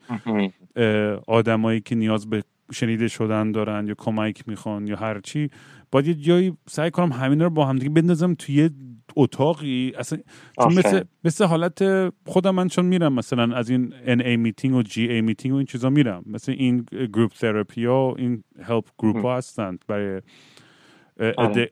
آدمایی 1.28 1.82
که 1.82 1.96
نیاز 1.96 2.30
به 2.30 2.44
شنیده 2.72 3.08
شدن 3.08 3.52
دارن 3.52 3.88
یا 3.88 3.96
کمک 3.98 4.48
می‌خوان 4.48 4.88
یا 4.88 4.96
هر 4.96 5.20
چی. 5.20 5.50
باید 5.92 6.08
یه 6.08 6.14
جایی 6.14 6.54
سعی 6.70 6.92
کنم 6.92 7.12
همه 7.12 7.42
رو 7.42 7.50
با 7.50 7.66
هم 7.66 7.78
دیگه 7.78 7.90
بندازم 7.90 8.34
توی 8.34 8.70
اتاقی؟ 9.16 9.94
اصلا 9.98 10.20
چون 10.62 10.74
مثل, 10.74 11.04
مثل 11.24 11.46
حالت 11.46 12.10
خودم 12.26 12.56
من 12.56 12.68
چون 12.68 12.86
میرم 12.86 13.14
مثلا 13.14 13.56
از 13.56 13.70
این 13.70 13.94
NA 14.06 14.38
meeting 14.38 14.76
و 14.76 14.84
GA 14.84 15.24
meeting 15.24 15.54
و 15.54 15.58
این 15.58 15.66
چیزا 15.66 15.90
میرم. 15.90 16.24
مثل 16.26 16.52
این 16.52 16.86
group 17.14 17.32
therapy 17.32 17.86
ها 17.86 18.16
این 18.18 18.44
help 18.64 18.86
group 19.00 19.26
ها 19.26 19.38
هستند 19.38 19.86
برای 19.88 20.22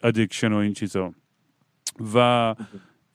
addiction 0.04 0.54
و 0.54 0.56
این 0.56 0.74
چیزا. 0.74 1.14
و 2.14 2.56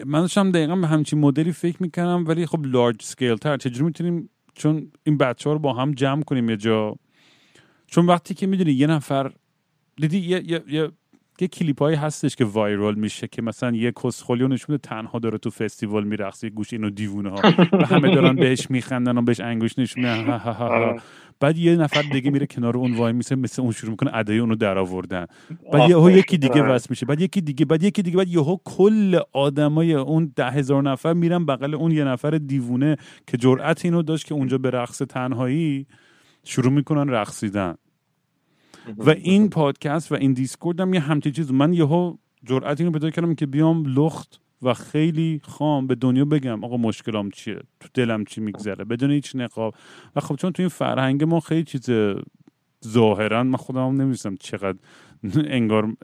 من 0.06 0.20
داشتم 0.20 0.50
دقیقا 0.50 0.76
به 0.76 0.86
همچین 0.86 1.18
مدلی 1.18 1.52
فکر 1.52 1.82
می‌کنم 1.82 2.24
ولی 2.26 2.46
خب 2.46 2.66
large 2.66 3.02
scale 3.02 3.36
تر 3.36 3.56
چجوری 3.56 3.84
می‌تونیم 3.84 4.30
چون 4.54 4.92
این 5.04 5.18
بچه 5.18 5.50
ها 5.50 5.54
رو 5.54 5.58
با 5.58 5.72
هم 5.72 5.92
جمع 5.92 6.22
کنیم 6.22 6.50
یه 6.50 6.56
جا؟ 6.56 6.96
چون 7.86 8.06
وقتی 8.06 8.34
که 8.34 8.46
می‌دونی 8.46 8.72
یه 8.72 8.86
نفر 8.86 9.32
دیدی 9.96 10.18
یه, 10.18 10.42
یه, 10.46 10.62
یه 10.68 10.90
یه 11.40 11.48
کلیپ 11.48 11.82
هایی 11.82 11.96
هستش 11.96 12.36
که 12.36 12.44
وایرال 12.44 12.94
میشه 12.94 13.28
که 13.28 13.42
مثلا 13.42 13.76
یه 13.76 13.92
کسخولیو 14.04 14.48
نشون 14.48 14.76
تنها 14.76 15.18
داره 15.18 15.38
تو 15.38 15.50
فستیوال 15.50 16.04
میرقصه 16.04 16.50
گوش 16.50 16.72
اینو 16.72 16.90
دیوونه 16.90 17.30
ها 17.30 17.40
و 17.72 17.86
همه 17.86 18.14
دارن 18.14 18.36
بهش 18.36 18.70
میخندن 18.70 19.18
و 19.18 19.22
بهش 19.22 19.40
انگوش 19.40 19.78
نشون 19.78 20.04
آره. 20.58 21.00
بعد 21.40 21.58
یه 21.58 21.76
نفر 21.76 22.02
دیگه 22.02 22.30
میره 22.30 22.46
کنار 22.46 22.76
اون 22.76 22.94
وای 22.94 23.12
میسه 23.12 23.36
مثل 23.36 23.62
اون 23.62 23.72
شروع 23.72 23.90
می‌کنه 23.90 24.10
ادای 24.14 24.38
اونو 24.38 24.54
در 24.54 24.78
آوردن. 24.78 25.26
بعد 25.72 25.90
یهو 25.90 26.10
یکی 26.10 26.38
دیگه 26.38 26.62
واسه 26.62 26.86
میشه 26.90 27.06
بعد 27.06 27.20
یکی 27.20 27.40
دیگه 27.40 27.64
بعد 27.64 27.82
یکی 27.82 28.02
دیگه 28.02 28.16
بعد 28.16 28.28
یهو 28.28 28.56
کل 28.64 29.20
آدمای 29.32 29.94
اون 29.94 30.32
ده 30.36 30.50
هزار 30.50 30.82
نفر 30.82 31.12
میرن 31.12 31.46
بغل 31.46 31.74
اون 31.74 31.90
یه 31.90 32.04
نفر 32.04 32.30
دیوونه 32.30 32.96
که 33.26 33.36
جرأت 33.36 33.84
اینو 33.84 34.02
داشت 34.02 34.26
که 34.26 34.34
اونجا 34.34 34.58
به 34.58 34.70
رقص 34.70 34.98
تنهایی 34.98 35.86
شروع 36.44 36.72
می‌کنن 36.72 37.08
رقصیدن. 37.08 37.74
و 38.98 39.10
این 39.10 39.50
پادکست 39.50 40.12
و 40.12 40.14
این 40.14 40.32
دیسکورد 40.32 40.80
هم 40.80 40.94
یه 40.94 41.00
همچی 41.00 41.30
چیز 41.30 41.52
من 41.52 41.72
یهو 41.72 42.14
جرأت 42.44 42.80
اینو 42.80 42.92
پیدا 42.92 43.10
کردم 43.10 43.34
که 43.34 43.46
بیام 43.46 43.84
لخت 43.86 44.40
و 44.62 44.74
خیلی 44.74 45.40
خام 45.44 45.86
به 45.86 45.94
دنیا 45.94 46.24
بگم 46.24 46.64
آقا 46.64 46.76
مشکلام 46.76 47.30
چیه؟ 47.30 47.60
تو 47.80 47.88
دلم 47.94 48.24
چی 48.24 48.40
میگذره؟ 48.40 48.84
بدون 48.84 49.10
هیچ 49.10 49.36
نقاب. 49.36 49.74
و 50.16 50.20
خب 50.20 50.36
چون 50.36 50.52
تو 50.52 50.62
این 50.62 50.68
فرهنگ 50.68 51.24
ما 51.24 51.40
خیلی 51.40 51.64
چیز 51.64 51.90
ظاهرا 52.86 53.42
من 53.42 53.56
خودم 53.56 53.86
هم 53.86 54.02
نمی‌دونم 54.02 54.36
چقدر 54.40 54.78
انگار 55.34 55.96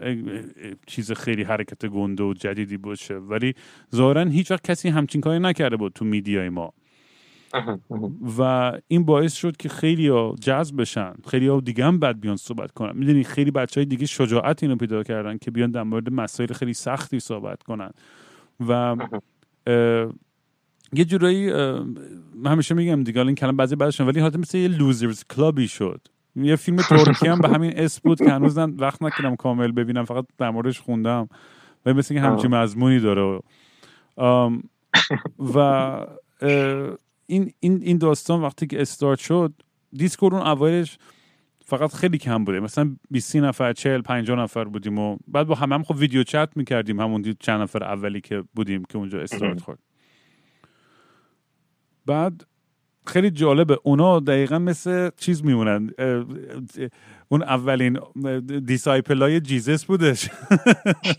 چیز 0.87 1.13
خیلی 1.13 1.43
حرکت 1.43 1.87
گنده 1.87 2.23
و 2.23 2.35
جدیدی 2.35 2.77
باشه. 2.77 3.15
ولی 3.15 3.55
ظاهرا 3.95 4.25
هیچ 4.25 4.51
وقت 4.51 4.71
کسی 4.71 4.89
همچین 4.89 5.21
کاری 5.21 5.39
نکرده 5.39 5.77
بود 5.77 5.93
تو 5.93 6.05
media 6.05 6.41
ی 6.41 6.49
ما. 6.49 6.73
و 8.39 8.73
این 8.89 9.05
باعث 9.05 9.35
شد 9.35 9.57
که 9.57 9.69
خیلی 9.69 10.09
ها 10.09 10.35
جذب 10.41 10.81
بشن. 10.81 11.13
خیلی 11.29 11.49
ها 11.49 11.61
دیگه 11.61 11.85
هم 11.85 11.99
بعد 11.99 12.21
بیان 12.21 12.37
صحبت 12.37 12.71
کنن. 12.71 12.97
می‌دونی 12.97 13.25
خیلی 13.25 13.51
بچه 13.51 13.81
های 13.81 13.87
دیگه 13.87 14.07
شجاعت 14.07 14.63
اینو 14.63 14.77
پیدا 14.77 15.03
کردن 15.03 15.39
که 15.39 15.51
بیان 15.51 15.71
در 15.71 15.83
مورد 15.83 16.13
مسائل 16.13 16.53
خیلی 16.53 16.75
سختی 16.75 17.21
صحبت 17.21 17.63
کنن. 17.63 17.91
و 18.69 18.97
یه 20.93 21.05
جورایی 21.05 21.51
همیشه 22.45 22.75
میگم 22.75 23.03
دیگه 23.05 23.21
این 23.21 23.35
کلم 23.35 23.57
بعضی 23.57 23.77
بعدشون 23.77 24.07
ولی 24.07 24.21
حالت 24.21 24.37
مثل 24.37 24.59
یه 24.59 24.69
losers 24.69 25.25
club 25.25 25.60
ی 25.60 25.69
شد. 25.69 26.01
یه 26.37 26.57
فیلم 26.57 26.77
ترکی 26.77 27.29
هم 27.29 27.41
به 27.41 27.49
همین 27.49 27.73
اسم 27.77 28.01
بود 28.05 28.19
که 28.19 28.31
هنوز 28.31 28.59
وقت 28.59 29.03
نکردم 29.03 29.37
کامل 29.37 29.73
ببینم 29.73 30.05
فقط 30.05 30.25
در 30.39 30.51
موردش 30.51 30.81
خوندم. 30.81 31.29
و 31.87 31.95
مثل 31.95 32.15
که 32.15 32.21
همچین 32.21 32.55
مضمونی 32.55 33.01
داره. 33.01 33.41
و 35.55 36.07
این 37.29 37.53
این 37.61 37.83
این 37.83 37.99
داستان 37.99 38.43
وقتی 38.43 38.67
که 38.67 38.83
استارت 38.83 39.19
شد 39.19 39.53
دیسکورد 39.93 40.35
اون 40.35 40.43
اولش 40.43 40.99
فقط 41.65 41.95
خیلی 41.95 42.19
کم 42.19 42.45
بوده. 42.45 42.61
مثلا 42.61 42.97
20 43.11 43.37
نفر 43.37 43.73
40 43.73 44.03
50 44.03 44.39
نفر 44.39 44.65
بودیم 44.65 44.99
و 44.99 45.17
بعد 45.29 45.47
با 45.47 45.55
هم, 45.55 45.73
هم 45.73 45.83
خب 45.83 45.97
ویدیو 45.97 46.23
چت 46.23 46.49
می‌کردیم. 46.57 47.01
همون 47.01 47.35
چند 47.41 47.61
نفر 47.61 47.85
اولی 47.85 48.21
که 48.21 48.45
بودیم 48.55 48.85
که 48.85 48.99
اونجا 48.99 49.21
استارت 49.21 49.61
خورد. 49.61 49.79
بعد 52.07 52.47
خیلی 53.09 53.31
جالبه. 53.31 53.79
اونا 53.83 54.21
دقیقا 54.21 54.59
مثل 54.59 55.11
چیز 55.17 55.45
میمونن. 55.45 55.91
اون 57.29 57.43
اولین 57.43 57.99
disciple 58.67 59.23
های 59.23 59.41
Jesus 59.41 59.85
بودش. 59.85 60.29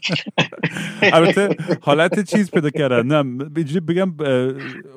البته 1.13 1.55
حالت 1.81 2.19
چیز 2.19 2.51
پیدا 2.51 2.69
کردن. 2.69 3.07
نه 3.07 3.23
بگم 3.79 4.13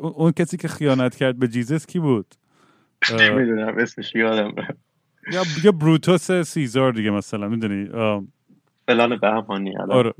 اون 0.00 0.32
کسی 0.32 0.56
که 0.56 0.68
خیانت 0.68 1.16
کرد 1.16 1.38
به 1.38 1.48
Jesus 1.48 1.86
کی 1.86 1.98
بود؟ 1.98 2.26
نمی‌دونم 3.18 3.78
اسمش 3.78 4.14
یادم 4.14 4.54
یا 5.32 5.42
یا 5.64 5.72
بروتوس 5.72 6.32
Caesar 6.32 6.92
دیگه 6.92 7.10
مثلا 7.10 7.48
می‌دونی؟ 7.48 7.88
فلان 8.86 9.16
بهمانی 9.16 9.76
آره. 9.76 10.12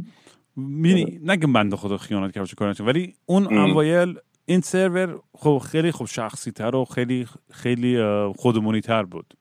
می‌دونی 0.56 1.20
نگم 1.24 1.52
بنده 1.52 1.76
خدا 1.76 1.96
خیانت 1.96 2.34
کرد 2.34 2.54
کار 2.54 2.74
ولی 2.80 3.14
اون 3.26 3.58
اوایل 3.58 4.18
این 4.44 4.60
سرور 4.60 5.20
خب 5.34 5.62
خیلی 5.66 5.90
خوب 5.90 6.06
شخصی 6.06 6.50
تر 6.50 6.74
و 6.74 6.84
خیلی 6.84 7.26
خیلی 7.50 7.98
خودمونی 8.36 8.80
تر 8.80 9.02
بود. 9.02 9.34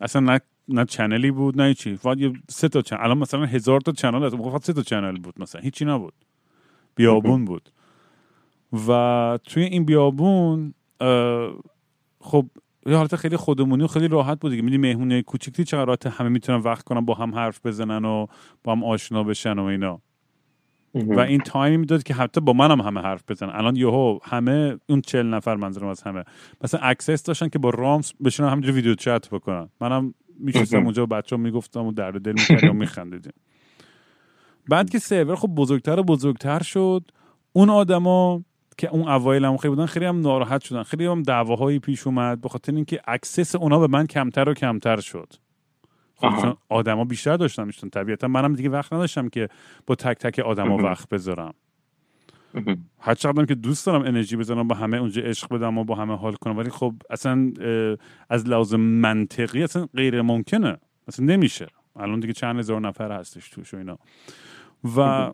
اصلا 0.00 0.22
نه 0.22 0.40
نه 0.68 0.84
channel 0.84 1.24
ی 1.24 1.30
بود 1.30 1.60
نه 1.60 1.74
چی 1.74 1.96
فقط 1.96 2.18
یه 2.18 2.32
سه 2.48 2.68
تا 2.68 2.82
channel 2.82 3.00
الان 3.00 3.18
مثلا 3.18 3.44
هزار 3.44 3.80
تا 3.80 3.92
channel 3.92 4.24
هست. 4.26 4.36
فقط 4.36 4.64
سه 4.64 4.72
تا 4.72 4.82
channel 4.82 5.16
بود 5.16 5.34
مثلا. 5.38 5.60
هیچی 5.60 5.84
نبود. 5.84 6.14
بیابون 6.94 7.44
بود. 7.44 7.70
و 8.88 9.38
توی 9.44 9.62
این 9.62 9.84
بیابون 9.84 10.74
خب 12.20 12.46
یه 12.86 12.96
حالت 12.96 13.16
خیلی 13.16 13.36
خودمونی 13.36 13.84
و 13.84 13.86
خیلی 13.86 14.08
راحت 14.08 14.40
بود 14.40 14.50
دیگه. 14.50 14.62
دیدی 14.62 14.78
مهمونی 14.78 15.22
کوچیکی 15.22 15.64
چقدر 15.64 15.84
راحت 15.84 16.06
همه 16.06 16.28
می‌تونن 16.28 16.58
وقت 16.58 16.84
کنن 16.84 17.00
با 17.04 17.14
هم 17.14 17.34
حرف 17.34 17.66
بزنن 17.66 18.04
و 18.04 18.26
با 18.64 18.72
هم 18.72 18.84
آشنا 18.84 19.22
بشن 19.22 19.58
و 19.58 19.64
اینا. 19.64 20.00
و 21.04 21.20
این 21.20 21.40
time 21.40 21.69
ی 21.69 21.76
می‌داد 21.76 22.02
که 22.02 22.14
حتی 22.14 22.40
با 22.40 22.52
منم 22.52 22.80
همه 22.80 23.00
حرف 23.00 23.22
بزنن. 23.28 23.50
الان 23.54 23.76
یهو 23.76 24.18
همه 24.22 24.78
اون 24.88 25.00
چل 25.00 25.26
نفر 25.26 25.56
منظورم 25.56 25.88
از 25.88 26.02
همه. 26.02 26.24
مثلا 26.64 26.80
access 26.80 27.22
داشتن 27.22 27.48
که 27.48 27.58
با 27.58 27.70
رامز 27.70 28.12
بشینن 28.24 28.48
همینجوری 28.48 28.74
video 28.74 28.94
chat 28.94 29.28
بکنن. 29.30 29.68
منم 29.80 30.14
میشستم 30.38 30.84
اونجا 30.84 31.06
بچه 31.06 31.36
ها 31.36 31.42
می‌گفتم 31.42 31.86
و 31.86 31.92
درد 31.92 32.20
دل 32.20 32.32
می‌کردم 32.32 32.70
و 32.70 32.72
میخندیدیم. 32.72 33.32
بعد 34.68 34.90
که 34.90 34.98
سرور 34.98 35.36
خب 35.36 35.48
بزرگتر 35.48 36.00
و 36.00 36.02
بزرگتر 36.02 36.62
شد 36.62 37.10
اون 37.52 37.70
آدما 37.70 38.44
که 38.78 38.88
اون 38.88 39.08
اوایل 39.08 39.44
هم 39.44 39.56
خیلی 39.56 39.74
بودن 39.74 39.86
خیلی 39.86 40.06
هم 40.06 40.20
ناراحت 40.20 40.62
شدن. 40.62 40.82
خیلی 40.82 41.06
هم 41.06 41.22
دعواهایی 41.22 41.78
پیش 41.78 42.06
اومد 42.06 42.40
به 42.40 42.48
خاطر 42.48 42.74
اینکه 42.74 43.00
access 43.06 43.54
اونا 43.54 43.78
به 43.78 43.86
من 43.86 44.06
کمتر 44.06 44.48
و 44.48 44.54
کمتر 44.54 45.00
شد. 45.00 45.32
خب 46.16 46.56
آدما 46.68 47.04
بیشتر 47.04 47.36
داشتن 47.36 47.64
میشدن 47.64 47.88
طبیعتا 47.88 48.28
منم 48.28 48.54
دیگه 48.54 48.68
وقت 48.68 48.92
نداشتم 48.92 49.28
که 49.28 49.48
با 49.86 49.94
تک 49.94 50.18
تک 50.18 50.38
آدما 50.38 50.76
وقت 50.76 51.08
بذارم. 51.08 51.54
هر 52.98 53.14
چقدرم 53.14 53.46
که 53.46 53.54
دوست 53.54 53.86
دارم 53.86 54.02
انرژی 54.02 54.36
بزنم 54.36 54.68
با 54.68 54.74
همه 54.74 54.96
اونجا 54.96 55.22
عشق 55.22 55.54
بدم 55.54 55.78
و 55.78 55.84
با 55.84 55.94
همه 55.94 56.16
حال 56.16 56.34
کنم. 56.34 56.56
ولی 56.56 56.70
خب 56.70 56.94
اصلا 57.10 57.52
از 58.30 58.48
لحاظ 58.48 58.74
منطقی 58.74 59.62
اصلا 59.62 59.86
غیر 59.94 60.22
ممکنه. 60.22 60.76
اصلا 61.08 61.26
نمیشه. 61.26 61.66
الان 61.96 62.20
دیگه 62.20 62.32
چند 62.32 62.58
هزار 62.58 62.80
نفر 62.80 63.12
هستش 63.12 63.48
توش 63.48 63.74
و 63.74 63.76
اینا. 63.76 63.98
و 64.96 65.32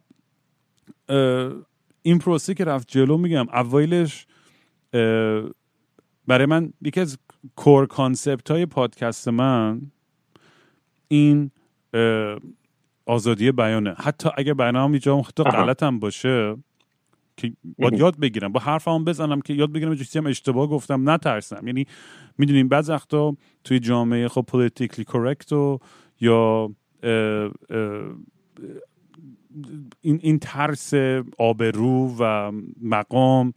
این 2.02 2.18
پروسه 2.18 2.54
که 2.54 2.64
رفت 2.64 2.88
جلو 2.88 3.18
میگم 3.18 3.46
اوایلش 3.52 4.26
برای 6.26 6.46
من 6.46 6.72
یکی 6.80 7.00
از 7.00 7.18
کور 7.56 7.86
کانسپت 7.86 8.50
های 8.50 8.66
پادکست 8.66 9.28
من 9.28 9.80
این 11.12 11.51
آزادی 13.06 13.52
بیانه. 13.52 13.94
حتی 13.98 14.28
اگه 14.36 14.55
بیانم 14.55 14.90
اینجا 14.90 15.20
حتی 15.20 15.43
غلط 15.43 15.82
هم 15.82 15.98
باشه 15.98 16.56
که 17.36 17.52
باید 17.78 17.94
یاد 17.94 18.20
بگیرم. 18.20 18.52
با 18.52 18.60
حرفم 18.60 19.05
بزنم 19.05 19.40
که 19.40 19.55
یاد 19.55 19.72
بگیرم 19.72 19.97
چیزی 19.97 20.18
هم 20.18 20.26
اشتباه 20.26 20.66
گفتم 20.66 21.10
نترسم. 21.10 21.66
یعنی 21.66 21.86
می‌دونیم 22.39 22.68
بعض 22.68 22.90
وقتا 22.90 23.36
توی 23.64 23.78
جامعه 23.78 24.28
خب 24.28 24.44
پولیتیکلی 24.48 25.05
کرکت 25.05 25.52
و 25.52 25.78
یا 26.20 26.70
این, 30.01 30.20
این 30.22 30.39
ترس 30.39 30.94
آبرو 31.39 32.16
و 32.18 32.52
مقام 32.82 33.52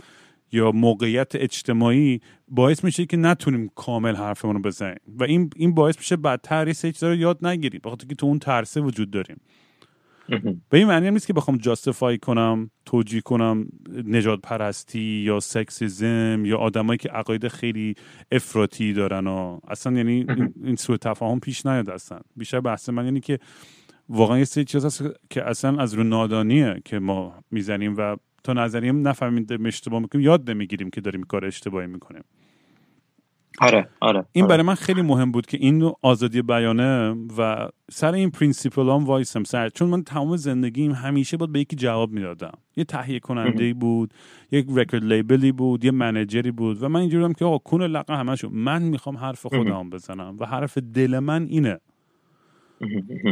یا 0.56 0.72
موقعیت 0.72 1.36
اجتماعی 1.36 2.20
باعث 2.48 2.84
میشه 2.84 3.06
که 3.06 3.18
نتونیم 3.18 3.70
کامل 3.76 4.16
حرفمون 4.16 4.56
رو 4.56 4.62
بزنیم. 4.62 5.00
و 5.08 5.24
این 5.24 5.50
این 5.56 5.74
باعث 5.74 5.98
میشه 5.98 6.16
بدتر 6.16 6.68
یه 6.68 6.94
رو 7.02 7.16
یاد 7.16 7.46
نگیریم 7.46 7.82
بخاطر 7.84 8.08
که 8.08 8.16
تو 8.16 8.26
اون 8.26 8.40
ترسه 8.40 8.82
وجود 8.82 9.12
داریم. 9.12 9.42
به 10.70 10.78
این 10.78 10.88
معنی 10.88 11.12
نیست 11.12 11.28
که 11.28 11.34
بخوام 11.34 11.58
justify 11.58 12.18
کنم 12.18 12.70
توجیه 12.86 13.22
کنم 13.22 13.68
نژادپرستی 14.06 15.24
یا 15.26 15.40
sexism 15.40 16.44
یا 16.46 16.58
آدمایی 16.58 16.98
که 16.98 17.10
عقاید 17.10 17.48
خیلی 17.48 17.96
افراطی 18.32 18.94
دارن 18.94 19.28
و 19.28 19.60
اصلا 19.68 19.98
یعنی 19.98 20.26
این 20.64 20.76
سوء 20.76 20.98
تفاهم 20.98 21.40
پیش 21.40 21.66
نیاد 21.66 21.90
اصلا. 21.90 22.20
بیشتر 22.36 22.60
بحث 22.60 22.90
من 22.90 23.06
یعنی 23.06 23.20
که 23.20 23.40
واقعا 24.10 24.38
یه 24.38 24.46
سری 24.46 24.64
چیز 24.64 24.86
هست 24.86 25.04
که 25.30 25.50
اصلا 25.50 25.78
از 25.78 25.94
رو 25.94 26.04
نادانیه 26.04 26.82
که 26.86 27.00
ما 27.00 27.34
می‌زنیم 27.52 27.96
و 27.98 28.16
تا 28.46 28.54
نظریم 28.54 29.08
نفهمیم 29.08 29.48
اشتباه 29.66 30.00
می‌کنیم 30.00 30.26
یاد 30.26 30.50
نمی‌گیریم 30.50 30.90
که 30.90 31.02
داریم 31.02 31.24
کار 31.24 31.46
اشتباهی 31.46 31.88
می‌کنیم. 31.88 32.24
آره 33.60 33.88
آره 34.02 34.26
این 34.32 34.46
آره. 34.46 34.50
برای 34.50 34.64
من 34.64 34.76
خیلی 34.76 35.02
مهم 35.02 35.32
بود 35.32 35.46
که 35.46 35.58
این 35.58 35.92
آزادی 36.02 36.42
بیانه 36.42 37.16
و 37.38 37.70
سر 37.92 38.14
این 38.14 38.30
principle 38.32 38.82
هم 38.82 39.06
وایسم 39.06 39.44
سر 39.44 39.70
چون 39.70 39.90
من 39.90 40.04
تمام 40.04 40.36
زندگیم 40.36 40.92
همیشه 40.92 41.38
بود 41.38 41.52
به 41.52 41.60
یکی 41.60 41.76
جواب 41.76 42.12
می‌دادم. 42.12 42.52
یه 42.76 42.84
تهیه 42.84 43.20
کننده 43.20 43.74
بود 43.74 44.14
یک 44.52 44.66
رکورد 44.70 45.04
لیبلی 45.04 45.52
بود 45.52 45.86
یه 45.86 45.92
منیجری 45.92 46.52
بود 46.52 46.84
و 46.84 46.90
من 46.90 47.00
اینجوری 47.00 47.22
بودم 47.24 47.34
که 47.34 47.46
آقا 47.46 47.58
کون 47.58 47.82
لقه 47.82 48.18
همشون 48.18 48.52
من 48.54 48.82
می‌خوام 48.82 49.18
حرف 49.18 49.46
خودم 49.46 49.90
بزنم 49.90 50.38
و 50.40 50.46
حرف 50.46 50.78
دل 50.78 51.20
من 51.20 51.44
اینه. 51.50 51.80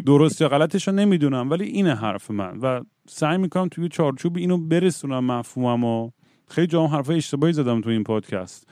درست 0.06 0.42
یا 0.42 0.50
غلطش 0.50 0.88
رو 0.88 0.94
نمی‌دونم 0.94 1.50
ولی 1.50 1.66
اینه 1.66 1.96
حرف 1.96 2.32
من. 2.32 2.60
و 2.62 2.82
سعی 3.08 3.38
می‌کنم 3.38 3.68
توی 3.68 3.90
چارچوب 3.90 4.38
اینو 4.38 4.58
برسونم 4.58 5.26
مفهومم 5.26 5.84
و 5.84 6.12
خیلی 6.48 6.68
جام 6.68 6.90
حرف 6.90 7.10
اشتباهی 7.10 7.54
زدم 7.54 7.82
تو 7.82 7.90
این 7.90 8.04
پادکست. 8.04 8.70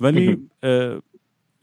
ولی 0.00 0.50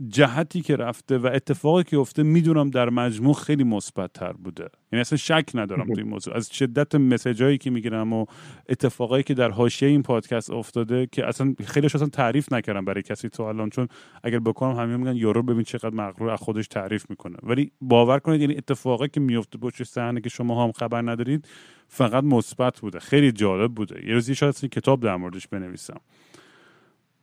جهتی 0.08 0.62
که 0.62 0.76
رفته 0.76 1.18
و 1.18 1.30
اتفاقی 1.34 1.84
که 1.84 1.98
افته 1.98 2.24
می‌دونم 2.24 2.70
در 2.70 2.90
مجموع 2.90 3.34
خیلی 3.34 3.64
مثبت 3.64 4.14
تر 4.14 4.34
بوده. 4.34 4.70
یعنی 4.92 5.02
اصلا 5.02 5.18
شک 5.18 5.50
ندارم 5.54 5.86
تو 5.86 5.94
این 5.98 6.08
موضوع. 6.08 6.36
از 6.36 6.50
شدت 6.54 6.96
مسیجایی 6.96 7.58
که 7.58 7.70
می‌گیرم 7.70 8.14
و 8.14 8.26
اتفاقایی 8.70 9.24
که 9.24 9.34
در 9.34 9.50
حاشیه 9.52 9.90
این 9.90 10.04
پادکست 10.04 10.52
افتاده 10.52 11.08
که 11.12 11.28
اصلا 11.28 11.56
خیلیش 11.66 11.96
اصلا 11.96 12.08
تعریف 12.08 12.54
نکردم 12.54 12.86
برای 12.86 13.02
کسی 13.02 13.30
تو 13.30 13.44
الان 13.44 13.70
چون 13.70 13.88
اگر 14.24 14.40
بکنم 14.40 14.76
همه 14.76 14.98
میگن 14.98 15.16
یورو 15.16 15.44
ببین 15.44 15.64
چقدر 15.64 15.90
مغرور 15.96 16.30
از 16.30 16.40
خودش 16.40 16.68
تعریف 16.68 17.10
می‌کنه. 17.10 17.38
ولی 17.44 17.72
باور 17.82 18.20
کنید 18.20 18.42
یعنی 18.42 18.58
اتفاقی 18.58 19.08
که 19.08 19.20
میفته 19.20 19.58
پشت 19.58 19.84
صحنه 19.84 20.22
که 20.22 20.30
شما 20.30 20.64
هم 20.64 20.72
خبر 20.72 21.02
ندارید 21.02 21.48
فقط 21.88 22.24
مثبت 22.24 22.80
بوده. 22.80 23.00
خیلی 23.00 23.32
جالب 23.32 23.74
بوده. 23.74 24.08
یه 24.08 24.14
روزی 24.14 24.36
شاید 24.36 24.56
کتاب 24.56 25.04
در 25.04 25.16
موردش 25.16 25.48
بنویسم. 25.48 26.00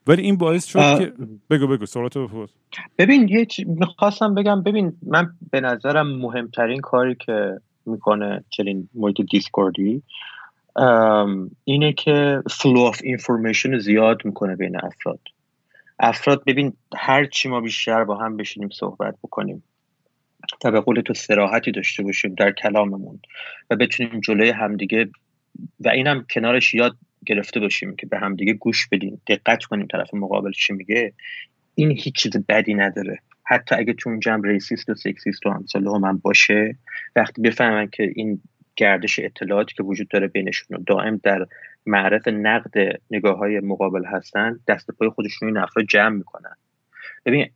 ولی 0.06 0.22
این 0.22 0.36
باعث 0.36 0.64
شد 0.64 0.98
که 0.98 1.12
بگو 1.50 1.66
بگو 1.66 1.86
سوالات 1.86 2.18
بپرس. 2.18 2.50
ببین 2.98 3.28
یه 3.28 3.46
چی... 3.46 3.64
می‌خواستم 3.64 4.34
بگم 4.34 4.62
ببین 4.62 4.96
من 5.06 5.30
به 5.50 5.60
نظرم 5.60 6.16
مهمترین 6.16 6.80
کاری 6.80 7.14
که 7.14 7.60
می‌کنه 7.86 8.44
چنین 8.50 8.88
محیط 8.94 9.20
Discordی 9.20 10.02
اینه 11.64 11.92
که 11.92 12.42
flow 12.50 12.80
of 12.80 13.00
information 13.04 13.78
زیاد 13.78 14.24
می‌کنه 14.24 14.56
بین 14.56 14.76
افراد. 14.76 15.20
افراد 15.98 16.44
ببین 16.44 16.72
هر 16.96 17.24
چی 17.24 17.48
ما 17.48 17.60
بیشتر 17.60 18.04
با 18.04 18.16
هم 18.16 18.36
بشینیم 18.36 18.68
صحبت 18.68 19.14
بکنیم 19.24 19.64
تا 20.60 20.70
به 20.70 20.80
قول 20.80 21.00
تو 21.00 21.14
صراحتی 21.14 21.72
داشته 21.72 22.02
باشیم 22.02 22.34
در 22.34 22.52
کلاممون 22.52 23.20
و 23.70 23.76
بتونیم 23.76 24.20
جلوی 24.20 24.50
همدیگه 24.50 25.10
و 25.80 25.88
اینم 25.88 26.26
کنارش 26.34 26.74
یاد 26.74 26.96
گرفته 27.26 27.60
باشیم 27.60 27.96
که 27.96 28.06
به 28.06 28.18
همدیگه 28.18 28.52
گوش 28.52 28.88
بدیم 28.88 29.20
دقت 29.28 29.64
کنیم 29.64 29.86
طرف 29.86 30.14
مقابل 30.14 30.52
چی 30.52 30.72
میگه 30.72 31.12
این 31.74 31.90
هیچ 31.90 32.14
چیز 32.14 32.32
بدی 32.48 32.74
نداره. 32.74 33.18
حتی 33.46 33.74
اگه 33.74 33.92
تو 33.92 34.16
جمع 34.22 34.48
ریسیست 34.48 34.88
و 34.88 34.94
سکسیست 34.94 35.46
و 35.46 35.50
همساله 35.50 35.90
هم 35.90 36.18
باشه 36.18 36.76
وقتی 37.16 37.42
بفهمن 37.42 37.88
که 37.92 38.12
این 38.16 38.40
گردش 38.76 39.18
اطلاعاتی 39.18 39.74
که 39.74 39.82
وجود 39.82 40.08
داره 40.08 40.26
بینشون 40.26 40.84
دائم 40.86 41.20
در 41.22 41.46
معرض 41.86 42.28
نقد 42.28 43.00
نگاه 43.10 43.38
های 43.38 43.60
مقابل 43.60 44.04
هستن 44.04 44.60
دست 44.68 44.90
پای 44.90 45.08
خودشون 45.08 45.48
این 45.48 45.56
افراد 45.56 45.86
جمع 45.86 46.16
می‌کنن. 46.16 46.54
ببین 47.26 47.50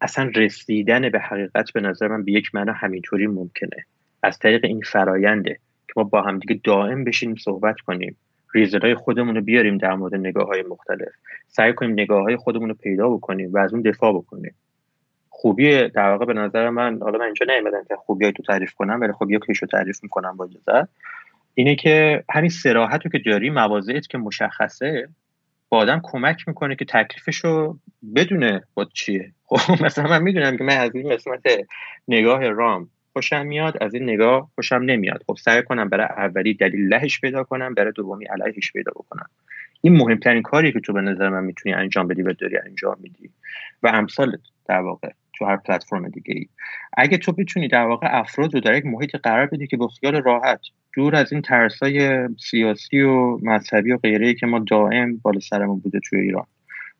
اصلا 0.00 0.32
رسیدن 0.34 1.08
به 1.08 1.18
حقیقت 1.18 1.72
به 1.72 1.80
نظر 1.80 2.08
من 2.08 2.24
به 2.24 2.32
یک 2.32 2.54
معنا 2.54 2.72
همینطوری 2.72 3.26
ممکنه. 3.26 3.84
از 4.22 4.38
طریق 4.38 4.64
این 4.64 4.80
فراینده 4.80 5.54
که 5.86 5.92
ما 5.96 6.04
با 6.04 6.22
همدیگه 6.22 6.60
دائم 6.64 7.04
بشینیم 7.04 7.36
صحبت 7.36 7.76
کنیم 7.80 8.16
ریزلای 8.54 8.94
خودمون 8.94 9.34
رو 9.34 9.40
بیاریم 9.40 9.78
در 9.78 9.94
مورد 9.94 10.14
نگاه 10.14 10.46
های 10.46 10.62
مختلف. 10.62 11.08
سعی 11.48 11.72
کنیم 11.72 11.92
نگاه 11.92 12.22
های 12.22 12.36
خودمون 12.36 12.68
رو 12.68 12.74
پیدا 12.74 13.08
بکنیم 13.08 13.52
و 13.52 13.58
از 13.58 13.72
اون 13.72 13.82
دفاع 13.82 14.12
بکنیم. 14.12 14.54
خوبی 15.30 15.88
در 15.88 16.10
واقع 16.10 16.24
به 16.24 16.32
نظر 16.32 16.70
من 16.70 16.98
حالا 17.02 17.18
من 17.18 17.24
اینجا 17.24 17.46
نیومدم 17.48 17.84
که 17.88 17.96
خوبی 17.96 18.32
تو 18.32 18.42
تعریف 18.42 18.74
کنم 18.74 19.00
ولی 19.00 19.12
خوبی 19.12 19.34
رو 19.34 19.68
تعریف 19.72 20.02
می‌کنم 20.02 20.36
با 20.36 20.44
اجازه. 20.44 20.88
اینه 21.54 21.74
که 21.76 22.24
همین 22.30 22.50
سراحت 22.50 23.04
رو 23.04 23.10
که 23.10 23.18
داری 23.18 23.50
مواضعیت 23.50 24.06
که 24.06 24.18
مشخصه 24.18 25.08
با 25.68 25.78
آدم 25.78 26.00
کمک 26.02 26.48
می‌کنه 26.48 26.76
که 26.76 26.84
تکلیفش 26.84 27.36
رو 27.44 27.78
بدونه 28.14 28.62
با 28.74 28.84
چیه. 28.84 29.32
خب 29.46 29.58
مثلا 29.84 30.10
من 30.10 30.22
می‌دونم 30.22 30.56
که 30.56 30.64
من 30.64 30.76
از 30.76 30.94
این 30.94 31.08
قسمت 31.08 31.42
نگاه 32.08 32.48
رام 32.48 32.88
خوشم 33.18 33.46
میاد 33.46 33.82
از 33.82 33.94
این 33.94 34.02
نگاه 34.02 34.50
خوشم 34.54 34.74
نمیاد. 34.74 35.22
خب 35.26 35.36
سعی 35.40 35.62
کنم 35.62 35.88
برای 35.88 36.06
اولی 36.06 36.54
دلیل 36.54 36.94
لهش 36.94 37.20
پیدا 37.20 37.44
کنم 37.44 37.74
برای 37.74 37.92
دومی 37.92 38.24
علیهش 38.24 38.72
پیدا 38.72 38.92
بکنم. 38.96 39.26
این 39.80 39.96
مهمترین 39.96 40.42
کاری 40.42 40.72
که 40.72 40.80
تو 40.80 40.92
به 40.92 41.00
نظر 41.00 41.28
من 41.28 41.44
می‌تونی 41.44 41.74
انجام 41.74 42.08
بدی 42.08 42.22
و 42.22 42.32
داری 42.32 42.56
انجام 42.58 42.96
میدی. 43.00 43.30
و 43.82 43.88
امثال 43.88 44.36
در 44.68 44.80
واقع 44.80 45.10
تو 45.34 45.44
هر 45.44 45.56
پلتفرم 45.56 46.08
دیگه 46.08 46.34
ای 46.34 46.46
اگه 46.96 47.18
تو 47.18 47.32
بتونی 47.32 47.68
در 47.68 47.86
واقع 47.86 48.08
افراد 48.10 48.54
رو 48.54 48.60
در 48.60 48.74
یک 48.74 48.86
محیط 48.86 49.16
قرار 49.16 49.46
بدی 49.46 49.66
که 49.66 49.76
با 49.76 49.88
خیال 49.88 50.22
راحت 50.22 50.60
دور 50.94 51.16
از 51.16 51.32
این 51.32 51.42
ترسای 51.42 52.28
سیاسی 52.50 53.00
و 53.00 53.38
مذهبی 53.42 53.92
و 53.92 53.96
غیره 53.96 54.34
که 54.34 54.46
ما 54.46 54.58
دائم 54.58 55.16
بالا 55.16 55.40
سرمون 55.40 55.78
بوده 55.78 56.00
توی 56.00 56.20
ایران. 56.20 56.46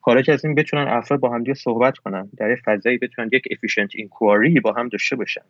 خارج 0.00 0.30
از 0.30 0.44
این 0.44 0.54
بتونن 0.54 0.88
افراد 0.88 1.20
با 1.20 1.34
همدیگه 1.34 1.54
صحبت 1.54 1.98
کنن 1.98 2.28
در 2.36 2.56
فضایی 2.64 2.98
بتونن 2.98 3.30
یک 3.32 3.48
افیشنت 3.50 3.90
اینکواری 3.94 4.60
با 4.60 4.72
هم 4.72 4.88
داشته 4.88 5.16
باشن. 5.16 5.42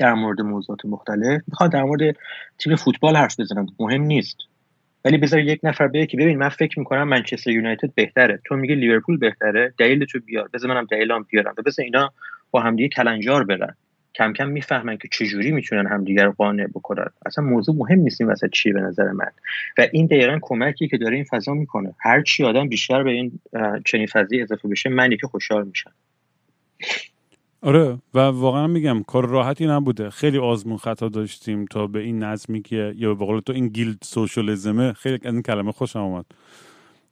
در 0.00 0.14
مورد 0.14 0.40
موضوعات 0.40 0.84
مختلف. 0.84 1.42
می‌خواد 1.46 1.72
در 1.72 1.82
مورد 1.82 2.16
تیم 2.58 2.76
فوتبال 2.76 3.16
حرف 3.16 3.40
بزنم. 3.40 3.66
مهم 3.80 4.02
نیست. 4.02 4.36
ولی 5.04 5.18
بذار 5.18 5.40
یک 5.40 5.60
نفر 5.62 5.88
بگه 5.88 6.06
که 6.06 6.16
ببین 6.16 6.38
من 6.38 6.48
فکر 6.48 6.78
می‌کنم 6.78 7.08
منچستر 7.08 7.50
یونایتد 7.50 7.94
بهتره. 7.94 8.40
تو 8.44 8.56
میگه 8.56 8.74
لیورپول 8.74 9.16
بهتره. 9.16 9.74
دلیل 9.78 10.04
تو 10.04 10.20
بیار. 10.20 10.48
بذار 10.52 10.70
منم 10.70 10.86
دلیلام 10.90 11.26
بیارم. 11.30 11.54
و 11.58 11.62
بذار 11.62 11.84
اینا 11.84 12.12
با 12.50 12.60
همدیگه 12.60 12.88
کلنجار 12.88 13.44
برن. 13.44 13.74
کم 14.14 14.32
کم 14.32 14.48
می‌فهمن 14.48 14.96
که 14.96 15.08
چجوری 15.12 15.52
می‌تونن 15.52 15.86
همدیگر 15.86 16.24
رو 16.24 16.32
قانع 16.32 16.66
بکنن. 16.66 17.10
اصلا 17.26 17.44
موضوع 17.44 17.76
مهم 17.76 17.98
نیست 17.98 18.20
این 18.20 18.30
وسط 18.30 18.50
چیه 18.50 18.72
به 18.72 18.80
نظر 18.80 19.10
من. 19.12 19.30
و 19.78 19.86
این 19.92 20.06
دقیقا 20.06 20.38
کمکی 20.42 20.88
که 20.88 20.98
داره 20.98 21.14
این 21.14 21.24
فضا 21.24 21.54
می‌کنه. 21.54 21.94
هر 22.00 22.22
چی 22.22 22.44
آدم 22.44 22.68
بیشتر 22.68 23.02
به 23.02 23.10
این 23.10 23.40
چنین 23.84 24.06
فضایی 24.06 24.42
اضافه 24.42 24.68
بشه 24.68 24.88
منی 24.90 25.16
که 25.16 25.26
خوشحال 25.26 25.66
میشم. 25.66 25.92
آره 27.62 27.98
و 28.14 28.18
واقعا 28.18 28.66
میگم 28.66 29.02
کار 29.02 29.26
راحتی 29.26 29.66
نبوده. 29.66 30.10
خیلی 30.10 30.38
آزمون 30.38 30.76
خطا 30.76 31.08
داشتیم 31.08 31.64
تا 31.64 31.86
به 31.86 32.00
این 32.00 32.22
نظمی 32.22 32.62
که 32.62 32.94
یا 32.96 33.14
به 33.14 33.24
قول 33.24 33.40
تو 33.40 33.52
این 33.52 33.68
گیلد 33.68 33.98
سوشالیزمه 34.02 34.92
خیلی 34.92 35.18
از 35.24 35.34
این 35.34 35.42
کلمه 35.42 35.72
خوشم 35.72 35.98
آمد 35.98 36.26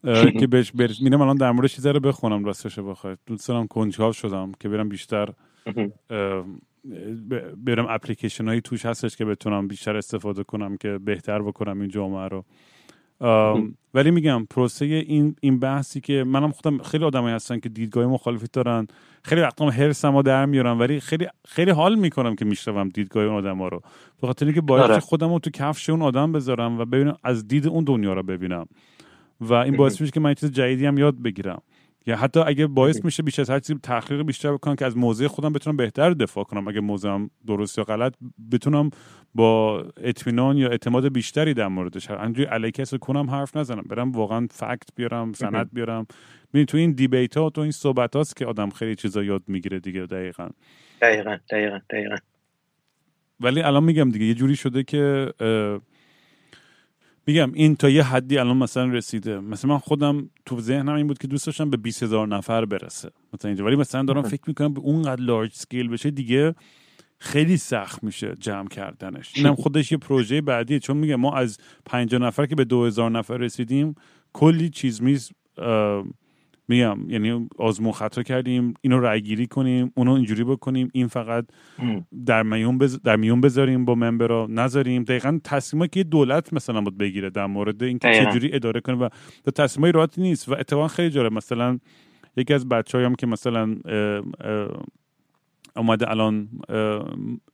که 0.41 0.47
بهش 0.47 0.73
برش 0.73 1.03
میرم 1.03 1.21
الان 1.21 1.37
در 1.37 1.53
مورد 1.53 1.69
چیزا 1.69 1.91
رو 1.91 2.01
بخونم 2.01 2.45
راستش 2.45 2.79
بخواید 2.79 3.19
دوست 3.27 3.49
دارم 3.49 3.67
کنجکاو 3.67 4.13
شدم 4.13 4.53
که 4.61 4.69
برم 4.69 4.89
بیشتر 4.89 5.29
برم 7.67 7.87
اپلیکیشن 7.89 8.49
هایی 8.49 8.61
توش 8.61 8.87
هستش 8.87 9.17
که 9.17 9.25
بتونم 9.25 9.69
بیشتر 9.69 9.97
استفاده 9.97 10.45
کنم 10.45 10.77
که 10.77 10.99
بهتر 10.99 11.43
بکنم 11.43 11.81
این 11.81 11.91
جامعه 11.91 12.29
رو. 12.29 12.45
ولی 13.95 14.11
میگم 14.11 14.47
پروسه 14.51 14.85
این 14.85 15.37
این 15.41 15.59
بحثی 15.59 16.01
که 16.01 16.25
منم 16.25 16.53
خودم 16.53 16.79
خیلی 16.79 17.05
آدمایی 17.05 17.35
هستن 17.35 17.61
که 17.61 17.69
دیدگاه 17.69 18.07
مخالفی 18.07 18.47
دارن. 18.53 18.87
خیلی 19.23 19.41
وقتا 19.41 19.71
هرسم 19.71 20.23
در 20.23 20.47
میارم 20.47 20.81
ولی 20.81 21.01
خیلی 21.01 21.27
خیلی 21.49 21.71
حال 21.71 21.95
می‌کنم 21.95 22.37
که 22.37 22.45
میشنوم 22.45 22.89
دیدگاه 22.89 23.25
اون 23.25 23.35
آدم 23.35 23.59
ها 23.59 23.69
رو. 23.69 23.83
به 24.21 24.27
خاطر 24.27 24.47
اینکه 24.47 24.61
باید 24.61 24.91
آره. 24.91 25.01
خودم 25.01 25.33
رو 25.33 25.39
تو 25.39 25.51
کفش 25.51 25.91
اون 25.91 26.03
آدم 26.03 26.33
بذارم 26.33 26.81
و 26.81 26.85
ببینم 26.85 27.17
از 27.25 27.49
دید 27.49 27.67
اون 27.67 27.85
دنیا 27.85 28.13
رو 28.13 28.23
ببینم. 28.23 28.67
و 29.41 29.55
این 29.55 29.77
باعث 29.77 30.01
میشه 30.01 30.13
که 30.13 30.21
من 30.21 30.35
چیز 30.35 30.53
جدیدی 30.53 30.87
هم 30.87 30.99
یاد 30.99 31.23
بگیرم. 31.23 31.63
یا 32.09 32.17
حتی 32.17 32.41
اگه 32.41 32.67
باعث 32.67 33.05
میشه 33.05 33.23
بیش 33.23 33.39
از 33.39 33.51
هر 33.51 33.59
چیزی 33.59 33.79
تحقیق 33.83 34.23
بیشتر 34.23 34.53
بکنم 34.53 34.77
که 34.77 34.87
از 34.87 34.97
موضع 34.97 35.27
خودم 35.27 35.53
بتونم 35.53 35.77
بهتر 35.77 36.11
دفاع 36.11 36.45
کنم. 36.45 36.69
اگه 36.69 36.81
موضعم 36.81 37.31
درست 37.47 37.79
یا 37.79 37.85
غلط 37.85 38.15
بتونم 38.53 38.91
با 39.35 39.81
اطمینان 39.97 40.57
یا 40.57 40.69
اعتماد 40.69 41.13
بیشتری 41.13 41.55
در 41.55 41.69
موردش 41.69 42.11
همینجوری 42.11 42.49
علیه 42.49 42.71
کنم 43.01 43.31
حرف 43.31 43.57
نزنم. 43.57 43.83
برم 43.83 44.13
واقعا 44.13 44.47
فکت 44.51 44.89
بیارم 44.97 45.33
سند 45.33 45.71
بیارم. 45.73 46.07
ببین 46.55 46.67
تو 46.67 46.77
این 46.77 46.93
دیبیت 46.93 47.37
ها 47.37 47.51
تو 47.51 47.61
این 47.61 47.71
صحبت 47.71 48.17
هاست 48.17 48.37
که 48.37 48.47
آدم 48.47 48.71
خیلی 48.71 48.95
چیزا 48.95 49.23
یاد 49.23 49.43
می‌گیره 49.47 49.81
دیگه 49.81 50.07
دقیقا. 50.07 50.49
دقیقا 51.03 51.37
دقیقا 51.51 51.79
دقیقا. 51.91 52.17
ولی 53.41 53.63
الان 53.63 53.85
میگم 53.85 54.11
دیگه 54.11 54.25
یه 54.25 54.35
جوری 54.35 54.57
شده 54.57 54.83
که 54.83 55.33
میگم 57.29 57.53
این 57.53 57.77
تا 57.77 57.91
یه 57.91 58.03
حدی 58.03 58.39
الان 58.39 58.57
مثلا 58.57 58.85
رسیده. 58.85 59.41
مثلا 59.41 59.71
من 59.71 59.79
خودم 59.79 60.31
تو 60.47 60.61
ذهنم 60.61 60.95
این 60.95 61.07
بود 61.07 61.19
که 61.19 61.27
دوست 61.27 61.47
داشتم 61.47 61.71
به 61.71 61.77
20 61.77 62.03
هزار 62.03 62.29
نفر 62.29 62.65
برسه. 62.65 63.11
مثلا 63.35 63.49
اینجا. 63.49 63.65
ولی 63.65 63.77
مثلا 63.77 64.03
دارم 64.03 64.23
فکر 64.23 64.43
می‌کنم 64.47 64.75
به 64.75 64.81
اونقدر 64.81 65.23
لارج 65.23 65.53
سکیل 65.53 65.89
بشه 65.89 66.11
دیگه 66.11 66.55
خیلی 67.19 67.57
سخت 67.57 68.05
میشه 68.05 68.35
جمع 68.41 68.69
کردنش. 68.69 69.33
اینم 69.37 69.55
خودش 69.55 69.93
یه 69.93 69.99
پروژه 69.99 70.41
بعدیه. 70.41 70.79
چون 70.79 70.97
میگم 70.97 71.15
ما 71.15 71.37
از 71.37 71.59
50 71.85 72.23
نفر 72.23 72.47
که 72.47 72.55
به 72.55 72.65
2000 72.65 73.11
نفر 73.11 73.37
رسیدیم 73.37 73.95
کلی 74.33 74.71
چیز 74.71 75.03
میز 75.03 75.31
میگم 76.69 77.11
یعنی 77.11 77.49
آزمون 77.59 77.93
خطا 77.93 78.23
کردیم 78.23 78.75
اینو 78.81 79.01
رای 79.01 79.23
گیری 79.23 79.47
کنیم 79.47 79.93
اونو 79.97 80.13
اینجوری 80.13 80.45
بکنیم 80.45 80.91
این 80.93 81.07
فقط 81.07 81.45
در 82.27 82.43
میون 82.43 82.79
بز... 82.79 83.03
در 83.03 83.17
میون 83.17 83.41
بذاریم 83.41 83.85
با 83.85 83.95
ممبرا 83.95 84.47
نذاریم. 84.51 85.05
دقیقا 85.05 85.39
تصمیمایی 85.45 85.89
که 85.89 86.05
دولت 86.05 86.53
مثلا 86.53 86.81
بود 86.81 86.99
بگیره 86.99 87.31
در 87.31 87.47
مورد 87.47 87.83
اینکه 87.83 88.13
چجوری 88.13 88.51
اداره 88.53 88.81
کنه 88.81 88.97
و 89.47 89.51
تصمیمای 89.51 89.93
راحتی 89.93 90.21
نیست 90.21 90.49
و 90.49 90.53
اتفاقا 90.53 90.89
خیلی 90.89 91.11
جالب. 91.11 91.33
مثلا 91.33 91.79
یکی 92.37 92.55
از 92.55 92.69
بچه‌هایم 92.69 93.15
که 93.15 93.27
مثلا 93.27 93.77
اومده 95.77 96.11
الان 96.11 96.49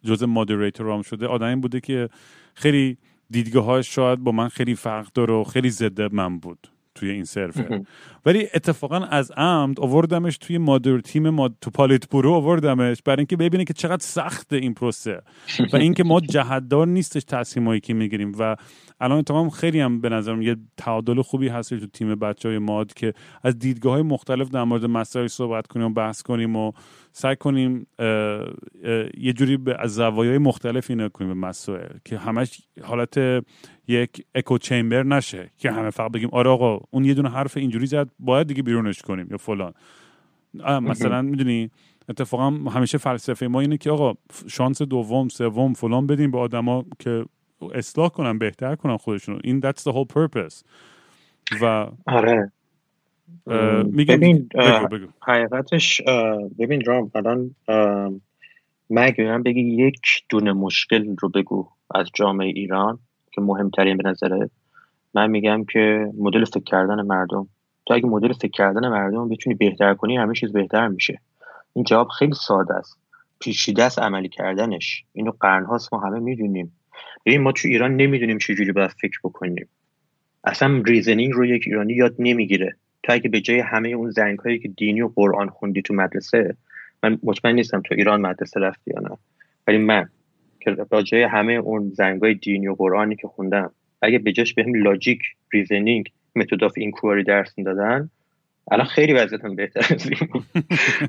جزء 0.04 0.26
مادریتور 0.26 0.90
هم 0.90 1.02
شده 1.02 1.26
آدمی 1.26 1.56
بوده 1.56 1.80
که 1.80 2.08
خیلی 2.54 2.96
دیدگاه 3.30 3.82
شاید 3.82 4.18
با 4.18 4.32
من 4.32 4.48
خیلی 4.48 4.74
فرق 4.74 5.12
داره 5.12 5.34
و 5.34 5.44
خیلی 5.44 5.70
ضد 5.70 6.14
من 6.14 6.38
بود. 6.38 6.73
توی 6.94 7.10
این 7.10 7.24
سرور. 7.24 7.80
ولی 8.26 8.48
اتفاقا 8.54 8.96
از 8.96 9.30
عمد 9.30 9.80
آوردمش 9.80 10.38
توی 10.38 10.58
مادر 10.58 11.00
تیم 11.00 11.30
ماد... 11.30 11.54
تو 11.60 11.70
پالیت 11.70 12.08
برو 12.08 12.32
آوردمش 12.32 13.02
برای 13.02 13.18
اینکه 13.18 13.36
ببینه 13.36 13.64
که 13.64 13.72
چقدر 13.72 14.02
سخته 14.02 14.56
این 14.56 14.74
پروسه. 14.74 15.22
و 15.72 15.76
اینکه 15.76 16.04
ما 16.04 16.20
جهتدار 16.20 16.86
نیستش 16.86 17.24
تصمیمایی 17.24 17.80
که 17.80 17.94
می‌گیریم. 17.94 18.32
و 18.38 18.56
الان 19.00 19.22
تمام 19.22 19.50
خیلی 19.50 19.80
هم 19.80 20.00
به 20.00 20.08
نظرم 20.08 20.42
یه 20.42 20.56
تعادل 20.76 21.22
خوبی 21.22 21.48
هست 21.48 21.74
تو 21.74 21.86
تیم 21.86 22.14
بچه 22.14 22.48
های 22.48 22.58
ماد 22.58 22.94
که 22.94 23.12
از 23.42 23.58
دیدگاه 23.58 23.92
های 23.92 24.02
مختلف 24.02 24.48
در 24.48 24.64
مورد 24.64 24.84
مسائل 24.84 25.26
صحبت 25.26 25.66
کنیم 25.66 25.86
و 25.86 25.90
بحث 25.90 26.22
کنیم 26.22 26.56
و 26.56 26.72
سعی 27.16 27.36
کنیم 27.36 27.86
یه 29.18 29.32
جوری 29.32 29.58
از 29.78 29.94
زوایای 29.94 30.38
مختلف 30.38 30.90
اینو 30.90 31.08
کنیم 31.08 31.28
به 31.28 31.46
مسائل 31.46 31.88
که 32.04 32.18
همش 32.18 32.62
حالت 32.82 33.44
یک 33.88 34.24
اکو 34.34 34.58
چمبر 34.58 35.02
نشه 35.02 35.50
که 35.58 35.70
همه 35.70 35.90
فقط 35.90 36.12
بگیم 36.12 36.28
آره 36.32 36.50
آقا 36.50 36.80
اون 36.90 37.04
یه 37.04 37.14
دونه 37.14 37.30
حرف 37.30 37.56
اینجوری 37.56 37.86
زد 37.86 38.08
باید 38.18 38.46
دیگه 38.46 38.62
بیرونش 38.62 39.02
کنیم 39.02 39.26
یا 39.30 39.36
فلان. 39.36 39.72
مثلا 40.64 41.22
می‌دونی 41.22 41.70
اتفاقا 42.08 42.50
همیشه 42.50 42.98
فلسفه 42.98 43.46
ما 43.46 43.60
اینه 43.60 43.76
که 43.76 43.90
آقا 43.90 44.14
شانس 44.46 44.82
دوم 44.82 45.28
سوم 45.28 45.72
فلان 45.72 46.06
بدیم 46.06 46.30
به 46.30 46.38
آدما 46.38 46.84
که 46.98 47.24
اصلاح 47.74 48.08
کنن 48.08 48.38
بهتر 48.38 48.74
کنن 48.74 48.96
خودشون 48.96 49.40
این 49.44 49.60
that's 49.60 49.80
the 49.80 49.92
whole 49.92 50.14
purpose. 50.14 50.64
و 51.62 51.86
آره. 52.06 52.52
ببین 54.09 54.48
حقیقتش 55.22 56.02
ببین 56.59 56.84
رام 56.84 57.10
الان 57.14 57.55
من 58.88 59.42
بگی 59.44 59.60
یک 59.60 60.01
دونه 60.28 60.52
مشکل 60.52 61.16
رو 61.20 61.28
بگو 61.28 61.68
از 61.94 62.06
جامعه 62.14 62.48
ایران 62.48 62.98
که 63.32 63.40
مهمترین 63.40 63.96
به 63.96 64.09
نظره. 64.09 64.51
من 65.14 65.30
میگم 65.30 65.64
که 65.64 66.12
مدل 66.18 66.44
فکر 66.44 66.64
کردن 66.64 67.02
مردم. 67.02 67.48
تو 67.86 67.94
اگه 67.94 68.06
مدل 68.06 68.32
فکر 68.32 68.51
کردن 68.51 68.88
مردم 68.88 69.28
بتونی 69.28 69.56
بهتر 69.56 69.94
کنی 69.94 70.16
همه 70.16 70.34
چیز 70.34 70.52
بهتر 70.52 70.88
میشه. 70.88 71.20
این 71.72 71.84
جواب 71.84 72.09
خیلی 72.09 72.34
ساده 72.34 72.74
است. 72.74 72.98
پیچیده 73.40 73.84
است 73.84 73.98
عملی 73.98 74.28
کردنش. 74.28 75.05
اینو 75.12 75.32
قرنهاست 75.40 75.94
ما 75.94 76.01
همه 76.01 76.18
می‌دونیم. 76.18 76.72
ببین 77.26 77.40
ما 77.40 77.52
تو 77.52 77.68
ایران 77.68 77.96
نمی‌دونیم 77.96 78.38
چجوری 78.38 78.72
باید 78.72 78.90
فکر 78.90 79.18
بکنیم. 79.24 79.68
اصلا 80.44 80.82
reasoning 80.86 81.32
رو 81.32 81.46
یک 81.46 81.62
ایرانی 81.66 81.92
یاد 81.92 82.14
نمی‌گیره. 82.18 82.76
تو 83.05 83.12
اگه 83.12 83.28
به 83.28 83.40
جای 83.40 83.60
همه 83.60 83.89
اون 83.89 84.10
زنگ 84.10 84.39
هایی 84.39 84.59
که 84.59 84.68
دینی 84.68 85.02
و 85.02 85.10
قرآن 85.16 85.48
خوندی 85.48 85.82
تو 85.82 85.94
مدرسه 85.94 86.56
من 87.02 87.18
مطمئن 87.22 87.55
نیستم 87.55 87.82
تو 87.82 87.94
ایران 87.94 88.20
مدرسه 88.20 88.60
رفتی 88.60 88.90
یا 88.94 89.01
نه. 89.01 89.16
ولی 89.66 89.78
من 89.78 90.09
که 90.60 90.70
به 90.70 91.02
جای 91.02 91.22
همه 91.22 91.52
اون 91.52 91.90
زنگ 91.94 92.22
های 92.22 92.35
دینی 92.35 92.68
و 92.68 92.74
قرآنی 92.74 93.16
که 93.16 93.28
خوندم 93.28 93.70
اگه 94.02 94.18
به 94.18 94.32
جاش 94.32 94.55
بهم 94.55 94.74
logic 94.74 95.22
reasoning 95.52 96.12
method 96.36 96.64
of 96.64 96.72
inquiry 96.76 97.24
درس 97.24 97.59
می‌دادن 97.59 98.10
الان 98.70 98.86
خیلی 98.86 99.12
وضعیتم 99.12 99.56
بهتر 99.56 99.94
از 99.94 100.10
این 100.10 100.28
بود. 100.32 100.44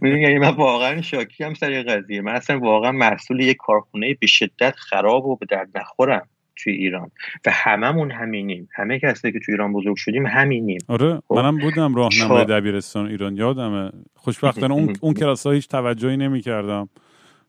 یعنی 0.22 0.40
من 0.40 0.50
واقعا 0.50 1.02
شاکی 1.02 1.44
هم 1.44 1.54
سر 1.54 1.84
قضیه. 1.84 2.22
من 2.22 2.36
اصلا 2.36 2.60
واقعا 2.60 2.92
محصول 2.92 3.40
یک 3.40 3.58
کارخونه 3.58 4.14
به 4.20 4.28
شدت 4.28 4.76
خراب 4.76 5.26
و 5.26 5.36
به 5.36 5.46
درد 5.46 5.78
نخورم. 5.78 6.28
توی 6.56 6.74
ایران. 6.74 7.12
و 7.46 7.52
هممون 7.52 8.12
همینیم. 8.12 8.70
همه 8.76 9.00
کسی 9.00 9.32
که 9.32 9.40
توی 9.40 9.54
ایران 9.54 9.74
بزرگ 9.74 9.96
شدیم 9.96 10.26
همینیم. 10.26 10.80
آره 10.88 11.22
خب؟ 11.28 11.36
منم 11.36 11.58
بودم 11.58 11.96
راهنمای 11.96 12.46
دبیرستان 12.46 13.08
ایران. 13.08 13.38
یادمه. 13.38 13.92
خوشبختانه 14.16 14.74
اون 14.74 14.96
اون 15.02 15.14
کلاس 15.14 15.46
ها 15.48 15.52
هیچ 15.52 15.68
توجهی 15.68 16.18
نمی 16.18 16.42
کردم 16.42 16.90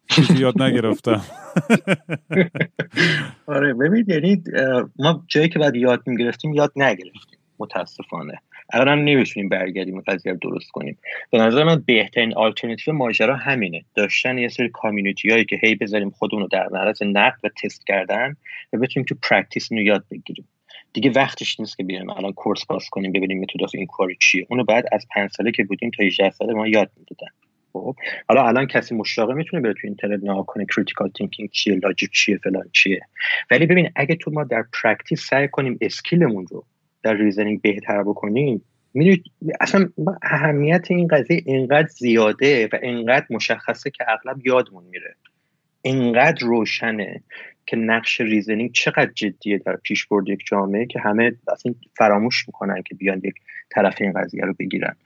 چیزی 0.08 0.38
یاد 0.38 0.62
نگرفتم. 0.62 1.20
آره 3.46 3.74
ببینید 3.74 4.08
یعنی 4.08 4.42
ما 4.98 5.24
جایی 5.28 5.48
که 5.48 5.58
بعد 5.58 5.74
یاد 5.74 6.02
می‌گرفتیم 6.06 6.54
یاد 6.54 6.72
نگرفتیم 6.76 7.38
متاسفانه. 7.58 8.38
الان 8.72 8.88
هم 8.88 8.98
نمی‌تونیم 8.98 9.48
برگردیم 9.48 10.00
قضیه 10.00 10.32
رو 10.32 10.38
درست 10.42 10.70
کنیم. 10.70 10.98
به 11.30 11.38
نظر 11.38 11.64
من 11.64 11.82
بهترین 11.86 12.34
آلترناتیو 12.34 12.94
ماجرا 12.94 13.36
همینه. 13.36 13.84
داشتن 13.94 14.38
یه 14.38 14.48
سری 14.48 14.68
کامیونیتی 14.68 15.30
هایی 15.30 15.44
که 15.44 15.58
هی 15.62 15.74
بذاریم 15.74 16.10
خودمون 16.10 16.42
رو 16.42 16.48
در 16.48 16.68
معرض 16.68 17.02
نقد 17.02 17.40
و 17.44 17.48
تست 17.48 17.86
کردن 17.86 18.36
و 18.72 18.78
بتونیم 18.78 19.06
تو 19.06 19.14
practice 19.22 19.72
رو 19.72 19.82
یاد 19.82 20.04
بگیریم. 20.10 20.48
دیگه 20.92 21.10
وقتش 21.10 21.60
نیست 21.60 21.76
که 21.76 21.84
بیایم 21.84 22.10
الان 22.10 22.32
course 22.32 22.66
پاس 22.66 22.88
کنیم 22.90 23.12
ببینیم 23.12 23.40
method 23.40 23.60
inquiry 23.74 24.16
چیه. 24.20 24.46
اونو 24.50 24.64
بعد 24.64 24.84
از 24.92 25.06
پنج 25.14 25.30
ساله 25.30 25.50
که 25.52 25.64
بودیم 25.64 25.90
تا 25.90 26.04
18 26.04 26.30
ساله 26.30 26.52
ما 26.52 26.66
یاد 26.66 26.90
می‌دادن. 26.96 27.32
خب 27.72 27.96
حالا 28.28 28.46
الان 28.46 28.66
کسی 28.66 28.94
مشتاقه 28.94 29.34
می‌تونه 29.34 29.62
بره 29.62 29.72
تو 29.72 29.80
اینترنت 29.84 30.20
نگاه 30.22 30.46
کنه 30.46 30.66
critical 30.76 31.08
thinking 31.08 31.50
چیه 31.50 31.74
logic 31.82 32.10
چیه 32.10 32.38
فلان 32.38 32.70
چیه. 32.72 33.00
ولی 33.50 33.66
ببین 33.66 33.90
اگه 33.96 34.14
تو 34.14 34.30
ما 34.30 34.44
در 34.44 34.64
practice 34.82 35.20
سعی 35.20 35.48
کنیم 35.48 35.78
skillمون 35.80 36.46
رو 36.50 36.64
در 37.06 37.14
reasoning 37.14 37.60
بهتر 37.60 38.02
بکنیم 38.02 38.62
می‌دونید 38.94 39.24
اصلا 39.60 39.88
اهمیت 40.22 40.90
این 40.90 41.06
قضیه 41.06 41.42
اینقدر 41.46 41.88
زیاده 41.88 42.68
و 42.72 42.76
اینقدر 42.82 43.26
مشخصه 43.30 43.90
که 43.90 44.04
اغلب 44.08 44.46
یادمون 44.46 44.84
میره. 44.84 45.14
اینقدر 45.82 46.46
روشنه 46.46 47.22
که 47.66 47.76
نقش 47.76 48.20
reasoning 48.20 48.72
چقدر 48.72 49.10
جدیه 49.14 49.58
در 49.58 49.76
پیشبرد 49.76 50.28
یک 50.28 50.40
جامعه 50.46 50.86
که 50.86 51.00
همه 51.00 51.32
اصلا 51.52 51.74
فراموش 51.96 52.48
می‌کنن 52.48 52.82
که 52.82 52.94
بیان 52.94 53.20
یک 53.24 53.34
طرف 53.70 53.96
این 54.00 54.12
قضیه 54.12 54.42
رو 54.44 54.54
بگیرن. 54.58 54.96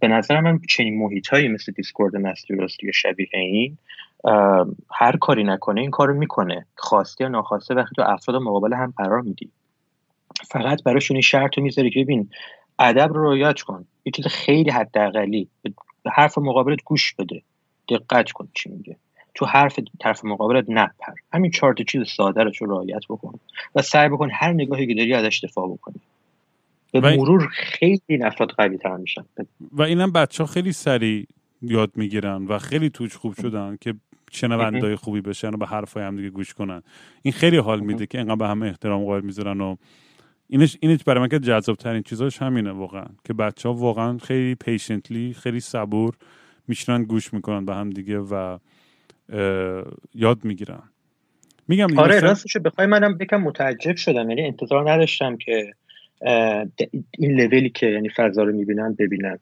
به 0.00 0.08
نظر 0.08 0.40
من 0.40 0.58
چنین 0.68 0.98
محیط 0.98 1.28
هایی 1.28 1.48
مثل 1.48 1.72
Discord 1.72 2.16
مستی 2.16 2.54
یا 2.82 2.92
شبیه 2.92 3.28
این 3.32 3.78
هر 4.90 5.16
کاری 5.20 5.44
نکنه 5.44 5.80
این 5.80 5.90
کارو 5.90 6.14
می‌کنه 6.14 6.66
خواسته 6.76 7.24
یا 7.24 7.28
ناخواسته 7.28 7.74
وقتی 7.74 7.94
تو 7.96 8.02
افراد 8.02 8.42
مقابل 8.42 8.72
هم 8.72 8.94
قرار 8.96 9.20
میدی. 9.20 9.50
فقط 10.48 10.82
براشون 10.82 11.16
این 11.16 11.22
شرط 11.22 11.58
رو 11.58 11.64
می‌ذاری 11.64 11.90
که 11.90 12.00
ببین 12.00 12.30
ادب 12.78 13.12
رو 13.12 13.22
رعایت 13.22 13.60
کن. 13.60 13.86
یه 14.04 14.12
چیز 14.12 14.26
خیلی 14.26 14.70
حداقلی 14.70 15.48
به 16.02 16.10
حرف 16.12 16.38
مقابلت 16.38 16.82
گوش 16.84 17.14
بده. 17.14 17.42
دقت 17.88 18.32
کن 18.32 18.48
چی 18.54 18.70
میگه. 18.70 18.96
تو 19.34 19.46
حرف 19.46 19.78
طرف 20.00 20.24
مقابلت 20.24 20.64
نپر. 20.68 21.12
همین 21.32 21.50
چهار 21.50 21.74
چیز 21.74 22.08
ساده 22.08 22.44
رو 22.44 22.52
رعایت 22.60 23.02
بکن 23.08 23.38
و 23.74 23.82
سعی 23.82 24.08
بکن 24.08 24.30
هر 24.32 24.52
نگاهی 24.52 24.86
که 24.86 24.94
داری 24.94 25.14
ازش 25.14 25.44
دفاع 25.44 25.68
بکنی. 25.68 26.00
به 26.92 27.00
مرور 27.00 27.48
خیلی 27.52 28.22
افراد 28.22 28.50
قوی 28.50 28.78
تر 28.78 28.96
میشن. 28.96 29.24
و 29.72 29.82
اینم 29.82 30.12
بچه 30.12 30.42
ها 30.42 30.46
خیلی 30.46 30.72
سریع 30.72 31.26
یاد 31.62 31.90
می‌گیرن 31.94 32.46
و 32.46 32.58
خیلی 32.58 32.90
توش 32.90 33.16
خوب 33.16 33.34
شدن 33.34 33.78
که 33.80 33.94
شنوندای 34.30 34.96
خوبی 34.96 35.20
بشن 35.20 35.48
و 35.48 35.56
به 35.56 35.66
حرفای 35.66 36.02
هم 36.04 36.16
دیگه 36.16 36.30
گوش 36.30 36.54
کنن. 36.54 36.82
این 37.22 37.32
خیلی 37.32 37.56
حال 37.56 37.80
میده 37.80 38.06
که 38.06 38.18
اینقدر 38.18 38.36
به 38.36 38.48
همه 38.48 38.66
احترام 38.66 39.04
قائل 39.04 39.22
می‌ذارن 39.22 39.60
و 39.60 39.76
اینش 40.52 40.76
اینش 40.80 41.04
برای 41.04 41.20
من 41.20 41.28
که 41.28 41.38
جذاب 41.38 41.76
ترین 41.76 42.02
چیزاش 42.02 42.42
همینه 42.42 42.70
واقعا 42.70 43.04
که 43.24 43.32
بچه 43.32 43.68
ها 43.68 43.74
واقعا 43.74 44.18
خیلی 44.18 44.54
پیشنتلی 44.54 45.34
خیلی 45.34 45.60
صبور 45.60 46.14
میشنن 46.68 47.04
گوش 47.04 47.34
می‌کنن 47.34 47.64
به 47.64 47.74
هم 47.74 47.90
دیگه 47.90 48.18
و 48.18 48.58
یاد 50.14 50.44
می‌گیرن. 50.44 50.82
میگم 51.68 51.98
آره 51.98 52.20
راستش 52.20 52.56
بخوای 52.56 52.86
منم 52.86 53.18
یکم 53.20 53.40
متعجب 53.40 53.96
شدم. 53.96 54.30
یعنی 54.30 54.42
انتظار 54.42 54.90
نداشتم 54.90 55.36
که 55.36 55.72
این 57.18 57.40
لولی 57.40 57.70
که 57.70 57.86
یعنی 57.86 58.08
فضا 58.08 58.42
رو 58.42 58.52
می‌بینن 58.52 58.94
ببینن. 58.98 59.38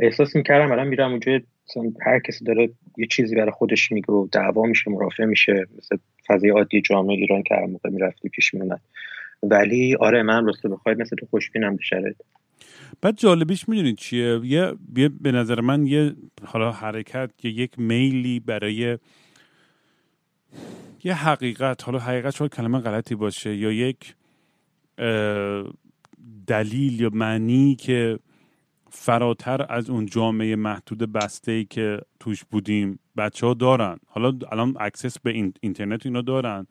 احساس 0.00 0.36
می‌کردم 0.36 0.72
الان 0.72 0.88
میرم 0.88 1.10
اونجا 1.10 1.40
هر 2.06 2.18
کسی 2.18 2.44
داره 2.44 2.70
یه 2.96 3.06
چیزی 3.06 3.34
برای 3.34 3.50
خودش 3.50 3.92
میگه 3.92 4.12
و 4.12 4.28
دعوا 4.32 4.66
میشه 4.66 4.90
مرافع 4.90 5.24
میشه. 5.24 5.66
مثل 5.78 5.96
فضای 6.26 6.50
عادی 6.50 6.80
جامعه 6.80 7.16
ایران 7.16 7.42
که 7.42 7.54
هر 7.54 7.66
موقع 7.66 7.90
می‌رفتی 7.90 8.28
پیش 8.28 8.54
میومد 8.54 8.80
ولی 9.42 9.96
آره 10.00 10.22
من 10.22 10.46
راسته 10.46 10.68
بخوای 10.68 10.94
مثل 10.94 11.16
تو 11.16 11.26
خوشبینم 11.26 11.76
به 11.76 12.14
بعد 13.02 13.16
جالبیش 13.16 13.68
می‌دونید 13.68 13.96
چیه؟ 13.96 14.40
یه 14.44 14.72
به 15.20 15.32
نظر 15.32 15.60
من 15.60 15.86
یه 15.86 16.14
حالا 16.44 16.72
حرکت 16.72 17.30
یا 17.42 17.50
یک 17.50 17.78
میلی 17.78 18.40
برای 18.40 18.98
یه 21.04 21.14
حقیقت. 21.14 21.84
حالا 21.84 21.98
حقیقت 21.98 22.34
شاید 22.36 22.54
کلمه 22.54 22.78
غلطی 22.78 23.14
باشه. 23.14 23.56
یا 23.56 23.72
یک 23.72 24.14
دلیل 26.46 27.00
یا 27.00 27.10
معنی 27.12 27.74
که 27.74 28.18
فراتر 28.90 29.66
از 29.68 29.90
اون 29.90 30.06
جامعه 30.06 30.56
محدود 30.56 31.12
بسته 31.12 31.52
ای 31.52 31.64
که 31.64 32.00
توش 32.20 32.44
بودیم. 32.44 32.98
بچه 33.16 33.46
ها 33.46 33.54
دارن. 33.54 33.98
حالا 34.06 34.32
الان 34.52 34.74
access 34.80 35.18
به 35.18 35.50
اینترنت 35.60 36.06
اینا 36.06 36.20
دارن. 36.20 36.66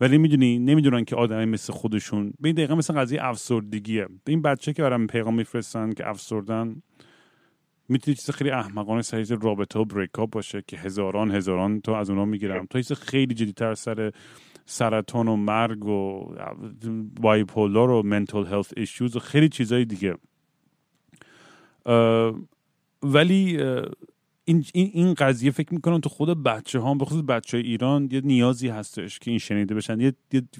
ولی 0.00 0.18
می‌دونی 0.18 0.58
نمی‌دونن 0.58 1.04
که 1.04 1.16
آدمی 1.16 1.44
مثل 1.44 1.72
خودشون. 1.72 2.32
به 2.40 2.48
این 2.48 2.56
دقیقه 2.56 2.74
مثل 2.74 2.94
قضیه 2.94 3.24
افسردگیه. 3.24 4.04
به 4.04 4.32
این 4.32 4.42
بچه 4.42 4.72
که 4.72 4.82
برام 4.82 5.06
پیغام 5.06 5.34
میفرستن 5.34 5.92
که 5.92 6.08
افسردن 6.08 6.82
می‌تونی 7.88 8.14
چیز 8.14 8.30
خیلی 8.30 8.50
احمقانه 8.50 9.02
سر 9.02 9.24
رابطه 9.40 9.78
و 9.78 9.84
بریک 9.84 10.10
باشه 10.32 10.62
که 10.66 10.76
هزاران 10.76 11.30
هزاران 11.30 11.80
تا 11.80 11.98
از 11.98 12.10
اونا 12.10 12.24
می‌گیرم. 12.24 12.66
تا 12.66 12.80
چیز 12.80 12.92
خیلی 12.92 13.34
جدیتر 13.34 13.74
سر 13.74 14.12
سرطان 14.66 15.28
و 15.28 15.36
مرگ 15.36 15.84
و 15.84 16.34
بایپولار 17.20 17.90
و 17.90 18.02
منتال 18.02 18.46
هلت 18.46 18.72
ایشوز 18.76 19.16
و 19.16 19.18
خیلی 19.18 19.48
چیزای 19.48 19.84
دیگه. 19.84 20.14
ولی 23.02 23.58
این, 24.48 24.64
این 24.72 25.14
قضیه 25.14 25.50
فکر 25.50 25.74
می‌کنم 25.74 26.00
تو 26.00 26.08
خود 26.08 26.42
بچه 26.42 26.78
ها 26.78 26.94
به 26.94 27.04
خصوص 27.04 27.24
بچه 27.28 27.58
ایران 27.58 28.08
یه 28.12 28.20
نیازی 28.20 28.68
هستش 28.68 29.18
که 29.18 29.30
این 29.30 29.38
شنیده 29.38 29.74
بشن. 29.74 30.00
یه 30.00 30.12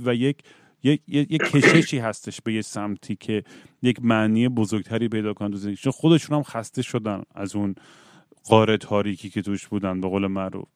و 0.05 0.15
یک 0.15 0.39
یک 0.83 1.01
یک 1.07 1.43
کششی 1.43 1.99
هستش 1.99 2.41
به 2.41 2.53
یه 2.53 2.63
سمتی 2.63 3.17
که 3.17 3.45
یک 3.83 4.05
معنی 4.05 4.49
بزرگتری 4.49 5.09
پیدا 5.09 5.35
کنن 5.35 5.51
تو 5.51 5.57
زندگی. 5.57 5.77
چون 5.77 5.93
خودشون 5.93 6.37
هم 6.37 6.43
خسته 6.43 6.83
شدن 6.83 7.23
از 7.35 7.57
اون 7.57 7.75
قاره 8.45 8.77
تاریکی 8.77 9.31
که 9.31 9.43
توش 9.43 9.67
بودن 9.67 10.01
به 10.01 10.09
قول 10.09 10.27
معروف. 10.27 10.69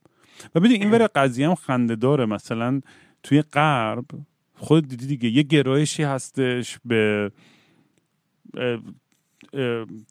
و 0.55 0.61
ببین 0.61 0.83
این 0.83 0.91
ور 0.91 1.07
قضیه 1.07 1.49
هم 1.49 1.55
خنده 1.55 1.97
داره. 1.97 2.27
مثلا 2.27 2.81
توی 3.23 3.43
غرب 3.43 4.05
خود 4.55 4.89
دیدی 4.89 5.07
دیگه 5.07 5.29
یه 5.29 5.43
گرایشی 5.43 6.03
هستش 6.03 6.79
به 6.85 7.31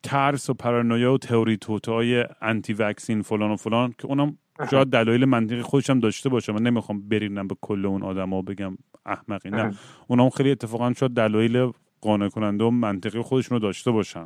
ترس 0.04 0.50
و 0.50 0.54
پرانویا 0.54 1.14
و 1.14 1.18
تئوری 1.18 1.58
توتای 1.58 2.26
انتی 2.42 2.74
وکسین 2.74 3.22
فلان 3.22 3.52
و 3.52 3.56
فلان 3.56 3.94
که 3.98 4.08
اونم 4.08 4.38
شاید 4.72 4.88
دلایل 4.88 5.26
منطقی 5.26 5.62
خودشم 5.62 6.00
داشته 6.00 6.30
باشه. 6.30 6.52
من 6.52 6.62
نمی‌خوام 6.62 7.10
برینم 7.10 7.48
به 7.48 7.56
کل 7.62 7.86
اون 7.86 8.04
آدم 8.04 8.34
و 8.34 8.42
بگم 8.42 8.78
احمقی 9.06 9.50
نه. 9.50 9.74
اونم 10.08 10.30
خیلی 10.30 10.52
اتفاقا 10.52 10.94
شاید 10.94 11.12
دلایل 11.12 11.72
قانع 12.02 12.30
کننده 12.30 12.64
و 12.64 12.70
منطقی 12.70 13.22
خودشون 13.22 13.56
رو 13.56 13.60
داشته 13.60 13.92
باشن 13.92 14.26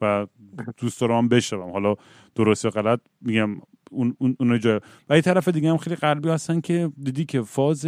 و 0.00 0.26
دوست 0.76 1.00
دارم 1.00 1.28
بشنوم. 1.28 1.70
حالا 1.70 1.94
درست 2.34 2.64
یا 2.64 2.70
غلط 2.70 3.00
میگم 3.20 3.56
اون 3.90 4.16
اون 4.18 4.36
اون 4.40 4.58
جای. 4.58 4.80
و 5.08 5.16
یه 5.16 5.22
طرف 5.22 5.48
دیگه 5.48 5.70
هم 5.70 5.76
خیلی 5.76 5.96
غربی 5.96 6.28
هستن 6.28 6.60
که 6.60 6.90
دیدی 7.02 7.24
که 7.24 7.42
فاز 7.42 7.86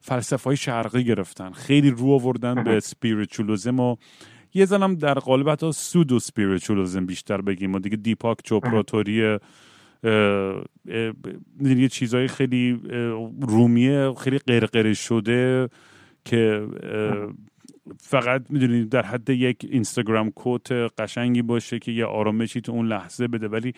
فلسفه 0.00 0.44
های 0.44 0.56
شرقی 0.56 1.04
گرفتن. 1.04 1.50
خیلی 1.50 1.90
رو 1.90 2.10
آوردن 2.10 2.64
به 2.64 2.80
سپیریچولیسم 2.80 3.80
و 3.80 3.96
یه 4.54 4.64
زنم 4.64 4.94
در 4.94 5.14
قالب 5.14 5.48
حتی 5.48 5.72
سودو 5.72 6.18
سپیریچولیسم 6.18 7.06
بیشتر 7.06 7.40
بگیم. 7.40 7.74
و 7.74 7.78
دیگه 7.78 7.96
دیپاک 7.96 8.38
چوپراتوری 8.44 9.38
یه 11.60 11.88
چیزهای 11.90 12.28
خیلی 12.28 12.80
رومیه 13.40 14.14
خیلی 14.18 14.38
قرقره 14.38 14.94
شده 14.94 15.68
که 16.24 16.66
فقط 18.00 18.42
می‌دونید 18.50 18.88
در 18.88 19.02
حد 19.02 19.30
یک 19.30 19.66
اینستاگرام 19.70 20.30
کوت 20.30 20.72
قشنگی 20.72 21.42
باشه 21.42 21.78
که 21.78 21.92
یه 21.92 22.04
آرامشی 22.04 22.60
تو 22.60 22.72
اون 22.72 22.86
لحظه 22.86 23.28
بده 23.28 23.48
ولی 23.48 23.72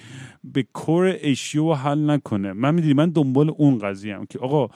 به 0.44 0.62
کور 0.72 1.16
اشیو 1.20 1.72
حل 1.72 2.10
نکنه. 2.10 2.52
من 2.52 2.74
می‌دونی 2.74 2.94
من 2.94 3.10
دنبال 3.10 3.50
اون 3.50 3.78
قضیه 3.78 4.16
هم 4.16 4.26
که 4.26 4.38
آقا 4.38 4.68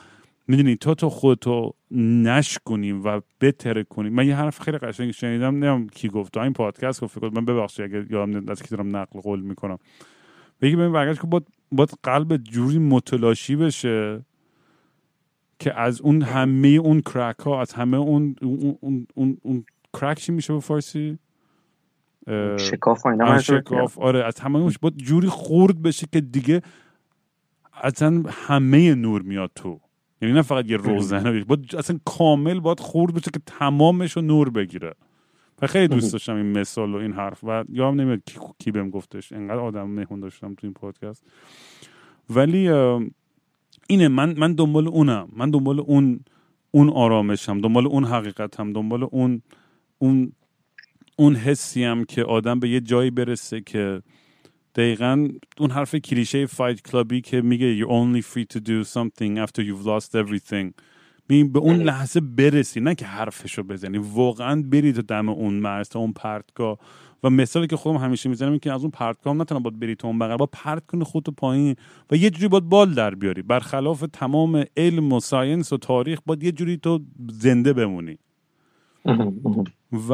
می‌دونی 0.52 0.76
تا 0.76 0.94
تو 0.94 1.10
خودتو 1.10 1.74
نش 1.90 2.58
کنیم 2.64 3.04
و 3.04 3.20
بتره 3.40 3.84
کنیم. 3.84 4.12
من 4.12 4.26
یه 4.26 4.36
حرف 4.36 4.60
خیلی 4.60 4.78
قشنگ 4.78 5.10
شنیدم 5.10 5.44
نمی‌دونم 5.44 5.88
کی 5.88 6.08
گفت. 6.08 6.36
این 6.36 6.52
پادکست 6.52 7.00
گفت 7.00 7.22
من 7.22 7.44
ببخشید 7.44 7.84
اگه 7.84 8.06
یادم 8.10 8.48
از 8.48 8.62
کی 8.62 8.68
دارم 8.68 8.96
نقل 8.96 9.20
قول 9.20 9.40
می‌کنم. 9.40 9.78
بگی 10.60 10.76
ببین 10.76 10.92
برگشت 10.92 11.20
که 11.20 11.26
باید, 11.72 11.90
قلب 12.02 12.36
جوری 12.36 12.78
متلاشی 12.78 13.56
بشه 13.56 14.24
که 15.58 15.80
از 15.80 16.00
اون 16.00 16.22
همه 16.22 16.68
اون 16.68 17.00
کرک 17.00 17.38
ها 17.38 17.60
از 17.60 17.72
همه 17.72 17.96
اون 17.96 18.36
اون, 18.42 18.76
اون, 18.80 19.06
اون, 19.14 19.38
اون 19.42 19.64
کرک 20.00 20.18
چی 20.18 20.32
میشه 20.32 20.52
به 20.52 20.60
فارسی؟ 20.60 21.18
شکاف 22.58 23.06
شکاف. 23.40 23.98
آره 23.98 24.24
از 24.24 24.40
همه 24.40 24.58
اون 24.58 24.72
باید 24.80 24.96
جوری 24.96 25.28
خورد 25.28 25.82
بشه 25.82 26.06
که 26.12 26.20
دیگه 26.20 26.62
اصلا 27.82 28.22
همه 28.28 28.94
نور 28.94 29.22
میاد 29.22 29.50
تو. 29.54 29.80
یعنی 30.22 30.34
نه 30.34 30.42
فقط 30.42 30.70
یه 30.70 30.76
روزنه 30.76 31.44
باید 31.44 31.76
اصلا 31.76 31.98
کامل 32.04 32.60
باید 32.60 32.80
خورد 32.80 33.14
بشه 33.14 33.30
که 33.30 33.40
تمامش 33.46 34.12
رو 34.12 34.22
نور 34.22 34.50
بگیره. 34.50 34.94
و 35.62 35.66
خیلی 35.66 35.88
دوست 35.88 36.12
داشتم 36.12 36.36
این 36.36 36.58
مثال 36.58 36.94
و 36.94 36.96
این 36.96 37.12
حرف 37.12 37.44
و 37.44 37.64
یادم 37.68 38.00
نمیاد 38.00 38.20
کی, 38.26 38.38
کی 38.58 38.70
بهم 38.70 38.90
گفتش. 38.90 39.32
انقدر 39.32 39.58
آدم 39.58 39.88
مهمون 39.88 40.20
داشتم 40.20 40.54
تو 40.54 40.66
این 40.66 40.72
پادکست. 40.72 41.24
ولی 42.30 42.68
اینه 43.88 44.08
من 44.08 44.38
من 44.38 44.52
دنبال 44.52 44.88
اونم. 44.88 45.28
من 45.36 45.50
دنبال 45.50 45.80
اون 45.80 46.20
اون 46.70 46.90
آرامشم 46.90 47.60
دنبال 47.60 47.86
اون 47.86 48.04
حقیقتم 48.04 48.72
دنبال 48.72 49.02
اون 49.02 49.42
اون 49.98 50.32
اون 51.16 51.34
حسیم 51.34 52.04
که 52.04 52.24
آدم 52.24 52.60
به 52.60 52.68
یه 52.68 52.80
جایی 52.80 53.10
برسه 53.10 53.60
که 53.60 54.02
دقیقا 54.74 55.28
اون 55.58 55.70
حرف 55.70 55.94
کلیشه 55.94 56.46
فایت 56.46 56.82
کلابی 56.82 57.20
که 57.20 57.40
میگه 57.40 57.80
you're 57.80 57.88
only 57.88 58.22
free 58.22 58.56
to 58.56 58.58
do 58.58 58.84
something 58.84 59.46
after 59.46 59.62
you've 59.62 59.86
lost 59.86 60.10
everything. 60.14 60.72
به 61.28 61.58
اون 61.58 61.76
لحظه 61.76 62.20
برسی 62.20 62.80
نه 62.80 62.94
که 62.94 63.04
حرفشو 63.06 63.62
بزنی. 63.62 63.98
واقعا 63.98 64.62
بری 64.62 64.92
تو 64.92 65.02
دم 65.02 65.28
اون 65.28 65.54
مرز 65.54 65.88
تا 65.88 65.98
اون 65.98 66.12
پرتگاه. 66.12 66.78
و 67.22 67.30
مثالی 67.30 67.66
که 67.66 67.76
خودم 67.76 67.96
همیشه 67.98 68.28
می‌زنم 68.28 68.50
این 68.50 68.58
که 68.60 68.72
از 68.72 68.80
اون 68.80 68.90
پرتگاه 68.90 69.34
نه 69.34 69.44
تنها 69.44 69.60
باید 69.60 69.80
بری 69.80 69.96
تو 69.96 70.06
اون 70.06 70.18
بغل. 70.18 70.36
با 70.36 70.48
پرت 70.52 70.86
کنی 70.86 71.04
خودتو 71.04 71.32
پایین 71.32 71.76
و 72.10 72.16
یه 72.16 72.30
جوری 72.30 72.48
باید 72.48 72.64
بال 72.64 72.94
در 72.94 73.14
بیاری. 73.14 73.42
برخلاف 73.42 74.04
تمام 74.12 74.64
علم 74.76 75.12
و 75.12 75.20
ساینس 75.20 75.72
و 75.72 75.76
تاریخ 75.76 76.18
باید 76.26 76.42
یه 76.42 76.52
جوری 76.52 76.76
تو 76.76 77.00
زنده 77.30 77.72
بمونی. 77.72 78.18
و 80.08 80.12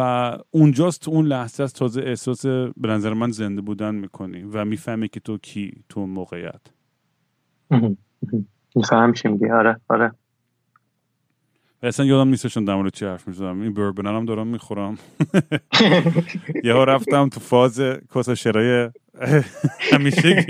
اونجاست 0.51 1.03
تو 1.03 1.11
اون 1.11 1.27
لحظه 1.27 1.63
از 1.63 1.73
تازه 1.73 2.03
احساس 2.03 2.47
به 2.47 2.89
نظر 2.89 3.15
من 3.15 3.31
زنده 3.31 3.61
بودن 3.61 3.95
می‌کنی 3.95 4.43
و 4.43 4.65
می‌فهمی 4.65 5.09
که 5.09 5.21
تو 5.21 5.39
کی 5.39 5.85
تو 5.89 6.01
اون 6.01 6.11
موقعیت. 6.11 6.61
میفهم 8.75 9.13
چی 9.13 9.29
میگی. 9.29 9.51
آره 9.51 9.81
آره. 9.89 10.13
اصلا 11.83 12.07
یادم 12.07 12.31
نیستشون 12.31 12.65
در 12.65 12.75
مورد 12.75 12.93
چی 12.93 13.05
حرف 13.07 13.29
می‌زدم. 13.29 13.61
این 13.61 13.75
بربن 13.75 14.07
هم 14.07 14.25
دارم 14.25 14.47
می‌خورم. 14.47 14.99
یه 16.65 16.73
ها 16.73 16.85
رفتم 16.85 17.29
تو 17.29 17.41
فاز 17.41 17.81
کاسا 18.09 18.35
شرای 18.35 18.91
همیشه 19.93 20.47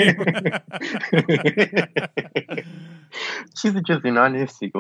چیزی 3.63 3.83
که 3.83 3.99
زینا 4.03 4.29
نیستی. 4.29 4.73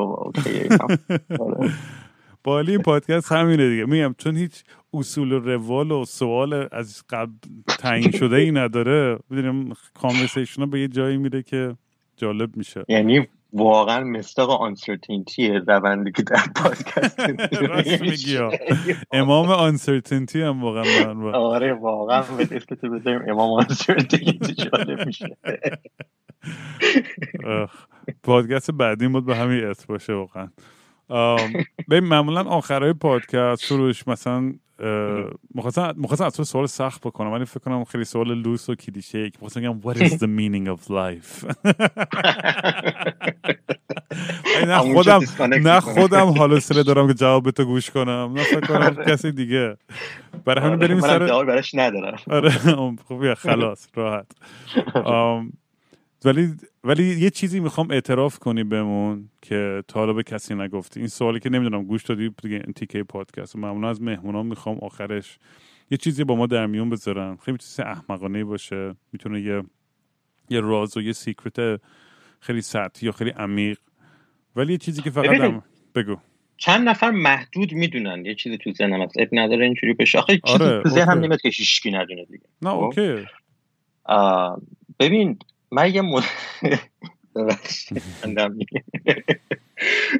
بالی 2.49 2.73
این 2.73 2.83
پادکست 2.83 3.33
همینه 3.33 3.69
دیگه. 3.69 3.85
میگم 3.85 4.15
چون 4.19 4.37
هیچ 4.37 4.65
اصول 4.95 5.33
و 5.33 5.39
روال 5.39 5.91
و 5.91 6.05
سوال 6.05 6.69
از 6.73 7.05
قبل 7.11 7.33
تعیین 7.79 8.11
شده 8.11 8.37
ای 8.37 8.51
نداره 8.51 9.19
می‌دونیم 9.31 9.73
کانورسیشن 9.95 10.70
به 10.70 10.81
یه 10.81 10.89
جایی 10.89 11.16
میره 11.16 11.43
که 11.43 11.77
جالب 12.16 12.57
میشه. 12.57 12.85
یعنی 12.89 13.27
واقعا 13.53 14.05
مصداق 14.05 14.51
uncertainty 14.51 15.52
روندی 15.53 16.12
که 16.12 16.23
در 16.23 16.43
پادکست 16.57 17.20
امام 19.12 19.51
uncertainty 19.51 20.43
هم 20.43 20.62
واقعا 20.62 21.31
آره 21.33 21.75
واقعا 21.75 22.23
بذاریم 22.23 23.20
امام 23.29 23.51
uncertainty 23.51 24.55
جالب 24.55 25.07
میشه. 25.07 25.37
پادکست 28.23 28.70
بعدی 28.70 29.09
بود 29.09 29.27
به 29.27 29.37
همین 29.37 29.65
اسم 29.65 29.85
باشه 29.89 30.12
واقعا. 30.12 30.49
به 31.89 32.01
معمولا 32.01 32.43
آخرهای 32.43 32.93
پادکست 32.93 33.64
شروعش 33.64 34.09
مثلا 34.09 34.52
می‌خواستم 35.55 36.24
از 36.24 36.36
تو 36.36 36.44
سوال 36.44 36.66
سخت 36.66 37.01
بکنم 37.01 37.32
ولی 37.32 37.44
فکر 37.44 37.60
کنم 37.60 37.85
خیلی 37.85 38.05
سوال 38.05 38.35
لوس 38.35 38.68
و 38.68 38.74
کلیشه 38.74 39.30
که 39.30 39.39
می‌خواستم 39.39 39.60
بگم 39.60 39.80
what 39.80 39.97
is 39.97 40.12
the 40.12 40.26
meaning 40.26 40.68
of 40.76 40.89
life? 40.89 41.47
نه 44.66 44.78
خودم 44.78 45.20
نه 45.40 45.80
خودم 45.80 46.26
حالا 46.26 46.60
سره 46.60 46.82
دارم 46.82 47.06
که 47.09 47.14
جواب 47.14 47.43
به 47.43 47.51
تو 47.51 47.64
گوش 47.64 47.90
کنم 47.90 48.32
نه 48.35 48.44
فکر 48.44 48.60
کنم 48.60 49.05
کسی 49.05 49.32
دیگه. 49.32 49.76
برای 50.44 50.64
همین 50.64 50.78
بریم 50.78 51.01
سر 51.01 51.44
براش 51.44 51.74
ندارم. 51.74 52.18
آره 52.30 52.51
خب 53.09 53.35
خلاص 53.35 53.89
راحت. 53.94 54.26
ولی 56.24 56.55
ولی 56.84 57.05
یه 57.05 57.30
چیزی 57.30 57.60
می‌خوام 57.60 57.90
اعتراف 57.90 58.38
کنی 58.38 58.64
بمون 58.64 59.28
که 59.42 59.82
تا 59.88 60.00
حالا 60.00 60.12
به 60.12 60.22
کسی 60.22 60.55
نگفتی. 60.55 61.00
این 61.00 61.09
سوالی 61.09 61.40
که 61.40 61.50
نمی‌دونم 61.50 61.84
گوش 61.84 62.05
دادی 62.05 62.30
دیگه 62.42 62.59
تیکه 62.59 63.02
پادکست. 63.02 63.56
معمولا 63.56 63.90
از 63.90 64.02
مهمونان 64.02 64.46
می‌خوام 64.46 64.78
آخرش 64.78 65.38
یه 65.90 65.98
چیزی 65.98 66.24
با 66.24 66.34
ما 66.34 66.46
در 66.46 66.66
میون 66.66 66.90
بذارن. 66.90 67.36
خیلی 67.36 67.59
چیز 67.59 67.80
احمقانه 67.80 68.44
باشه. 68.44 68.94
می‌تونه 69.12 69.40
یه 69.40 69.62
یه 70.50 70.60
راز 70.60 70.96
و 70.96 71.02
یه 71.02 71.12
secret 71.12 71.81
خیلی 72.40 72.60
سطحی 72.60 73.06
یا 73.06 73.12
خیلی 73.12 73.30
عمیق. 73.30 73.78
ولی 74.56 74.72
یه 74.72 74.78
چیزی 74.78 75.02
که 75.02 75.10
فقط 75.10 75.40
هم... 75.40 75.62
بگو. 75.94 76.16
چند 76.56 76.88
نفر 76.88 77.10
محدود 77.10 77.72
می‌دونن 77.72 78.24
یه 78.24 78.34
چیزی 78.34 78.59
تو 78.59 78.72
ذهنم 78.72 79.02
هست. 79.02 79.18
عیب 79.19 79.28
نداره 79.32 79.64
اینجوری 79.64 79.92
بشه. 79.92 80.18
آخه 80.18 80.40
چیزی 80.46 80.64
آره، 80.64 80.82
تو 80.82 80.88
ذهنم 80.88 81.18
نمیاد 81.18 81.40
که 81.40 81.48
هیچکی 81.48 81.90
ندونه 81.90 82.24
دیگه. 82.24 82.44
نه 82.62 82.70
خب؟ 82.70 82.76
okay. 82.77 83.27
ببین 84.98 85.38
من 85.73 85.90
یه 85.95 86.03
مدت 86.03 86.28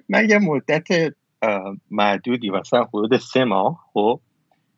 من 0.09 0.31
یه 0.31 0.39
مدت 0.39 1.15
معدودی 1.91 2.51
مثلا 2.51 2.85
حدود 2.85 3.16
سه 3.16 3.45
ماه 3.45 3.85
خب. 3.93 4.20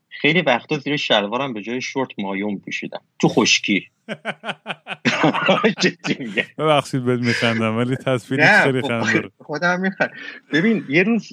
خیلی 0.08 0.42
وقتا 0.42 0.78
زیر 0.78 0.96
شلوارم 0.96 1.52
به 1.52 1.62
جای 1.62 1.80
شورت 1.80 2.08
مایوم 2.18 2.58
پوشیدم. 2.58 3.00
تو 3.18 3.28
خشکی. 3.28 3.88
ببخشید 6.58 7.04
بهت 7.04 7.20
میخندم 7.20 7.76
ولی 7.76 7.96
تصویری 7.96 8.46
خیلی 8.46 8.82
خب، 8.82 8.88
خنده 8.88 9.30
خودم 9.38 9.80
میخند 9.80 10.10
ببین 10.52 10.86
یه 10.88 11.02
روز 11.02 11.28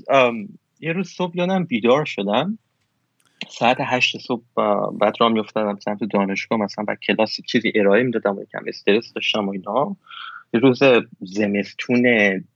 یه 0.80 0.94
روز 0.94 1.10
صبح 1.10 1.38
یادم 1.38 1.64
بیدار 1.64 2.06
شدم. 2.06 2.60
ساعت 3.50 3.78
هشت 3.80 4.18
صبح 4.18 4.44
بعد 5.00 5.14
را 5.20 5.30
میفتادم 5.30 5.80
سمت 5.80 6.00
دانشگاه 6.04 6.60
مثلا 6.60 6.86
بعد 6.86 7.00
کلاس 7.00 7.42
چیزی 7.48 7.72
ارائه 7.76 8.04
می‌دادم 8.04 8.38
و 8.38 8.42
یکم 8.42 8.64
استرس 8.68 9.14
داشتم 9.14 9.48
و 9.48 9.52
اینا. 9.52 9.96
یه 10.54 10.60
روز 10.60 10.80
زمستون 11.22 12.04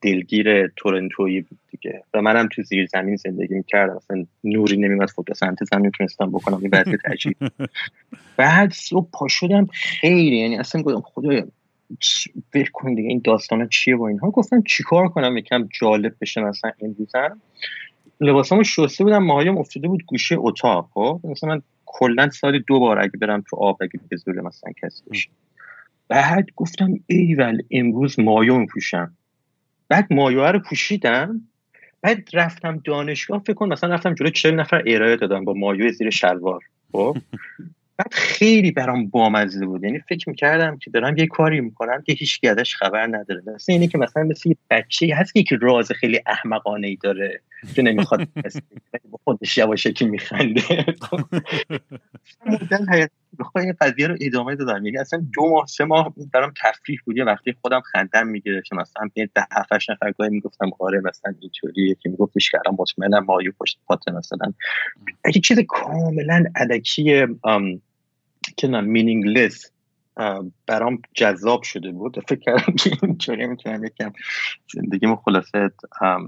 دلگیر 0.02 0.68
تورنتویی 0.68 1.42
بود 1.42 1.60
دیگه. 1.72 2.04
و 2.14 2.22
منم 2.22 2.50
تو 2.52 2.64
زیر 2.64 2.86
زمین 2.86 3.16
زندگی 3.16 3.54
می‌کردم. 3.54 3.96
مثلا 3.96 4.26
نوری 4.44 4.78
نمیمد 4.78 5.10
فتوسنتز 5.10 5.74
هم 5.74 5.82
می‌تونستم 5.82 6.32
بکنم. 6.32 6.58
این 6.62 6.70
وضعیت 6.74 7.06
عجیب 7.06 7.38
بعد 8.38 8.72
صبح 8.72 9.10
پا 9.14 9.28
شدم 9.28 9.66
خیلی. 9.66 10.38
یعنی 10.38 10.58
اصلا 10.58 10.82
گفتم 10.82 11.02
خدایا 11.02 11.48
ول 12.54 12.66
کن 12.74 12.94
دیگه 12.94 13.10
این 13.10 13.22
داستان 13.24 13.68
چیه 13.70 13.96
با 13.96 14.08
اینها؟ 14.08 14.30
گفتم 14.30 14.62
چیکار 14.62 15.08
کنم؟ 15.08 15.38
یکم 15.38 15.70
جالب 15.80 16.14
بشه 16.22 16.42
مثلا 16.42 16.72
امروزم. 16.82 17.42
لباسامو 18.22 18.64
شسته 18.64 19.04
بودم 19.04 19.24
ماهایم 19.24 19.58
افتاده 19.58 19.88
بود 19.88 20.04
گوشه 20.06 20.36
اتاق 20.40 20.90
خب؟ 20.94 21.20
مثلا 21.24 21.50
من 21.50 21.62
کلا 21.86 22.30
سال 22.30 22.60
دو 22.60 22.80
بار 22.80 23.00
اگه 23.00 23.12
برم 23.22 23.44
تو 23.50 23.58
آب 23.58 23.78
اگه 23.82 24.00
به 24.10 24.18
زور 24.18 24.42
مثلا 24.42 24.72
کسی 24.84 25.04
بشه 25.12 25.30
بعد 26.08 26.46
گفتم 26.56 27.00
ایول 27.08 27.62
امروز 27.72 28.20
مایو 28.20 28.58
میپوشم. 28.58 29.14
بعد 29.90 30.14
مایو 30.14 30.46
رو 30.46 30.60
پوشیدم 30.60 31.42
بعد 32.02 32.30
رفتم 32.34 32.82
دانشگاه 32.86 33.40
فکر 33.40 33.54
کن 33.54 33.74
مثلا 33.74 33.94
رفتم 33.94 34.14
جلو 34.14 34.30
40 34.30 34.56
نفر 34.56 34.84
ارائه 34.88 35.16
دادم 35.16 35.46
با 35.46 35.54
مایو 35.54 35.92
زیر 35.92 36.10
شلوار 36.10 36.62
خب؟ 36.92 37.18
بعد 37.98 38.14
خیلی 38.14 38.72
برام 38.72 39.08
بامزه 39.08 39.66
بود. 39.66 39.84
یعنی 39.84 40.00
فکر 40.00 40.30
می‌کردم 40.30 40.78
که 40.78 40.92
دارم 40.92 41.18
یه 41.18 41.28
کاری 41.28 41.62
می‌کنم 41.62 42.02
که 42.06 42.14
هیچ 42.14 42.40
ازش 42.44 42.76
خبر 42.76 43.08
نداره. 43.08 43.42
مثل 43.56 43.72
اینه 43.72 43.88
که 43.88 43.98
مثلا 43.98 44.24
مثل 44.24 44.50
یه 44.50 44.56
بچه 44.70 45.16
هست 45.16 45.34
که 45.34 45.58
راز 45.62 45.92
خیلی 45.92 46.20
احمقانه 46.26 46.88
ای 46.88 46.98
داره. 47.02 47.42
که 47.76 47.82
نمی‌خواد 47.82 48.28
خودش 49.24 49.58
یواشکی 49.58 50.06
میخنده. 50.06 50.86
مدت 52.46 53.12
بخواه 53.40 53.64
این 53.64 53.74
قضیه 53.82 54.08
رو 54.08 54.16
ادامه 54.22 54.56
دادم. 54.56 54.86
یعنی 54.86 54.98
اصلا 54.98 55.26
دو 55.36 55.50
ماه 55.50 55.66
سه 55.66 55.86
ماه 55.86 56.14
برام 56.34 56.54
تفریح 56.64 57.00
بود. 57.06 57.18
یه 57.18 57.24
وقتی 57.24 57.56
خودم 57.62 57.82
خندم 57.82 58.28
می‌گیره 58.28 58.62
که 58.66 58.76
مثلا 58.76 59.10
یه 59.16 59.30
ده 59.36 59.48
هفتش 59.52 59.90
نفر 59.90 60.12
گاهی 60.12 60.30
می‌گفتم 60.30 60.70
آره 60.80 61.00
مثلا 61.00 61.34
اینطوری 61.42 61.90
یکی 61.90 62.10
میگفتش 62.10 62.52
که 62.52 62.58
الان 62.66 62.78
مطمئنم 62.80 63.26
مایو 63.26 63.52
پشت 63.60 63.80
پات 63.86 64.08
مثلا. 64.08 64.54
اگه 65.26 65.42
چیز 65.42 65.60
کاملا 65.60 66.44
الکی 66.56 67.28
که 68.58 68.68
نه 68.68 68.82
meaningless 68.82 69.72
برام 70.68 71.02
جذاب 71.14 71.64
شده 71.64 71.92
بود. 71.92 72.20
فکر 72.28 72.40
کردم 72.40 72.74
که 72.76 72.92
اینطوری 73.04 73.48
می‌تونم 73.48 73.84
یکم 73.84 74.12
زندگیمو 74.74 75.16
خلاصه 75.16 75.72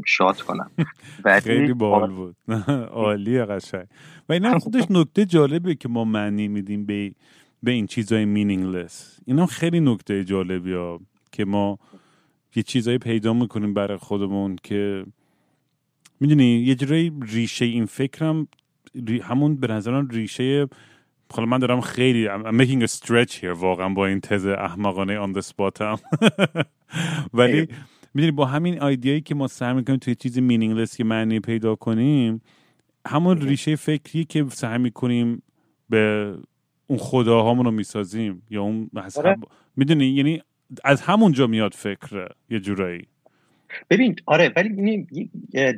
شاد 0.06 0.42
کنم. 0.42 0.72
خیلی 1.44 1.74
باحال 1.74 2.12
بود. 2.12 2.36
عالیه 2.92 3.46
قشنگ. 3.46 3.88
و 4.30 4.34
اینا 4.34 4.60
خودش 4.60 4.84
نکته 4.90 5.26
جالبه 5.26 5.76
که 5.76 5.90
ما 5.90 6.04
معنی 6.04 6.48
میدیم 6.48 6.86
به 6.86 7.12
به 7.64 7.72
این 7.72 7.88
چیزای 7.88 8.26
meaningless 8.26 9.20
اینا 9.26 9.46
خیلی 9.46 9.80
نکته 9.80 10.24
جالبی 10.24 10.74
ها 10.74 11.00
که 11.32 11.46
ما 11.46 11.80
یه 12.56 12.64
چیزایی 12.64 12.98
پیدا 12.98 13.34
می‌کنیم 13.34 13.74
برای 13.74 13.98
خودمون 13.98 14.56
که 14.64 15.06
می‌دونی 16.20 16.46
یه 16.46 16.76
جورایی 16.76 17.14
ریشه 17.22 17.66
این 17.66 17.86
فکرم 17.86 18.48
همون 19.22 19.56
به 19.56 19.68
نظرم 19.68 20.08
ریشه 20.08 20.68
حالا 21.36 21.48
من 21.48 21.60
دارم 21.60 21.82
خیلی 21.82 22.28
I'm 22.28 22.62
making 22.62 22.84
a 22.84 22.88
stretch 22.88 23.42
here 23.42 23.44
واقعا 23.44 23.90
با 23.90 24.06
این 24.06 24.20
تز 24.20 24.46
احمقانه 24.46 25.28
on 25.28 25.38
the 25.38 25.42
spot 25.42 25.82
هم. 25.82 25.98
ولی 27.34 27.68
می‌دونی 28.14 28.32
با 28.32 28.46
همین 28.46 28.80
آیدیایی 28.80 29.22
که 29.22 29.36
ما 29.36 29.48
سعی 29.48 29.74
می‌کنیم 29.74 30.00
توی 30.00 30.16
چیزی 30.16 30.42
مینینگلس 30.42 30.98
که 30.98 31.04
معنی 31.04 31.40
پیدا 31.40 31.76
کنیم 31.76 32.42
همون 33.08 33.42
ریشه 33.42 33.76
فکری 33.76 34.26
که 34.26 34.46
سعی 34.50 34.78
می‌کنیم 34.78 35.44
به 35.90 36.34
اون 36.88 37.00
خداهامون 37.00 37.66
رو 37.66 37.72
می‌سازیم 37.72 38.44
یا 38.50 38.62
اون 38.62 38.90
آره. 39.16 39.36
می‌دونی؟ 39.76 40.06
یعنی 40.06 40.42
از 40.84 41.02
همونجا 41.02 41.48
میاد 41.48 41.74
فکر 41.74 42.30
یه 42.50 42.60
جورایی. 42.60 43.08
ببین 43.90 44.16
آره 44.26 44.52
ولی 44.56 45.08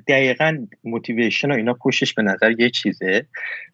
دقیقا 0.07 0.67
موتیویشن 0.83 1.51
و 1.51 1.53
اینا 1.53 1.73
پشتش 1.73 2.13
به 2.13 2.21
نظر 2.21 2.59
یه 2.59 2.69
چیزه. 2.69 3.25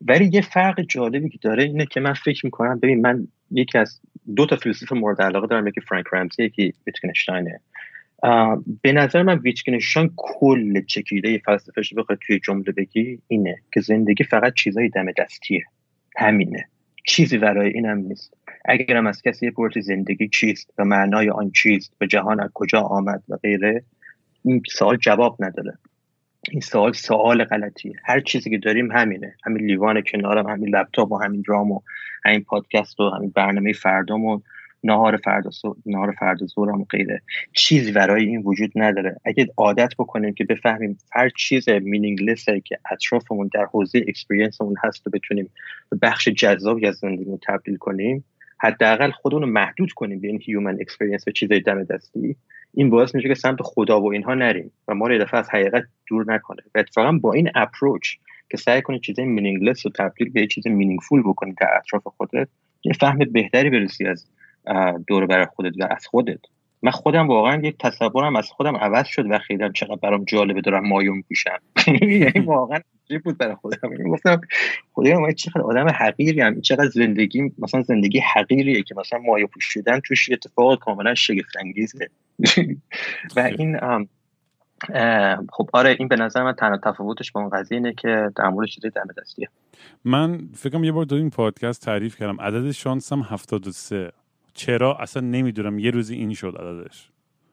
ولی 0.01 0.29
یه 0.33 0.41
فرق 0.41 0.81
جالبی 0.81 1.29
که 1.29 1.37
داره 1.41 1.63
اینه 1.63 1.85
که 1.85 1.99
من 1.99 2.13
فکر 2.13 2.45
می‌کنم 2.45 2.79
ببین 2.79 3.01
من 3.01 3.27
یکی 3.51 3.77
از 3.77 4.01
دو 4.35 4.45
تا 4.45 4.55
فیلسوف 4.55 4.91
مورد 4.91 5.21
علاقه 5.21 5.47
دارم 5.47 5.67
یکی 5.67 5.81
فرانک 5.81 6.05
رمزی 6.11 6.43
یکی 6.43 6.73
ویتکنشتاینه 6.87 7.59
به 8.81 8.91
نظر 8.93 9.23
من 9.23 9.37
ویتکنشتاین 9.37 10.11
کل 10.15 10.81
چکیده 10.81 11.37
فلسفهش 11.37 11.93
بخواد 11.93 12.19
توی 12.27 12.39
جمله 12.39 12.71
بگی 12.71 13.19
اینه 13.27 13.57
که 13.73 13.81
زندگی 13.81 14.23
فقط 14.23 14.53
چیزای 14.53 14.89
دم 14.89 15.11
دستیه. 15.17 15.63
همینه. 16.17 16.67
چیزی 17.05 17.37
برای 17.37 17.69
اینم 17.73 17.97
نیست. 17.97 18.33
اگرم 18.65 19.07
از 19.07 19.21
کسی 19.21 19.51
پرتی 19.51 19.81
زندگی 19.81 20.27
چیست 20.27 20.73
و 20.77 20.85
معنای 20.85 21.29
آن 21.29 21.51
چیست 21.51 21.93
و 22.01 22.05
جهان 22.05 22.39
از 22.39 22.49
کجا 22.53 22.79
آمد 22.79 23.23
و 23.29 23.37
غیره 23.37 23.83
این 24.45 24.63
سوال 24.71 24.97
جواب 24.97 25.37
نداره. 25.39 25.77
این 26.51 26.61
سوال 26.61 26.93
سوال 26.93 27.43
غلطیه. 27.43 27.93
هر 28.05 28.19
چیزی 28.19 28.49
که 28.49 28.57
داریم 28.57 28.91
همینه. 28.91 29.35
همین 29.43 29.65
لیوان 29.65 30.01
کنارم 30.01 30.47
همین 30.47 30.75
لپتاپ 30.75 31.11
و 31.11 31.17
همین 31.17 31.43
درام 31.47 31.71
و 31.71 31.79
همین 32.25 32.43
پادکست 32.43 32.99
و 32.99 33.09
همین 33.09 33.31
برنامه 33.35 33.73
فردامون 33.73 34.41
نهار 34.83 35.17
فردا 35.17 35.49
نهار 35.85 36.11
فردا 36.11 36.45
زورم 36.45 36.83
غیره. 36.83 37.21
چیزی 37.53 37.91
برای 37.91 38.25
این 38.25 38.41
وجود 38.41 38.71
نداره. 38.75 39.17
اگه 39.25 39.47
عادت 39.57 39.93
بکنیم 39.99 40.33
که 40.33 40.43
بفهمیم 40.43 40.97
هر 41.11 41.29
چیز 41.29 41.69
meaninglessه 41.69 42.61
که 42.65 42.79
اطرافمون 42.91 43.49
در 43.53 43.65
حوزه 43.65 44.05
اکسپریانسمون 44.07 44.75
هست 44.83 45.07
و 45.07 45.09
بتونیم 45.09 45.49
به 45.89 45.97
بخش 46.01 46.27
جذابی 46.27 46.87
از 46.87 46.95
زندگیمون 46.95 47.39
تبدیل 47.47 47.77
کنیم 47.77 48.23
حداقل 48.57 49.11
خودمون 49.11 49.41
رو 49.41 49.49
محدود 49.49 49.91
کنیم 49.91 50.19
به 50.19 50.27
این 50.27 50.41
human 50.41 50.77
experience 50.81 51.27
و 51.27 51.31
چیزای 51.31 51.59
دم 51.59 51.83
دستی. 51.83 52.35
این 52.73 52.89
باعث 52.89 53.15
میشه 53.15 53.27
که 53.27 53.35
سمت 53.35 53.61
خدا 53.61 54.01
و 54.01 54.13
اینها 54.13 54.33
نریم 54.33 54.71
و 54.87 54.95
ما 54.95 55.07
رو 55.07 55.17
دفعه 55.17 55.39
از 55.39 55.49
حقیقت 55.49 55.83
دور 56.07 56.33
نکنه. 56.33 56.61
و 56.75 56.79
اتفاقا 56.79 57.11
با 57.11 57.33
این 57.33 57.49
approach 57.55 58.15
که 58.49 58.57
سعی 58.57 58.81
کنی 58.81 58.99
چیزای 58.99 59.25
meaningless 59.25 59.85
رو 59.85 59.91
تبدیل 59.95 60.29
به 60.29 60.47
چیز 60.47 60.67
meaningful 60.67 61.21
بکنی 61.21 61.53
در 61.61 61.77
اطراف 61.77 62.03
خودت 62.17 62.47
یه 62.83 62.93
فهم 62.93 63.17
بهتری 63.17 63.69
برسی 63.69 64.05
از 64.05 64.27
دور 65.07 65.25
بر 65.25 65.45
خودت 65.45 65.73
و 65.79 65.87
از 65.89 66.07
خودت. 66.07 66.39
من 66.83 66.91
خودم 66.91 67.27
واقعا 67.27 67.61
یک 67.63 67.77
تصورم 67.79 68.35
از 68.35 68.49
خودم 68.49 68.75
عوض 68.75 69.07
شد 69.07 69.25
و 69.31 69.37
خیلی 69.37 69.69
چقدر 69.73 69.95
برام 69.95 70.23
جالبه 70.23 70.61
دارم 70.61 70.87
مایوم 70.87 71.21
پوشم. 71.21 71.59
یعنی 72.01 72.39
واقعا 72.45 72.79
بود 73.23 73.37
برای 73.37 73.55
خودم. 73.55 73.91
یعنی 73.91 74.09
گفتم 74.09 74.41
خدایا 74.93 75.19
من 75.19 75.33
چقدر 75.33 75.61
آدم 75.61 75.89
حقیری 75.89 76.41
هم. 76.41 76.61
چقدر 76.61 76.89
زندگی 76.89 77.51
مثلا 77.59 77.81
زندگی 77.81 78.19
حقیریه 78.19 78.83
که 78.83 78.95
مثلا 78.97 79.19
مایو 79.19 79.47
پوشیدن 79.47 79.99
توش 79.99 80.29
اتفاق 80.31 80.79
کاملا 80.79 81.15
شگفت 81.15 81.57
انگیزه 81.59 82.09
و 83.35 83.39
این 83.39 83.79
خب 85.51 85.69
آره 85.73 85.95
این 85.99 86.07
به 86.07 86.15
نظر 86.15 86.43
من 86.43 86.53
تنها 86.53 86.77
تفاوتش 86.77 87.31
با 87.31 87.41
اون 87.41 87.49
قضیه 87.49 87.77
اینه 87.77 87.93
که 87.93 88.31
در 88.35 88.49
مورد 88.49 88.67
چیزای 88.67 88.91
دم 88.91 89.07
دستیه. 89.21 89.49
من 90.05 90.49
فکرم 90.55 90.83
یه 90.83 90.91
بار 90.91 91.05
دو 91.05 91.15
این 91.15 91.29
پادکست 91.29 91.81
تعریف 91.81 92.17
کردم. 92.17 92.41
عدد 92.41 92.71
شانسم 92.71 93.21
73 93.21 94.11
چرا 94.61 94.97
اصلا 94.97 95.21
نمی‌دونم 95.21 95.79
یه 95.79 95.91
روزی 95.91 96.15
این 96.15 96.33
شد 96.33 96.55
عددش 96.59 97.09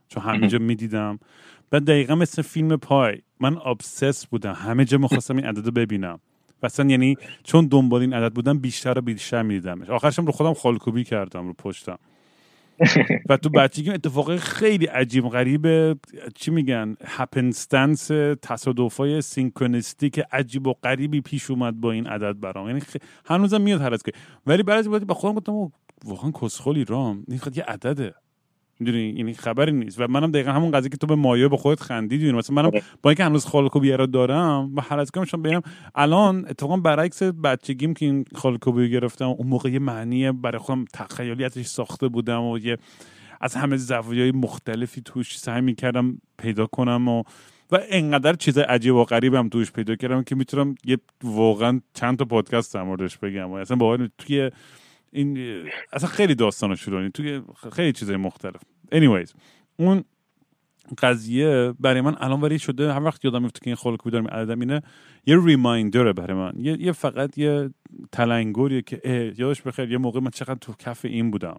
چون 0.09 0.23
همه 0.23 0.49
جا 0.49 0.59
می‌دیدم. 0.59 1.19
بعد 1.71 1.85
دقیقا 1.85 2.15
مثل 2.15 2.43
فیلم 2.43 2.77
پای. 2.77 3.19
من 3.41 3.57
آبسس 3.57 4.27
بودم. 4.27 4.53
همه 4.53 4.85
جا 4.85 4.99
می‌خواستم 4.99 5.37
این 5.37 5.47
عدد 5.47 5.67
رو 5.67 5.73
ببینم. 5.73 6.21
و 6.63 6.67
اصلا 6.67 6.91
یعنی 6.91 7.17
چون 7.45 7.67
دنبال 7.67 8.01
این 8.01 8.13
عدد 8.13 8.35
بودم 8.35 8.59
بیشتر 8.59 8.99
و 8.99 9.01
بیشتر 9.01 9.43
میدیدمش. 9.43 9.91
آخرشم 9.91 10.27
رو 10.27 10.33
خودم 10.33 10.55
خالکوبی 10.55 11.05
کردم 11.05 11.47
رو 11.47 11.53
پشتم. 11.53 11.99
و 13.29 13.37
تو 13.37 13.51
بچگی 13.51 13.91
اتفاق 13.91 14.37
خیلی 14.37 14.87
عجیب 14.87 15.29
غریب 15.29 15.93
چی 16.35 16.51
میگن 16.51 16.97
هپنستنس 17.05 18.07
تصادفای 18.43 19.21
سینکرونیستیک 19.21 20.21
عجیب 20.33 20.67
و 20.67 20.73
غریبی 20.73 21.21
پیش 21.21 21.51
اومد 21.51 21.81
با 21.81 21.93
این 21.93 22.07
عدد 22.07 22.41
برام. 22.41 22.67
یعنی 22.67 22.81
خ... 22.81 22.97
هنوزم 23.27 23.61
میاد 23.61 23.81
هر 23.81 23.95
از 23.95 24.03
که. 24.03 24.13
ولی 24.47 24.63
بعضی 24.63 24.89
با 24.89 25.15
خودم 25.15 25.35
گفتم 25.35 25.73
واقعا 26.05 26.31
کسخلی 26.31 26.85
رام. 26.85 27.25
این 27.29 27.41
یه 27.55 27.63
عدده. 27.63 28.15
می‌دونی؟ 28.81 29.09
یعنی 29.09 29.35
خبری 29.35 29.73
نیست. 29.73 30.01
و 30.01 30.07
منم 30.09 30.31
دقیقا 30.31 30.53
همون 30.53 30.71
قضیه 30.71 30.91
که 30.91 30.97
تو 30.97 31.07
به 31.07 31.15
مایه 31.15 31.49
به 31.49 31.57
خودت 31.57 31.81
خندیدی. 31.81 32.33
مثلا 32.33 32.57
منم 32.57 32.67
آره. 32.67 32.83
با 33.03 33.11
اینکه 33.11 33.25
هنوز 33.25 33.47
خالکوبی 33.47 33.93
رو 33.93 34.07
دارم 34.07 34.75
و 34.77 34.81
هر 34.81 34.99
از 34.99 35.11
میشم 35.17 35.43
ببینم 35.43 35.63
الان 35.95 36.47
اتفاقا 36.49 36.77
برعکس 36.77 37.23
بچگیم 37.23 37.95
که 37.95 38.07
این 38.07 38.25
خالکوبی 38.35 38.91
گرفتم 38.91 39.29
اون 39.29 39.47
موقع 39.47 39.71
یه 39.71 39.79
معنی 39.79 40.33
برای 40.33 40.59
خودم 40.59 40.85
تخیلی 40.93 41.45
ازش 41.45 41.67
ساخته 41.67 42.09
بودم 42.09 42.43
و 42.43 42.59
یه 42.59 42.77
از 43.41 43.55
همه 43.55 43.77
زوایای 43.77 44.33
مختلفی 44.33 45.03
توش 45.05 45.39
سعی 45.39 45.61
می‌کردم 45.61 46.21
پیدا 46.39 46.67
کنم 46.67 47.09
و 47.09 47.23
و 47.73 47.79
انقدر 47.91 48.35
چیز 48.35 48.59
عجیب 48.59 48.95
و 48.95 49.05
غریبم 49.05 49.49
توش 49.49 49.73
پیدا 49.73 49.97
کردم 49.97 50.23
که 50.23 50.35
می‌تونم 50.35 50.75
یه 50.85 50.99
واقعا 51.25 51.81
چند 51.95 52.19
تا 52.19 52.25
پادکست 52.25 52.75
در 52.75 52.83
موردش 52.83 53.19
بگم. 53.19 53.51
و 53.51 53.55
اصلا 53.55 53.77
باور 53.77 54.09
توی 54.19 54.51
این 55.13 55.39
اصلا 55.93 56.09
خیلی 56.09 56.35
داستان 56.35 56.75
شروع 56.75 57.09
توی 57.09 57.43
خیلی 57.73 57.93
چیزای 57.93 58.17
مختلف. 58.17 58.61
Anyways 58.95 59.33
اون 59.77 60.05
قضیه 60.99 61.75
برای 61.81 62.01
من 62.01 62.17
الان 62.19 62.41
وری 62.41 62.59
شده. 62.59 62.93
هر 62.93 63.03
وقت 63.03 63.25
یادم 63.25 63.43
میفته 63.43 63.61
که 63.61 63.67
این 63.67 63.77
خلق 63.77 64.11
دارم 64.11 64.27
عددم 64.29 64.61
اینه 64.61 64.83
یه 65.27 65.45
ریمایندره 65.45 66.13
برای 66.13 66.37
من. 66.37 66.53
یه, 66.57 66.77
یه 66.81 66.93
فقط 66.93 67.39
یه 67.39 67.71
تلنگریه 68.13 68.83
که 68.83 69.33
یادش 69.39 69.63
بخیر 69.63 69.93
یه 69.93 69.99
موقع 69.99 70.21
من 70.21 70.31
چقدر 70.31 70.59
تو 70.61 70.73
کف 70.79 71.05
این 71.05 71.31
بودم. 71.31 71.57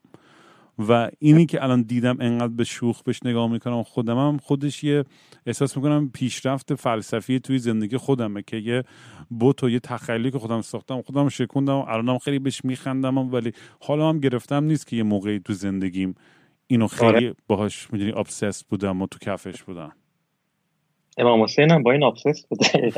و 0.80 1.10
اینی 1.20 1.46
که 1.46 1.64
الان 1.64 1.82
دیدم 1.82 2.18
انقدر 2.20 2.54
به 2.54 2.64
شوخ 2.64 3.04
بهش 3.04 3.20
نگاه 3.26 3.52
می‌کنم 3.52 3.84
خودم 3.84 4.18
هم 4.18 4.38
خودش 4.38 4.84
یه 4.84 5.04
احساس 5.46 5.78
می‌کنم 5.78 6.10
پیشرفت 6.10 6.76
فلسفی 6.76 7.40
توی 7.40 7.60
زندگی 7.60 7.98
خودمه 7.98 8.42
که 8.42 8.58
یه 8.58 8.84
بوت 9.30 9.64
و 9.64 9.70
یه 9.70 9.80
تخیلی 9.80 10.32
که 10.32 10.40
خودم 10.40 10.62
ساختم 10.62 11.02
خودم 11.02 11.30
شکوندم 11.30 11.76
الانم 11.76 12.18
خیلی 12.18 12.40
بهش 12.40 12.66
میخندم 12.66 13.18
ولی 13.18 13.52
حالا 13.82 14.10
هم 14.10 14.20
گرفتم 14.20 14.64
نیست 14.64 14.88
که 14.88 14.96
یه 14.96 15.04
موقعی 15.04 15.40
تو 15.40 15.54
زندگیم 15.54 16.16
اینو 16.68 16.88
خیلی 16.88 17.16
آره. 17.16 17.36
باهاش 17.48 17.94
می‌دونی 17.94 18.12
ابسس 18.12 18.64
بودم 18.64 19.02
و 19.02 19.08
تو 19.08 19.20
کفش 19.20 19.64
بودم 19.64 19.92
امام 21.20 21.44
حسین 21.44 21.72
هم 21.72 21.84
با 21.84 21.92
این 21.92 22.04
آبسس 22.04 22.46
بوده 22.46 22.96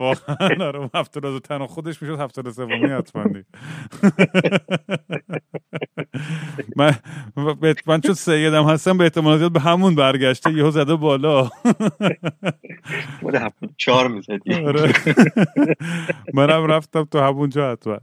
واقعا 0.00 0.66
آره 0.66 0.90
هفتاد 0.94 1.26
از 1.26 1.40
تنها 1.40 1.66
خودش 1.66 2.02
می‌شد 2.02 2.20
هفتاد 2.20 2.50
سومی 2.50 2.86
حتما 2.86 3.24
من 6.76 6.94
من 7.86 8.00
چون 8.00 8.14
سیدم 8.14 8.64
هستم 8.64 8.98
به 8.98 9.04
احتمال 9.04 9.38
زیاد 9.38 9.52
به 9.52 9.60
همون 9.60 9.94
برگشته 9.94 10.52
یهو 10.52 10.70
زده 10.70 10.96
بالا 10.96 11.50
چهار 13.76 14.08
می‌زدی 14.08 14.54
آره. 14.54 14.92
منم 16.34 16.66
رفتم 16.66 17.04
تو 17.04 17.18
همونجا 17.18 17.72
حتما 17.72 17.98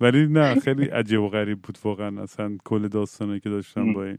ولی 0.00 0.26
نه 0.26 0.60
خیلی 0.60 0.84
عجیب 0.84 1.20
و 1.20 1.28
غریب 1.28 1.62
بود 1.62 1.78
واقعا 1.84 2.22
اصلا 2.22 2.58
کل 2.64 2.88
داستانه 2.88 3.40
که 3.40 3.50
داشتم 3.50 3.92
با 3.92 4.04
این 4.04 4.18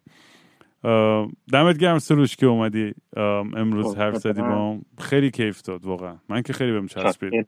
دمت 1.53 1.77
گرم 1.77 1.99
سروش 1.99 2.35
که 2.35 2.45
اومدی. 2.45 2.93
امروز 3.18 3.85
خب، 3.85 3.97
حرف 3.97 4.15
زدی 4.15 4.41
با 4.41 4.80
خیلی 4.97 5.31
کیف 5.31 5.61
داد 5.61 5.85
واقعا. 5.85 6.15
من 6.30 6.41
که 6.41 6.53
خیلی 6.53 6.72
بهم 6.72 6.88
چسبید. 6.88 7.47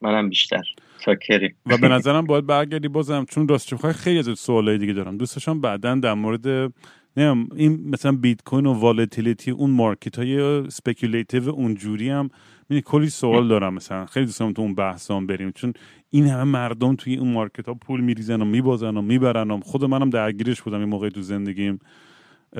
منم 0.00 0.28
بیشتر. 0.28 0.62
شاکری. 1.04 1.54
و 1.70 1.76
به 1.76 1.88
نظرم 1.88 2.24
باید 2.24 2.46
برگردی 2.46 2.88
بازم 2.88 3.24
چون 3.24 3.48
راستش 3.48 3.74
خیلی 3.74 4.18
از 4.18 4.38
سوالای 4.38 4.78
دیگه 4.78 4.92
دارم. 4.92 5.16
دوستشم 5.16 5.60
بعدا 5.60 5.94
در 5.94 6.14
مورد 6.14 6.72
نه 7.16 7.46
این 7.56 7.90
مثلا 7.90 8.12
بیت 8.12 8.42
کوین 8.42 8.66
و 8.66 8.72
volatility 8.72 9.50
اون 9.50 9.70
market 9.70 10.18
های 10.18 10.62
speculative 10.70 11.50
اونجوری 11.50 12.10
هم. 12.10 12.30
می 12.68 12.82
کلی 12.82 13.08
سوال 13.08 13.48
دارم 13.48 13.74
مثلا. 13.74 14.06
خیلی 14.06 14.26
دوستم 14.26 14.52
تو 14.52 14.62
اون 14.62 14.74
بحثام 14.74 15.26
بریم. 15.26 15.52
چون 15.52 15.72
این 16.10 16.26
همه 16.26 16.44
مردم 16.44 16.96
توی 16.96 17.16
اون 17.16 17.32
market 17.32 17.68
ها 17.68 17.74
پول 17.74 18.00
میریزن 18.00 18.42
و 18.42 18.44
میبازن 18.44 18.96
و 18.96 19.02
می‌برن 19.02 19.50
و 19.50 19.60
خود 19.60 19.84
منم 19.84 20.10
درگیرش 20.10 20.62
بودم 20.62 20.78
این 20.78 20.88
موقع 20.88 21.08
تو 21.08 21.22
زندگیم. 21.22 21.78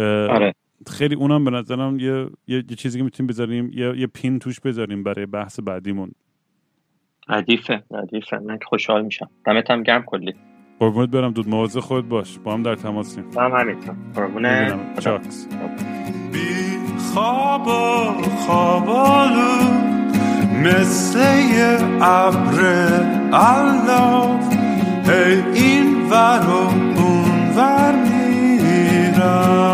آره. 0.02 0.54
خیلی 0.86 1.14
اونم 1.14 1.44
به 1.44 1.50
نظرم 1.50 1.98
یه, 1.98 2.28
یه, 2.46 2.62
چیزی 2.62 2.98
که 2.98 3.04
می‌تونیم 3.04 3.26
بذاریم 3.26 3.70
یه, 3.72 3.98
یه 3.98 4.06
pin 4.06 4.38
توش 4.38 4.60
بذاریم 4.60 5.02
برای 5.02 5.26
بحث 5.26 5.60
بعدیمون. 5.60 6.12
ردیفه 7.28 7.82
ردیفه. 7.90 8.38
من 8.38 8.58
خوشحال 8.66 9.02
میشم. 9.04 9.30
دمت 9.46 9.70
هم 9.70 9.82
گرم 9.82 10.02
کلی. 10.02 10.34
قربونت 10.78 11.08
برم. 11.08 11.32
دود 11.32 11.48
مواظب 11.48 11.80
خود 11.80 12.08
باش. 12.08 12.38
با 12.38 12.54
هم 12.54 12.62
در 12.62 12.74
تماسیم 12.74 13.30
با 13.30 13.42
هم 13.42 13.52
همینطور 13.52 13.94
قربونه 14.14 14.78
چاکس 15.00 15.48
بی 16.32 16.74
خواب 16.98 17.66
و 17.66 18.22
خوابالو 18.22 19.84
مثل 20.64 21.18
یه 21.54 21.78
ابر 22.02 22.60
الاف 23.32 24.52
هی 25.08 25.62
این 25.62 26.10
ور 26.10 26.46
و 26.48 26.52
اون 27.00 27.56
ور 27.56 27.94
میرم. 28.02 29.73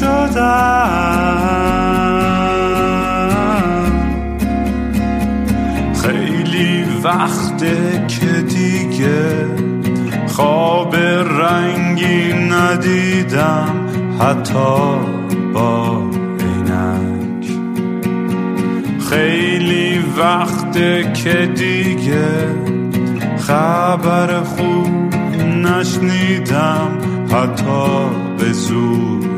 شدم. 0.00 1.58
خیلی 6.02 6.84
وقته 7.04 8.04
که 8.08 8.26
دیگه 8.26 9.46
خواب 10.26 10.96
رنگی 10.96 12.32
ندیدم 12.32 13.88
حتی 14.20 14.98
با 15.54 16.02
عینک. 16.40 17.46
خیلی 19.10 20.04
وقته 20.18 21.12
که 21.12 21.46
دیگه 21.54 22.28
خبر 23.38 24.40
خوب 24.42 25.14
نشنیدم 25.44 26.98
حتی 27.32 28.08
به 28.38 28.52
زور. 28.52 29.37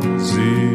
زیر 0.21 0.70